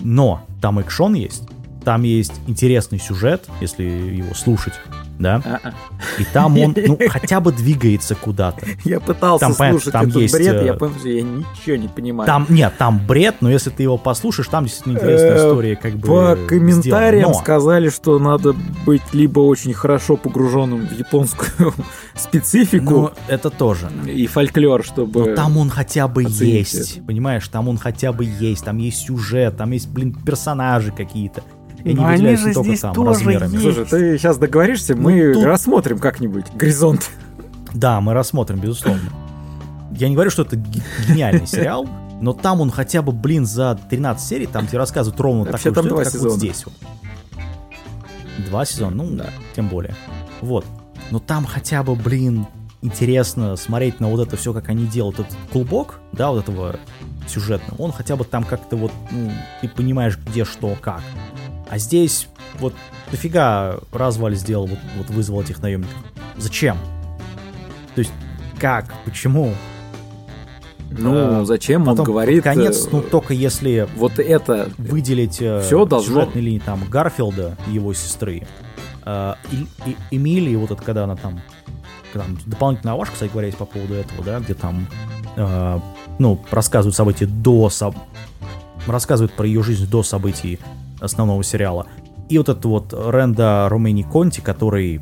Но 0.02 0.42
там 0.60 0.78
экшон 0.78 1.14
есть, 1.14 1.44
там 1.84 2.02
есть 2.02 2.32
интересный 2.46 2.98
сюжет, 2.98 3.48
если 3.60 3.84
его 3.84 4.34
слушать, 4.34 4.74
да, 5.20 5.42
А-а. 5.44 5.72
и 6.20 6.24
там 6.32 6.58
он, 6.58 6.74
ну, 6.76 6.98
хотя 7.08 7.40
бы 7.40 7.52
двигается 7.52 8.14
куда-то. 8.14 8.66
Я 8.84 9.00
пытался 9.00 9.46
Там, 9.46 9.54
слушать 9.54 9.92
там 9.92 10.08
этот 10.08 10.22
есть, 10.22 10.34
бред, 10.34 10.54
э, 10.54 10.66
я 10.66 10.74
понял, 10.74 10.94
что 10.98 11.08
я 11.08 11.22
ничего 11.22 11.76
не 11.76 11.88
понимаю. 11.88 12.26
Там, 12.26 12.46
нет, 12.48 12.72
там 12.78 13.00
бред, 13.06 13.36
но 13.40 13.50
если 13.50 13.70
ты 13.70 13.82
его 13.82 13.98
послушаешь, 13.98 14.48
там 14.48 14.64
действительно 14.64 14.94
интересная 14.94 15.30
Э, 15.30 15.36
история, 15.36 15.76
как 15.76 15.94
бы 15.96 16.08
По 16.08 16.36
комментариям 16.48 17.34
сказали, 17.34 17.88
что 17.90 18.18
надо 18.18 18.54
быть 18.86 19.02
либо 19.12 19.40
очень 19.40 19.72
хорошо 19.72 20.16
погруженным 20.16 20.86
в 20.86 20.98
японскую 20.98 21.72
специфику 22.14 22.90
ну, 22.90 23.10
это 23.28 23.50
тоже. 23.50 23.90
и 24.06 24.26
фольклор, 24.26 24.84
чтобы... 24.84 25.30
Но 25.30 25.36
там 25.36 25.56
он 25.56 25.70
хотя 25.70 26.08
бы 26.08 26.24
есть, 26.26 27.04
понимаешь? 27.06 27.46
Там 27.48 27.68
он 27.68 27.78
хотя 27.78 28.12
бы 28.12 28.24
есть, 28.24 28.64
там 28.64 28.78
есть 28.78 29.06
сюжет, 29.06 29.56
там 29.56 29.70
есть, 29.72 29.88
блин, 29.88 30.14
персонажи 30.14 30.92
какие-то. 30.92 31.42
И 31.84 31.94
не 31.94 32.04
они 32.04 32.36
же 32.36 32.52
только 32.52 32.68
здесь 32.68 32.80
там 32.80 32.94
тоже 32.94 33.10
размерами. 33.10 33.52
есть. 33.52 33.62
Слушай, 33.62 33.84
ты 33.86 34.18
сейчас 34.18 34.38
договоришься, 34.38 34.94
Ну, 34.94 35.02
мы 35.02 35.32
тут- 35.34 35.44
рассмотрим 35.44 35.98
как-нибудь 35.98 36.46
горизонт. 36.54 37.10
Да, 37.72 38.00
мы 38.00 38.12
рассмотрим, 38.14 38.58
безусловно. 38.60 39.00
Я 39.96 40.08
не 40.08 40.14
говорю, 40.14 40.30
что 40.30 40.42
это 40.42 40.56
ге- 40.56 40.82
гениальный 41.08 41.46
сериал, 41.46 41.86
но 42.20 42.32
там 42.32 42.60
он 42.60 42.70
хотя 42.70 43.02
бы, 43.02 43.12
блин, 43.12 43.46
за 43.46 43.78
13 43.88 44.26
серий, 44.28 44.46
там 44.46 44.66
тебе 44.66 44.78
рассказывают 44.78 45.20
ровно 45.20 45.44
Вообще, 45.44 45.70
такой 45.70 45.74
там 45.74 45.84
сюжет, 45.84 45.94
два 45.96 46.04
как 46.04 46.12
сезона. 46.12 46.30
вот 46.30 46.38
здесь 46.38 46.64
вот. 46.64 46.74
Два 48.46 48.64
сезона, 48.64 48.96
ну, 48.96 49.16
Да. 49.16 49.26
тем 49.54 49.68
более. 49.68 49.94
Вот. 50.40 50.64
Но 51.10 51.18
там 51.18 51.44
хотя 51.44 51.82
бы, 51.82 51.94
блин, 51.94 52.46
интересно 52.82 53.56
смотреть 53.56 54.00
на 54.00 54.08
вот 54.08 54.26
это 54.26 54.36
все, 54.36 54.52
как 54.54 54.68
они 54.68 54.86
делают 54.86 55.20
этот 55.20 55.34
клубок, 55.52 56.00
да, 56.12 56.30
вот 56.30 56.42
этого 56.44 56.76
сюжетного. 57.28 57.80
Он 57.82 57.92
хотя 57.92 58.16
бы 58.16 58.24
там 58.24 58.44
как-то 58.44 58.76
вот, 58.76 58.92
ну, 59.10 59.30
ты 59.60 59.68
понимаешь, 59.68 60.18
где 60.26 60.44
что, 60.44 60.74
как. 60.80 61.02
А 61.70 61.78
здесь 61.78 62.26
вот 62.58 62.74
дофига 63.10 63.78
разваль 63.92 64.34
сделал, 64.34 64.66
вот, 64.66 64.78
вот 64.98 65.10
вызвал 65.10 65.40
этих 65.42 65.62
наемников. 65.62 65.94
Зачем? 66.36 66.76
То 67.94 68.00
есть, 68.00 68.10
как? 68.58 68.92
Почему? 69.04 69.54
Ну, 70.90 71.42
Э, 71.42 71.44
зачем 71.44 71.82
он 71.82 71.88
Потом, 71.96 72.06
говорит... 72.06 72.42
под 72.42 72.52
конец, 72.54 72.86
э, 72.86 72.88
ну, 72.90 73.00
только 73.02 73.32
если 73.32 73.88
Вот 73.96 74.18
это... 74.18 74.68
выделить 74.76 75.40
э, 75.40 75.60
Всё 75.62 75.84
должно- 75.84 76.22
сюжетные 76.22 76.42
линии 76.42 76.58
там 76.58 76.82
Гарфилда 76.90 77.56
и 77.68 77.74
его 77.74 77.94
сестры, 77.94 78.48
э, 79.06 79.34
и, 79.52 79.66
и- 79.88 79.96
Эмилии, 80.10 80.56
вот 80.56 80.72
это 80.72 80.82
когда 80.82 81.04
она 81.04 81.14
там, 81.14 81.40
когда 82.12 82.26
там 82.26 82.38
дополнительная 82.44 82.94
авашка, 82.94 83.14
кстати 83.14 83.30
говоря, 83.30 83.46
есть 83.46 83.58
по 83.58 83.66
поводу 83.66 83.94
этого, 83.94 84.24
да, 84.24 84.40
где 84.40 84.54
там, 84.54 84.88
э, 85.36 85.78
ну, 86.18 86.40
рассказывают 86.50 86.96
события 86.96 87.26
до, 87.26 87.68
соб- 87.68 87.96
рассказывают 88.88 89.32
про 89.34 89.46
ее 89.46 89.62
жизнь 89.62 89.86
до 89.88 90.02
событий 90.02 90.58
основного 91.00 91.42
сериала. 91.42 91.86
И 92.28 92.38
вот 92.38 92.48
этот 92.48 92.64
вот 92.64 92.92
Ренда 92.92 93.68
Ромени 93.68 94.02
Конти, 94.02 94.40
который 94.40 95.00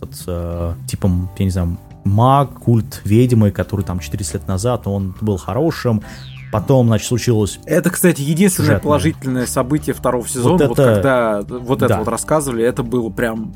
этот, 0.00 0.24
э, 0.26 0.74
типом, 0.88 1.30
я 1.38 1.44
не 1.44 1.50
знаю, 1.50 1.78
маг, 2.04 2.54
культ 2.60 3.00
ведьмы, 3.04 3.50
который 3.50 3.84
там 3.84 3.98
400 4.00 4.38
лет 4.38 4.48
назад, 4.48 4.86
он 4.86 5.14
был 5.20 5.36
хорошим, 5.36 6.02
потом, 6.52 6.88
значит, 6.88 7.08
случилось 7.08 7.58
Это, 7.64 7.90
кстати, 7.90 8.20
единственное 8.22 8.66
Сюжетное. 8.66 8.82
положительное 8.82 9.46
событие 9.46 9.94
второго 9.94 10.28
сезона. 10.28 10.68
Вот, 10.68 10.78
это- 10.78 10.94
когда 10.94 11.42
вот 11.58 11.78
это 11.78 11.88
да. 11.88 11.98
вот 12.00 12.08
рассказывали, 12.08 12.64
это 12.64 12.82
было 12.82 13.10
прям... 13.10 13.54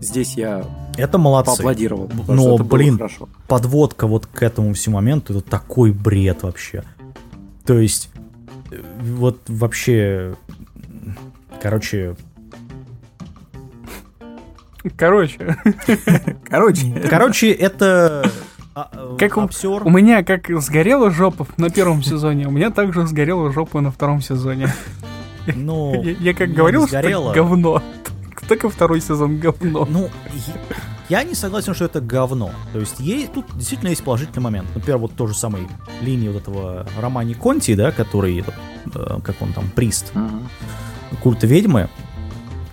Здесь 0.00 0.34
я 0.34 0.64
Это 0.96 1.18
молодцы. 1.18 1.50
поаплодировал. 1.56 2.10
Но, 2.26 2.56
блин, 2.56 2.96
хорошо. 2.96 3.28
подводка 3.48 4.06
вот 4.06 4.24
к 4.26 4.42
этому 4.42 4.72
всему 4.72 4.96
моменту, 4.96 5.34
это 5.34 5.42
такой 5.42 5.92
бред 5.92 6.42
вообще. 6.42 6.84
То 7.66 7.78
есть, 7.78 8.08
э, 8.70 8.80
вот 9.18 9.40
вообще, 9.48 10.36
короче, 11.60 12.16
Короче, 14.96 15.56
Короче, 16.48 17.02
короче, 17.10 17.50
это 17.52 18.30
а, 18.74 19.14
Как 19.18 19.36
у- 19.36 19.42
у 19.42 19.90
меня 19.90 20.24
как 20.24 20.48
сгорела 20.62 21.10
жопа 21.10 21.46
на 21.58 21.68
первом 21.68 22.02
сезоне, 22.02 22.48
у 22.48 22.50
меня 22.50 22.70
также 22.70 23.06
сгорела 23.06 23.52
жопа 23.52 23.80
на 23.82 23.90
втором 23.90 24.22
сезоне. 24.22 24.68
Ну, 25.54 26.02
Я, 26.02 26.12
я 26.12 26.34
как 26.34 26.52
говорил, 26.52 26.86
что 26.86 26.98
сгорела. 26.98 27.30
это 27.32 27.40
говно. 27.40 27.82
Только 28.48 28.70
второй 28.70 29.00
сезон 29.02 29.38
говно. 29.38 29.86
Ну, 29.90 30.08
я 31.10 31.24
не 31.24 31.34
согласен, 31.34 31.74
что 31.74 31.84
это 31.84 32.00
говно. 32.00 32.50
То 32.72 32.78
есть, 32.80 33.00
есть, 33.00 33.32
тут 33.34 33.46
действительно 33.54 33.88
есть 33.90 34.02
положительный 34.04 34.42
момент. 34.42 34.68
Например, 34.74 34.98
вот 34.98 35.14
тоже 35.14 35.34
самой 35.34 35.68
линии 36.00 36.28
вот 36.28 36.42
этого 36.42 36.86
Романи 37.00 37.34
Конти, 37.34 37.74
да, 37.74 37.90
который, 37.92 38.40
этот, 38.40 38.54
э, 38.94 39.18
как 39.22 39.40
он 39.42 39.52
там, 39.52 39.68
Прист, 39.74 40.14
Мгм. 40.14 40.48
Культа 41.22 41.46
ведьмы 41.46 41.88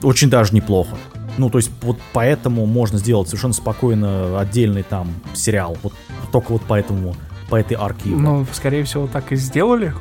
очень 0.04 0.30
даже 0.30 0.54
неплохо. 0.54 0.96
Ну, 1.38 1.50
то 1.50 1.58
есть, 1.60 1.70
вот 1.82 1.98
поэтому 2.14 2.66
можно 2.66 2.98
сделать 2.98 3.28
совершенно 3.28 3.54
спокойно 3.54 4.40
отдельный 4.40 4.84
там 4.84 5.10
сериал. 5.36 5.78
Вот 5.84 5.94
только 6.32 6.52
вот 6.54 6.62
поэтому, 6.68 7.16
по 7.50 7.56
этой 7.58 7.76
арке. 7.78 8.10
его. 8.10 8.20
Ну, 8.20 8.46
скорее 8.54 8.84
всего, 8.84 9.08
так 9.08 9.32
и 9.32 9.36
сделали. 9.36 9.94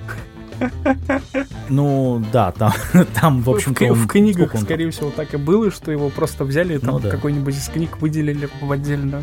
Ну, 1.68 2.22
да, 2.32 2.53
там, 2.53 2.72
там 3.20 3.41
в 3.43 3.45
В, 3.45 3.51
общем-то, 3.51 3.78
к- 3.87 3.91
он- 3.91 3.95
в 3.95 4.07
книгах, 4.07 4.55
он 4.55 4.62
скорее 4.62 4.91
всего, 4.91 5.11
так 5.11 5.34
и 5.34 5.37
было, 5.37 5.70
что 5.70 5.91
его 5.93 6.09
просто 6.09 6.45
взяли 6.45 6.76
и 6.76 6.78
там 6.78 6.95
Ну 6.95 7.01
да. 7.01 7.11
какой-нибудь 7.11 7.55
из 7.55 7.68
книг 7.68 8.01
выделили 8.01 8.49
в 8.62 8.72
отдельно. 8.72 9.22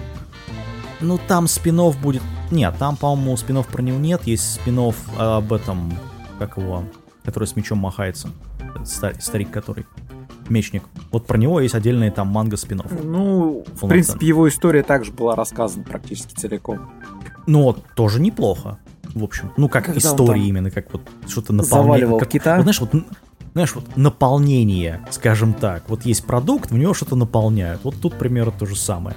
Ну, 1.02 1.20
там 1.28 1.48
спин 1.48 1.80
будет... 2.02 2.22
Нет, 2.52 2.76
там, 2.78 2.96
по-моему, 2.96 3.36
спин 3.38 3.64
про 3.64 3.82
него 3.82 3.98
нет. 3.98 4.22
Есть 4.26 4.54
спин 4.56 4.80
об 5.18 5.52
этом, 5.52 5.98
как 6.40 6.58
его, 6.58 6.84
который 7.26 7.46
с 7.46 7.56
мечом 7.56 7.80
махается. 7.80 8.30
Стар- 8.86 9.16
старик 9.22 9.52
который. 9.52 9.86
Мечник. 10.50 10.84
Вот 11.12 11.26
про 11.26 11.38
него 11.38 11.60
есть 11.62 11.74
отдельные 11.74 12.12
там 12.12 12.28
манга 12.28 12.58
спин 12.58 12.82
Ну, 13.04 13.64
в 13.82 13.88
принципе, 13.88 14.28
его 14.28 14.48
история 14.50 14.84
также 14.84 15.12
была 15.12 15.36
рассказана 15.36 15.84
практически 15.84 16.34
целиком. 16.34 16.92
Ну, 17.48 17.76
тоже 17.96 18.20
неплохо. 18.22 18.78
В 19.14 19.24
общем, 19.24 19.52
ну, 19.58 19.70
как 19.70 19.86
Когда 19.86 20.00
история 20.00 20.42
именно, 20.44 20.72
как 20.72 20.92
вот 20.92 21.02
что-то 21.28 21.54
наполнение. 21.54 22.20
как- 22.20 22.30
кита? 22.30 22.56
Вот, 22.56 22.64
знаешь, 22.64 22.82
вот, 22.82 22.92
знаешь, 23.54 23.76
вот 23.76 23.96
наполнение, 23.96 25.06
скажем 25.12 25.54
так. 25.54 25.84
Вот 25.88 26.04
есть 26.04 26.26
продукт, 26.26 26.72
в 26.72 26.78
него 26.78 26.94
что-то 26.94 27.16
наполняют. 27.16 27.82
Вот 27.84 27.96
тут 28.02 28.18
примерно 28.18 28.52
то 28.52 28.66
же 28.66 28.76
самое. 28.76 29.16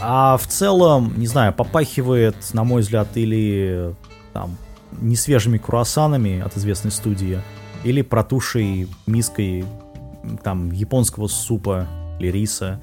А 0.00 0.36
в 0.36 0.46
целом, 0.46 1.12
не 1.16 1.26
знаю, 1.26 1.52
попахивает, 1.52 2.34
на 2.52 2.64
мой 2.64 2.82
взгляд, 2.82 3.08
или 3.16 3.94
там 4.32 4.56
несвежими 5.00 5.58
круассанами 5.58 6.40
от 6.40 6.56
известной 6.56 6.90
студии, 6.90 7.40
или 7.84 8.02
протушей 8.02 8.88
миской 9.06 9.64
там 10.42 10.70
японского 10.70 11.28
супа 11.28 11.86
или 12.18 12.28
риса 12.30 12.80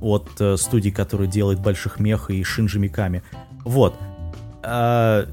от 0.00 0.30
э, 0.40 0.56
студии, 0.56 0.90
которая 0.90 1.28
делает 1.28 1.60
больших 1.60 2.00
мех 2.00 2.30
и 2.30 2.42
Шинджи 2.42 2.78
Миками. 2.78 3.22
Вот. 3.64 3.94
А, 4.62 5.26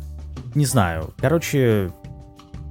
не 0.56 0.66
знаю. 0.66 1.14
Короче, 1.18 1.92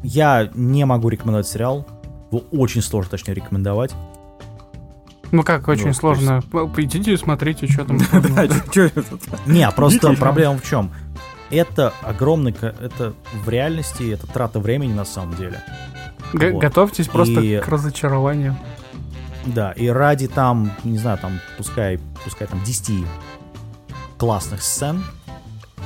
я 0.02 0.50
не 0.54 0.84
могу 0.84 1.08
рекомендовать 1.08 1.48
сериал. 1.48 1.86
Его 2.30 2.44
очень 2.52 2.82
сложно, 2.82 3.12
точнее, 3.12 3.34
рекомендовать. 3.34 3.94
Ну 5.32 5.42
как, 5.42 5.66
очень 5.68 5.88
Ну, 5.88 5.92
сложно. 5.94 6.42
П- 6.42 6.68
Идите 6.82 7.12
и 7.14 7.16
смотрите, 7.16 7.66
что 7.66 7.84
там. 7.84 7.98
Да, 8.34 8.46
чё 8.70 8.84
это? 8.84 9.02
Не, 9.46 9.68
просто 9.70 10.06
Видите? 10.08 10.20
проблема 10.22 10.58
в 10.58 10.62
чем? 10.64 10.92
это 11.48 11.92
огромный, 12.02 12.50
это 12.60 13.14
в 13.44 13.48
реальности, 13.48 14.12
это 14.12 14.26
трата 14.26 14.58
времени 14.60 14.92
на 14.92 15.04
самом 15.04 15.36
деле. 15.36 15.62
Г- 16.38 16.52
Вот. 16.52 16.60
Готовьтесь 16.60 17.08
просто 17.08 17.40
И- 17.40 17.60
к 17.60 17.68
разочарованию. 17.68 18.56
Да, 19.46 19.72
и 19.72 19.86
ради 19.88 20.26
там, 20.28 20.72
не 20.84 20.98
знаю, 20.98 21.18
там, 21.18 21.38
пускай, 21.56 22.00
пускай 22.24 22.48
там 22.48 22.62
10 22.64 23.06
классных 24.18 24.62
сцен, 24.62 25.04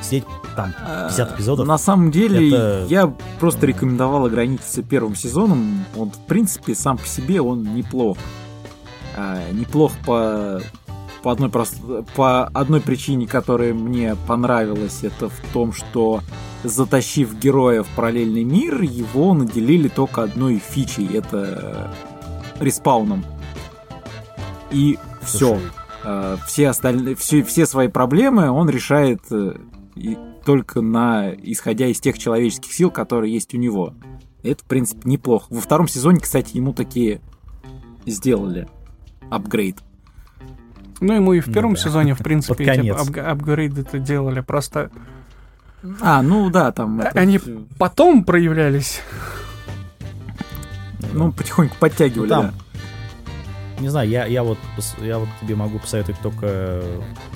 сидеть 0.02 0.24
там 0.56 0.72
50 1.08 1.34
эпизодов. 1.34 1.66
На 1.66 1.76
самом 1.78 2.10
деле, 2.10 2.48
это- 2.48 2.86
я 2.88 3.12
просто 3.38 3.66
рекомендовал 3.66 4.24
ограничиться 4.26 4.82
первым 4.82 5.14
сезоном. 5.14 5.84
Он, 5.96 6.10
в 6.10 6.18
принципе, 6.26 6.74
сам 6.74 6.96
по 6.98 7.06
себе 7.06 7.40
он 7.42 7.74
неплох. 7.74 8.16
А, 9.16 9.50
неплох 9.52 9.92
по, 10.06 10.62
по, 11.22 11.32
одной 11.32 11.50
прост- 11.50 11.80
по 12.14 12.44
одной 12.46 12.80
причине, 12.80 13.26
которая 13.26 13.74
мне 13.74 14.16
понравилась, 14.26 15.02
это 15.02 15.28
в 15.28 15.40
том, 15.52 15.72
что 15.72 16.20
затащив 16.64 17.38
героя 17.38 17.82
в 17.82 17.88
параллельный 17.88 18.44
мир, 18.44 18.80
его 18.82 19.34
наделили 19.34 19.88
только 19.88 20.22
одной 20.22 20.58
фичей, 20.58 21.08
это 21.14 21.92
э, 22.58 22.64
респауном. 22.64 23.24
И 24.70 24.98
все. 25.22 25.58
Слушай, 25.58 25.70
все 26.46 26.68
остальные, 26.68 27.14
все, 27.14 27.42
все 27.42 27.66
свои 27.66 27.88
проблемы 27.88 28.50
он 28.50 28.70
решает 28.70 29.20
э, 29.30 29.54
только 30.44 30.80
на 30.80 31.30
исходя 31.32 31.86
из 31.86 32.00
тех 32.00 32.18
человеческих 32.18 32.72
сил, 32.72 32.90
которые 32.90 33.32
есть 33.32 33.54
у 33.54 33.58
него. 33.58 33.94
Это, 34.42 34.64
в 34.64 34.66
принципе, 34.66 35.02
неплохо. 35.04 35.46
Во 35.50 35.60
втором 35.60 35.88
сезоне, 35.88 36.20
кстати, 36.20 36.56
ему 36.56 36.72
такие 36.72 37.20
сделали 38.06 38.68
апгрейд. 39.30 39.76
Ну, 41.00 41.14
ему 41.14 41.32
и 41.32 41.40
в 41.40 41.46
Ну 41.48 41.52
первом 41.52 41.74
да. 41.74 41.80
сезоне, 41.80 42.14
в 42.14 42.18
принципе, 42.18 42.64
эти 42.64 42.76
конец. 42.76 42.96
апг- 42.96 43.20
апгрейды 43.20 43.80
это 43.82 43.98
делали. 43.98 44.40
Просто 44.40 44.90
А, 46.00 46.20
ну 46.22 46.50
да, 46.50 46.72
там... 46.72 47.00
это, 47.00 47.18
Они 47.18 47.40
потом 47.78 48.24
проявлялись. 48.24 49.00
Ну, 51.12 51.32
потихоньку 51.32 51.74
подтягивали, 51.80 52.28
Ну, 52.28 52.34
там, 52.34 52.42
да. 52.46 52.52
Не 53.80 53.88
знаю, 53.88 54.08
я, 54.10 54.26
я, 54.26 54.42
вот, 54.42 54.58
я 55.00 55.18
вот 55.18 55.28
тебе 55.40 55.54
могу 55.56 55.78
посоветовать 55.78 56.20
только 56.20 56.82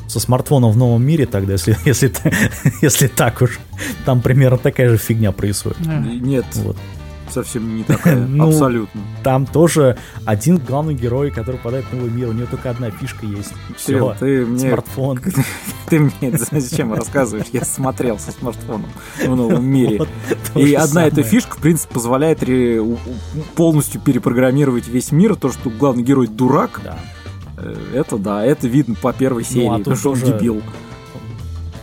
со 0.09 0.21
смартфоном 0.21 0.71
в 0.73 0.77
новом 0.77 1.03
мире 1.05 1.25
тогда, 1.25 1.53
если, 1.55 1.75
если, 1.87 2.13
если 2.83 3.07
так 3.09 3.41
уж. 3.41 3.59
Там 4.05 4.21
примерно 4.21 4.59
такая 4.59 4.91
же 4.91 4.99
фигня 4.99 5.33
происходит. 5.33 5.79
Нет, 5.81 6.45
Вот. 6.57 6.77
Совсем 7.35 7.77
не 7.77 7.83
такая, 7.85 8.17
Ну, 8.27 8.49
абсолютно. 8.49 9.01
Там 9.23 9.45
тоже 9.47 9.99
один 10.25 10.57
главный 10.59 10.95
герой, 10.95 11.31
который 11.31 11.57
попадает 11.57 11.85
в 11.87 11.93
новый 11.95 12.11
мир, 12.11 12.29
у 12.29 12.33
него 12.33 12.47
только 12.51 12.71
одна 12.71 12.91
фишка 12.91 13.27
есть. 13.27 13.53
Все, 13.77 14.15
ты 14.19 14.47
мне, 14.47 14.59
смартфон. 14.59 15.21
ты 15.89 15.99
мне 16.01 16.39
зачем 16.51 16.95
рассказываешь? 16.95 17.47
Я 17.53 17.65
смотрел 17.65 18.19
со 18.19 18.33
смартфоном 18.33 18.87
в 19.25 19.37
новом 19.37 19.65
мире. 19.67 20.07
И 20.55 20.73
одна 20.75 21.07
эта 21.07 21.23
фишка, 21.23 21.57
в 21.57 21.61
принципе, 21.61 21.93
позволяет 21.95 22.43
полностью 23.55 24.01
перепрограммировать 24.01 24.89
весь 24.89 25.13
мир. 25.13 25.37
То, 25.37 25.51
что 25.53 25.71
главный 25.71 26.03
герой 26.03 26.27
дурак, 26.29 26.81
Да. 26.85 26.99
э, 27.59 27.75
это 27.95 28.19
да, 28.19 28.45
это 28.45 28.69
видно 28.69 28.95
по 28.95 29.13
первой 29.13 29.45
серии, 29.45 29.67
а 29.69 29.77
тут 29.77 29.85
потому 29.85 29.97
что 29.97 30.11
он 30.13 30.19
дебил. 30.21 30.63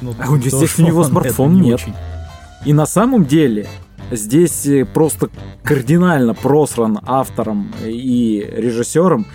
Ну, 0.01 0.13
А 0.19 0.29
у 0.29 0.35
него, 0.35 0.45
естественно, 0.45 0.87
у 0.87 0.91
него 0.91 1.03
смартфон 1.03 1.53
не 1.55 1.61
нет. 1.69 1.79
очень. 1.81 1.93
И 2.65 2.73
на 2.73 2.85
самом 2.85 3.25
деле 3.25 3.67
здесь 4.11 4.65
э, 4.65 4.85
просто 4.85 5.29
кардинально 5.63 6.33
просран 6.33 6.99
автором 7.03 7.73
и 7.83 8.47
режиссером 8.55 9.25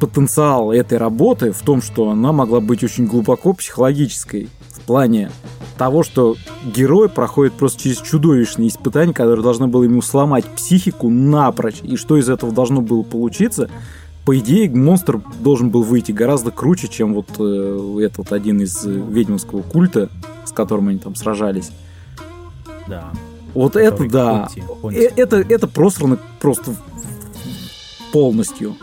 потенциал 0.00 0.72
этой 0.72 0.98
работы 0.98 1.52
в 1.52 1.60
том, 1.62 1.82
что 1.82 2.10
она 2.10 2.32
могла 2.32 2.60
быть 2.60 2.82
очень 2.84 3.06
глубоко 3.06 3.52
психологической 3.52 4.48
в 4.68 4.80
плане 4.80 5.30
того, 5.78 6.02
что 6.02 6.36
герой 6.64 7.08
проходит 7.08 7.54
просто 7.54 7.82
через 7.82 8.00
чудовищные 8.00 8.68
испытания, 8.68 9.12
которые 9.12 9.42
должны 9.42 9.66
было 9.66 9.84
ему 9.84 10.02
сломать 10.02 10.44
психику 10.44 11.10
напрочь. 11.10 11.80
И 11.82 11.96
что 11.96 12.16
из 12.16 12.28
этого 12.28 12.52
должно 12.52 12.80
было 12.80 13.02
получиться? 13.02 13.70
По 14.24 14.38
идее, 14.38 14.70
монстр 14.70 15.20
должен 15.40 15.70
был 15.70 15.82
выйти 15.82 16.12
гораздо 16.12 16.50
круче, 16.50 16.88
чем 16.88 17.14
вот 17.14 17.28
э, 17.38 17.98
этот 18.00 18.32
один 18.32 18.60
из 18.60 18.86
э, 18.86 18.90
ведьмовского 18.90 19.62
культа, 19.62 20.08
с 20.44 20.52
которым 20.52 20.88
они 20.88 20.98
там 20.98 21.14
сражались. 21.14 21.70
Да. 22.86 23.12
Вот 23.54 23.76
это 23.76 24.08
да. 24.08 24.48
Конти, 24.54 24.60
Э, 24.60 24.74
Конти. 24.82 24.96
Это, 25.16 25.36
это 25.38 25.66
просрано 25.68 26.18
просто 26.40 26.74
полностью. 28.12 28.76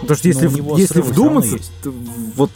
Потому 0.00 0.16
что 0.16 0.28
если, 0.28 0.46
в- 0.46 0.76
если 0.78 1.00
вдуматься, 1.00 1.56
вот 2.36 2.50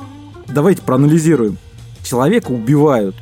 давайте 0.48 0.82
проанализируем. 0.82 1.58
Человека 2.02 2.50
убивают 2.52 3.16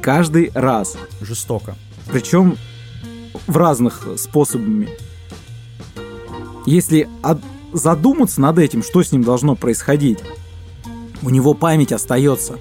каждый 0.00 0.50
раз. 0.54 0.96
Жестоко. 1.20 1.76
Причем 2.10 2.56
в 3.46 3.56
разных 3.56 4.06
способами. 4.16 4.88
Если 6.66 7.08
от- 7.22 7.40
задуматься 7.72 8.40
над 8.40 8.58
этим, 8.58 8.82
что 8.82 9.02
с 9.02 9.12
ним 9.12 9.22
должно 9.22 9.54
происходить, 9.54 10.18
у 11.22 11.30
него 11.30 11.54
память 11.54 11.92
остается. 11.92 12.56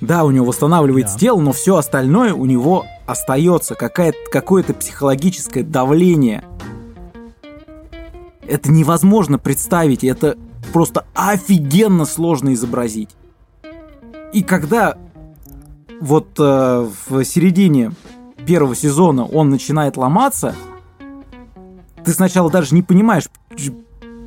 Да, 0.00 0.24
у 0.24 0.30
него 0.30 0.46
восстанавливается 0.46 1.14
Да. 1.14 1.20
тело, 1.20 1.40
но 1.40 1.52
все 1.52 1.76
остальное 1.76 2.32
у 2.34 2.44
него 2.46 2.86
остается. 3.08 3.74
Какое-то 3.74 4.74
психологическое 4.74 5.62
давление. 5.62 6.44
Это 8.46 8.70
невозможно 8.70 9.38
представить, 9.38 10.04
это 10.04 10.38
просто 10.72 11.06
офигенно 11.14 12.04
сложно 12.04 12.54
изобразить. 12.54 13.10
И 14.32 14.42
когда 14.42 14.96
вот 16.00 16.28
э, 16.38 16.88
в 17.08 17.24
середине 17.24 17.92
первого 18.46 18.76
сезона 18.76 19.24
он 19.24 19.50
начинает 19.50 19.96
ломаться, 19.96 20.54
ты 22.04 22.12
сначала 22.12 22.50
даже 22.50 22.74
не 22.74 22.82
понимаешь, 22.82 23.24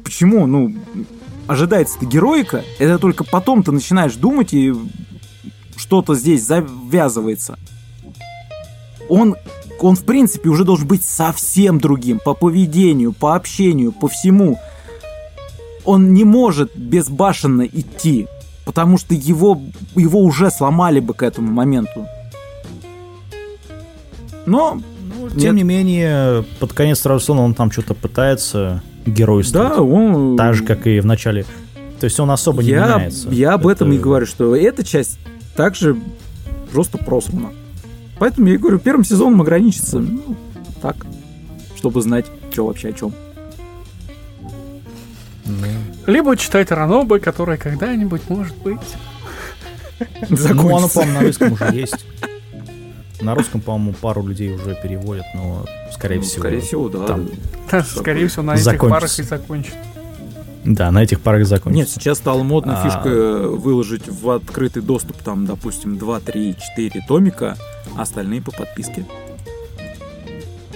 почему, 0.04 0.46
ну, 0.46 0.74
ожидается-то 1.48 2.06
героика, 2.06 2.64
это 2.80 3.00
только 3.00 3.24
потом 3.24 3.64
ты 3.64 3.72
начинаешь 3.72 4.16
думать, 4.16 4.54
и 4.54 4.74
что-то 5.76 6.14
здесь 6.16 6.44
завязывается. 6.44 7.58
Он, 9.12 9.36
он, 9.82 9.95
в 9.97 10.05
принципе, 10.05 10.47
уже 10.47 10.64
должен 10.64 10.88
быть 10.88 11.03
совсем 11.03 11.80
другим 11.80 12.20
по 12.24 12.34
поведению, 12.34 13.12
по 13.12 13.36
общению, 13.36 13.91
по 13.91 14.07
всему. 14.07 14.57
Он 15.84 16.14
не 16.14 16.24
может 16.24 16.78
безбашенно 16.78 17.64
идти, 17.64 18.28
потому 18.64 18.97
что 18.97 19.14
его, 19.14 19.62
его 19.97 20.22
уже 20.22 20.49
сломали 20.49 21.01
бы 21.01 21.14
к 21.14 21.24
этому 21.24 21.51
моменту. 21.51 22.07
Но 24.45 24.80
Ну, 25.20 25.30
тем 25.38 25.57
не 25.57 25.64
менее, 25.64 26.45
под 26.62 26.72
конец 26.72 27.01
сезона 27.01 27.41
он 27.41 27.53
там 27.53 27.70
что-то 27.70 27.93
пытается 27.93 28.82
геройствовать. 29.05 29.76
да, 29.76 29.82
он... 29.82 30.38
Так 30.38 30.53
же, 30.55 30.64
как 30.64 30.88
и 30.88 31.01
в 31.01 31.05
начале. 31.05 31.45
То 31.99 32.05
есть 32.05 32.18
он 32.18 32.32
особо 32.32 32.64
не 32.64 32.70
я, 32.70 32.95
меняется. 32.95 33.28
я 33.30 33.55
об 33.55 33.68
этом 33.68 33.89
Это- 33.89 33.97
и 33.97 33.99
говорю, 33.99 34.26
что 34.26 34.55
эта 34.55 34.86
часть 34.86 35.20
также 35.57 35.97
просто 36.72 36.97
просрана. 36.97 37.49
Поэтому 38.22 38.49
я 38.49 38.53
и 38.53 38.57
говорю, 38.57 38.78
первым 38.78 39.03
сезоном 39.03 39.41
ограничиться, 39.41 39.97
ну, 39.97 40.36
так, 40.80 40.95
чтобы 41.76 42.03
знать, 42.03 42.28
что 42.51 42.67
вообще 42.67 42.89
о 42.89 42.93
чем. 42.93 43.13
Либо 46.05 46.38
читать 46.38 46.69
Ранобы, 46.69 47.19
которая 47.19 47.57
когда-нибудь 47.57 48.22
может 48.30 48.55
быть. 48.57 48.80
Ну, 50.30 50.78
оно, 50.78 50.88
по-моему, 50.88 51.13
на 51.19 51.22
русском 51.22 51.53
уже 51.53 51.65
есть. 51.74 52.05
На 53.22 53.34
русском, 53.34 53.59
по-моему, 53.59 53.93
пару 53.99 54.24
людей 54.26 54.53
уже 54.53 54.78
переводят, 54.84 55.26
но, 55.34 55.65
скорее 55.91 56.17
Ну, 56.17 56.22
всего... 56.22 56.41
скорее 56.41 56.61
всего, 56.61 56.89
да. 56.89 57.05
там- 57.07 57.28
Да, 57.72 57.84
скорее 57.84 58.28
всего, 58.28 58.43
на 58.43 58.51
этих 58.53 58.63
Закончится. 58.63 58.89
парах 58.89 59.19
и 59.19 59.24
закончит. 59.24 59.74
Да, 60.63 60.91
на 60.91 61.01
этих 61.01 61.22
парах 61.22 61.39
Нет, 61.39 61.47
закончится. 61.49 61.99
сейчас 61.99 62.19
стала 62.19 62.43
модная 62.43 62.76
А. 62.78 62.84
фишка 62.84 63.09
э, 63.09 63.47
выложить 63.47 64.07
в 64.07 64.30
открытый 64.30 64.84
доступ, 64.84 65.17
там, 65.24 65.47
допустим, 65.47 65.97
2, 65.97 66.19
3, 66.19 66.55
4 66.76 67.03
томика, 67.07 67.57
а 67.57 67.70
остальные 67.98 68.42
по 68.42 68.52
подписке. 68.52 69.06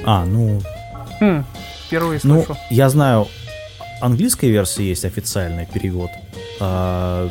А, 0.06 0.26
ну, 0.26 0.62
Хм, 1.20 1.44
впервые 1.88 2.20
ну, 2.24 2.44
слышу. 2.44 2.58
я 2.70 2.90
знаю, 2.90 3.28
английская 4.02 4.50
версия 4.50 4.88
есть 4.88 5.06
официальный 5.06 5.66
перевод. 5.66 6.10
А 6.60 7.30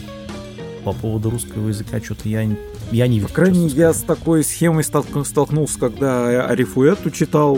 по 0.84 0.92
поводу 0.92 1.30
русского 1.30 1.68
языка 1.68 2.00
что-то 2.02 2.28
я, 2.28 2.44
не- 2.44 2.56
я 2.90 3.06
не 3.06 3.18
По 3.20 3.22
вижу. 3.24 3.34
крайней 3.34 3.64
мере, 3.66 3.74
я 3.76 3.92
с 3.94 4.02
такой 4.02 4.44
схемой 4.44 4.82
столк- 4.82 5.24
столкнулся, 5.24 5.78
когда 5.78 6.46
Арифуэту 6.46 7.10
читал, 7.10 7.56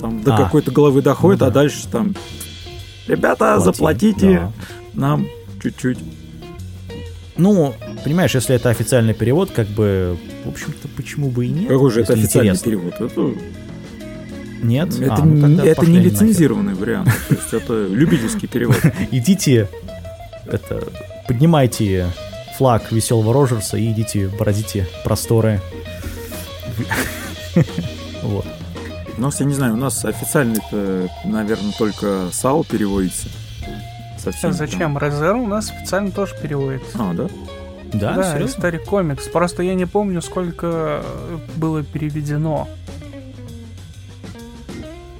там 0.00 0.22
до 0.22 0.34
А. 0.34 0.36
какой-то 0.44 0.70
головы 0.70 1.02
доходит, 1.02 1.40
Ну 1.40 1.46
а 1.46 1.50
да. 1.50 1.54
дальше 1.54 1.86
там, 1.88 2.14
ребята, 3.08 3.54
Плати, 3.56 3.64
заплатите 3.64 4.30
да. 4.34 4.52
нам 4.94 5.26
чуть-чуть. 5.62 5.98
Ну, 7.40 7.74
понимаешь, 8.04 8.34
если 8.34 8.54
это 8.54 8.68
официальный 8.68 9.14
перевод, 9.14 9.50
как 9.50 9.66
бы, 9.68 10.18
в 10.44 10.48
общем-то, 10.50 10.88
почему 10.88 11.30
бы 11.30 11.46
и 11.46 11.48
нет? 11.48 11.68
Какой 11.68 11.90
же 11.90 12.02
это 12.02 12.12
официальный 12.12 12.52
интересно. 12.52 12.64
перевод? 12.70 12.94
Это, 13.00 13.34
Нет? 14.62 15.00
это, 15.00 15.14
А, 15.14 15.24
ну 15.24 15.34
не, 15.34 15.40
тогда 15.40 15.64
это 15.64 15.86
не 15.86 15.86
они 15.86 15.96
нахер. 15.98 16.12
лицензированный 16.12 16.74
вариант. 16.74 17.08
То 17.28 17.34
есть 17.34 17.52
это 17.54 17.86
любительский 17.86 18.46
перевод. 18.46 18.76
Идите, 19.10 19.70
это, 20.46 20.86
поднимайте 21.28 22.08
флаг 22.58 22.92
веселого 22.92 23.32
Рожерса 23.32 23.78
и 23.78 23.90
идите, 23.90 24.28
бороздите 24.28 24.86
просторы. 25.02 25.60
Вот. 28.22 28.44
У 29.16 29.20
нас, 29.22 29.40
я 29.40 29.46
не 29.46 29.54
знаю, 29.54 29.72
у 29.72 29.76
нас 29.76 30.04
официально 30.04 30.58
это, 30.58 31.08
наверное, 31.24 31.72
только 31.78 32.28
САУ 32.32 32.64
переводится. 32.64 33.28
Совсем. 34.22 34.52
Зачем? 34.52 34.98
Резер 34.98 35.34
у 35.36 35.46
нас 35.46 35.70
официально 35.70 36.10
тоже 36.10 36.34
переводится. 36.40 36.98
А, 36.98 37.12
да? 37.14 37.28
Да, 37.92 38.12
Да, 38.14 38.32
серьезно? 38.34 38.56
Историк 38.58 38.84
комикс. 38.84 39.26
Просто 39.28 39.62
я 39.62 39.74
не 39.74 39.86
помню, 39.86 40.22
сколько 40.22 41.02
было 41.56 41.82
переведено. 41.82 42.68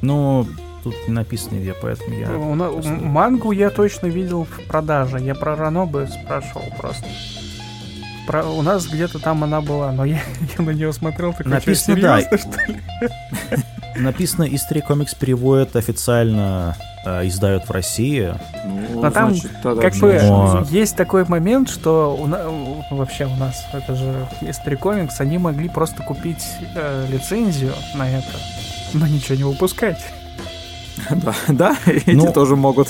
Ну, 0.03 0.47
тут 0.85 0.95
не 1.09 1.13
написано 1.15 1.59
где, 1.59 1.75
поэтому 1.75 2.15
я... 2.17 2.31
У 2.31 2.55
на- 2.55 2.69
просто- 2.71 2.91
Мангу 2.93 3.53
я 3.53 3.71
точно 3.71 4.07
видел 4.07 4.45
в 4.45 4.67
продаже. 4.67 5.19
Я 5.21 5.35
про 5.35 5.57
Ранобы 5.57 6.07
спрашивал 6.09 6.65
просто. 6.79 7.05
Про- 8.27 8.45
у 8.47 8.63
нас 8.63 8.87
где-то 8.87 9.19
там 9.19 9.43
она 9.45 9.61
была, 9.61 9.93
но 9.93 10.05
я, 10.05 10.21
я 10.59 10.65
на 10.65 10.71
нее 10.71 10.93
смотрел 10.93 11.33
такой, 11.33 11.51
Написано, 11.53 11.97
«Чё, 11.97 12.03
да. 12.03 12.21
серьезно, 12.21 12.39
что 12.39 12.73
ли?» 12.73 12.81
Написано, 13.97 14.45
История 14.45 14.83
комикс 14.83 15.15
переводит 15.15 15.75
официально, 15.77 16.77
э, 17.05 17.27
издают 17.27 17.65
в 17.69 17.71
России. 17.71 18.33
Ну, 18.65 19.03
Но 19.03 19.11
там 19.11 19.31
значит, 19.31 19.51
тогда 19.63 19.83
Как 19.83 19.95
бы 19.97 20.19
Но- 20.23 20.67
есть 20.71 20.97
такой 20.97 21.25
момент, 21.25 21.69
что 21.69 22.17
у 22.17 22.27
на- 22.27 22.45
вообще 22.91 23.25
у 23.27 23.35
нас 23.37 23.65
это 23.73 23.95
же 23.97 24.27
History 24.43 24.79
Comics, 24.79 25.15
они 25.19 25.39
могли 25.39 25.69
просто 25.69 26.03
купить 26.03 26.45
э, 26.75 27.07
лицензию 27.11 27.73
на 27.95 28.09
это, 28.09 28.29
но 28.95 29.07
ничего 29.07 29.37
не 29.37 29.45
выпускать. 29.45 29.99
Да, 31.11 31.35
да, 31.49 31.77
эти 31.87 32.11
Ну, 32.11 32.33
тоже 32.33 32.57
могут. 32.57 32.89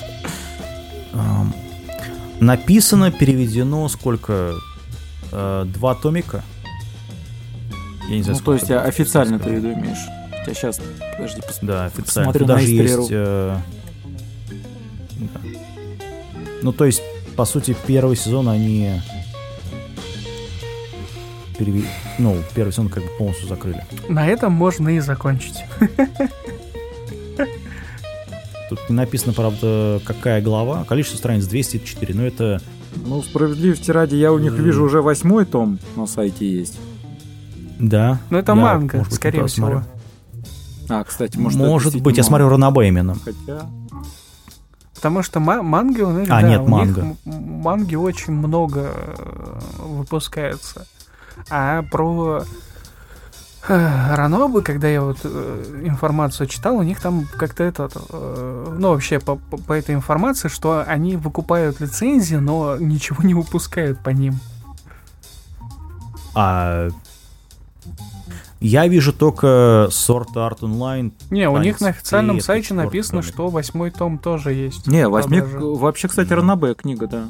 Написано, 2.40 3.11
переведено 3.12 3.88
сколько? 3.88 4.55
Э, 5.32 5.64
Два 5.66 5.94
томика? 5.94 6.42
Я 8.09 8.16
не 8.16 8.22
знаю, 8.22 8.38
Ну, 8.38 8.44
то 8.44 8.55
есть 8.55 8.70
официально 8.70 9.38
ты 9.38 9.61
в 9.61 9.62
виду 10.43 10.47
имеешь. 10.47 10.62
Я 10.62 10.72
сейчас, 10.72 10.80
подожди, 11.16 11.41
пос- 11.41 11.59
Да, 11.62 11.84
официально. 11.86 12.32
Посмотрю 12.32 12.41
Тут 12.41 12.49
на 12.49 12.55
даже 12.55 12.66
Историю. 12.66 12.99
есть... 12.99 13.11
э, 13.12 13.57
да. 15.20 15.41
Ну, 16.62 16.72
то 16.72 16.84
есть, 16.84 17.03
по 17.36 17.45
сути, 17.45 17.76
первый 17.86 18.16
сезон 18.16 18.49
они... 18.49 19.01
переве- 21.59 21.84
Ну, 22.18 22.36
первый 22.55 22.70
сезон 22.72 22.88
как 22.88 23.03
бы 23.03 23.09
полностью 23.18 23.49
закрыли. 23.49 23.84
На 24.09 24.26
этом 24.26 24.53
можно 24.53 24.88
и 24.91 25.01
закончить. 25.01 25.59
Тут 28.68 28.78
не 28.88 28.95
написано, 28.95 29.32
правда, 29.32 30.01
какая 30.05 30.41
глава. 30.41 30.84
Количество 30.84 31.18
страниц 31.18 31.47
204, 31.47 32.14
но 32.14 32.24
это... 32.24 32.61
Ну, 33.05 33.22
справедливости 33.22 33.91
ради, 33.91 34.14
я 34.16 34.32
у 34.32 34.38
них 34.38 34.53
М. 34.53 34.64
вижу 34.64 34.84
уже 34.84 35.01
восьмой 35.03 35.45
том 35.45 35.78
на 35.97 36.07
сайте 36.07 36.49
есть. 36.49 36.78
Да. 37.80 38.20
Но 38.30 38.38
это 38.38 38.53
Я, 38.53 38.57
манга, 38.57 38.99
может 38.99 39.11
быть, 39.11 39.16
скорее 39.16 39.47
всего. 39.47 39.66
смотрю. 39.68 39.91
А, 40.91 41.05
кстати, 41.05 41.36
может, 41.38 41.59
Может, 41.59 42.01
быть, 42.03 42.16
я 42.16 42.22
смотрю 42.24 42.49
Ранабе 42.49 42.88
именно. 42.88 43.14
Хотя... 43.24 43.66
Потому 44.95 45.22
что 45.22 45.41
ма- 45.41 45.62
манги 45.62 46.03
у 46.03 46.11
них, 46.11 46.28
А, 46.30 46.43
да, 46.43 46.49
нет, 46.49 46.59
у 46.61 46.62
них 46.64 46.70
манга. 46.70 47.01
м- 47.01 47.16
манги 47.62 47.95
очень 47.95 48.34
много 48.34 48.91
э, 48.93 49.59
выпускается. 49.78 50.86
А 51.49 51.82
про 51.84 52.43
э, 53.68 54.14
Ранобы, 54.14 54.61
когда 54.61 54.88
я 54.88 55.01
вот 55.01 55.18
э, 55.24 55.82
информацию 55.84 56.47
читал, 56.49 56.76
у 56.76 56.82
них 56.82 57.01
там 57.01 57.26
как-то 57.34 57.62
это, 57.64 57.88
ну 58.76 58.88
вообще 58.91 59.20
по- 59.20 59.36
по 59.36 59.72
этой 59.72 59.95
информации, 59.95 60.49
что 60.49 60.84
они 60.86 61.16
выкупают 61.16 61.80
лицензии, 61.80 62.36
но 62.36 62.76
ничего 62.76 63.22
не 63.22 63.32
выпускают 63.32 64.01
по 64.01 64.11
ним. 64.11 64.38
А 66.34 66.88
я 68.61 68.87
вижу 68.87 69.13
только 69.13 69.89
Sword 69.91 70.35
Art 70.35 70.61
Online. 70.61 71.13
Не, 71.31 71.49
у 71.49 71.57
них 71.59 71.81
на 71.81 71.89
официальном 71.89 72.41
сайте 72.41 72.75
написано, 72.75 73.23
что 73.23 73.49
восьмой 73.49 73.91
том 73.91 74.19
тоже 74.19 74.53
есть. 74.53 74.87
Не, 74.87 75.09
восьми... 75.09 75.41
Вообще, 75.41 76.09
кстати. 76.09 76.33
Ранабе 76.33 76.75
книга, 76.75 77.07
да. 77.07 77.29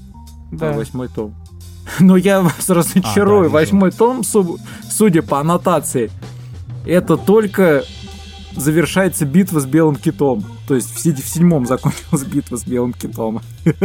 Да. 0.51 0.73
Восьмой 0.73 1.09
том. 1.09 1.35
Но 2.01 2.17
я 2.17 2.41
вас 2.43 2.69
разочарую. 2.69 3.43
вижу. 3.45 3.53
Восьмой 3.53 3.93
том, 3.93 4.25
су- 4.25 4.59
судя 4.91 5.23
по 5.23 5.39
аннотации, 5.41 6.11
это 6.85 7.17
только 7.17 7.85
завершается 8.57 9.25
битва 9.25 9.61
с 9.61 9.67
Белым 9.67 9.97
Китом. 9.97 10.45
То 10.67 10.75
есть 10.75 10.91
в, 10.91 10.99
в 10.99 11.29
седьмом 11.29 11.67
закончилась 11.67 12.25
битва 12.25 12.57
с 12.57 12.65
Белым 12.65 12.93
Китом. 12.93 13.41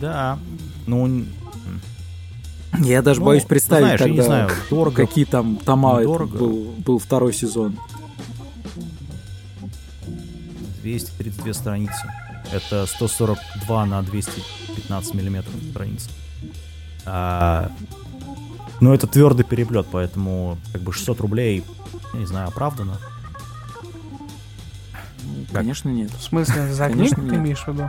Да. 0.00 0.36
Ну, 0.88 1.24
Я 2.78 3.02
даже 3.02 3.20
ну, 3.20 3.26
боюсь 3.26 3.44
представить, 3.44 3.84
знаешь, 3.84 4.00
я 4.00 4.08
не 4.08 4.16
тогда, 4.16 4.26
знаю, 4.26 4.50
дорого. 4.70 4.96
какие 4.96 5.24
там 5.24 5.56
тома 5.56 6.02
Дорого. 6.02 6.38
был, 6.38 6.74
был 6.78 6.98
второй 6.98 7.32
сезон. 7.32 7.78
232 10.82 11.52
страницы. 11.52 12.12
Это 12.52 12.86
142 12.86 13.86
на 13.86 14.02
215 14.02 15.14
миллиметров 15.14 15.54
страниц. 15.70 16.08
А, 17.04 17.70
ну, 18.80 18.92
это 18.92 19.06
твердый 19.06 19.44
переплет, 19.44 19.86
поэтому 19.90 20.58
как 20.72 20.82
бы 20.82 20.92
600 20.92 21.20
рублей, 21.20 21.64
я 22.14 22.18
не 22.18 22.26
знаю, 22.26 22.48
оправдано. 22.48 22.98
Конечно, 25.52 25.88
нет. 25.88 26.10
В 26.10 26.22
смысле, 26.22 26.72
за 26.72 26.88
книгу 26.88 27.20
ты 27.22 27.36
имеешь 27.36 27.62
в 27.64 27.68
виду? 27.68 27.88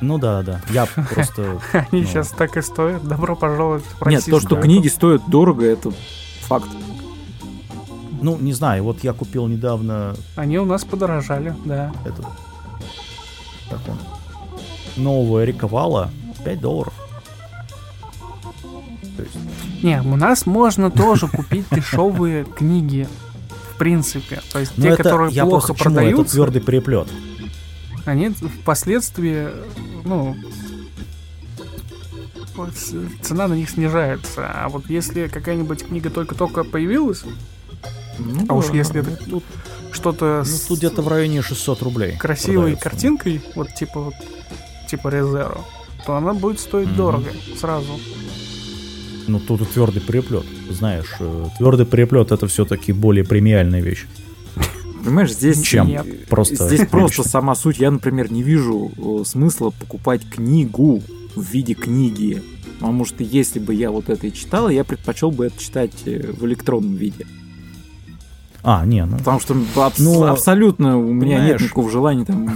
Ну 0.00 0.18
да, 0.18 0.42
да. 0.42 0.60
Я 0.70 0.86
просто... 0.86 1.60
Они 1.72 2.02
Ну. 2.02 2.06
сейчас 2.06 2.28
так 2.30 2.56
и 2.56 2.62
стоят. 2.62 3.06
Добро 3.06 3.36
пожаловать 3.36 3.84
в 4.00 4.08
Нет, 4.08 4.24
то, 4.24 4.40
что 4.40 4.56
книги 4.56 4.88
стоят 4.88 5.22
дорого, 5.28 5.64
это 5.64 5.92
факт. 6.42 6.68
Ну, 8.20 8.38
не 8.38 8.52
знаю, 8.52 8.84
вот 8.84 9.04
я 9.04 9.12
купил 9.12 9.46
недавно 9.48 10.16
Они 10.36 10.58
у 10.58 10.64
нас 10.64 10.84
подорожали, 10.84 11.54
да. 11.64 11.92
этот... 12.04 12.24
Как 13.70 13.80
он? 13.88 13.98
Нового 14.96 15.44
Эрика 15.44 15.66
Вала. 15.66 16.10
5 16.44 16.60
долларов. 16.60 16.92
Есть, 19.18 19.82
Не, 19.82 20.00
у 20.02 20.16
нас 20.16 20.46
можно 20.46 20.90
тоже 20.90 21.28
купить 21.28 21.66
дешевые 21.70 22.44
книги. 22.44 23.08
В 23.72 23.76
принципе. 23.76 24.40
То 24.52 24.60
есть 24.60 24.72
ну 24.76 24.84
те, 24.84 24.90
это, 24.90 25.02
которые 25.02 25.32
я 25.32 25.44
плохо 25.44 25.74
чему, 25.74 25.74
это 25.74 25.84
продаются, 25.84 26.34
твердый 26.34 26.62
переплет. 26.62 27.08
Они 28.04 28.28
впоследствии, 28.30 29.48
ну, 30.04 30.36
цена 33.22 33.48
на 33.48 33.54
них 33.54 33.70
снижается. 33.70 34.46
А 34.46 34.68
вот 34.68 34.88
если 34.88 35.26
какая-нибудь 35.28 35.86
книга 35.86 36.10
только-только 36.10 36.64
появилась, 36.64 37.22
Ну, 38.18 38.46
а 38.48 38.54
уж 38.54 38.70
если 38.70 39.00
это 39.00 39.16
Тут, 39.24 39.42
что-то 39.90 40.44
ну, 40.46 40.56
тут 40.68 40.78
где-то 40.78 41.02
в 41.02 41.08
районе 41.08 41.42
600 41.42 41.82
рублей. 41.82 42.16
красивой 42.16 42.72
продается. 42.72 42.84
картинкой, 42.90 43.42
вот 43.56 43.74
типа 43.74 44.00
вот 44.00 44.14
типа 44.88 45.08
Резеро, 45.08 45.58
то 46.06 46.14
она 46.16 46.32
будет 46.34 46.60
стоить 46.60 46.88
Мгм. 46.88 46.96
дорого 46.96 47.30
сразу. 47.58 47.98
Ну, 49.26 49.40
тут 49.40 49.62
и 49.62 49.64
твердый 49.64 50.02
переплет. 50.02 50.44
Знаешь, 50.70 51.14
э, 51.18 51.46
твердый 51.58 51.86
переплет 51.86 52.30
это 52.30 52.46
все-таки 52.46 52.92
более 52.92 53.24
премиальная 53.24 53.80
вещь. 53.80 54.04
Понимаешь, 55.04 55.32
здесь 55.32 55.60
Чем 55.62 55.86
Нет. 55.88 56.26
просто... 56.28 56.66
Здесь 56.68 56.86
просто 56.88 57.28
сама 57.28 57.54
суть. 57.54 57.78
Я, 57.78 57.90
например, 57.90 58.32
не 58.32 58.42
вижу 58.42 58.90
э, 58.96 59.24
смысла 59.24 59.70
покупать 59.70 60.22
книгу 60.28 61.02
в 61.36 61.42
виде 61.42 61.74
книги. 61.74 62.42
Потому 62.78 63.04
что 63.04 63.22
если 63.22 63.58
бы 63.58 63.74
я 63.74 63.90
вот 63.90 64.08
это 64.08 64.26
и 64.26 64.32
читал, 64.32 64.68
я 64.68 64.84
предпочел 64.84 65.30
бы 65.30 65.46
это 65.46 65.62
читать 65.62 65.92
э, 66.06 66.32
в 66.32 66.44
электронном 66.46 66.94
виде. 66.94 67.26
А, 68.62 68.84
не, 68.86 69.04
ну... 69.04 69.18
Потому 69.18 69.40
что 69.40 69.54
абс- 69.76 69.98
Ну, 69.98 70.24
абсолютно 70.24 70.98
у 70.98 71.12
меня 71.12 71.36
нет 71.36 71.40
понимаешь- 71.40 71.60
никакого 71.62 71.90
желания 71.90 72.24
там 72.24 72.50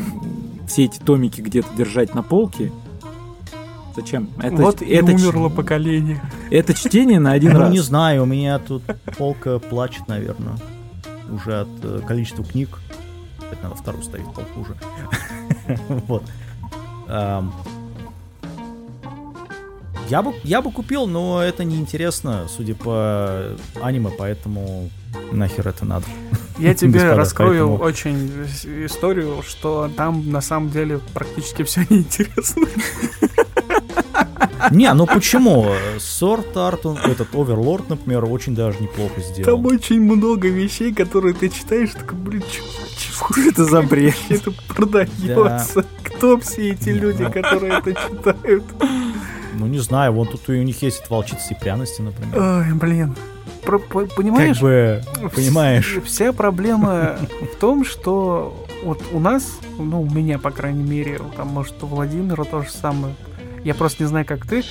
все 0.66 0.84
эти 0.84 0.98
томики 0.98 1.40
где-то 1.40 1.68
держать 1.76 2.14
на 2.14 2.22
полке. 2.22 2.72
Зачем? 3.94 4.28
Это, 4.40 4.56
вот 4.56 4.80
и 4.80 4.86
это, 4.86 5.08
ч- 5.08 5.26
умерло 5.26 5.48
поколение. 5.48 6.20
это 6.50 6.72
чтение 6.72 7.18
на 7.18 7.32
один 7.32 7.52
ну, 7.54 7.58
раз. 7.60 7.72
не 7.72 7.80
знаю, 7.80 8.22
у 8.22 8.26
меня 8.26 8.58
тут 8.58 8.82
полка 9.18 9.58
плачет, 9.58 10.06
наверное, 10.08 10.56
уже 11.28 11.60
от 11.60 11.68
э, 11.82 12.00
количества 12.06 12.44
книг. 12.44 12.78
Это 13.50 13.62
надо 13.62 13.74
вторую 13.76 14.02
ставить 14.04 14.26
полку 14.26 14.60
уже. 14.60 14.74
Вот. 16.06 16.22
Я 20.08 20.22
бы, 20.22 20.32
я 20.42 20.62
бы 20.62 20.72
купил, 20.72 21.06
но 21.06 21.42
это 21.42 21.64
неинтересно, 21.64 22.46
судя 22.48 22.74
по 22.74 23.56
аниме, 23.82 24.10
поэтому 24.16 24.88
нахер 25.32 25.68
это 25.68 25.84
надо. 25.84 26.06
Я 26.58 26.74
тебе 26.76 26.92
Господа, 26.92 27.16
раскрою 27.16 27.68
поэтому- 27.78 27.84
очень 27.84 28.86
историю, 28.86 29.42
что 29.46 29.90
там 29.96 30.30
на 30.30 30.40
самом 30.40 30.70
деле 30.70 30.98
практически 31.12 31.62
все 31.62 31.84
неинтересно. 31.90 32.66
Не, 34.70 34.92
ну 34.94 35.06
почему? 35.06 35.66
Art, 35.98 36.80
он- 36.84 36.98
этот 36.98 37.32
Overlord, 37.32 37.84
например, 37.88 38.24
очень 38.24 38.54
даже 38.54 38.78
неплохо 38.80 39.14
Там 39.16 39.24
сделан. 39.24 39.66
очень 39.66 40.00
много 40.00 40.48
вещей, 40.48 40.92
которые 40.92 41.34
ты 41.34 41.48
читаешь, 41.48 41.90
такой, 41.90 42.18
блин, 42.18 42.42
чего 42.50 42.66
Что 43.32 43.40
это 43.48 43.64
за 43.64 43.82
бред? 43.82 44.14
это 44.28 44.52
продается? 44.68 45.84
Кто 46.02 46.38
все 46.40 46.70
эти 46.72 46.90
люди, 46.90 47.24
которые 47.28 47.78
это 47.78 47.94
читают? 47.94 48.64
Ну, 49.54 49.66
не 49.66 49.78
знаю, 49.78 50.12
вон 50.12 50.26
тут 50.28 50.48
у 50.48 50.52
них 50.52 50.82
есть 50.82 51.08
волчицы 51.10 51.52
и 51.54 51.54
пряности, 51.58 52.00
например. 52.02 52.38
Ой, 52.40 52.72
блин. 52.74 53.14
Про- 53.64 53.78
по- 53.80 54.06
понимаешь? 54.06 54.56
Как 54.58 54.62
бы, 54.62 55.02
понимаешь, 55.34 55.96
Вс- 55.96 56.04
Вся 56.04 56.32
проблема 56.32 57.18
в 57.52 57.56
том, 57.58 57.84
что 57.84 58.66
вот 58.84 59.02
у 59.12 59.18
нас, 59.20 59.58
ну, 59.78 60.02
у 60.02 60.08
меня, 60.10 60.38
по 60.38 60.50
крайней 60.50 60.84
мере, 60.84 61.20
там, 61.36 61.48
может, 61.48 61.82
у 61.82 61.86
Владимира 61.86 62.44
то 62.44 62.62
же 62.62 62.70
самое. 62.70 63.14
Я 63.64 63.74
просто 63.74 64.02
не 64.02 64.08
знаю, 64.08 64.26
как 64.26 64.46
ты. 64.46 64.64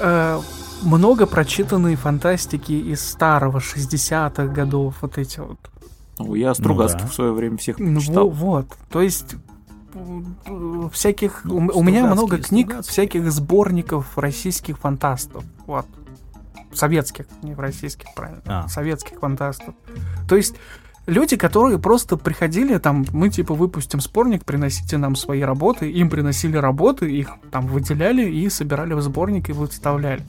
Э, 0.00 0.40
много 0.82 1.26
прочитанной 1.26 1.96
фантастики 1.96 2.72
из 2.72 3.06
старого 3.06 3.58
60-х 3.58 4.46
годов, 4.46 4.96
вот 5.00 5.18
эти 5.18 5.40
вот. 5.40 5.58
Ну, 6.18 6.34
я 6.34 6.54
Стругацких 6.54 7.02
да. 7.02 7.08
в 7.08 7.14
свое 7.14 7.32
время 7.32 7.56
всех 7.58 7.78
Ну, 7.78 7.94
прочитал. 7.94 8.28
во- 8.28 8.34
вот, 8.34 8.76
то 8.90 9.00
есть 9.00 9.36
всяких... 10.92 11.42
Ну, 11.44 11.70
у, 11.72 11.82
меня 11.82 12.06
много 12.06 12.38
книг, 12.38 12.82
всяких 12.82 13.30
сборников 13.30 14.16
российских 14.18 14.78
фантастов. 14.78 15.44
Вот. 15.66 15.86
Советских, 16.72 17.26
не 17.42 17.54
российских, 17.54 18.08
правильно. 18.14 18.42
А. 18.46 18.68
Советских 18.68 19.18
фантастов. 19.18 19.74
То 20.28 20.36
есть 20.36 20.54
люди, 21.08 21.36
которые 21.36 21.78
просто 21.78 22.16
приходили, 22.16 22.78
там, 22.78 23.04
мы 23.12 23.30
типа 23.30 23.54
выпустим 23.54 24.00
сборник, 24.00 24.44
приносите 24.44 24.98
нам 24.98 25.16
свои 25.16 25.40
работы, 25.40 25.90
им 25.90 26.10
приносили 26.10 26.56
работы, 26.56 27.10
их 27.10 27.30
там 27.50 27.66
выделяли 27.66 28.30
и 28.30 28.48
собирали 28.48 28.92
в 28.92 29.00
сборник 29.02 29.48
и 29.48 29.52
выставляли. 29.52 30.22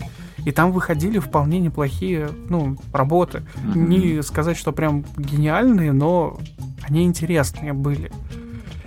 И 0.46 0.52
там 0.52 0.72
выходили 0.72 1.20
вполне 1.20 1.60
неплохие, 1.60 2.30
ну, 2.48 2.78
работы. 2.94 3.44
Не 3.76 4.24
сказать, 4.24 4.58
что 4.58 4.72
прям 4.72 5.06
гениальные, 5.18 5.92
но 5.92 6.40
они 6.82 7.04
интересные 7.04 7.74
были. 7.74 8.12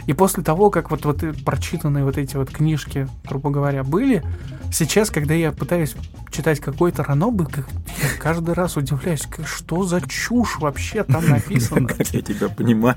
И 0.07 0.15
после 0.15 0.43
того, 0.43 0.71
как 0.71 0.91
вот, 0.91 1.05
вот 1.05 1.23
прочитанные 1.45 2.05
вот 2.05 2.19
эти 2.19 2.37
вот 2.37 2.51
книжки, 2.51 3.07
грубо 3.29 3.51
говоря, 3.51 3.85
были, 3.85 4.25
сейчас, 4.73 5.11
когда 5.11 5.35
я 5.35 5.53
пытаюсь 5.53 5.95
читать 6.31 6.61
какой-то 6.61 7.05
ранобы, 7.05 7.47
как, 7.47 7.69
я 8.03 8.19
каждый 8.19 8.55
раз 8.55 8.77
удивляюсь, 8.77 9.23
как- 9.23 9.47
что 9.47 9.85
за 9.85 10.01
чушь 10.01 10.59
вообще 10.59 11.05
там 11.05 11.29
написано. 11.29 11.89
Я 12.13 12.23
тебя 12.23 12.49
понимаю. 12.49 12.97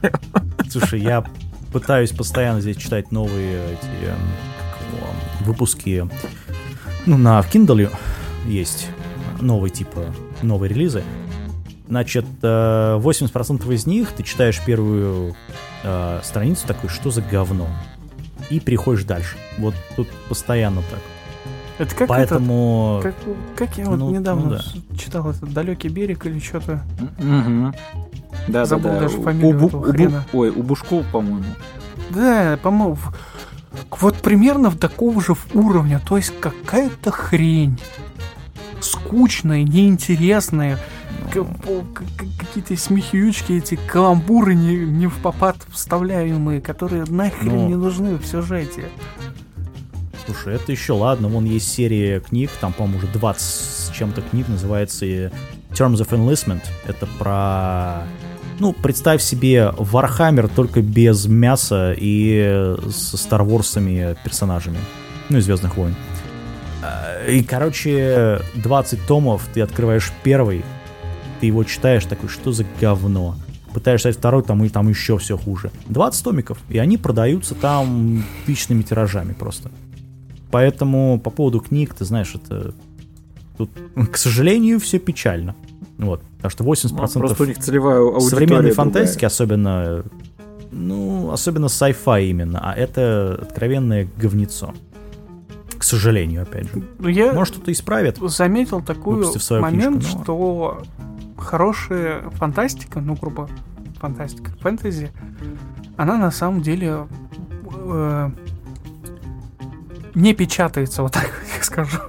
слушай, 0.69 0.99
я 1.01 1.23
пытаюсь 1.71 2.11
постоянно 2.11 2.61
здесь 2.61 2.77
читать 2.77 3.11
новые 3.11 3.73
эти 3.73 3.85
его, 4.05 5.07
выпуски. 5.41 6.07
Ну, 7.05 7.17
на 7.17 7.39
Kindle 7.41 7.91
есть 8.47 8.87
новые 9.41 9.71
типа, 9.71 10.13
новые 10.41 10.69
релизы. 10.69 11.03
Значит, 11.87 12.25
э, 12.41 12.99
80% 12.99 13.71
из 13.73 13.85
них 13.85 14.11
ты 14.11 14.23
читаешь 14.23 14.59
первую 14.65 15.35
э, 15.83 16.19
страницу 16.23 16.65
такой, 16.65 16.89
что 16.89 17.11
за 17.11 17.21
говно? 17.21 17.67
И 18.49 18.59
переходишь 18.59 19.03
дальше. 19.03 19.37
Вот 19.59 19.75
тут 19.95 20.07
постоянно 20.29 20.81
так. 20.89 20.99
Это 21.77 21.93
как 21.95 22.07
Поэтому... 22.07 23.01
это, 23.03 23.11
как, 23.11 23.15
как 23.69 23.77
я 23.77 23.85
вот 23.89 23.99
Ну, 23.99 24.09
недавно 24.11 24.43
ну 24.45 24.49
да. 24.51 24.97
читал 24.97 25.29
этот 25.29 25.51
далекий 25.51 25.89
берег 25.89 26.25
или 26.25 26.39
что-то. 26.39 26.81
Мгм. 27.19 27.73
Да, 28.47 28.65
Забыл 28.65 28.91
да, 28.91 28.95
да. 28.95 29.01
даже 29.01 29.17
фамилию 29.21 29.63
у 29.63 29.67
этого 29.67 29.81
у 29.81 29.91
хрена. 29.91 30.23
Ой, 30.33 30.49
у 30.51 30.63
Бушкова, 30.63 31.03
по-моему. 31.11 31.43
Да, 32.11 32.57
по-моему, 32.63 32.97
вот 33.99 34.15
примерно 34.17 34.69
в 34.69 34.77
такого 34.77 35.19
же 35.21 35.35
уровня. 35.53 35.99
То 36.07 36.15
есть 36.17 36.31
какая-то 36.39 37.11
хрень. 37.11 37.77
Скучная, 38.79 39.63
неинтересная. 39.63 40.77
к- 41.33 41.43
Какие-то 42.37 42.77
смехиючки, 42.77 43.53
эти 43.53 43.75
каламбуры 43.75 44.53
не, 44.55 44.77
не 44.77 45.07
в 45.07 45.15
попад 45.17 45.57
вставляемые, 45.71 46.61
которые 46.61 47.03
нахрен 47.05 47.55
Ну. 47.55 47.67
не 47.67 47.75
нужны 47.75 48.15
в 48.17 48.25
сюжете. 48.25 48.89
Слушай, 50.25 50.55
это 50.55 50.71
еще 50.71 50.93
ладно, 50.93 51.27
вон 51.27 51.45
есть 51.45 51.71
серия 51.71 52.19
книг, 52.19 52.49
там, 52.59 52.73
по-моему, 52.73 52.97
уже 52.97 53.07
20 53.07 53.41
с 53.41 53.91
чем-то 53.93 54.21
книг, 54.21 54.47
называется 54.47 55.05
Terms 55.71 55.97
of 55.97 56.09
Enlistment. 56.09 56.63
Это 56.87 57.05
про... 57.19 58.03
Ну, 58.59 58.73
представь 58.73 59.21
себе 59.21 59.71
Вархаммер 59.77 60.47
только 60.47 60.81
без 60.81 61.27
мяса 61.27 61.93
и 61.95 62.75
со 62.89 63.17
Wars'ами 63.17 64.17
персонажами. 64.23 64.77
Ну, 65.29 65.37
и 65.37 65.41
Звездных 65.41 65.77
войн. 65.77 65.95
А, 66.81 67.27
И, 67.27 67.43
короче, 67.43 68.41
20 68.55 69.05
томов, 69.05 69.47
ты 69.53 69.61
открываешь 69.61 70.11
первый, 70.23 70.63
ты 71.39 71.47
его 71.47 71.63
читаешь, 71.63 72.05
такой, 72.05 72.29
что 72.29 72.51
за 72.51 72.65
говно? 72.79 73.35
Пытаешься 73.73 74.09
читать 74.09 74.19
второй, 74.19 74.41
там 74.41 74.63
и 74.63 74.69
там 74.69 74.87
еще 74.87 75.17
все 75.17 75.37
хуже. 75.37 75.69
20 75.87 76.23
томиков, 76.23 76.57
и 76.69 76.77
они 76.77 76.97
продаются 76.97 77.55
там 77.55 78.23
тысячными 78.45 78.83
тиражами 78.83 79.33
просто. 79.33 79.69
Поэтому 80.51 81.19
по 81.19 81.29
поводу 81.29 81.59
книг, 81.59 81.93
ты 81.93 82.05
знаешь, 82.05 82.33
это... 82.35 82.73
Тут, 83.57 83.69
к 84.11 84.17
сожалению, 84.17 84.79
все 84.79 84.99
печально. 84.99 85.55
Вот. 85.97 86.21
Так 86.41 86.51
что 86.51 86.63
80% 86.63 86.89
Ну, 86.91 87.19
Просто 87.19 87.43
у 87.43 87.45
них 87.45 87.57
целевая 87.59 87.99
аудитория 87.99 88.29
современной 88.29 88.55
другая. 88.69 88.73
фантастики, 88.75 89.25
особенно... 89.25 90.03
Ну, 90.71 91.31
особенно 91.31 91.65
sci-fi 91.67 92.25
именно, 92.29 92.59
а 92.61 92.73
это 92.73 93.39
откровенное 93.41 94.09
говнецо. 94.17 94.73
К 95.77 95.83
сожалению, 95.83 96.41
опять 96.43 96.65
же. 96.65 96.83
Ну, 96.99 97.07
я 97.07 97.31
Может, 97.33 97.55
что-то 97.55 97.71
исправят. 97.71 98.17
заметил 98.17 98.83
свою 99.39 99.61
момент, 99.61 100.01
книжку, 100.03 100.17
но- 100.17 100.23
что 100.23 100.81
хорошая 101.37 102.29
фантастика, 102.31 102.99
ну, 102.99 103.15
грубо 103.15 103.49
фантастика, 103.99 104.51
фэнтези, 104.59 105.11
она 105.95 106.17
на 106.17 106.31
самом 106.31 106.61
деле 106.61 107.07
э, 107.73 108.31
не 110.15 110.33
печатается, 110.33 111.03
вот 111.03 111.13
так 111.13 111.29
я 111.57 111.63
скажу. 111.63 111.99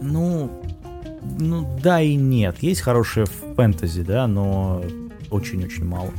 Ну, 0.00 0.50
ну 1.38 1.78
да 1.82 2.00
и 2.00 2.14
нет. 2.16 2.56
Есть 2.62 2.80
хорошие 2.82 3.26
фэнтези, 3.56 4.02
да, 4.02 4.26
но 4.26 4.82
очень-очень 5.30 5.84
мало. 5.84 6.10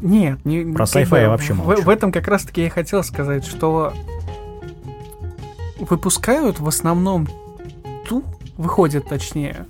Нет, 0.00 0.44
не, 0.44 0.64
Про 0.74 0.84
sci-fi 0.84 1.08
бы 1.08 1.18
я 1.18 1.28
вообще 1.28 1.52
в, 1.52 1.58
молчу. 1.58 1.82
в 1.82 1.88
этом 1.88 2.10
как 2.12 2.26
раз-таки 2.28 2.62
я 2.62 2.70
хотел 2.70 3.04
сказать, 3.04 3.44
что 3.46 3.92
выпускают 5.78 6.58
в 6.60 6.66
основном 6.66 7.28
ту, 8.08 8.24
выходит 8.56 9.08
точнее, 9.08 9.66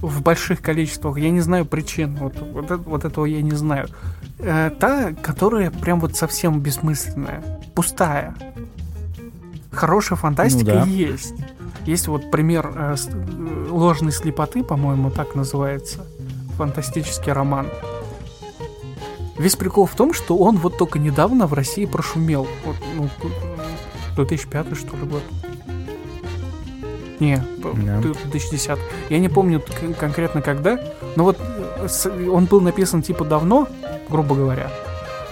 в 0.00 0.22
больших 0.22 0.60
количествах, 0.62 1.18
я 1.18 1.30
не 1.30 1.40
знаю 1.40 1.64
причин, 1.66 2.16
вот, 2.16 2.34
вот, 2.40 2.64
это- 2.66 2.76
вот 2.78 3.04
этого 3.04 3.24
я 3.26 3.42
не 3.42 3.52
знаю. 3.52 3.88
Э, 4.38 4.70
та, 4.78 5.12
которая 5.12 5.70
прям 5.70 6.00
вот 6.00 6.16
совсем 6.16 6.60
бессмысленная, 6.60 7.42
пустая. 7.74 8.34
Хорошая 9.72 10.18
фантастика 10.18 10.72
Ну 10.72 10.80
да. 10.80 10.84
есть. 10.84 11.34
Есть 11.86 12.08
вот 12.08 12.30
пример 12.30 12.72
э, 12.74 12.96
э, 12.96 13.66
ложной 13.70 14.12
слепоты, 14.12 14.62
по-моему, 14.62 15.10
так 15.10 15.34
называется. 15.34 16.06
Фантастический 16.56 17.32
роман. 17.32 17.68
Весь 19.38 19.56
прикол 19.56 19.86
в 19.86 19.94
том, 19.94 20.12
что 20.12 20.36
он 20.36 20.56
вот 20.56 20.76
только 20.76 20.98
недавно 20.98 21.46
в 21.46 21.54
России 21.54 21.86
прошумел. 21.86 22.46
Вот, 22.64 22.76
ну, 22.96 23.08
2005 24.16 24.76
что 24.76 24.96
ли 24.96 25.04
год. 25.04 25.22
Не, 27.20 27.42
Да. 27.58 28.00
2010. 28.00 28.78
Я 29.08 29.18
не 29.18 29.28
помню 29.28 29.62
конкретно 29.98 30.42
когда, 30.42 30.78
но 31.16 31.24
вот 31.24 31.38
э, 31.38 32.28
он 32.28 32.46
был 32.46 32.60
написан 32.60 33.02
типа 33.02 33.24
давно, 33.24 33.68
грубо 34.08 34.34
говоря, 34.34 34.70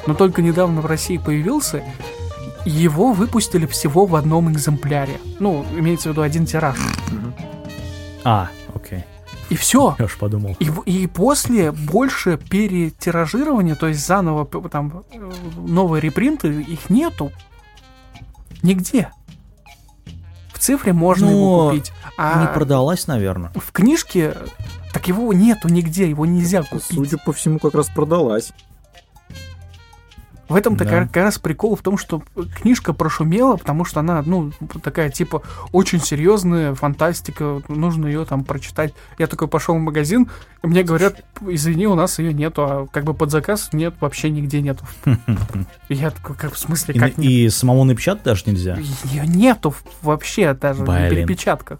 но 0.06 0.14
только 0.14 0.42
недавно 0.42 0.80
в 0.82 0.86
России 0.86 1.16
появился, 1.16 1.82
его 2.68 3.12
выпустили 3.12 3.66
всего 3.66 4.06
в 4.06 4.14
одном 4.14 4.50
экземпляре. 4.52 5.20
Ну, 5.38 5.64
имеется 5.76 6.08
в 6.08 6.12
виду 6.12 6.22
один 6.22 6.46
тираж. 6.46 6.78
А, 8.24 8.48
окей. 8.74 9.04
И 9.48 9.56
все. 9.56 9.96
Я 9.98 10.04
уж 10.04 10.18
подумал. 10.18 10.56
И, 10.58 10.70
и 10.84 11.06
после 11.06 11.72
больше 11.72 12.36
перетиражирования, 12.36 13.74
то 13.74 13.88
есть 13.88 14.06
заново 14.06 14.44
там 14.68 15.04
э, 15.10 15.30
новые 15.56 16.02
репринты, 16.02 16.48
их 16.48 16.90
нету. 16.90 17.32
Нигде. 18.62 19.10
В 20.52 20.58
цифре 20.58 20.92
можно 20.92 21.30
его 21.30 21.64
Но 21.64 21.70
купить. 21.70 21.92
А 22.18 22.42
Не 22.42 22.48
продалась, 22.48 23.06
наверное. 23.06 23.52
в 23.54 23.72
книжке 23.72 24.34
так 24.92 25.06
его 25.08 25.32
нету 25.32 25.68
нигде, 25.68 26.10
его 26.10 26.26
нельзя 26.26 26.62
купить. 26.62 26.84
Судя 26.84 27.18
по 27.18 27.32
всему, 27.32 27.58
как 27.58 27.74
раз 27.74 27.88
продалась. 27.88 28.52
В 30.48 30.56
этом-то 30.56 30.84
Да. 30.84 30.90
как 31.06 31.16
раз 31.16 31.38
прикол 31.38 31.76
в 31.76 31.82
том, 31.82 31.98
что 31.98 32.22
книжка 32.60 32.92
прошумела, 32.94 33.56
потому 33.56 33.84
что 33.84 34.00
она, 34.00 34.22
ну, 34.24 34.50
такая, 34.82 35.10
типа, 35.10 35.42
очень 35.72 36.00
серьезная 36.00 36.74
фантастика, 36.74 37.62
нужно 37.68 38.06
ее 38.06 38.24
там 38.24 38.44
прочитать. 38.44 38.94
Я 39.18 39.26
такой 39.26 39.48
пошел 39.48 39.74
в 39.74 39.78
магазин, 39.78 40.30
и 40.62 40.66
мне 40.66 40.82
говорят, 40.82 41.22
извини, 41.46 41.86
у 41.86 41.94
нас 41.94 42.18
ее 42.18 42.32
нету, 42.32 42.62
а 42.64 42.86
как 42.90 43.04
бы 43.04 43.12
под 43.12 43.30
заказ 43.30 43.70
нет, 43.72 43.94
вообще 44.00 44.30
нигде 44.30 44.62
нету. 44.62 44.84
Я 45.90 46.10
такой, 46.10 46.34
как 46.36 46.54
в 46.54 46.58
смысле, 46.58 46.98
как 46.98 47.18
и 47.18 47.48
самому 47.50 47.84
напечатать 47.84 48.22
даже 48.24 48.44
нельзя. 48.46 48.78
Ее 49.04 49.26
нету 49.26 49.74
вообще 50.02 50.54
даже 50.54 50.82
на 50.82 50.98
Блин. 51.08 51.10
перепечатках. 51.10 51.78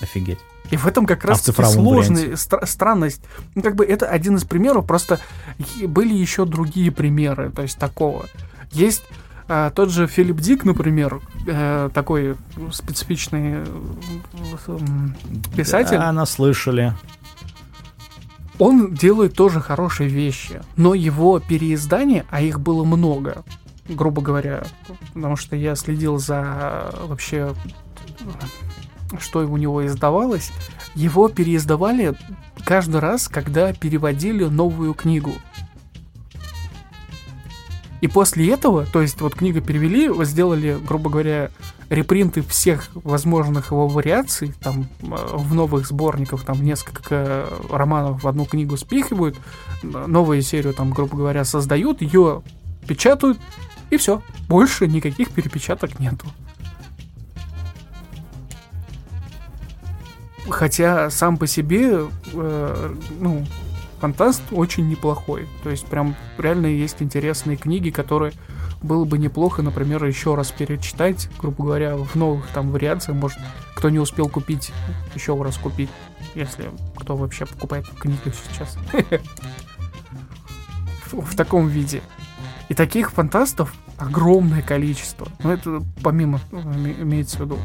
Офигеть. 0.00 0.38
И 0.70 0.76
в 0.76 0.86
этом 0.86 1.06
как 1.06 1.24
А 1.24 1.28
раз 1.28 1.40
цифровом 1.40 1.74
сложная 1.74 2.32
стра- 2.32 2.64
странность. 2.66 3.22
Ну, 3.54 3.62
как 3.62 3.74
бы 3.74 3.84
это 3.84 4.06
один 4.06 4.36
из 4.36 4.44
примеров, 4.44 4.86
просто 4.86 5.20
были 5.82 6.14
еще 6.14 6.44
другие 6.44 6.90
примеры, 6.92 7.50
то 7.50 7.62
есть 7.62 7.78
такого. 7.78 8.26
Есть 8.72 9.02
а, 9.52 9.70
тот 9.70 9.90
же 9.90 10.06
Филипп 10.06 10.36
Дик, 10.36 10.64
например, 10.64 11.20
э, 11.44 11.90
такой 11.92 12.36
специфичный 12.70 13.64
э, 13.64 14.78
писатель. 15.56 15.98
Да, 15.98 16.12
наслышали. 16.12 16.94
Он 18.60 18.94
делает 18.94 19.34
тоже 19.34 19.60
хорошие 19.60 20.08
вещи, 20.08 20.62
но 20.76 20.94
его 20.94 21.40
переиздания, 21.40 22.26
а 22.30 22.42
их 22.42 22.60
было 22.60 22.84
много, 22.84 23.42
грубо 23.88 24.22
говоря, 24.22 24.62
потому 25.14 25.34
что 25.34 25.56
я 25.56 25.74
следил 25.74 26.18
за 26.18 26.92
э, 26.92 27.06
вообще, 27.06 27.52
что 29.18 29.40
у 29.40 29.56
него 29.56 29.86
издавалось, 29.86 30.50
его 30.94 31.28
переиздавали 31.28 32.14
каждый 32.64 33.00
раз, 33.00 33.28
когда 33.28 33.72
переводили 33.72 34.44
новую 34.44 34.94
книгу. 34.94 35.32
И 38.00 38.08
после 38.08 38.50
этого, 38.50 38.86
то 38.86 39.02
есть 39.02 39.20
вот 39.20 39.34
книгу 39.34 39.60
перевели, 39.60 40.10
сделали, 40.24 40.78
грубо 40.86 41.10
говоря, 41.10 41.50
репринты 41.90 42.40
всех 42.42 42.88
возможных 42.94 43.72
его 43.72 43.88
вариаций, 43.88 44.54
там 44.60 44.86
э, 45.02 45.06
в 45.06 45.54
новых 45.54 45.86
сборниках 45.86 46.44
там 46.44 46.62
несколько 46.62 47.46
романов 47.68 48.22
в 48.22 48.28
одну 48.28 48.46
книгу 48.46 48.76
спихивают, 48.76 49.36
новую 49.82 50.40
серию 50.40 50.72
там, 50.72 50.92
грубо 50.92 51.16
говоря, 51.16 51.44
создают, 51.44 52.00
ее 52.00 52.42
печатают, 52.86 53.38
и 53.90 53.96
все. 53.96 54.22
Больше 54.48 54.86
никаких 54.86 55.30
перепечаток 55.30 55.98
нету. 55.98 56.26
Хотя 60.50 61.10
сам 61.10 61.36
по 61.36 61.46
себе, 61.46 62.06
э, 62.32 62.94
ну, 63.20 63.46
фантаст 64.00 64.42
очень 64.50 64.88
неплохой. 64.88 65.48
То 65.62 65.70
есть 65.70 65.86
прям 65.86 66.16
реально 66.38 66.66
есть 66.66 67.02
интересные 67.02 67.56
книги, 67.56 67.90
которые 67.90 68.32
было 68.82 69.04
бы 69.04 69.18
неплохо, 69.18 69.62
например, 69.62 70.04
еще 70.04 70.34
раз 70.34 70.50
перечитать, 70.50 71.28
грубо 71.38 71.64
говоря, 71.64 71.96
в 71.96 72.14
новых 72.14 72.46
там 72.48 72.70
вариациях. 72.70 73.16
Может, 73.16 73.38
кто 73.74 73.90
не 73.90 73.98
успел 73.98 74.28
купить, 74.28 74.72
еще 75.14 75.40
раз 75.40 75.58
купить, 75.58 75.90
если 76.34 76.70
кто 76.96 77.16
вообще 77.16 77.46
покупает 77.46 77.86
книги 77.88 78.32
сейчас. 78.48 78.76
В, 81.12 81.34
таком 81.34 81.66
виде. 81.66 82.02
И 82.68 82.74
таких 82.74 83.10
фантастов 83.10 83.74
огромное 83.98 84.62
количество. 84.62 85.26
Но 85.42 85.52
это 85.52 85.82
помимо 86.04 86.38
ну, 86.52 86.60
име- 86.60 87.02
имеется 87.02 87.38
в 87.38 87.40
виду. 87.40 87.58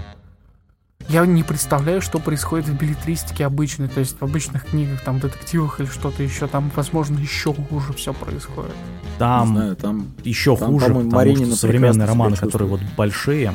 Я 1.08 1.26
не 1.26 1.44
представляю, 1.44 2.02
что 2.02 2.18
происходит 2.20 2.68
в 2.68 2.78
билетристике 2.78 3.46
обычной, 3.46 3.88
то 3.88 4.00
есть 4.00 4.20
в 4.20 4.24
обычных 4.24 4.66
книгах, 4.66 5.02
там, 5.04 5.20
детективах 5.20 5.80
или 5.80 5.88
что-то 5.88 6.24
еще, 6.24 6.48
там, 6.48 6.72
возможно, 6.76 7.20
еще 7.20 7.54
хуже 7.54 7.94
все 7.94 8.12
происходит. 8.12 8.74
Там 9.20 9.50
Не 9.50 9.56
знаю, 9.56 9.76
там 9.76 10.08
еще 10.24 10.58
там, 10.58 10.68
хуже, 10.68 10.88
по-моему, 10.88 11.10
потому 11.12 11.26
Маринина 11.26 11.52
что 11.52 11.56
современные 11.58 12.08
романы, 12.08 12.36
которые 12.36 12.70
вот 12.70 12.82
большие, 12.98 13.54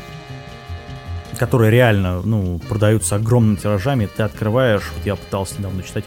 которые 1.38 1.70
реально, 1.72 2.22
ну, 2.22 2.60
продаются 2.68 3.16
огромными 3.16 3.56
тиражами, 3.56 4.06
ты 4.06 4.22
открываешь, 4.22 4.92
вот 4.96 5.04
я 5.04 5.16
пытался 5.16 5.58
недавно 5.58 5.82
читать 5.82 6.04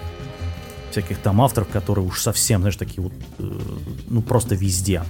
всяких 0.91 1.17
там 1.17 1.41
авторов, 1.41 1.67
которые 1.69 2.05
уж 2.05 2.21
совсем, 2.21 2.61
знаешь, 2.61 2.77
такие 2.77 3.01
вот, 3.01 3.13
э, 3.39 3.59
ну, 4.09 4.21
просто 4.21 4.55
везде. 4.55 5.03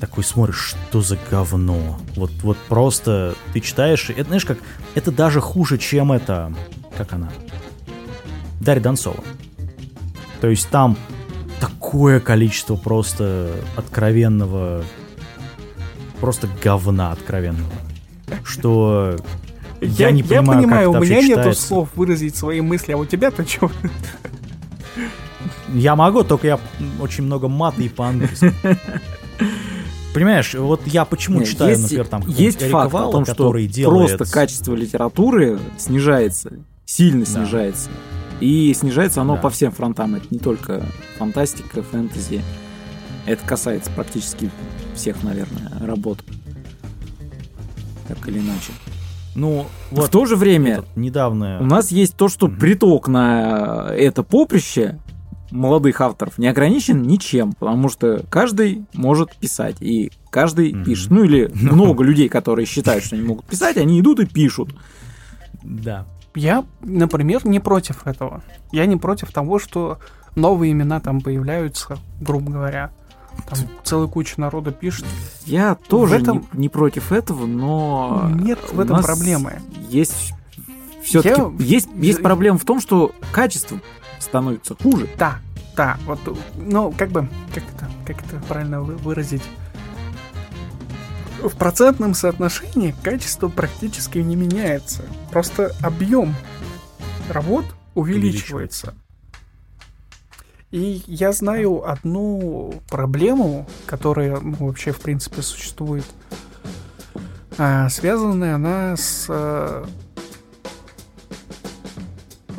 Такой 0.00 0.22
смотришь, 0.22 0.76
что 0.88 1.00
за 1.00 1.18
говно. 1.30 1.98
Вот, 2.14 2.30
вот 2.42 2.56
просто 2.68 3.34
ты 3.52 3.60
читаешь, 3.60 4.10
и 4.10 4.12
это, 4.12 4.24
знаешь, 4.24 4.44
как, 4.44 4.58
это 4.94 5.10
даже 5.10 5.40
хуже, 5.40 5.76
чем 5.78 6.12
это, 6.12 6.54
как 6.96 7.12
она, 7.12 7.30
Дарья 8.60 8.82
Донцова. 8.82 9.22
То 10.40 10.48
есть 10.48 10.68
там 10.68 10.96
такое 11.60 12.20
количество 12.20 12.76
просто 12.76 13.50
откровенного, 13.76 14.84
просто 16.20 16.48
говна 16.62 17.10
откровенного, 17.10 17.72
что 18.44 19.16
я, 19.80 20.12
не 20.12 20.22
понимаю, 20.22 20.60
я 20.60 20.62
понимаю, 20.62 20.92
как 20.92 21.00
у 21.00 21.04
меня 21.04 21.22
нету 21.22 21.54
слов 21.54 21.88
выразить 21.96 22.36
свои 22.36 22.60
мысли, 22.60 22.92
а 22.92 22.96
у 22.96 23.04
тебя-то 23.04 23.46
что? 23.46 23.70
Я 25.74 25.96
могу, 25.96 26.24
только 26.24 26.46
я 26.46 26.60
очень 27.00 27.24
много 27.24 27.48
мата 27.48 27.82
и 27.82 27.88
по-английски. 27.88 28.54
Понимаешь, 30.18 30.52
вот 30.54 30.84
я 30.84 31.04
почему 31.04 31.38
Не, 31.38 31.46
читаю, 31.46 31.70
есть, 31.70 31.82
например, 31.82 32.08
там 32.08 32.22
есть 32.26 32.60
Эрика 32.60 32.72
факт 32.72 32.92
Валла, 32.92 33.08
о 33.08 33.12
том, 33.12 33.24
что 33.24 33.56
делает... 33.56 34.16
просто 34.16 34.32
качество 34.32 34.74
литературы 34.74 35.60
снижается, 35.78 36.54
сильно 36.84 37.24
Да. 37.24 37.30
снижается. 37.30 37.88
И 38.40 38.74
снижается 38.74 39.20
оно 39.20 39.36
Да. 39.36 39.42
по 39.42 39.50
всем 39.50 39.70
фронтам. 39.70 40.16
Это 40.16 40.26
не 40.30 40.40
только 40.40 40.82
фантастика, 41.18 41.84
фэнтези. 41.84 42.42
Это 43.26 43.46
касается 43.46 43.92
практически 43.92 44.50
всех, 44.96 45.22
наверное, 45.22 45.70
работ. 45.86 46.18
Так 48.08 48.26
или 48.26 48.40
иначе. 48.40 48.72
Ну, 49.36 49.66
в 49.92 50.00
вот 50.00 50.10
то 50.10 50.26
же 50.26 50.34
время 50.34 50.82
недавно... 50.96 51.60
у 51.60 51.64
нас 51.64 51.92
есть 51.92 52.16
то, 52.16 52.28
что 52.28 52.48
Мгм. 52.48 52.58
приток 52.58 53.06
на 53.06 53.86
это 53.96 54.24
поприще 54.24 54.98
молодых 55.50 56.00
авторов 56.00 56.38
не 56.38 56.46
ограничен 56.48 57.02
ничем, 57.02 57.52
потому 57.52 57.88
что 57.88 58.24
каждый 58.30 58.84
может 58.94 59.34
писать, 59.36 59.76
и 59.80 60.12
каждый 60.30 60.72
Мгм. 60.72 60.84
пишет. 60.84 61.10
Ну 61.10 61.24
или 61.24 61.50
много 61.54 62.02
людей, 62.04 62.28
которые 62.28 62.66
считают, 62.66 63.04
что 63.04 63.16
они 63.16 63.24
могут 63.24 63.46
писать, 63.46 63.76
они 63.76 64.00
идут 64.00 64.20
и 64.20 64.26
пишут. 64.26 64.74
Да. 65.62 66.06
Я, 66.34 66.64
например, 66.82 67.46
не 67.46 67.58
против 67.60 68.06
этого. 68.06 68.42
Я 68.70 68.86
не 68.86 68.96
против 68.96 69.32
того, 69.32 69.58
что 69.58 69.98
новые 70.36 70.72
имена 70.72 71.00
там 71.00 71.20
появляются, 71.20 71.98
грубо 72.20 72.52
говоря. 72.52 72.90
Там 73.48 73.58
целая 73.84 74.08
куча 74.08 74.40
народа 74.40 74.72
пишет. 74.72 75.04
Я 75.46 75.74
тоже 75.76 76.16
этом- 76.16 76.46
не, 76.52 76.62
не 76.62 76.68
против 76.68 77.12
этого, 77.12 77.46
но 77.46 78.30
Нет 78.34 78.58
в 78.72 78.80
этом 78.80 79.00
проблемы. 79.02 79.60
Есть 79.88 80.32
все-таки 81.04 81.40
Я- 81.40 81.52
есть 81.64 81.88
есть 81.96 82.20
проблема 82.22 82.58
в 82.58 82.64
том, 82.64 82.80
что 82.80 83.12
качество 83.32 83.80
становится 84.20 84.74
хуже. 84.74 85.08
Да, 85.18 85.38
да, 85.76 85.96
вот, 86.06 86.18
ну, 86.56 86.92
как 86.96 87.10
бы, 87.10 87.28
как 87.54 87.64
это, 87.74 87.88
как 88.06 88.24
это 88.24 88.36
правильно 88.48 88.80
вы- 88.82 88.96
выразить? 88.96 89.42
В 91.42 91.56
процентном 91.56 92.14
соотношении 92.14 92.94
качество 93.02 93.48
практически 93.48 94.18
не 94.18 94.34
меняется. 94.34 95.02
Просто 95.30 95.72
объем 95.82 96.34
работ 97.28 97.64
увеличивается. 97.94 98.94
И 100.70 101.02
я 101.06 101.32
знаю 101.32 101.88
одну 101.88 102.74
проблему, 102.90 103.66
которая 103.86 104.38
ну, 104.40 104.56
вообще 104.66 104.92
в 104.92 105.00
принципе 105.00 105.42
существует. 105.42 106.04
А, 107.56 107.88
связанная 107.88 108.56
она 108.56 108.96
с 108.96 109.26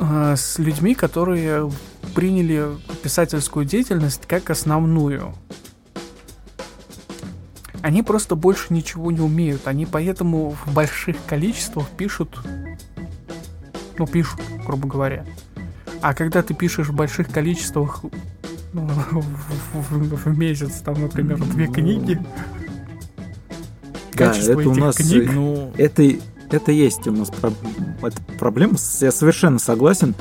э, 0.00 0.34
с 0.36 0.58
людьми, 0.58 0.94
которые 0.94 1.70
приняли 2.14 2.66
писательскую 3.02 3.64
деятельность 3.64 4.22
как 4.26 4.50
основную. 4.50 5.34
Они 7.82 8.02
просто 8.02 8.34
больше 8.34 8.66
ничего 8.74 9.10
не 9.10 9.20
умеют. 9.20 9.66
Они 9.66 9.86
поэтому 9.86 10.50
в 10.66 10.72
больших 10.74 11.16
количествах 11.26 11.88
пишут, 11.96 12.38
ну, 13.98 14.06
пишут, 14.06 14.40
грубо 14.66 14.86
говоря. 14.88 15.24
А 16.02 16.12
когда 16.14 16.42
ты 16.42 16.52
пишешь 16.54 16.88
в 16.88 16.94
больших 16.94 17.30
количествах 17.30 18.02
ну, 18.72 18.86
в, 18.86 19.22
в- 19.90 20.24
в 20.26 20.38
месяц, 20.38 20.80
там, 20.84 21.00
например, 21.00 21.38
две 21.44 21.66
книги, 21.66 22.20
Да, 24.14 24.34
это 24.36 24.68
у 24.68 24.74
нас, 24.74 24.96
книг, 24.96 25.28
э, 25.30 25.32
Ну, 25.32 25.72
Это, 25.76 26.02
это 26.50 26.72
есть 26.72 27.06
у 27.06 27.12
нас 27.12 27.30
проб- 27.30 27.54
это 28.02 28.16
проблема. 28.38 28.74
Я 29.00 29.12
совершенно 29.12 29.58
согласен. 29.58 30.14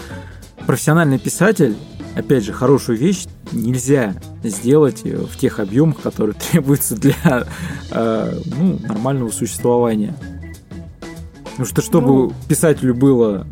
Профессиональный 0.67 1.17
писатель, 1.19 1.75
опять 2.15 2.43
же, 2.43 2.53
хорошую 2.53 2.97
вещь 2.97 3.25
нельзя 3.51 4.13
сделать 4.43 5.01
э, 5.05 5.17
в 5.17 5.37
тех 5.37 5.59
объемах, 5.59 6.01
которые 6.01 6.35
требуются 6.51 6.95
для 6.95 7.47
э, 7.91 8.39
ну, 8.57 8.79
нормального 8.87 9.29
существования. 9.31 10.15
Потому 11.43 11.65
что 11.65 11.81
чтобы 11.81 12.07
Ну. 12.07 12.33
писателю 12.47 12.93
было 12.95 13.47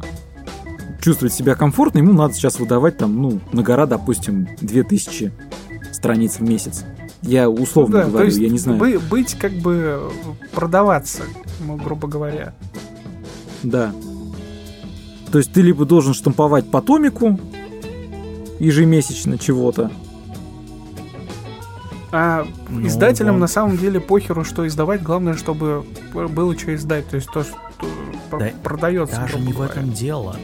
чувствовать 1.02 1.34
себя 1.34 1.56
комфортно, 1.56 1.99
ему 1.99 2.14
надо 2.14 2.34
сейчас 2.34 2.60
выдавать 2.60 2.98
там, 2.98 3.22
ну, 3.22 3.40
на 3.52 3.64
гора, 3.64 3.86
допустим, 3.86 4.48
2000 4.62 5.32
страниц 5.91 6.36
в 6.40 6.41
месяц. 6.41 6.84
Я 7.24 7.49
условно 7.49 7.98
Ну 7.99 8.04
да, 8.04 8.10
говорю, 8.10 8.26
есть 8.28 8.38
я 8.38 8.49
не 8.49 8.60
знаю. 8.60 8.78
бы- 8.80 8.99
быть 8.99 9.34
как 9.36 9.52
бы 9.54 10.12
продаваться, 10.54 11.24
ну, 11.66 11.76
грубо 11.78 12.08
говоря. 12.08 12.54
Да. 13.64 13.92
То 15.32 15.38
есть 15.40 15.52
ты 15.52 15.62
либо 15.62 15.86
должен 15.86 16.14
штамповать 16.14 16.70
по 16.72 16.82
томику 16.82 17.40
ежемесячно 18.60 19.38
чего-то. 19.38 19.92
А 22.12 22.46
Ну, 22.70 22.88
издателям 22.88 23.34
вон. 23.34 23.42
на 23.42 23.48
самом 23.48 23.78
деле 23.78 24.00
похеру, 24.00 24.44
что 24.46 24.66
издавать, 24.66 25.04
главное, 25.04 25.34
чтобы 25.34 25.86
было 26.14 26.58
что 26.58 26.74
издать, 26.74 27.08
то 27.10 27.18
есть 27.18 27.30
то, 27.32 27.44
что 27.44 27.54
Да 28.32 28.50
продается. 28.64 29.18
даже 29.18 29.40
не 29.40 29.52
в 29.52 29.56
говоря. 29.58 29.72
этом 29.74 29.92
дело. 29.92 30.36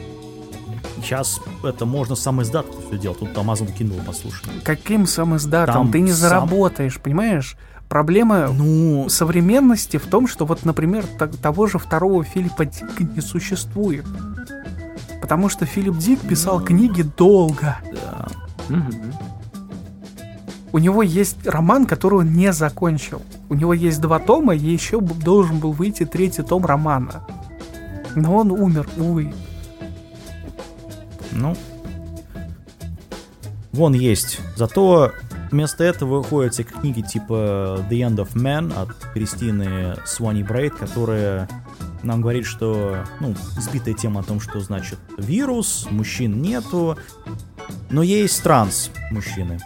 Сейчас 1.01 1.39
это 1.63 1.85
можно 1.85 2.15
сам 2.15 2.41
издат 2.41 2.65
все 2.87 2.97
делать. 2.97 3.19
Тут 3.19 3.29
Amazon 3.29 3.69
Kindle 3.77 4.01
послушай. 4.05 4.45
Каким 4.63 5.05
сам 5.07 5.35
издатом? 5.35 5.73
Там 5.75 5.91
Ты 5.91 5.99
не 6.01 6.11
сам- 6.11 6.17
заработаешь, 6.19 6.99
понимаешь? 6.99 7.57
Проблема 7.89 8.47
Ну, 8.47 9.07
современности 9.09 9.97
в 9.97 10.07
том, 10.07 10.27
что 10.27 10.45
вот, 10.45 10.65
например, 10.65 11.05
того 11.41 11.67
же 11.67 11.77
второго 11.77 12.23
Филиппа 12.23 12.65
Дика 12.65 13.03
не 13.03 13.21
существует. 13.21 14.05
Потому 15.21 15.47
что 15.49 15.65
Филипп 15.65 15.97
Дик 15.97 16.19
писал 16.21 16.59
книги 16.61 17.03
долго. 17.03 17.77
да. 17.91 18.27
Мгм. 18.69 19.13
У 20.73 20.79
него 20.79 21.03
есть 21.03 21.45
роман, 21.45 21.85
который 21.85 22.19
он 22.19 22.33
не 22.33 22.51
закончил. 22.51 23.21
У 23.47 23.53
него 23.53 23.73
есть 23.73 24.01
два 24.01 24.17
тома, 24.17 24.55
и 24.55 24.59
еще 24.59 24.99
должен 24.99 25.59
был 25.59 25.71
выйти 25.71 26.03
третий 26.03 26.41
том 26.41 26.65
романа. 26.65 27.23
Но 28.15 28.37
он 28.37 28.51
умер, 28.51 28.89
увы. 28.97 29.33
Ну, 31.31 31.55
вон 33.71 33.93
есть. 33.93 34.39
Зато 34.55 35.11
вместо 35.53 35.83
этого 35.83 36.17
выходят 36.17 36.53
всякие 36.53 36.79
книги 36.81 37.01
типа 37.01 37.85
The 37.89 37.99
End 38.01 38.15
of 38.15 38.33
Man 38.33 38.73
от 38.75 38.89
Кристины 39.13 39.95
Свани 40.03 40.43
Брейд, 40.43 40.73
которая 40.73 41.47
нам 42.01 42.21
говорит, 42.21 42.45
что, 42.45 43.05
ну, 43.19 43.35
избитая 43.57 43.93
тема 43.93 44.21
о 44.21 44.23
том, 44.23 44.41
что 44.41 44.59
значит 44.59 44.97
вирус, 45.17 45.87
мужчин 45.91 46.41
нету, 46.41 46.97
но 47.91 48.01
есть 48.01 48.41
транс-мужчины. 48.43 49.59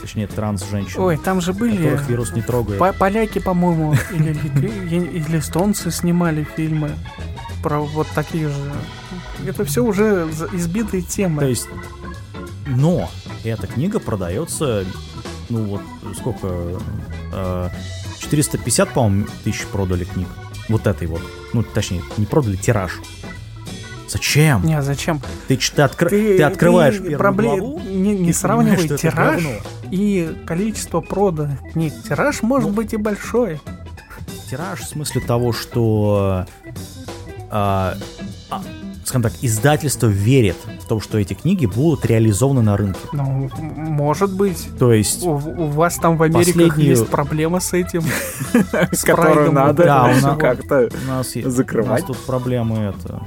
Точнее, 0.00 0.28
транс-женщины, 0.28 1.02
Ой, 1.02 1.16
там 1.18 1.40
же 1.40 1.52
были 1.52 1.76
которых 1.76 2.08
вирус 2.08 2.32
не 2.32 2.42
трогает. 2.42 2.78
по- 2.78 2.92
поляки, 2.92 3.40
по-моему, 3.40 3.94
или, 4.12 4.32
или 5.18 5.38
эстонцы 5.38 5.90
снимали 5.90 6.46
фильмы 6.56 6.92
про 7.60 7.80
вот 7.80 8.06
такие 8.14 8.48
же. 8.48 8.72
Это 9.44 9.64
все 9.64 9.84
уже 9.84 10.28
избитые 10.52 11.02
темы. 11.02 11.40
То 11.40 11.48
есть, 11.48 11.68
но 12.66 13.08
эта 13.44 13.66
книга 13.66 14.00
продается, 14.00 14.84
ну 15.48 15.64
вот 15.64 15.80
сколько, 16.18 16.78
э, 17.32 17.68
450, 18.18 18.92
по-моему, 18.92 19.26
тысяч 19.44 19.64
продали 19.66 20.04
книг. 20.04 20.28
Вот 20.68 20.86
этой 20.86 21.06
вот. 21.06 21.22
Ну, 21.52 21.62
точнее, 21.62 22.02
не 22.16 22.26
продали, 22.26 22.56
тираж. 22.56 23.00
Зачем? 24.08 24.64
Не, 24.64 24.74
а 24.78 24.82
зачем? 24.82 25.20
Ты, 25.48 25.56
ты, 25.56 25.82
откры- 25.82 26.08
ты 26.36 26.42
открываешь 26.42 26.94
первую 26.96 27.18
пробле- 27.18 27.58
главу, 27.58 27.80
Не, 27.80 28.16
не 28.18 28.32
сравнивай 28.32 28.76
понимаешь, 28.78 29.00
тираж 29.00 29.42
и 29.90 30.36
количество 30.46 31.00
проданных 31.00 31.60
книг. 31.72 31.92
Тираж 32.08 32.42
может 32.42 32.68
Ну, 32.70 32.74
быть 32.74 32.92
и 32.92 32.96
большой. 32.96 33.60
Тираж 34.50 34.80
в 34.80 34.88
смысле 34.88 35.20
того, 35.22 35.52
что, 35.52 36.46
а, 37.50 37.96
а, 38.50 38.62
скажем 39.06 39.22
так, 39.22 39.32
издательство 39.40 40.08
верит 40.08 40.56
в 40.82 40.86
том, 40.86 41.00
что 41.00 41.16
эти 41.18 41.34
книги 41.34 41.64
будут 41.66 42.04
реализованы 42.04 42.60
на 42.60 42.76
рынке. 42.76 42.98
Ну, 43.12 43.48
может 43.76 44.32
быть. 44.34 44.68
То 44.78 44.92
есть, 44.92 45.22
У, 45.22 45.30
у 45.30 45.66
вас 45.68 45.94
там 45.96 46.16
в 46.16 46.22
Америках 46.24 46.54
Последнюю- 46.54 46.90
есть 46.90 47.06
проблема 47.06 47.60
с 47.60 47.72
этим. 47.72 48.02
С 48.92 49.02
прайдом 49.04 49.54
надо 49.54 49.84
как-то 50.38 50.88
У 51.04 51.08
нас, 51.08 51.36
е- 51.36 51.48
Закрывать? 51.48 52.04
у 52.04 52.08
нас 52.08 52.18
тут 52.18 52.26
проблемы 52.26 52.78
это. 52.78 53.22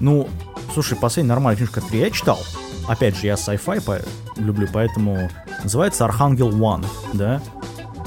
Ну, 0.00 0.28
слушай, 0.72 0.98
последняя 0.98 1.28
нормальная 1.34 1.56
книжка, 1.58 1.80
которую 1.80 2.00
я 2.02 2.10
читал. 2.10 2.38
Опять 2.88 3.16
же, 3.16 3.26
я 3.28 3.34
sci-fi 3.34 3.80
по- 3.80 4.00
люблю, 4.40 4.68
поэтому 4.72 5.30
называется 5.62 6.04
Архангел 6.04 6.50
One, 6.50 6.84
да? 7.12 7.40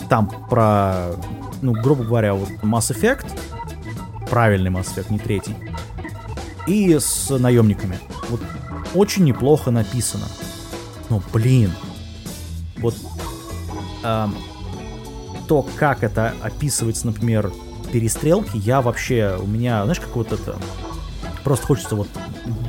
Там 0.09 0.29
про, 0.49 1.11
ну, 1.61 1.71
грубо 1.71 2.03
говоря, 2.03 2.33
вот 2.33 2.49
Mass 2.61 2.91
Effect, 2.93 3.25
правильный 4.29 4.69
Mass 4.69 4.93
Effect, 4.95 5.07
не 5.11 5.17
третий, 5.19 5.55
и 6.67 6.99
с 6.99 7.29
наемниками. 7.29 7.97
Вот 8.29 8.41
очень 8.93 9.23
неплохо 9.23 9.71
написано. 9.71 10.25
Но, 11.09 11.21
блин, 11.33 11.71
вот 12.77 12.95
ам, 14.03 14.35
то, 15.47 15.65
как 15.77 16.03
это 16.03 16.33
описывается, 16.41 17.07
например, 17.07 17.51
перестрелки, 17.91 18.57
я 18.57 18.81
вообще, 18.81 19.39
у 19.41 19.47
меня, 19.47 19.83
знаешь, 19.83 19.99
как 19.99 20.15
вот 20.15 20.31
это, 20.31 20.57
просто 21.43 21.65
хочется 21.65 21.95
вот 21.95 22.09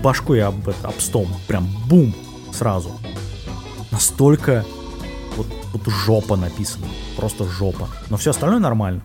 башкой 0.02 0.42
об, 0.42 0.68
это, 0.68 0.88
об 0.88 1.00
стол, 1.00 1.26
прям 1.48 1.68
бум, 1.88 2.14
сразу. 2.52 2.92
Настолько 3.90 4.64
вот, 5.36 5.48
вот 5.72 5.82
жопа 5.92 6.36
написано, 6.36 6.86
просто 7.16 7.44
жопа. 7.44 7.88
Но 8.10 8.16
все 8.16 8.30
остальное 8.30 8.60
нормально. 8.60 9.02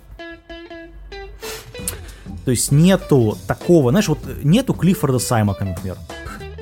То 2.45 2.51
есть 2.51 2.71
нету 2.71 3.37
такого, 3.47 3.91
знаешь, 3.91 4.07
вот 4.07 4.19
нету 4.43 4.73
Клиффорда 4.73 5.19
Саймака, 5.19 5.65
например. 5.65 5.97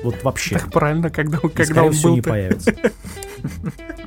Вот 0.04 0.22
вообще. 0.24 0.56
Так 0.58 0.70
правильно, 0.72 1.10
когда, 1.10 1.38
когда 1.38 1.64
скорее 1.64 1.86
он 1.88 1.92
всего, 1.92 2.08
был. 2.10 2.16
не 2.16 2.22
появится. 2.22 2.74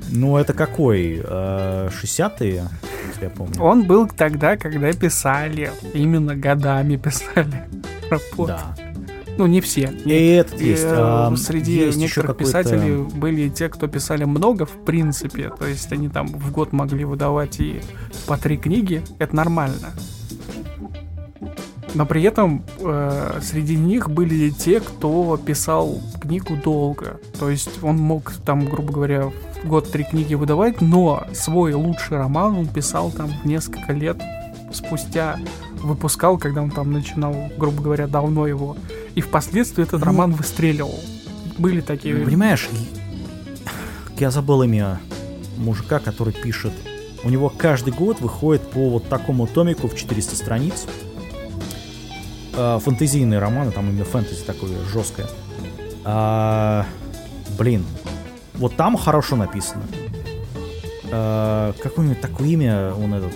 Ну, 0.09 0.37
это 0.37 0.53
какой? 0.53 1.21
Э, 1.23 1.89
60-е, 1.89 2.69
если 3.09 3.23
я 3.23 3.29
помню. 3.29 3.61
Он 3.61 3.83
был 3.83 4.07
тогда, 4.07 4.55
когда 4.55 4.91
писали. 4.93 5.71
Именно 5.93 6.35
годами 6.35 6.95
писали. 6.95 7.67
работы. 8.09 8.53
Да. 8.53 8.75
Ну, 9.37 9.47
не 9.47 9.59
все. 9.59 9.91
И 10.05 10.11
этот 10.11 10.61
есть. 10.61 10.83
э, 10.83 10.93
а, 10.93 11.35
Среди 11.35 11.73
есть 11.73 11.97
некоторых 11.97 12.37
писателей 12.37 13.03
были 13.03 13.49
те, 13.49 13.67
кто 13.67 13.87
писали 13.87 14.23
много, 14.23 14.65
в 14.65 14.85
принципе. 14.85 15.49
То 15.49 15.65
есть 15.67 15.91
они 15.91 16.07
там 16.07 16.27
в 16.27 16.51
год 16.51 16.71
могли 16.71 17.03
выдавать 17.03 17.59
и 17.59 17.81
по 18.27 18.37
три 18.37 18.57
книги. 18.57 19.03
Это 19.19 19.35
нормально. 19.35 19.91
Но 21.95 22.05
при 22.05 22.21
этом 22.23 22.63
э, 22.79 23.39
среди 23.41 23.75
них 23.75 24.09
были 24.09 24.49
те, 24.49 24.79
кто 24.81 25.37
писал 25.37 26.01
книгу 26.21 26.57
долго. 26.63 27.19
То 27.39 27.49
есть 27.49 27.69
он 27.81 27.97
мог 27.97 28.33
там, 28.45 28.65
грубо 28.65 28.91
говоря, 28.93 29.31
год 29.63 29.89
три 29.91 30.03
книги 30.03 30.35
выдавать, 30.35 30.81
но 30.81 31.25
свой 31.33 31.73
лучший 31.73 32.17
роман 32.17 32.57
он 32.57 32.67
писал 32.67 33.11
там 33.11 33.31
несколько 33.45 33.93
лет 33.93 34.17
спустя 34.73 35.39
выпускал, 35.81 36.37
когда 36.37 36.61
он 36.61 36.69
там 36.69 36.91
начинал, 36.91 37.33
грубо 37.57 37.81
говоря, 37.81 38.07
давно 38.07 38.45
его. 38.45 38.75
И 39.15 39.21
впоследствии 39.21 39.83
этот 39.83 40.01
Ну, 40.01 40.05
роман 40.07 40.31
выстреливал. 40.33 40.99
Были 41.57 41.79
такие... 41.81 42.15
Понимаешь, 42.17 42.67
и- 42.71 44.19
я 44.21 44.31
забыл 44.31 44.63
имя 44.63 44.99
мужика, 45.57 45.99
который 45.99 46.33
пишет. 46.33 46.73
У 47.23 47.29
него 47.29 47.49
каждый 47.49 47.93
год 47.93 48.19
выходит 48.19 48.69
по 48.69 48.89
вот 48.89 49.07
такому 49.07 49.47
томику 49.47 49.87
в 49.87 49.95
400 49.95 50.35
страниц. 50.35 50.85
Э, 52.57 52.79
Фэнтезийные 52.83 53.39
романы, 53.39 53.71
там 53.71 53.89
именно 53.89 54.05
фэнтези 54.05 54.43
такое 54.43 54.71
жесткое. 54.91 55.27
А, 56.03 56.85
блин, 57.57 57.85
вот 58.55 58.75
там 58.75 58.97
хорошо 58.97 59.35
написано. 59.35 59.83
Э, 61.11 61.73
Какое-нибудь 61.81 62.21
такое 62.21 62.47
имя 62.49 62.93
он 62.93 63.13
этот... 63.13 63.33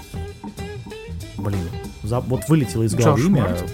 Блин, 1.37 1.61
за- 2.03 2.19
вот 2.21 2.47
вылетело 2.49 2.83
из 2.83 2.93
головы 2.93 3.21
Джордж 3.21 3.29
имя, 3.29 3.57
что... 3.57 3.67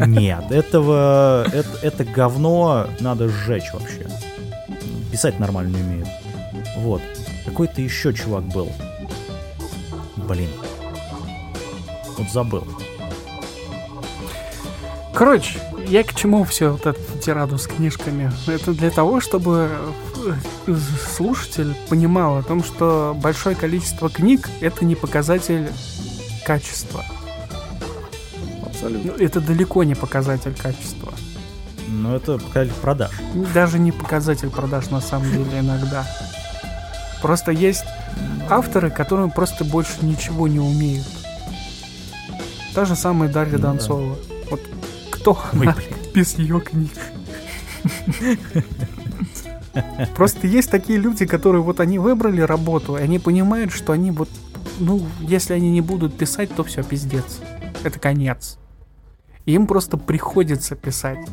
Нет, 0.06 0.50
этого... 0.50 1.44
Это, 1.52 1.68
это 1.82 2.04
говно 2.04 2.86
надо 3.00 3.28
сжечь 3.28 3.72
вообще. 3.72 4.06
Писать 5.10 5.38
нормально 5.38 5.76
не 5.76 5.82
умеет. 5.82 6.08
Вот. 6.78 7.02
Какой-то 7.44 7.80
еще 7.80 8.12
чувак 8.14 8.44
был. 8.44 8.70
Блин. 10.16 10.50
Вот 12.18 12.30
забыл. 12.30 12.66
Короче, 15.20 15.60
я 15.86 16.02
к 16.02 16.14
чему 16.14 16.44
все 16.44 16.70
вот 16.70 16.86
эту 16.86 16.98
тираду 17.22 17.58
с 17.58 17.66
книжками? 17.66 18.32
Это 18.46 18.72
для 18.72 18.90
того, 18.90 19.20
чтобы 19.20 19.68
э, 20.66 20.74
слушатель 21.14 21.76
понимал 21.90 22.38
о 22.38 22.42
том, 22.42 22.64
что 22.64 23.14
большое 23.22 23.54
количество 23.54 24.08
книг 24.08 24.48
это 24.62 24.86
не 24.86 24.94
показатель 24.94 25.68
качества. 26.46 27.04
Абсолютно. 28.64 29.12
Ну, 29.12 29.22
Это 29.22 29.42
далеко 29.42 29.84
не 29.84 29.94
показатель 29.94 30.54
качества. 30.54 31.12
Но 31.86 32.16
это 32.16 32.38
показатель 32.38 32.80
продаж. 32.80 33.10
Даже 33.52 33.78
не 33.78 33.92
показатель 33.92 34.48
продаж 34.48 34.88
на 34.88 35.02
самом 35.02 35.30
деле 35.32 35.60
иногда. 35.60 36.06
Просто 37.20 37.52
есть 37.52 37.84
авторы, 38.48 38.88
которые 38.90 39.30
просто 39.30 39.66
больше 39.66 39.98
ничего 40.00 40.48
не 40.48 40.60
умеют. 40.60 41.06
Та 42.74 42.86
же 42.86 42.96
самая 42.96 43.30
Дарья 43.30 43.58
Ну 43.58 44.16
да. 44.26 44.29
Кто 45.20 45.38
блин. 45.52 45.74
без 46.14 46.38
ее 46.38 46.60
книг? 46.60 46.90
Просто 50.16 50.46
есть 50.46 50.70
такие 50.70 50.98
люди, 50.98 51.26
которые 51.26 51.62
вот 51.62 51.80
они 51.80 51.98
выбрали 51.98 52.40
работу, 52.40 52.96
и 52.96 53.02
они 53.02 53.18
понимают, 53.18 53.72
что 53.72 53.92
они 53.92 54.10
вот, 54.10 54.28
ну, 54.80 55.02
если 55.20 55.54
они 55.54 55.70
не 55.70 55.80
будут 55.80 56.16
писать, 56.16 56.54
то 56.54 56.64
все, 56.64 56.82
пиздец. 56.82 57.40
Это 57.84 57.98
конец. 57.98 58.58
И 59.46 59.52
им 59.52 59.66
просто 59.66 59.96
приходится 59.96 60.74
писать. 60.74 61.26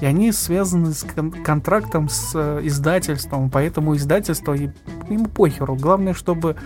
И 0.00 0.06
они 0.06 0.32
связаны 0.32 0.92
с 0.92 1.04
кон- 1.04 1.30
контрактом 1.32 2.08
с 2.08 2.32
э, 2.34 2.60
издательством, 2.64 3.50
поэтому 3.50 3.94
издательство 3.96 4.54
и- 4.54 4.70
ему 5.08 5.26
похеру. 5.26 5.76
Главное, 5.76 6.14
чтобы 6.14 6.56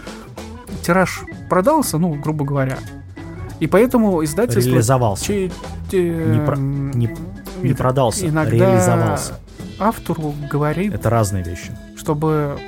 тираж 0.83 1.23
продался, 1.51 1.99
ну, 1.99 2.15
грубо 2.15 2.45
говоря. 2.45 2.79
И 3.61 3.67
поэтому 3.67 4.23
издательство... 4.25 4.71
Реализовался. 4.71 5.25
че- 5.27 5.51
те- 5.91 6.03
Не 6.11 6.45
про- 6.45 6.57
м, 6.57 6.91
не- 6.93 7.17
Не 7.63 7.73
продался, 7.75 8.29
иногда 8.29 8.51
реализовался. 8.55 9.39
автору 9.79 10.35
говорит, 10.51 10.93
Это 10.95 11.09
разные 11.11 11.43
вещи. 11.43 11.77
чтобы 11.97 12.59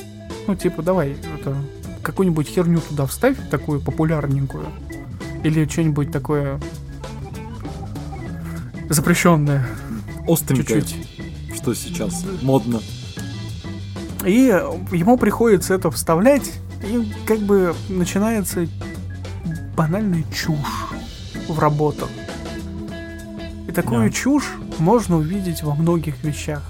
Ну, 0.47 0.55
типа, 0.57 0.83
давай, 0.83 1.15
это, 1.39 1.55
какую-нибудь 2.03 2.49
херню 2.49 2.81
туда 2.81 3.05
вставь, 3.05 3.37
такую 3.51 3.81
популярненькую. 3.83 4.65
Или 5.45 5.67
что-нибудь 5.69 6.11
такое 6.11 6.59
запрещенное. 8.89 9.67
Остренькое, 10.27 10.83
Чуть-чуть. 10.83 11.57
что 11.57 11.75
сейчас 11.75 12.25
модно. 12.43 12.81
И 14.25 14.53
ему 14.93 15.17
приходится 15.17 15.75
это 15.75 15.91
вставлять, 15.91 16.51
и 16.83 17.11
как 17.27 17.39
бы 17.41 17.75
начинается 17.89 18.67
банальная 19.79 20.25
чушь 20.35 20.87
в 21.49 21.57
работах. 21.61 22.09
И 23.69 23.73
такую 23.73 24.09
Да. 24.09 24.11
чушь 24.11 24.51
можно 24.81 25.17
увидеть 25.19 25.63
во 25.63 25.75
многих 25.77 26.23
вещах. 26.25 26.63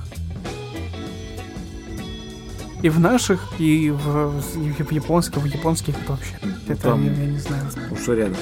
И 2.83 2.91
в 2.91 3.01
наших, 3.01 3.41
и 3.59 3.91
в, 3.91 4.43
и 4.57 4.83
в 4.83 4.93
японских, 4.93 5.39
в 5.39 5.47
японских 5.47 5.95
это 6.01 6.13
вообще. 6.13 6.39
Это 6.69 6.83
там- 6.83 7.05
я, 7.05 7.13
я 7.13 7.27
не 7.31 7.39
знаю. 7.39 7.63
Уж 7.91 8.09
рядом. 8.09 8.37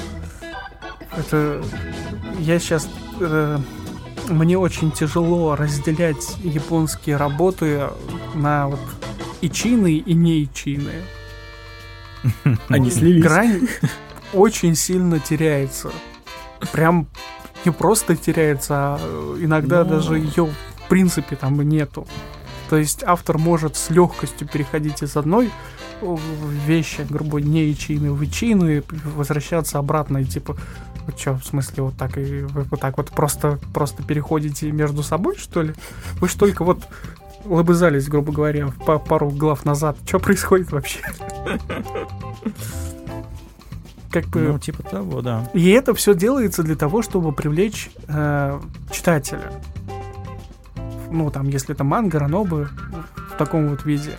Это 1.16 1.62
я 2.40 2.58
сейчас 2.58 2.88
мне 4.28 4.58
очень 4.58 4.90
тяжело 4.90 5.54
разделять 5.54 6.36
японские 6.42 7.16
работы 7.16 7.84
на 8.34 8.66
вот 8.66 8.80
ичины 9.40 9.94
и 9.98 10.12
не 10.12 10.42
ичины. 10.44 10.90
Они 12.68 12.90
слились. 12.90 13.22
Грань 13.22 13.68
очень 14.32 14.74
сильно 14.74 15.18
теряется. 15.20 15.90
Прям 16.72 17.06
не 17.64 17.72
просто 17.72 18.16
теряется, 18.16 18.74
а 18.74 19.00
э, 19.00 19.36
иногда 19.40 19.84
Ну. 19.84 19.90
даже 19.90 20.18
ее 20.18 20.46
в 20.46 20.88
принципе 20.88 21.36
там 21.36 21.60
и 21.62 21.64
нету. 21.64 22.06
То 22.70 22.76
есть 22.76 23.02
автор 23.04 23.38
может 23.38 23.76
с 23.76 23.90
легкостью 23.90 24.48
переходить 24.48 25.02
из 25.02 25.16
одной 25.16 25.50
э, 26.00 26.16
вещи, 26.66 27.06
грубо 27.08 27.40
не 27.40 27.70
ичины 27.72 28.12
в 28.12 28.24
ичину 28.24 28.68
и 28.70 28.82
возвращаться 29.16 29.78
обратно 29.78 30.18
и 30.18 30.24
типа 30.24 30.56
вы 31.06 31.12
что, 31.16 31.34
в 31.34 31.44
смысле, 31.44 31.84
вот 31.84 31.96
так 31.96 32.18
и 32.18 32.42
вы 32.42 32.62
вот 32.64 32.80
так 32.80 32.96
вот 32.96 33.10
просто, 33.10 33.60
просто 33.72 34.02
переходите 34.02 34.70
между 34.72 35.04
собой, 35.04 35.36
что 35.36 35.62
ли? 35.62 35.72
Вы 36.20 36.28
ж 36.28 36.34
только 36.34 36.64
вот 36.64 36.82
лобызались, 37.44 38.08
грубо 38.08 38.32
говоря, 38.32 38.72
по 38.84 38.98
пару 38.98 39.30
глав 39.30 39.64
назад. 39.64 39.96
Что 40.04 40.18
происходит 40.18 40.72
вообще? 40.72 40.98
Как 44.22 44.30
бы... 44.30 44.40
Ну, 44.40 44.58
типа 44.58 44.82
того, 44.82 45.20
да. 45.20 45.46
И 45.52 45.68
это 45.68 45.94
все 45.94 46.14
делается 46.14 46.62
для 46.62 46.74
того, 46.74 47.02
чтобы 47.02 47.32
привлечь 47.32 47.90
э, 48.08 48.60
читателя. 48.90 49.52
Ну, 51.10 51.30
там, 51.30 51.48
если 51.50 51.74
это 51.74 51.84
манга, 51.84 52.18
ранобы, 52.18 52.70
в 53.34 53.36
таком 53.36 53.68
вот 53.68 53.84
виде. 53.84 54.18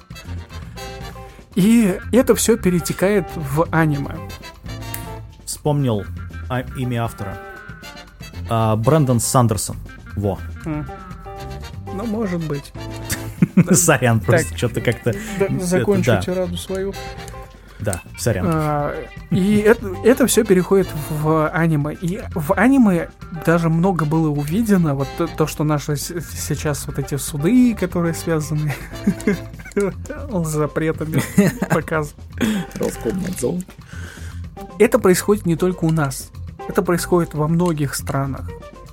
И 1.55 1.97
это 2.11 2.35
все 2.35 2.57
перетекает 2.57 3.25
в 3.35 3.67
аниме. 3.71 4.15
Вспомнил 5.45 6.05
а- 6.47 6.61
имя 6.77 7.05
автора. 7.05 7.39
А, 8.47 8.75
Брэндон 8.75 9.19
Сандерсон. 9.19 9.77
Во. 10.15 10.37
М. 10.65 10.87
Ну, 11.91 12.05
может 12.05 12.45
быть. 12.45 12.71
Сорян, 13.71 14.19
просто 14.19 14.55
что-то 14.55 14.81
как-то... 14.81 15.15
Закончу 15.59 16.19
тираду 16.23 16.55
свою. 16.55 16.93
Да, 17.79 18.01
сорян. 18.17 18.45
А, 18.49 18.95
И 19.29 19.57
это, 19.59 19.95
это 20.03 20.27
все 20.27 20.43
переходит 20.43 20.87
в 21.09 21.49
аниме. 21.49 21.93
И 21.93 22.19
в 22.33 22.53
аниме 22.53 23.09
даже 23.45 23.69
много 23.69 24.05
было 24.05 24.29
увидено. 24.29 24.95
Вот 24.95 25.07
то, 25.17 25.27
то, 25.27 25.47
что 25.47 25.63
наши 25.63 25.95
сейчас 25.95 26.87
вот 26.87 26.97
эти 26.97 27.15
суды, 27.15 27.75
которые 27.75 28.13
связаны 28.13 28.73
с 29.75 30.47
запретами 30.47 31.21
показывают. 31.69 32.17
Роскомнадзор. 32.75 33.55
Это 34.79 34.99
происходит 34.99 35.45
не 35.45 35.55
только 35.55 35.85
у 35.85 35.91
нас. 35.91 36.31
Это 36.67 36.81
происходит 36.81 37.33
во 37.33 37.47
многих 37.47 37.95
странах. 37.95 38.49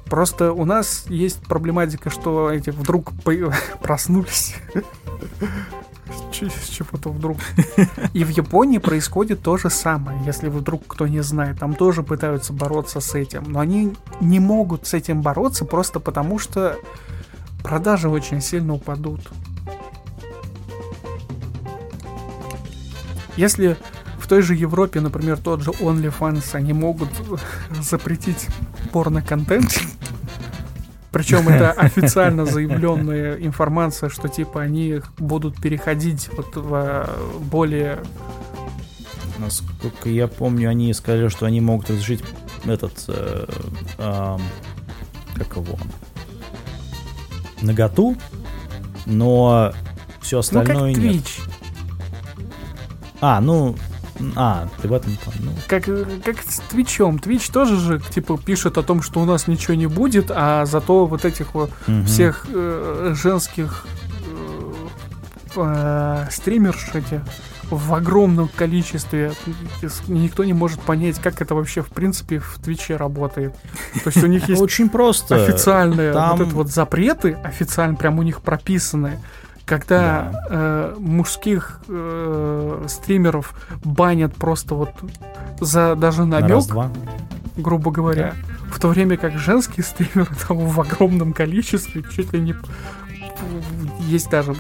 Просто 0.07 0.53
у 0.53 0.65
нас 0.65 1.07
есть 1.09 1.41
проблематика, 1.41 2.11
что 2.11 2.51
эти 2.51 2.71
вдруг 2.71 3.13
проснулись. 3.83 4.57
С 6.33 6.69
чего-то 6.69 7.11
вдруг. 7.11 7.39
И 8.13 8.25
в 8.25 8.29
Японии 8.29 8.79
происходит 8.79 9.43
то 9.43 9.57
же 9.57 9.71
самое, 9.71 10.21
если 10.27 10.49
вдруг 10.49 10.87
кто 10.87 11.07
не 11.07 11.23
знает. 11.23 11.59
Там 11.61 11.75
тоже 11.75 12.03
пытаются 12.03 12.53
бороться 12.53 13.01
с 13.01 13.15
этим. 13.15 13.45
Но 13.47 13.61
они 13.61 13.95
не 14.21 14.41
могут 14.41 14.87
с 14.87 14.95
этим 14.95 15.23
бороться 15.23 15.65
просто 15.65 16.01
потому, 16.01 16.39
что 16.39 16.77
продажи 17.63 18.09
очень 18.09 18.41
сильно 18.41 18.75
упадут. 18.75 19.21
Если 23.37 23.77
в 24.19 24.27
той 24.27 24.43
же 24.43 24.55
Европе, 24.55 25.01
например, 25.01 25.39
тот 25.39 25.63
же 25.63 25.71
OnlyFans, 25.71 26.55
они 26.55 26.73
могут 26.73 27.11
запретить 27.81 28.47
порно-контент, 28.93 29.81
причем 31.15 31.49
это 31.49 31.71
официально 31.77 32.45
заявленная 32.45 33.37
информация, 33.37 34.11
что 34.11 34.29
типа 34.29 34.61
они 34.63 35.01
будут 35.19 35.61
переходить 35.61 36.29
вот 36.37 36.57
в 36.57 36.75
э, 36.75 37.07
более 37.41 38.01
Насколько 39.39 40.09
я 40.09 40.29
помню, 40.29 40.71
они 40.71 40.93
сказали, 40.95 41.29
что 41.29 41.47
они 41.47 41.61
могут 41.61 41.91
разрешить 41.91 42.23
этот... 42.65 43.05
э, 43.09 43.47
ам, 43.99 44.41
как 45.35 45.57
его? 45.57 45.79
Наготу, 47.61 48.17
но 49.07 49.73
все 50.21 50.37
ну 50.37 50.43
как 50.43 50.69
остальное 50.69 50.95
нет. 50.95 51.15
Twitch, 51.17 51.41
А, 53.21 53.41
ну... 53.41 53.77
А, 54.37 54.69
ты 54.81 54.89
в 54.89 54.93
этом... 54.93 55.17
плане, 55.17 55.39
Ну, 55.43 55.53
как 55.67 55.85
как 56.25 56.37
с 56.43 56.61
Твичом. 56.71 57.19
Твич 57.19 57.49
тоже 57.49 57.77
же 57.77 58.01
типа 58.01 58.39
пишет 58.39 58.79
о 58.79 58.83
том, 58.83 59.03
что 59.03 59.21
у 59.21 59.25
нас 59.25 59.47
ничего 59.49 59.75
не 59.75 59.87
будет, 59.87 60.31
а 60.31 60.65
зато 60.67 61.07
вот 61.07 61.25
этих 61.25 61.55
вот 61.55 61.71
мгм. 61.87 62.07
всех 62.07 62.47
э, 62.49 63.15
женских 63.17 63.87
э, 64.27 64.73
э, 65.57 66.27
стримерш 66.31 66.91
эти 66.95 67.21
в 67.71 67.95
огромном 67.95 68.49
количестве. 68.49 69.33
Никто 70.07 70.45
не 70.45 70.53
может 70.53 70.81
понять, 70.81 71.19
как 71.19 71.41
это 71.41 71.55
вообще 71.55 71.83
в 71.83 71.89
принципе 71.89 72.39
в 72.39 72.59
Твиче 72.63 72.97
работает. 72.97 73.55
То 74.05 74.11
есть 74.11 74.23
у 74.23 74.27
них 74.27 74.49
есть 74.49 74.61
Очень 74.61 74.89
просто. 74.89 75.43
официальные 75.45 76.13
там- 76.13 76.39
вот 76.39 76.49
вот 76.53 76.69
запреты, 76.69 77.37
официально 77.43 77.97
прям 77.97 78.19
у 78.19 78.23
них 78.23 78.43
прописаны. 78.43 79.21
Когда 79.67 80.43
э, 80.51 80.95
мужских 80.99 81.81
э, 81.89 82.85
стримеров 82.89 83.55
банят 83.85 84.35
просто 84.35 84.75
вот 84.75 84.91
за 85.61 85.95
даже 85.97 86.25
На 86.25 86.41
намек, 86.41 86.51
раз-два. 86.57 86.91
грубо 87.57 87.91
говоря, 87.91 88.35
в 88.71 88.79
то 88.79 88.89
время 88.89 89.17
как 89.17 89.39
женские 89.39 89.85
стримеры 89.85 90.35
там 90.47 90.59
в 90.59 90.81
огромном 90.81 91.33
количестве, 91.33 92.03
чуть 92.15 92.33
ли 92.35 92.41
не 92.41 92.55
есть 94.01 94.31
даже, 94.31 94.55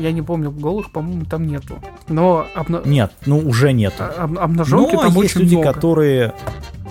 я 0.00 0.12
не 0.12 0.20
помню, 0.22 0.50
голых, 0.50 0.90
по-моему, 0.90 1.24
там 1.26 1.46
нету. 1.46 1.78
Но 2.08 2.46
обна... 2.54 2.80
Нет, 2.84 3.12
ну 3.24 3.38
уже 3.38 3.72
нету. 3.72 4.04
об- 4.04 4.38
обнаженки 4.38 4.94
Но 4.94 5.02
там 5.02 5.12
есть 5.14 5.36
очень 5.36 5.40
люди, 5.42 5.54
много. 5.54 5.72
которые, 5.72 6.34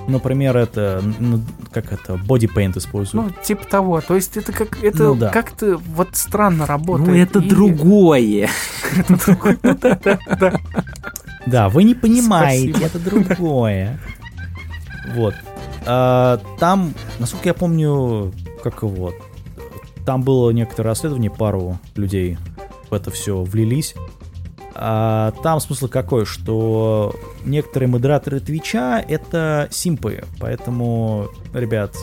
например, 0.08 0.56
это, 0.58 1.02
ну, 1.20 1.42
как 1.72 1.92
это, 1.92 2.14
bodypaint 2.16 2.78
используют. 2.78 3.14
Ну, 3.36 3.44
типа 3.44 3.66
того. 3.66 4.02
То 4.02 4.16
есть 4.16 4.38
это 4.38 4.52
как 4.52 4.84
это 4.84 5.04
Ну 5.04 5.16
да. 5.16 5.30
как-то 5.30 5.78
вот 5.78 6.10
странно 6.14 6.66
работает. 6.66 7.08
Ну, 7.10 7.16
это 7.16 7.40
И- 7.40 7.50
другое. 7.50 8.50
Да. 9.64 10.54
Да, 11.46 11.70
вы 11.70 11.84
не 11.84 11.94
понимаете, 11.94 12.84
это 12.84 12.98
другое. 13.00 14.00
Вот. 15.16 15.36
А, 15.86 16.40
там, 16.60 16.94
насколько 17.20 17.50
я 17.50 17.54
помню, 17.54 18.34
как 18.64 18.82
его, 18.82 19.14
там 20.06 20.24
было 20.24 20.50
некоторое 20.50 20.90
расследование, 20.90 21.30
пару 21.30 21.78
людей 21.96 22.38
в 22.90 22.94
это 22.94 23.12
все 23.12 23.44
влились. 23.44 23.94
А, 24.78 25.32
там 25.42 25.60
смысл 25.62 25.88
какой, 25.88 26.26
что 26.26 27.16
некоторые 27.46 27.88
модераторы 27.90 28.40
Твича 28.42 29.00
это 29.00 29.68
симпы, 29.72 30.24
поэтому, 30.40 31.30
ребят, 31.54 31.96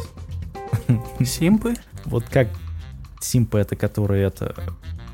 Симпы? 1.22 1.74
вот 2.06 2.24
как 2.30 2.48
симпы 3.20 3.58
это, 3.58 3.76
которые 3.76 4.24
это, 4.24 4.54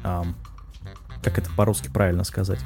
как 0.02 1.38
это 1.38 1.50
по-русски 1.56 1.88
правильно 1.92 2.22
сказать? 2.24 2.60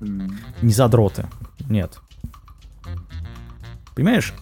М, 0.00 0.38
Не 0.62 0.72
задроты. 0.72 1.26
Нет. 1.68 1.98
Понимаешь? 3.94 4.32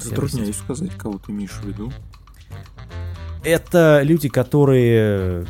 Затрудняюсь 0.00 0.56
сказать, 0.56 0.90
кого 0.96 1.18
ты 1.18 1.30
имеешь 1.30 1.52
в 1.52 1.64
виду. 1.64 1.92
Это 3.44 4.00
люди, 4.02 4.28
которые, 4.28 5.46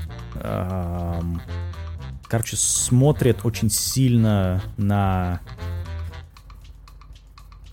короче, 2.29 2.57
смотрят 2.57 3.45
очень 3.45 3.71
сильно 3.71 4.63
на 4.77 5.41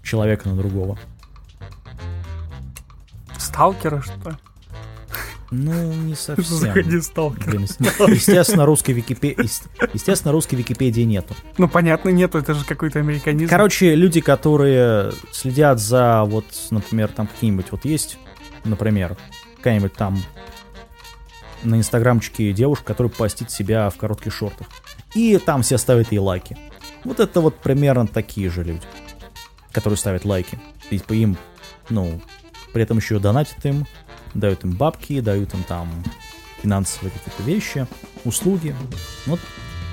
человека, 0.04 0.50
на 0.50 0.56
другого. 0.56 0.98
Сталкеры, 3.38 4.02
что 4.02 4.30
ли? 4.32 4.36
Ну, 5.52 5.94
не 5.94 6.16
совсем. 6.16 6.44
Заходи, 6.46 7.00
сталкер. 7.02 7.50
Блин, 7.52 7.64
ес- 7.64 7.78
естественно, 8.10 8.66
русской 8.66 8.92
Википедии, 8.92 9.44
естественно, 9.94 10.32
русской 10.32 10.56
Википедии 10.56 11.02
нету. 11.02 11.36
Ну, 11.58 11.68
понятно, 11.70 12.10
нету, 12.10 12.38
это 12.40 12.54
же 12.54 12.66
какой-то 12.66 13.00
американизм. 13.00 13.50
Короче, 13.50 13.96
люди, 13.96 14.22
которые 14.22 15.12
следят 15.32 15.80
за, 15.80 16.24
вот, 16.26 16.46
например, 16.72 17.10
там 17.10 17.28
какие-нибудь, 17.28 17.68
вот 17.72 17.86
есть, 17.86 18.18
например, 18.64 19.16
какая-нибудь 19.58 19.94
там 19.94 20.18
на 21.66 21.76
инстаграмчике 21.76 22.54
девушка, 22.54 22.86
которая 22.86 23.12
постит 23.12 23.52
себя 23.52 23.90
в 23.90 23.98
коротких 23.98 24.34
шортах. 24.34 24.68
И 25.14 25.38
там 25.38 25.62
все 25.62 25.78
ставят 25.78 26.12
ей 26.12 26.20
лайки. 26.20 26.58
Вот 27.04 27.20
это 27.20 27.42
вот 27.42 27.58
примерно 27.60 28.08
такие 28.08 28.50
же 28.50 28.64
люди, 28.64 28.86
которые 29.72 29.98
ставят 29.98 30.26
лайки. 30.26 30.60
И 30.90 31.00
по 31.00 31.14
им, 31.14 31.38
ну, 31.90 32.22
при 32.74 32.84
этом 32.84 32.98
еще 32.98 33.20
донатят 33.20 33.66
им, 33.66 33.86
дают 34.34 34.64
им 34.64 34.72
бабки, 34.72 35.20
дают 35.20 35.54
им 35.54 35.64
там 35.64 35.90
финансовые 36.62 37.12
какие-то 37.12 37.44
вещи, 37.44 37.88
услуги. 38.24 38.76
Вот 39.26 39.40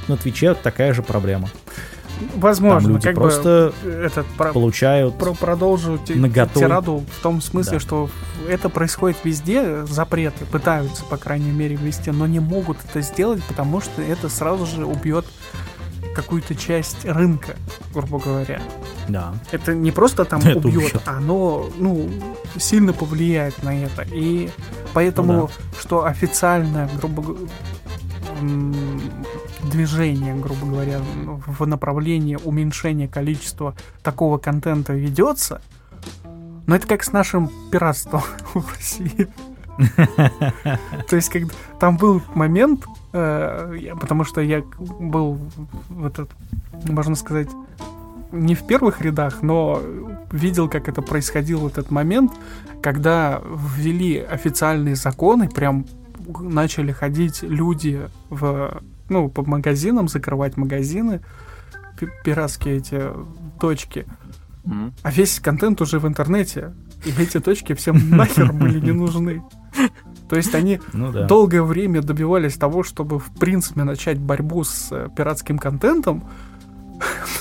на 0.08 0.16
Твиче 0.16 0.54
такая 0.54 0.92
же 0.94 1.02
проблема. 1.02 1.48
Возможно, 2.36 2.80
Там 2.82 2.92
люди 2.92 3.04
как 3.08 3.14
просто 3.14 3.72
бы 3.84 3.90
этот 3.90 4.26
про- 4.36 4.52
получают 4.52 5.18
про- 5.18 5.34
продолжу 5.34 5.98
наготу. 6.08 6.58
тираду 6.60 7.04
в 7.18 7.22
том 7.22 7.40
смысле, 7.40 7.74
Да. 7.74 7.80
что 7.80 8.10
это 8.48 8.68
происходит 8.68 9.18
везде, 9.24 9.84
запреты 9.86 10.44
пытаются, 10.44 11.04
по 11.04 11.16
крайней 11.16 11.50
мере, 11.52 11.76
ввести, 11.76 12.10
но 12.10 12.26
не 12.26 12.40
могут 12.40 12.78
это 12.88 13.00
сделать, 13.00 13.42
потому 13.44 13.80
что 13.80 14.02
это 14.02 14.28
сразу 14.28 14.66
же 14.66 14.84
убьет 14.86 15.24
какую-то 16.14 16.54
часть 16.54 17.04
рынка, 17.04 17.56
грубо 17.94 18.18
говоря. 18.18 18.60
Да. 19.08 19.32
Это 19.50 19.74
не 19.74 19.90
просто 19.92 20.24
там 20.24 20.40
Это 20.44 20.58
убьет, 20.58 20.76
убьет. 20.94 21.02
оно 21.06 21.70
ну, 21.78 22.10
сильно 22.58 22.92
повлияет 22.92 23.62
на 23.62 23.84
это. 23.84 24.02
И 24.12 24.50
поэтому, 24.92 25.32
Ну 25.32 25.50
что 25.80 26.04
официальное, 26.04 26.88
грубо 26.98 27.22
г- 27.22 27.36
м, 28.40 28.74
движение, 29.70 30.34
грубо 30.34 30.66
говоря, 30.66 31.00
в 31.24 31.66
направлении 31.66 32.36
уменьшения 32.42 33.08
количества 33.08 33.74
такого 34.02 34.38
контента 34.38 34.92
ведется, 34.92 35.60
но 36.66 36.76
это 36.76 36.86
как 36.86 37.04
с 37.04 37.12
нашим 37.12 37.50
пиратством 37.70 38.22
в 38.54 38.72
России. 38.74 39.28
То 41.08 41.16
есть, 41.16 41.30
когда 41.30 41.54
там 41.80 41.96
был 41.96 42.22
момент, 42.34 42.84
э, 43.12 43.94
потому 44.00 44.24
что 44.24 44.40
я 44.40 44.62
был 45.00 45.38
в 45.88 46.06
этот, 46.06 46.30
можно 46.84 47.14
сказать, 47.14 47.48
не 48.30 48.54
в 48.54 48.66
первых 48.66 49.00
рядах, 49.02 49.42
но 49.42 49.80
видел, 50.30 50.68
как 50.68 50.88
это 50.88 51.02
происходил 51.02 51.66
этот 51.66 51.90
момент, 51.90 52.32
когда 52.82 53.42
ввели 53.76 54.18
официальные 54.18 54.96
законы, 54.96 55.48
прям 55.48 55.86
начали 56.40 56.92
ходить 56.92 57.42
люди 57.42 58.08
в, 58.30 58.80
ну, 59.12 59.28
по 59.28 59.42
магазинам, 59.48 60.08
закрывать 60.08 60.56
магазины, 60.56 61.20
пи- 61.98 62.08
пиратские 62.24 62.78
эти 62.78 63.02
точки, 63.60 64.06
Мгм. 64.64 64.92
а 65.02 65.10
весь 65.12 65.38
контент 65.40 65.80
уже 65.80 65.98
в 65.98 66.06
интернете, 66.08 66.72
и 67.04 67.10
эти 67.22 67.38
точки 67.40 67.74
всем 67.74 68.10
нахер 68.16 68.52
были 68.52 68.80
не 68.80 68.92
нужны. 68.92 69.42
То 70.28 70.36
есть 70.36 70.54
они 70.54 70.80
Ну 70.92 71.12
да. 71.12 71.26
долгое 71.26 71.62
время 71.62 72.00
добивались 72.02 72.54
того, 72.56 72.82
чтобы 72.82 73.18
в 73.18 73.30
принципе 73.38 73.84
начать 73.84 74.18
борьбу 74.18 74.64
с 74.64 74.88
э, 74.90 75.08
пиратским 75.14 75.58
контентом. 75.58 76.24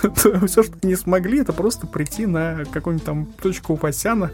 Все, 0.47 0.63
что 0.63 0.73
не 0.87 0.95
смогли, 0.95 1.39
это 1.41 1.53
просто 1.53 1.87
прийти 1.87 2.25
на 2.25 2.63
какую-нибудь 2.71 3.05
там 3.05 3.25
точку 3.41 3.73
у 3.73 3.75
Васяна 3.77 4.31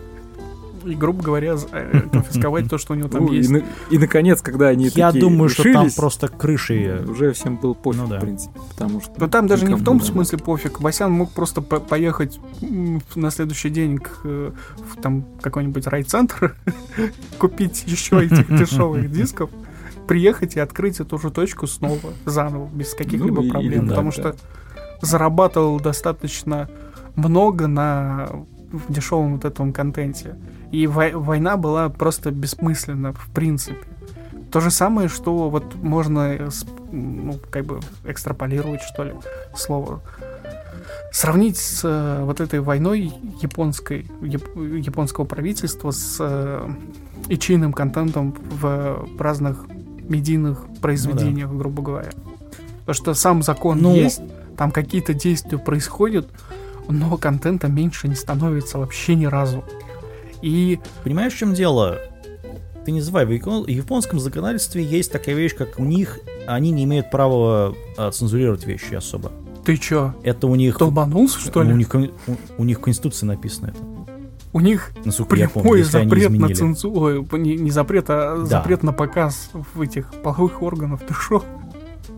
и, 0.87 0.95
грубо 0.95 1.21
говоря, 1.23 1.55
э, 1.71 2.01
конфисковать 2.11 2.69
то, 2.69 2.77
что 2.77 2.93
у 2.93 2.95
него 2.95 3.09
там 3.09 3.25
Ну, 3.25 3.31
есть. 3.33 3.51
и 3.91 3.97
наконец, 3.97 4.41
когда 4.41 4.67
они 4.67 4.85
Я 4.93 5.07
такие 5.11 5.21
думаю, 5.21 5.49
что 5.49 5.63
там 5.71 5.89
просто 5.95 6.27
крыши. 6.27 7.03
уже 7.07 7.33
всем 7.33 7.57
был 7.57 7.75
пофиг, 7.75 8.01
Ну 8.09 8.17
в 8.17 8.19
принципе, 8.19 8.59
потому 8.69 9.01
что... 9.01 9.11
Но 9.17 9.27
там 9.27 9.47
даже 9.47 9.65
не 9.65 9.75
в 9.75 9.83
том 9.83 10.01
смысле 10.01 10.37
пофиг. 10.39 10.79
Васян 10.81 11.11
мог 11.11 11.31
просто 11.31 11.61
по- 11.61 11.79
поехать 11.79 12.39
на 13.15 13.31
следующий 13.31 13.69
день 13.69 13.97
к, 13.97 14.09
э, 14.23 14.51
в 14.91 15.01
там 15.01 15.25
какой-нибудь 15.41 15.85
райцентр, 15.87 16.55
купить 17.37 17.83
еще 17.87 18.23
этих 18.23 18.47
дешевых 18.59 19.11
дисков, 19.11 19.49
приехать 20.07 20.55
и 20.55 20.59
открыть 20.59 20.99
эту 20.99 21.17
же 21.17 21.31
точку 21.31 21.67
снова, 21.67 22.13
заново, 22.25 22.67
без 22.73 22.93
каких-либо 22.93 23.41
Ну, 23.41 23.49
проблем. 23.49 23.87
потому 23.89 24.11
да. 24.11 24.13
что 24.13 24.35
зарабатывал 25.01 25.79
достаточно 25.79 26.69
много 27.15 27.67
на 27.67 28.29
дешевом 28.89 29.33
вот 29.35 29.45
этом 29.45 29.73
контенте. 29.73 30.35
И 30.71 30.85
вой- 30.87 31.13
война 31.15 31.57
была 31.57 31.89
просто 31.89 32.31
бессмысленна, 32.31 33.13
в 33.13 33.29
принципе. 33.33 33.77
То 34.51 34.59
же 34.61 34.71
самое, 34.71 35.07
что 35.09 35.49
вот 35.49 35.75
можно, 35.75 36.19
э, 36.33 36.49
ну, 36.91 37.37
как 37.49 37.65
бы 37.65 37.79
экстраполировать, 38.05 38.81
что 38.81 39.03
ли, 39.03 39.13
слово. 39.55 40.01
Сравнить 41.11 41.57
с 41.57 41.81
э, 41.83 42.23
вот 42.23 42.39
этой 42.41 42.59
войной 42.59 43.13
японской, 43.41 44.05
яп- 44.21 44.77
японского 44.85 45.25
правительства 45.25 45.91
с 45.91 46.17
э, 46.19 46.69
ичийным 47.29 47.73
контентом 47.73 48.35
в 48.61 49.07
разных 49.19 49.65
медийных 50.07 50.65
произведениях, 50.81 51.51
грубо 51.51 51.81
говоря. 51.81 52.11
Потому 52.85 52.93
что 52.93 53.13
сам 53.13 53.43
закон 53.43 53.79
Ну- 53.81 53.95
есть, 53.95 54.21
там 54.55 54.71
какие-то 54.71 55.13
действия 55.13 55.57
происходят, 55.57 56.29
но 56.87 57.17
контента 57.17 57.67
меньше 57.67 58.07
не 58.07 58.15
становится 58.15 58.77
вообще 58.77 59.15
ни 59.15 59.25
разу. 59.25 59.63
И 60.41 60.79
Понимаешь, 61.03 61.33
в 61.33 61.37
чем 61.37 61.53
дело? 61.53 61.99
Ты 62.85 62.91
не 62.91 63.01
забывай, 63.01 63.25
в 63.25 63.31
япон- 63.31 63.65
в 63.65 63.69
японском 63.69 64.19
законодательстве 64.19 64.83
есть 64.83 65.11
такая 65.11 65.35
вещь, 65.35 65.55
как 65.55 65.77
у 65.77 65.83
них, 65.83 66.19
они 66.47 66.71
не 66.71 66.85
имеют 66.85 67.11
права 67.11 67.75
а, 67.97 68.11
цензурировать 68.11 68.65
вещи 68.65 68.93
особо. 68.93 69.31
ты 69.65 69.75
чё, 69.75 70.13
Это 70.23 70.47
у 70.47 70.55
них... 70.55 70.77
долбанулся, 70.77 71.37
что 71.39 71.63
ну, 71.63 71.69
ли? 71.69 71.73
у, 71.73 71.77
них, 71.77 72.13
у, 72.27 72.35
у 72.57 72.63
них 72.63 72.77
в 72.77 72.81
Конституции 72.81 73.25
написано 73.25 73.67
это. 73.67 73.77
У 74.53 74.61
них 74.61 74.91
Насколько 75.03 75.35
я 75.35 75.49
помню, 75.49 75.69
прямой 75.69 75.81
они 75.81 75.89
запрет 75.89 76.29
на 76.31 76.55
цензуру, 76.55 77.27
не, 77.37 77.55
не 77.57 77.71
запрет, 77.71 78.05
а 78.09 78.37
Да. 78.37 78.45
запрет 78.45 78.81
на 78.83 78.93
показ 78.93 79.49
в 79.73 79.81
этих 79.81 80.13
половых 80.23 80.61
органов. 80.63 81.01
Ты 81.05 81.13
шо? 81.13 81.43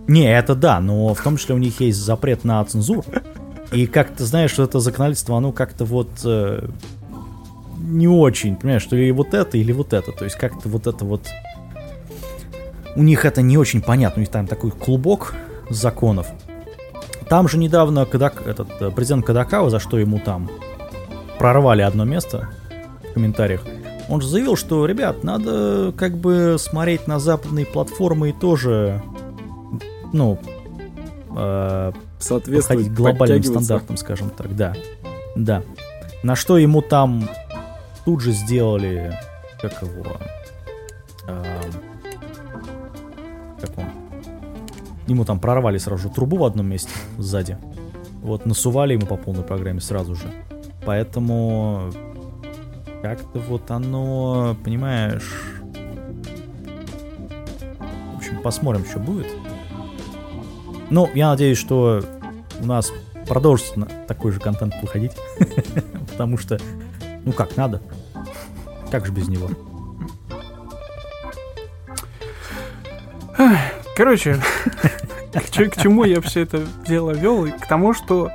Не, 0.07 0.31
это 0.31 0.53
да, 0.53 0.79
но 0.79 1.15
в 1.15 1.21
том 1.21 1.37
числе 1.37 1.55
у 1.55 1.57
них 1.57 1.79
есть 1.81 1.97
запрет 1.97 2.43
на 2.43 2.63
цензуру. 2.63 3.03
И 3.71 3.87
как 3.87 4.15
ты 4.15 4.23
знаешь, 4.25 4.51
что 4.51 4.63
это 4.63 4.79
законодательство, 4.79 5.35
оно 5.37 5.51
как-то 5.51 5.85
вот 5.85 6.09
э, 6.23 6.67
не 7.79 8.07
очень, 8.07 8.55
понимаешь, 8.55 8.83
что 8.83 8.95
или 8.95 9.11
вот 9.11 9.33
это, 9.33 9.57
или 9.57 9.71
вот 9.71 9.93
это. 9.93 10.11
То 10.11 10.25
есть 10.25 10.35
как-то 10.37 10.69
вот 10.69 10.87
это 10.87 11.05
вот... 11.05 11.27
У 12.95 13.03
них 13.03 13.25
это 13.25 13.41
не 13.41 13.57
очень 13.57 13.81
понятно. 13.81 14.19
У 14.19 14.21
них 14.21 14.29
там 14.29 14.47
такой 14.47 14.71
клубок 14.71 15.33
законов. 15.69 16.27
Там 17.29 17.47
же 17.47 17.57
недавно 17.57 18.05
Кадак, 18.05 18.41
этот 18.45 18.69
э, 18.81 18.91
президент 18.91 19.25
Кадакава, 19.25 19.69
за 19.69 19.79
что 19.79 19.99
ему 19.99 20.19
там 20.19 20.49
прорвали 21.37 21.83
одно 21.83 22.03
место 22.03 22.49
в 23.09 23.13
комментариях, 23.13 23.61
он 24.09 24.21
же 24.21 24.27
заявил, 24.27 24.55
что, 24.55 24.87
ребят, 24.87 25.23
надо 25.23 25.93
как 25.95 26.17
бы 26.17 26.57
смотреть 26.59 27.07
на 27.07 27.19
западные 27.19 27.67
платформы 27.67 28.29
и 28.29 28.33
тоже, 28.33 29.01
ну, 30.11 30.39
э, 31.37 31.91
Соответствовать, 32.17 32.91
глобальным 32.91 33.43
стандартам, 33.43 33.95
скажем 33.95 34.31
так, 34.31 34.55
да. 34.55 34.73
Да. 35.35 35.63
На 36.23 36.35
что 36.35 36.57
ему 36.57 36.81
там 36.81 37.29
тут 38.05 38.21
же 38.21 38.31
сделали, 38.31 39.17
как 39.61 39.81
его, 39.81 40.17
эм, 41.27 41.73
как 43.59 43.77
он, 43.77 43.85
ему 45.07 45.25
там 45.25 45.39
прорвали 45.39 45.77
сразу 45.77 46.03
же 46.03 46.09
трубу 46.09 46.37
в 46.37 46.45
одном 46.45 46.67
месте 46.67 46.91
сзади. 47.17 47.57
Вот, 48.21 48.45
насували 48.45 48.93
ему 48.93 49.05
по 49.05 49.15
полной 49.15 49.43
программе 49.43 49.79
сразу 49.79 50.15
же. 50.15 50.31
Поэтому 50.85 51.91
как-то 53.01 53.39
вот 53.39 53.69
оно, 53.71 54.57
понимаешь... 54.63 55.31
В 58.13 58.17
общем, 58.17 58.41
посмотрим, 58.41 58.85
что 58.85 58.99
будет. 58.99 59.27
Ну, 60.89 61.09
я 61.13 61.29
надеюсь, 61.29 61.57
что 61.57 62.03
у 62.59 62.65
нас 62.65 62.91
продолжится 63.27 63.87
такой 64.07 64.31
же 64.31 64.39
контент 64.39 64.73
выходить. 64.81 65.11
Потому 66.11 66.37
что, 66.37 66.59
ну 67.29 67.33
как, 67.35 67.55
надо. 67.57 67.79
Как 68.89 69.05
же 69.05 69.11
без 69.11 69.27
него? 69.27 69.49
Короче, 73.95 74.41
к, 75.31 75.79
чему 75.79 76.05
я 76.05 76.21
все 76.21 76.41
это 76.41 76.65
дело 76.87 77.11
вел? 77.11 77.47
К 77.51 77.67
тому, 77.67 77.93
что 77.93 78.31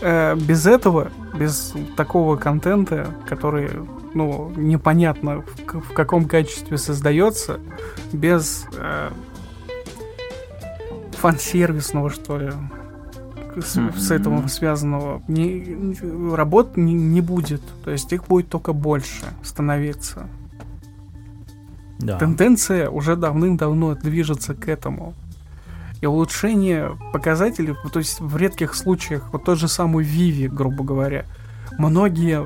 э, 0.00 0.36
без 0.36 0.64
этого, 0.64 1.10
без 1.34 1.74
такого 1.96 2.36
контента, 2.36 3.08
который, 3.28 3.68
ну, 4.14 4.52
непонятно 4.56 5.42
в, 5.42 5.80
в 5.80 5.92
каком 5.92 6.26
качестве 6.26 6.78
создается, 6.78 7.58
без 8.12 8.64
э, 8.76 9.10
фан-сервисного, 11.18 12.10
что 12.10 12.38
ли, 12.38 12.52
с, 13.56 13.78
с 13.96 14.10
этим 14.10 14.48
связанного, 14.48 15.22
не, 15.28 15.96
работ 16.34 16.76
не, 16.76 16.94
не 16.94 17.20
будет. 17.20 17.62
То 17.84 17.90
есть 17.90 18.12
их 18.12 18.26
будет 18.26 18.48
только 18.48 18.72
больше 18.72 19.24
становиться. 19.42 20.28
Да. 21.98 22.18
Тенденция 22.18 22.88
уже 22.88 23.16
давным-давно 23.16 23.94
движется 23.94 24.54
к 24.54 24.68
этому. 24.68 25.14
И 26.00 26.06
улучшение 26.06 26.96
показателей, 27.12 27.74
то 27.92 27.98
есть 27.98 28.20
в 28.20 28.36
редких 28.36 28.74
случаях, 28.74 29.28
вот 29.32 29.44
тот 29.44 29.58
же 29.58 29.68
самый 29.68 30.02
Виви, 30.02 30.48
грубо 30.48 30.82
говоря, 30.82 31.26
многие 31.78 32.40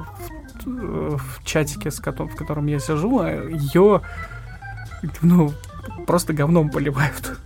в, 0.65 1.19
в 1.19 1.45
чатике, 1.45 1.93
с 1.93 2.01
котом, 2.01 2.29
в 2.29 2.35
котором 2.35 2.67
я 2.67 2.81
сижу, 2.81 3.23
ее 3.23 4.03
ну, 5.23 5.53
просто 6.07 6.33
говном 6.33 6.71
поливают. 6.71 7.39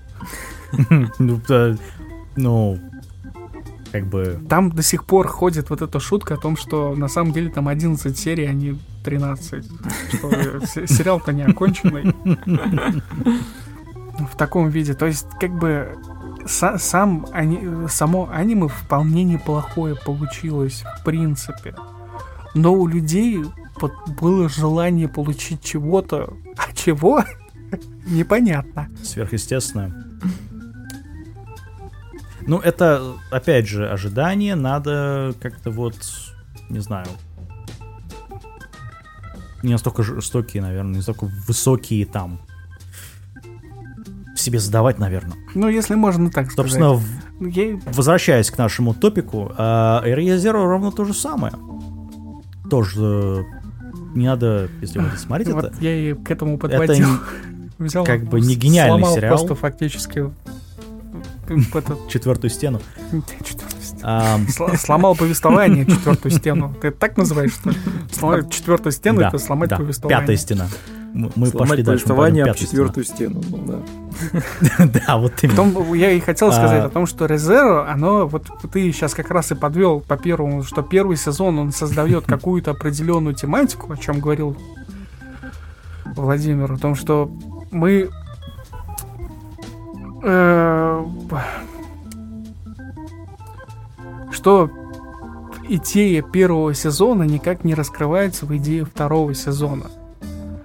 Ну, 1.19 1.41
ну, 2.37 2.79
как 3.93 4.07
бы... 4.07 4.39
Там 4.49 4.71
до 4.71 4.83
сих 4.83 5.05
пор 5.05 5.29
ходит 5.29 5.71
вот 5.71 5.83
эта 5.83 5.99
шутка 6.01 6.35
о 6.35 6.37
том, 6.37 6.57
что 6.57 6.95
на 6.95 7.09
самом 7.09 7.33
деле 7.33 7.51
там 7.51 7.69
11 7.69 8.17
серий, 8.19 8.47
а 8.47 8.53
не 8.53 8.79
13. 9.05 9.65
Что 10.13 10.67
се- 10.67 10.87
сериал-то 10.87 11.33
не 11.33 11.43
оконченный. 11.43 12.15
В 14.33 14.37
таком 14.37 14.69
виде. 14.69 14.95
То 14.95 15.07
есть, 15.07 15.27
как 15.41 15.53
бы, 15.59 15.97
са- 16.45 16.79
сам, 16.79 17.27
ани- 17.33 17.89
само 17.89 18.29
аниме 18.33 18.69
вполне 18.69 19.25
неплохое 19.25 19.95
получилось, 19.95 20.83
в 21.01 21.05
принципе. 21.05 21.75
Но 22.55 22.73
у 22.75 22.87
людей 22.89 23.45
вот 23.81 23.93
было 24.21 24.49
желание 24.49 25.09
получить 25.09 25.63
чего-то, 25.63 26.35
а 26.57 26.73
чего? 26.75 27.23
Непонятно. 28.07 28.89
Сверхъестественное. 29.05 29.93
Ну, 32.49 32.59
это, 32.59 33.13
опять 33.31 33.69
же, 33.69 33.89
ожидание. 33.89 34.55
Надо 34.57 35.35
как-то 35.41 35.71
вот, 35.71 35.95
не 36.71 36.81
знаю, 36.81 37.07
не 39.63 39.73
настолько 39.73 40.03
жестокие, 40.03 40.63
наверное, 40.63 40.93
не 40.93 40.97
настолько 40.99 41.27
высокие 41.47 42.07
там 42.07 42.41
в 44.35 44.41
себе 44.41 44.61
задавать, 44.61 44.99
наверное. 44.99 45.37
Ну, 45.55 45.69
если 45.69 45.95
можно 45.95 46.31
так 46.31 46.51
Собственно, 46.53 46.97
сказать. 46.99 47.07
в- 47.41 47.47
Я- 47.49 47.79
возвращаясь 47.93 48.51
к 48.51 48.57
нашему 48.59 48.95
топику, 48.95 49.53
а, 49.57 50.03
Area 50.07 50.37
Zero 50.37 50.65
ровно 50.65 50.91
то 50.93 51.05
же 51.05 51.13
самое. 51.13 51.53
Тоже 52.71 53.01
э, 53.01 53.43
не 54.15 54.27
надо, 54.27 54.69
если 54.81 55.01
вы 55.01 55.11
смотреть 55.19 55.49
Вот 55.53 55.65
это, 55.65 55.77
я 55.81 55.95
и 56.11 56.15
к 56.15 56.31
этому 56.31 56.57
это 56.57 56.69
подводил. 56.69 57.09
не- 57.09 57.19
Взял, 57.85 58.05
как 58.05 58.25
бы 58.25 58.41
не 58.41 58.55
гениальный 58.57 58.99
сломал 59.01 59.15
сериал. 59.17 59.37
просто 59.37 59.55
фактически 59.55 60.31
четвертую 62.09 62.51
стену. 62.51 62.81
А, 64.03 64.39
Сломал 64.77 65.17
повествование, 65.17 65.85
четвертую 65.85 66.31
стену. 66.31 66.73
Ты 66.81 66.93
так 66.93 67.17
называешь, 67.17 67.53
что 67.53 67.71
ли? 67.71 67.77
Сломать 68.13 68.51
четвертую 68.51 68.93
стену, 68.93 69.21
это 69.23 69.39
сломать 69.39 69.71
повествование. 69.71 70.21
Пятая 70.21 70.37
стена. 70.37 70.69
Мы 71.15 71.31
Сломать 71.47 71.53
пошли 71.53 71.83
дальше. 71.83 72.05
повествование 72.05 72.45
об 72.45 72.57
четвертую 72.57 73.05
стену. 73.05 73.43
Ну, 73.49 73.83
да. 74.79 75.17
вот 75.17 75.33
именно. 75.43 75.57
Потом 75.71 75.95
я 75.95 76.13
и 76.13 76.21
хотел 76.21 76.49
А. 76.49 76.53
сказать 76.53 76.85
о 76.85 76.91
том, 76.91 77.07
что 77.07 77.27
Резеро, 77.27 77.91
оно, 77.91 78.27
вот 78.27 78.47
ты 78.71 78.93
сейчас 78.93 79.15
как 79.15 79.31
раз 79.31 79.51
и 79.51 79.55
подвел 79.55 80.01
по 80.01 80.17
первому, 80.17 80.63
что 80.63 80.83
первый 80.83 81.17
сезон 81.17 81.59
он 81.59 81.73
создает 81.73 82.27
какую-то 82.27 82.73
определенную 82.73 83.35
тематику, 83.35 83.93
о 83.93 83.97
чем 83.97 84.21
говорил 84.21 84.57
Владимир, 86.05 86.73
о 86.73 86.77
том, 86.77 86.95
что 86.95 87.31
мы 87.71 88.11
что 94.31 94.71
идея 95.69 96.23
первого 96.23 96.75
сезона 96.75 97.25
никак 97.25 97.65
не 97.65 97.75
раскрывается 97.75 98.47
в 98.47 98.57
идее 98.57 98.85
второго 98.85 99.35
сезона. 99.35 99.87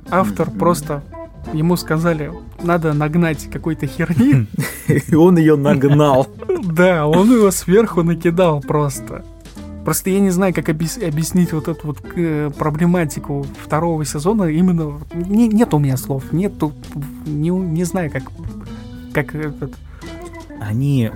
Автор 0.09 0.49
просто 0.49 1.03
ему 1.53 1.75
сказали, 1.75 2.31
надо 2.61 2.93
нагнать 2.93 3.49
какой-то 3.51 3.87
херни, 3.87 4.47
И 4.87 5.15
он 5.15 5.37
ее 5.37 5.55
нагнал. 5.55 6.27
да, 6.63 7.07
он 7.07 7.31
его 7.31 7.51
сверху 7.51 8.03
накидал 8.03 8.61
просто. 8.61 9.23
Просто 9.83 10.09
я 10.11 10.21
не 10.21 10.29
знаю, 10.29 10.53
как 10.53 10.69
объяс- 10.69 11.05
объяснить 11.05 11.51
вот 11.51 11.67
эту 11.67 11.87
вот 11.87 11.97
э, 12.15 12.49
проблематику 12.57 13.45
второго 13.61 14.05
сезона. 14.05 14.43
Именно 14.43 14.99
не- 15.13 15.49
нет 15.49 15.73
у 15.73 15.79
меня 15.79 15.97
слов, 15.97 16.31
нету, 16.31 16.71
не, 17.25 17.49
не 17.49 17.83
знаю, 17.83 18.09
как 18.09 18.23
как 19.13 19.35
этот, 19.35 19.73
Они 20.59 21.11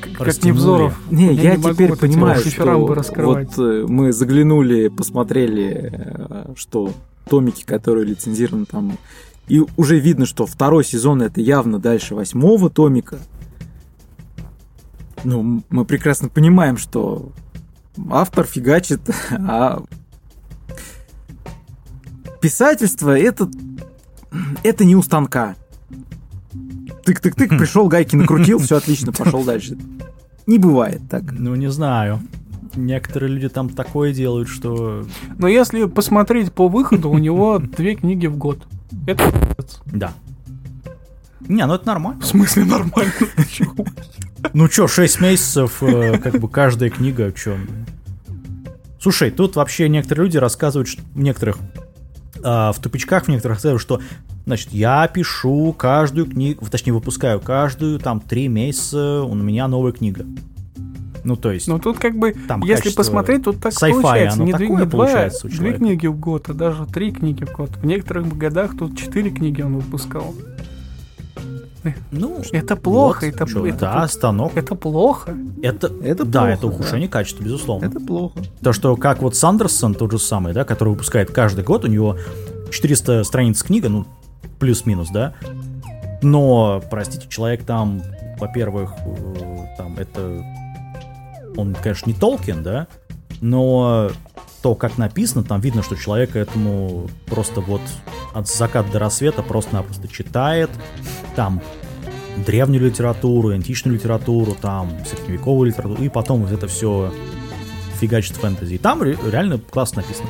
как, 0.00 0.20
Растянули. 0.20 0.56
Невзоров. 0.56 1.10
Не, 1.10 1.32
я, 1.34 1.52
не 1.52 1.56
могу 1.56 1.74
теперь 1.74 1.90
вот 1.90 2.00
понимаю, 2.00 2.40
что 2.44 2.76
вот 2.78 3.58
э, 3.58 3.86
мы 3.88 4.12
заглянули, 4.12 4.88
посмотрели, 4.88 5.90
э, 5.92 6.52
что 6.56 6.92
томики, 7.28 7.64
которые 7.64 8.06
лицензированы 8.06 8.66
там, 8.66 8.98
и 9.48 9.62
уже 9.76 9.98
видно, 9.98 10.26
что 10.26 10.46
второй 10.46 10.84
сезон 10.84 11.22
это 11.22 11.40
явно 11.40 11.78
дальше 11.78 12.14
восьмого 12.14 12.70
томика. 12.70 13.18
Ну, 15.24 15.62
мы 15.68 15.84
прекрасно 15.84 16.28
понимаем, 16.28 16.76
что 16.76 17.30
автор 18.10 18.46
фигачит, 18.46 19.00
а 19.30 19.82
писательство 22.40 23.18
это 23.18 23.50
это 24.62 24.84
не 24.84 24.96
у 24.96 25.02
станка. 25.02 25.56
Тык-тык-тык, 27.04 27.48
пришел, 27.58 27.88
гайки 27.88 28.16
накрутил, 28.16 28.58
все 28.58 28.76
отлично, 28.76 29.12
пошел 29.12 29.44
дальше. 29.44 29.76
Не 30.46 30.58
бывает 30.58 31.02
так. 31.08 31.32
Ну, 31.32 31.54
не 31.54 31.70
знаю. 31.70 32.20
Некоторые 32.74 33.32
люди 33.32 33.48
там 33.48 33.68
такое 33.68 34.12
делают, 34.12 34.48
что... 34.48 35.04
Но 35.38 35.48
если 35.48 35.84
посмотреть 35.84 36.52
по 36.52 36.68
выходу, 36.68 37.10
у 37.10 37.18
него 37.18 37.58
две 37.58 37.94
книги 37.96 38.26
в 38.26 38.36
год. 38.36 38.66
Это. 39.06 39.24
Да. 39.86 40.12
Не, 41.40 41.66
ну 41.66 41.74
это 41.74 41.86
нормально. 41.86 42.20
в 42.20 42.26
смысле 42.26 42.64
нормально. 42.64 43.12
Ну 44.54 44.68
чё, 44.68 44.88
6 44.88 45.20
месяцев, 45.20 45.82
э, 45.82 46.16
как 46.16 46.40
бы 46.40 46.48
каждая 46.48 46.88
книга, 46.88 47.30
чё. 47.30 47.58
Слушай, 48.98 49.30
тут 49.30 49.56
вообще 49.56 49.88
некоторые 49.88 50.26
люди 50.26 50.38
рассказывают, 50.38 50.88
что 50.88 51.02
в 51.14 51.18
некоторых, 51.18 51.58
а, 52.42 52.72
в 52.72 52.78
тупичках 52.78 53.24
в 53.24 53.28
некоторых 53.28 53.56
рассказывают, 53.56 53.82
что, 53.82 54.00
значит, 54.46 54.72
я 54.72 55.06
пишу 55.08 55.72
каждую 55.76 56.26
книгу, 56.26 56.64
точнее, 56.70 56.92
выпускаю 56.92 57.40
каждую, 57.40 57.98
там, 57.98 58.20
3 58.20 58.48
месяца 58.48 59.22
у 59.22 59.34
меня 59.34 59.68
новая 59.68 59.92
книга. 59.92 60.24
Ну, 61.22 61.36
то 61.36 61.50
есть, 61.52 61.68
Ну 61.68 61.78
тут 61.78 61.98
как 61.98 62.18
бы, 62.18 62.32
Там 62.48 62.62
если 62.62 62.90
посмотреть, 62.90 63.44
тут 63.44 63.60
так 63.60 63.74
получается. 63.78 64.36
оно 64.38 64.46
Не, 64.46 64.52
две- 64.54 64.66
такое 64.68 64.84
не 64.84 64.90
два, 64.90 64.98
получается 65.04 65.46
у 65.46 65.50
две 65.50 65.72
книги 65.74 66.06
в 66.06 66.18
год, 66.18 66.48
а 66.48 66.54
даже 66.54 66.86
три 66.86 67.12
книги 67.12 67.44
в 67.44 67.52
год. 67.52 67.70
В 67.76 67.84
некоторых 67.84 68.36
годах 68.38 68.76
тут 68.78 68.96
четыре 68.96 69.30
книги 69.30 69.60
он 69.60 69.76
выпускал. 69.76 70.34
ну... 72.10 72.40
Это 72.52 72.76
плохо, 72.76 73.24
вот, 73.26 73.34
это, 73.34 73.46
чё, 73.46 73.66
это, 73.66 73.78
да, 73.80 74.08
станок. 74.08 74.52
это 74.56 74.74
плохо. 74.74 75.36
Это, 75.62 75.90
Это 76.02 76.24
да, 76.24 76.40
плохо, 76.40 76.52
это 76.54 76.66
ухудшение 76.66 77.08
качества, 77.08 77.42
безусловно. 77.42 77.86
Это 77.86 78.00
плохо. 78.00 78.38
То, 78.62 78.72
что 78.72 78.96
как 78.96 79.22
вот 79.22 79.34
Сандерсон, 79.36 79.94
тот 79.94 80.12
же 80.12 80.18
самый, 80.18 80.52
да, 80.52 80.64
который 80.64 80.90
выпускает 80.90 81.30
каждый 81.30 81.64
год, 81.64 81.84
у 81.84 81.88
него 81.88 82.16
400 82.70 83.24
страниц 83.24 83.62
книга, 83.62 83.88
ну, 83.88 84.06
плюс-минус, 84.60 85.08
да. 85.10 85.34
Но, 86.22 86.82
простите, 86.90 87.26
человек 87.28 87.64
там, 87.64 88.02
во-первых, 88.38 88.92
э, 89.04 89.66
там 89.76 89.96
это... 89.96 90.44
Он, 91.56 91.74
конечно, 91.74 92.08
не 92.08 92.14
Толкин, 92.14 92.62
да, 92.62 92.86
но 93.40 94.10
то, 94.62 94.74
как 94.74 94.98
написано, 94.98 95.42
там 95.42 95.60
видно, 95.60 95.82
что 95.82 95.96
человек 95.96 96.36
этому 96.36 97.08
просто 97.26 97.60
вот 97.60 97.80
от 98.34 98.48
заката 98.48 98.92
до 98.92 98.98
рассвета 98.98 99.42
просто-напросто 99.42 100.06
читает, 100.06 100.70
там 101.34 101.60
древнюю 102.46 102.84
литературу, 102.84 103.48
античную 103.48 103.96
литературу, 103.96 104.54
там 104.60 104.90
средневековую 105.06 105.70
литературу, 105.70 106.02
и 106.02 106.08
потом 106.08 106.42
вот 106.42 106.52
это 106.52 106.68
все 106.68 107.12
фигачит 107.98 108.36
фэнтези. 108.36 108.74
И 108.74 108.78
там 108.78 109.02
ре- 109.02 109.18
реально 109.30 109.58
классно 109.58 110.02
написано. 110.02 110.28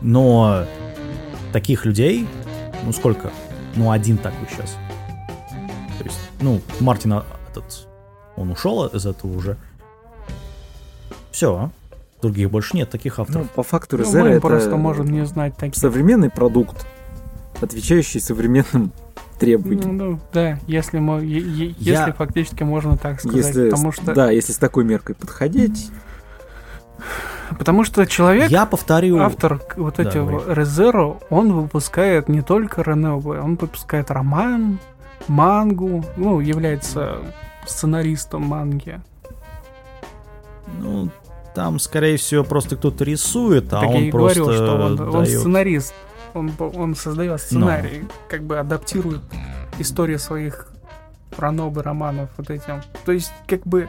Но 0.00 0.64
таких 1.52 1.84
людей, 1.84 2.26
ну 2.84 2.92
сколько? 2.92 3.30
Ну 3.76 3.90
один 3.90 4.18
такой 4.18 4.46
сейчас. 4.50 4.76
То 5.98 6.04
есть, 6.04 6.18
ну, 6.40 6.60
Мартин 6.80 7.12
а, 7.14 7.24
этот, 7.50 7.86
он 8.36 8.50
ушел 8.50 8.86
из 8.86 9.06
этого 9.06 9.36
уже. 9.36 9.56
Все. 11.30 11.70
Других 12.22 12.50
больше 12.50 12.76
нет 12.76 12.90
таких 12.90 13.16
Ну, 13.18 13.22
авторов. 13.24 13.50
по 13.50 13.62
факту 13.62 13.96
Ну, 13.96 14.04
Резера 14.04 14.24
мы 14.24 14.28
это 14.30 14.40
просто 14.40 14.76
можем 14.76 15.06
не 15.10 15.24
знать 15.24 15.56
таких. 15.56 15.80
современный 15.80 16.30
продукт, 16.30 16.86
отвечающий 17.60 18.20
современным 18.20 18.92
требованиям. 19.38 19.96
Ну, 19.96 20.04
ну, 20.12 20.20
да, 20.32 20.58
если, 20.66 20.98
мы, 20.98 21.22
е- 21.24 21.40
е- 21.40 21.74
Я- 21.78 22.00
если 22.00 22.12
фактически 22.12 22.62
можно 22.62 22.98
так 22.98 23.20
сказать. 23.20 23.36
Если, 23.46 23.70
потому, 23.70 23.92
что, 23.92 24.12
да, 24.14 24.30
если 24.30 24.52
с 24.52 24.58
такой 24.58 24.84
меркой 24.84 25.14
подходить, 25.14 25.90
потому 27.58 27.84
что 27.84 28.06
человек, 28.06 28.50
Я 28.50 28.66
повторю. 28.66 29.18
автор 29.20 29.60
вот 29.76 29.96
Да, 29.96 30.04
говори. 30.04 30.38
Резеро, 30.48 31.18
он 31.30 31.52
выпускает 31.52 32.28
не 32.28 32.42
только 32.42 32.82
Ренобе, 32.82 33.40
он 33.40 33.56
выпускает 33.56 34.10
роман, 34.10 34.78
мангу, 35.28 36.04
ну, 36.16 36.40
является 36.40 37.18
сценаристом 37.66 38.42
манги. 38.42 39.00
Ну, 40.78 41.10
там, 41.54 41.78
скорее 41.78 42.16
всего, 42.16 42.44
просто 42.44 42.76
кто-то 42.76 43.04
рисует, 43.04 43.72
а 43.72 43.80
так 43.80 43.90
я 43.90 43.96
он 43.96 44.02
и 44.04 44.10
просто 44.10 44.40
говорил, 44.40 44.64
что 44.64 44.74
он, 44.76 45.00
он 45.00 45.10
дает- 45.12 45.38
сценарист. 45.40 45.94
Он, 46.32 46.52
он 46.58 46.94
создает 46.94 47.40
сценарий, 47.40 48.04
как 48.28 48.44
бы 48.44 48.56
адаптирует 48.58 49.20
историю 49.80 50.20
своих 50.20 50.68
ранобы, 51.36 51.82
романов 51.82 52.30
вот 52.36 52.50
этим. 52.50 52.82
То 53.04 53.10
есть, 53.12 53.32
как 53.48 53.62
бы... 53.66 53.88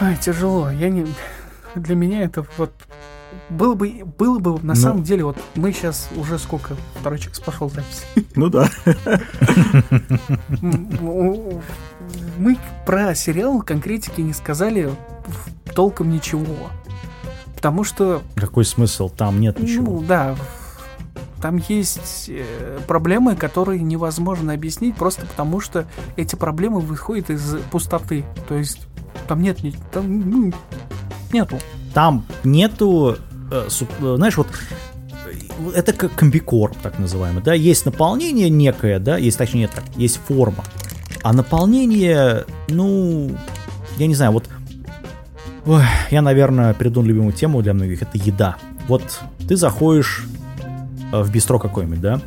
Ай, 0.00 0.16
тяжело. 0.16 0.70
Я 0.70 0.88
не... 0.88 1.06
Для 1.74 1.94
меня 1.94 2.22
это 2.22 2.46
вот... 2.56 2.72
Было 3.50 3.74
бы, 3.74 4.02
было 4.18 4.38
бы 4.38 4.52
на 4.62 4.74
Ну. 4.74 4.74
самом 4.74 5.02
деле, 5.02 5.24
вот 5.24 5.36
мы 5.54 5.72
сейчас 5.72 6.08
уже 6.16 6.38
сколько, 6.38 6.76
второй 6.98 7.18
час 7.18 7.38
пошел 7.40 7.68
запись. 7.70 8.04
Ну 8.34 8.48
да. 8.48 8.70
Мы 12.38 12.56
про 12.86 13.14
сериал 13.14 13.60
конкретики 13.62 14.20
не 14.20 14.32
сказали 14.32 14.90
толком 15.74 16.10
ничего. 16.10 16.70
Потому 17.54 17.84
что 17.84 18.22
Какой 18.36 18.64
смысл? 18.64 19.08
Там 19.08 19.40
нет 19.40 19.58
ничего. 19.60 20.00
Ну, 20.00 20.04
да. 20.06 20.36
Там 21.42 21.60
есть 21.68 22.26
э, 22.28 22.78
проблемы, 22.86 23.36
которые 23.36 23.80
невозможно 23.82 24.52
объяснить 24.52 24.96
просто 24.96 25.26
потому, 25.26 25.60
что 25.60 25.86
эти 26.16 26.34
проблемы 26.34 26.80
выходят 26.80 27.30
из 27.30 27.56
пустоты. 27.70 28.24
То 28.48 28.56
есть 28.56 28.86
там 29.28 29.42
нет 29.42 29.58
там, 29.92 30.30
ну, 30.30 30.52
нету. 31.32 31.58
Там 31.94 32.26
нету, 32.44 33.16
э, 33.50 33.68
э, 33.68 34.16
знаешь, 34.16 34.36
вот 34.36 34.48
э, 35.30 35.70
это 35.74 35.92
как 35.92 36.14
комбикорм, 36.14 36.74
так 36.82 36.98
называемый, 36.98 37.42
да, 37.42 37.54
есть 37.54 37.84
наполнение 37.86 38.50
некое, 38.50 38.98
да, 38.98 39.16
есть, 39.16 39.38
точнее, 39.38 39.68
так, 39.68 39.84
есть 39.96 40.20
форма, 40.26 40.64
а 41.22 41.32
наполнение, 41.32 42.44
ну, 42.68 43.30
я 43.96 44.06
не 44.06 44.14
знаю, 44.14 44.32
вот, 44.32 44.48
ой, 45.66 45.82
я, 46.10 46.22
наверное, 46.22 46.74
перейду 46.74 47.02
любимую 47.02 47.32
тему 47.32 47.62
для 47.62 47.74
многих, 47.74 48.02
это 48.02 48.16
еда. 48.16 48.56
Вот 48.86 49.20
ты 49.48 49.56
заходишь 49.56 50.24
в 51.12 51.30
бистро 51.30 51.58
какой-нибудь, 51.58 52.00
да, 52.00 52.20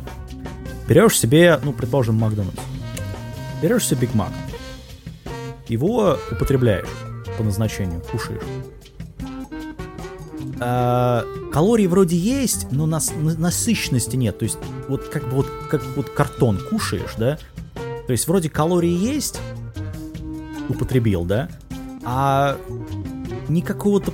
берешь 0.88 1.18
себе, 1.18 1.58
ну, 1.62 1.72
предположим, 1.72 2.16
Макдональдс, 2.16 2.60
берешь 3.62 3.86
себе 3.86 4.02
Биг 4.02 4.14
Мак, 4.14 4.32
его 5.68 6.18
употребляешь 6.30 6.88
по 7.38 7.44
назначению, 7.44 8.00
кушаешь. 8.00 8.42
А, 10.64 11.24
калорий 11.52 11.86
вроде 11.86 12.16
есть, 12.16 12.66
но 12.70 12.86
нас, 12.86 13.12
на- 13.16 13.34
насыщенности 13.34 14.16
нет. 14.16 14.38
То 14.38 14.44
есть 14.44 14.58
вот 14.88 15.08
как 15.08 15.24
бы 15.28 15.36
вот 15.36 15.46
как 15.70 15.82
вот 15.96 16.08
картон 16.10 16.58
кушаешь, 16.70 17.14
да? 17.18 17.38
То 18.06 18.12
есть 18.12 18.26
вроде 18.28 18.48
калории 18.48 18.90
есть, 18.92 19.40
употребил, 20.68 21.24
да? 21.24 21.48
А 22.04 22.56
ни 23.48 23.60
какого-то 23.60 24.12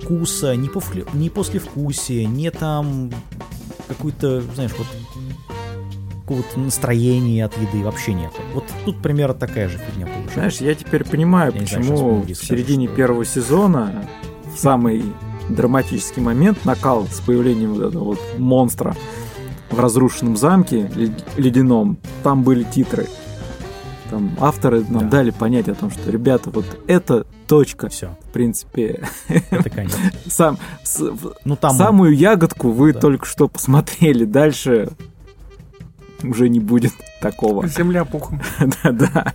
вкуса, 0.00 0.54
ни, 0.56 0.68
пофле, 0.68 1.04
ни 1.14 1.28
послевкусия, 1.28 2.26
ни 2.26 2.48
там 2.48 3.10
какой-то, 3.88 4.40
знаешь, 4.54 4.72
вот 4.78 4.86
какого-то 6.22 6.58
настроения 6.60 7.44
от 7.44 7.56
еды 7.58 7.84
вообще 7.84 8.14
нет. 8.14 8.30
Вот 8.54 8.64
тут 8.84 9.00
примерно 9.02 9.34
такая 9.34 9.68
же 9.68 9.78
фигня 9.78 10.06
получается. 10.06 10.34
Знаешь, 10.34 10.56
я 10.60 10.74
теперь 10.74 11.04
понимаю, 11.04 11.52
Я 11.54 11.60
не 11.60 11.66
знаю, 11.66 11.82
почему 11.82 12.12
многие 12.16 12.32
в 12.34 12.44
середине 12.44 12.86
что- 12.86 12.96
первого 12.96 13.24
сезона 13.24 14.08
в 14.54 14.58
самый 14.58 15.04
драматический 15.48 16.22
момент 16.22 16.64
накал 16.64 17.06
с 17.06 17.20
появлением 17.20 17.74
вот 17.74 17.82
этого 17.82 18.04
вот 18.04 18.20
монстра 18.38 18.94
в 19.70 19.78
разрушенном 19.80 20.36
замке 20.36 20.90
лед- 20.94 21.24
ледяном, 21.36 21.98
там 22.22 22.42
были 22.42 22.62
титры. 22.64 23.06
Там 24.10 24.30
авторы 24.40 24.84
нам 24.88 25.04
Да. 25.08 25.18
дали 25.18 25.30
понять 25.30 25.68
о 25.70 25.74
том, 25.74 25.90
что, 25.90 26.10
ребята, 26.10 26.50
вот 26.50 26.66
это 26.86 27.26
точка, 27.46 27.88
Все, 27.88 28.14
в 28.28 28.32
принципе, 28.32 29.02
это 29.28 29.70
конец. 29.70 29.96
сам, 30.28 30.58
с- 30.82 31.02
Ну 31.46 31.56
там 31.56 31.74
самую 31.76 32.14
ягодку 32.14 32.70
вы 32.70 32.92
Да. 32.92 33.00
только 33.00 33.24
что 33.24 33.48
посмотрели, 33.48 34.24
дальше 34.26 34.90
уже 36.22 36.48
не 36.50 36.60
будет 36.60 36.92
такого. 37.22 37.66
Земля 37.68 38.04
пухом. 38.04 38.40
Да-да. 38.84 39.32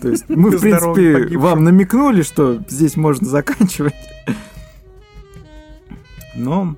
То 0.00 0.08
есть 0.08 0.28
мы, 0.28 0.50
в 0.56 0.60
принципе, 0.60 1.36
вам 1.36 1.64
намекнули, 1.64 2.22
что 2.22 2.58
здесь 2.68 2.96
можно 2.96 3.28
заканчивать. 3.28 3.94
Но 6.34 6.76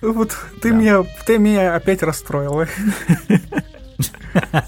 Вот 0.00 0.36
ты 0.62 0.70
Да. 0.70 0.76
меня, 0.76 1.04
ты 1.26 1.38
меня 1.38 1.74
опять 1.74 2.02
расстроила. 2.02 2.66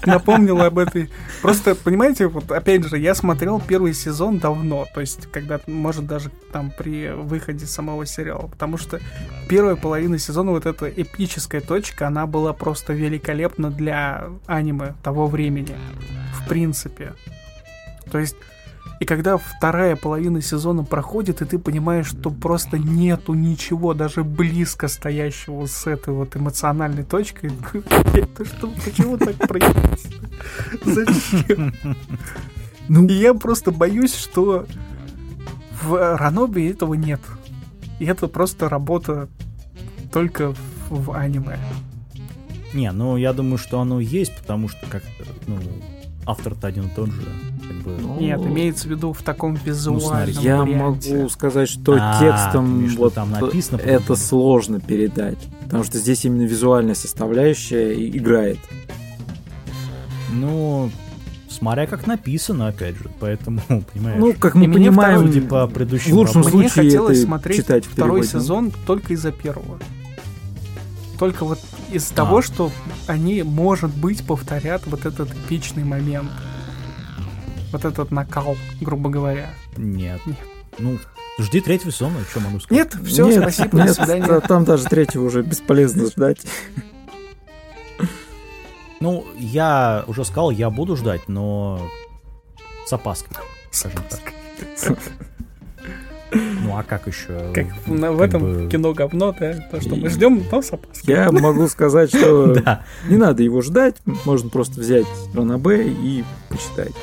Напомнила 0.05 0.67
об 0.67 0.77
этой. 0.77 1.09
Просто, 1.41 1.75
понимаете, 1.75 2.27
вот 2.27 2.51
опять 2.51 2.85
же, 2.85 2.97
я 2.97 3.15
смотрел 3.15 3.59
первый 3.59 3.93
сезон 3.93 4.39
давно, 4.39 4.85
то 4.93 5.01
есть, 5.01 5.27
когда, 5.31 5.59
может, 5.67 6.05
даже 6.05 6.29
там 6.51 6.71
при 6.71 7.09
выходе 7.09 7.65
самого 7.65 8.05
сериала, 8.05 8.47
потому 8.47 8.77
что 8.77 8.99
первая 9.49 9.75
половина 9.75 10.19
сезона, 10.19 10.51
вот 10.51 10.65
эта 10.65 10.89
эпическая 10.89 11.61
точка, 11.61 12.07
она 12.07 12.27
была 12.27 12.53
просто 12.53 12.93
великолепна 12.93 13.71
для 13.71 14.25
аниме 14.45 14.95
того 15.01 15.27
времени, 15.27 15.75
в 16.33 16.47
принципе. 16.47 17.13
То 18.11 18.19
есть, 18.19 18.35
и 19.03 19.05
когда 19.05 19.37
вторая 19.37 19.97
половина 19.97 20.41
сезона 20.41 20.85
проходит, 20.85 21.41
и 21.41 21.45
ты 21.45 21.59
понимаешь, 21.59 22.07
что 22.07 22.31
просто 22.31 22.77
нету 22.77 23.33
ничего 23.33 23.93
даже 23.93 24.23
близко 24.23 24.87
стоящего 24.87 25.65
с 25.65 25.87
этой 25.87 26.13
вот 26.13 26.37
эмоциональной 26.37 27.03
точкой. 27.03 27.51
Это 28.13 28.45
что, 28.45 28.71
почему 28.85 29.17
так 29.17 29.35
происходит? 29.35 29.99
Зачем? 30.85 31.73
Ну, 32.87 33.05
И 33.05 33.13
я 33.13 33.33
просто 33.33 33.71
боюсь, 33.71 34.15
что 34.15 34.67
в 35.81 36.17
Ранобе 36.17 36.71
этого 36.71 36.93
нет. 36.93 37.19
И 37.99 38.05
это 38.05 38.29
просто 38.29 38.69
работа 38.69 39.27
только 40.13 40.53
в, 40.53 41.07
в 41.07 41.11
аниме. 41.11 41.57
Не, 42.73 42.89
ну 42.93 43.17
я 43.17 43.33
думаю, 43.33 43.57
что 43.57 43.81
оно 43.81 43.99
есть, 43.99 44.33
потому 44.37 44.69
что 44.69 44.85
как 44.87 45.03
ну, 45.45 45.59
автор-то 46.25 46.67
один 46.67 46.85
и 46.85 46.89
тот 46.89 47.09
же. 47.11 47.27
Как 47.67 47.77
бы, 47.77 47.97
Ну, 48.01 48.19
Нет, 48.19 48.39
имеется 48.41 48.87
в 48.87 48.91
виду 48.91 49.13
в 49.13 49.21
таком 49.23 49.55
визуальном 49.55 50.01
смотри, 50.01 50.33
я 50.45 50.61
варианте. 50.63 51.15
могу 51.15 51.29
сказать, 51.29 51.69
что 51.69 51.97
А, 51.99 52.19
текстом 52.19 52.81
видишь, 52.81 52.97
вот 52.97 53.13
там 53.13 53.31
написано 53.31 53.77
это 53.77 53.99
по-другому. 53.99 54.15
сложно 54.19 54.79
передать. 54.79 55.37
Потому 55.63 55.83
что 55.83 55.97
здесь 55.97 56.25
именно 56.25 56.43
визуальная 56.47 56.95
составляющая 56.95 57.93
играет. 58.09 58.59
Ну, 60.31 60.89
смотря 61.49 61.85
как 61.87 62.07
написано, 62.07 62.67
опять 62.67 62.95
же, 62.95 63.09
поэтому, 63.19 63.61
понимаешь, 63.93 64.19
Ну, 64.19 64.33
как 64.33 64.55
мы 64.55 64.65
И 64.65 64.67
мне 64.67 64.77
понимаем, 64.77 65.27
второй, 65.27 65.41
по 65.41 65.67
предыдущим 65.67 66.11
в 66.11 66.15
лучшем 66.15 66.41
вопросам. 66.41 66.59
Мне 66.59 66.69
случае 66.69 66.85
хотелось 66.91 67.17
это 67.19 67.27
смотреть 67.27 67.57
читать 67.57 67.85
второй 67.85 68.21
переводе. 68.21 68.29
сезон 68.43 68.71
только 68.85 69.13
из-за 69.13 69.31
первого. 69.31 69.79
Только 71.19 71.45
вот 71.45 71.59
из 71.91 72.11
А. 72.11 72.15
того, 72.15 72.41
что 72.41 72.71
они, 73.07 73.43
может 73.43 73.91
быть, 73.95 74.25
повторят 74.25 74.81
вот 74.87 75.05
этот 75.05 75.29
эпичный 75.31 75.83
момент. 75.83 76.29
Вот 77.73 77.83
этот 77.85 78.11
накал, 78.11 78.55
грубо 78.79 79.09
говоря. 79.09 79.49
Нет. 79.75 80.21
Нет. 80.25 80.37
Ну, 80.79 80.97
жди 81.39 81.59
третьего 81.59 81.91
сезона, 81.91 82.19
что 82.29 82.39
могу 82.39 82.59
сказать. 82.59 82.93
Нет, 82.93 83.05
все, 83.05 83.25
Нет, 83.27 83.41
спасибо, 83.41 83.77
до 83.77 83.83
нет, 83.83 83.95
свидания. 83.95 84.25
та- 84.27 84.39
Там 84.41 84.63
даже 84.63 84.85
третьего 84.85 85.25
уже 85.25 85.41
бесполезно 85.41 86.05
ждать. 86.05 86.37
Ну, 88.99 89.25
я 89.37 90.03
уже 90.07 90.23
сказал, 90.23 90.51
я 90.51 90.69
буду 90.69 90.95
ждать, 90.95 91.27
но 91.27 91.81
с 92.85 92.93
опаской, 92.93 93.35
скажем 93.71 94.01
так. 94.09 94.21
Ну, 96.31 96.77
а 96.77 96.83
как 96.83 97.07
еще? 97.07 97.51
Как 97.53 97.65
на- 97.87 98.11
в 98.11 98.17
Как 98.17 98.29
этом 98.29 98.41
бы- 98.41 98.69
кино 98.71 98.93
говно, 98.93 99.35
да? 99.39 99.53
То, 99.71 99.81
что 99.81 99.95
мы 99.95 100.09
ждем, 100.09 100.43
но 100.51 100.61
с 100.61 100.71
опаской. 100.71 101.13
Я 101.13 101.31
могу 101.31 101.67
сказать, 101.67 102.09
что 102.09 102.55
не 103.07 103.17
надо 103.17 103.43
его 103.43 103.61
ждать, 103.61 103.97
можно 104.25 104.49
просто 104.49 104.79
взять 104.79 105.05
Ранабе 105.33 105.87
и 105.89 106.23
почитать. 106.49 106.93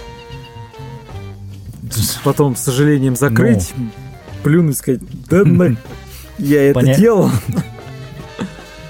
Потом, 2.25 2.57
с 2.57 2.61
сожалением, 2.61 3.17
закрыть, 3.17 3.73
плюнуть, 4.43 4.77
сказать, 4.77 5.01
да 5.29 5.45
на... 5.45 5.77
я 6.39 6.71
это 6.71 6.81
Поня- 6.81 6.97
делал. 6.97 7.31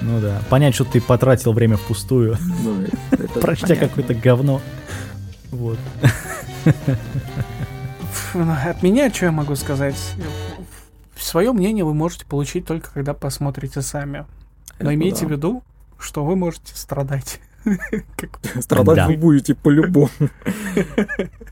Ну 0.00 0.20
да. 0.20 0.40
Понять, 0.48 0.74
что 0.74 0.84
ты 0.84 1.00
потратил 1.00 1.52
время 1.52 1.76
впустую, 1.76 2.36
Ну, 2.62 2.86
прочтя 3.40 3.76
какое-то 3.76 4.14
говно. 4.14 4.60
Вот. 5.50 5.78
От 8.34 8.82
меня 8.82 9.10
что 9.12 9.26
я 9.26 9.32
могу 9.32 9.56
сказать? 9.56 9.96
Свое 11.18 11.52
мнение 11.52 11.84
вы 11.84 11.92
можете 11.94 12.24
получить 12.24 12.64
только 12.64 12.90
когда 12.92 13.12
посмотрите 13.12 13.82
сами. 13.82 14.24
Но 14.78 14.86
Это 14.86 14.94
имейте 14.94 15.20
да. 15.22 15.26
в 15.26 15.30
виду, 15.32 15.62
что 15.98 16.24
вы 16.24 16.34
можете 16.36 16.74
страдать. 16.74 17.40
Страдать 18.60 18.96
Да. 18.96 19.06
вы 19.08 19.16
будете 19.16 19.54
по-любому. 19.54 20.08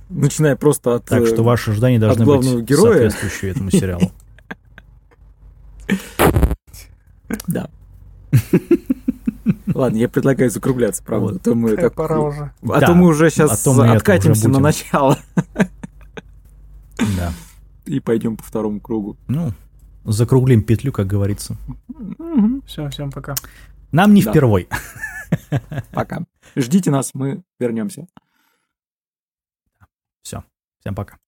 Начиная 0.08 0.56
просто 0.56 0.94
от... 0.96 1.04
Так 1.04 1.26
что 1.26 1.42
э, 1.42 1.44
ваши 1.44 1.70
ожидания 1.72 1.98
должны 1.98 2.24
быть 2.24 2.34
главного 2.34 2.60
героя. 2.62 2.92
соответствующие 2.92 3.50
этому 3.50 3.70
сериалу. 3.70 4.10
Да. 7.46 7.68
Ладно, 9.74 9.96
я 9.96 10.08
предлагаю 10.08 10.50
закругляться, 10.50 11.02
правда. 11.02 11.26
Вот. 11.32 11.36
А 11.36 11.44
то 11.44 11.54
мы 11.54 11.76
так- 11.76 11.94
пора 11.94 12.20
уже. 12.20 12.52
А 12.62 12.80
Да, 12.80 12.86
то 12.88 12.94
мы 12.94 13.06
уже 13.06 13.30
сейчас 13.30 13.60
а 13.60 13.64
то 13.64 13.72
мы 13.74 13.90
откатимся 13.90 14.40
уже 14.40 14.48
на 14.48 14.58
начало 14.60 15.18
Да. 16.98 17.32
и 17.86 18.00
пойдем 18.00 18.36
по 18.36 18.42
второму 18.42 18.80
кругу. 18.80 19.16
Ну, 19.28 19.52
закруглим 20.04 20.62
петлю, 20.62 20.90
как 20.92 21.06
говорится. 21.06 21.56
Все, 22.66 22.88
всем 22.90 23.10
пока. 23.12 23.34
Нам 23.92 24.12
не 24.14 24.22
Да. 24.22 24.30
впервой. 24.32 24.68
Пока. 25.92 26.26
Ждите 26.56 26.90
нас, 26.90 27.14
мы 27.14 27.42
вернемся. 27.58 28.06
Все, 30.22 30.44
всем 30.80 30.94
пока. 30.94 31.18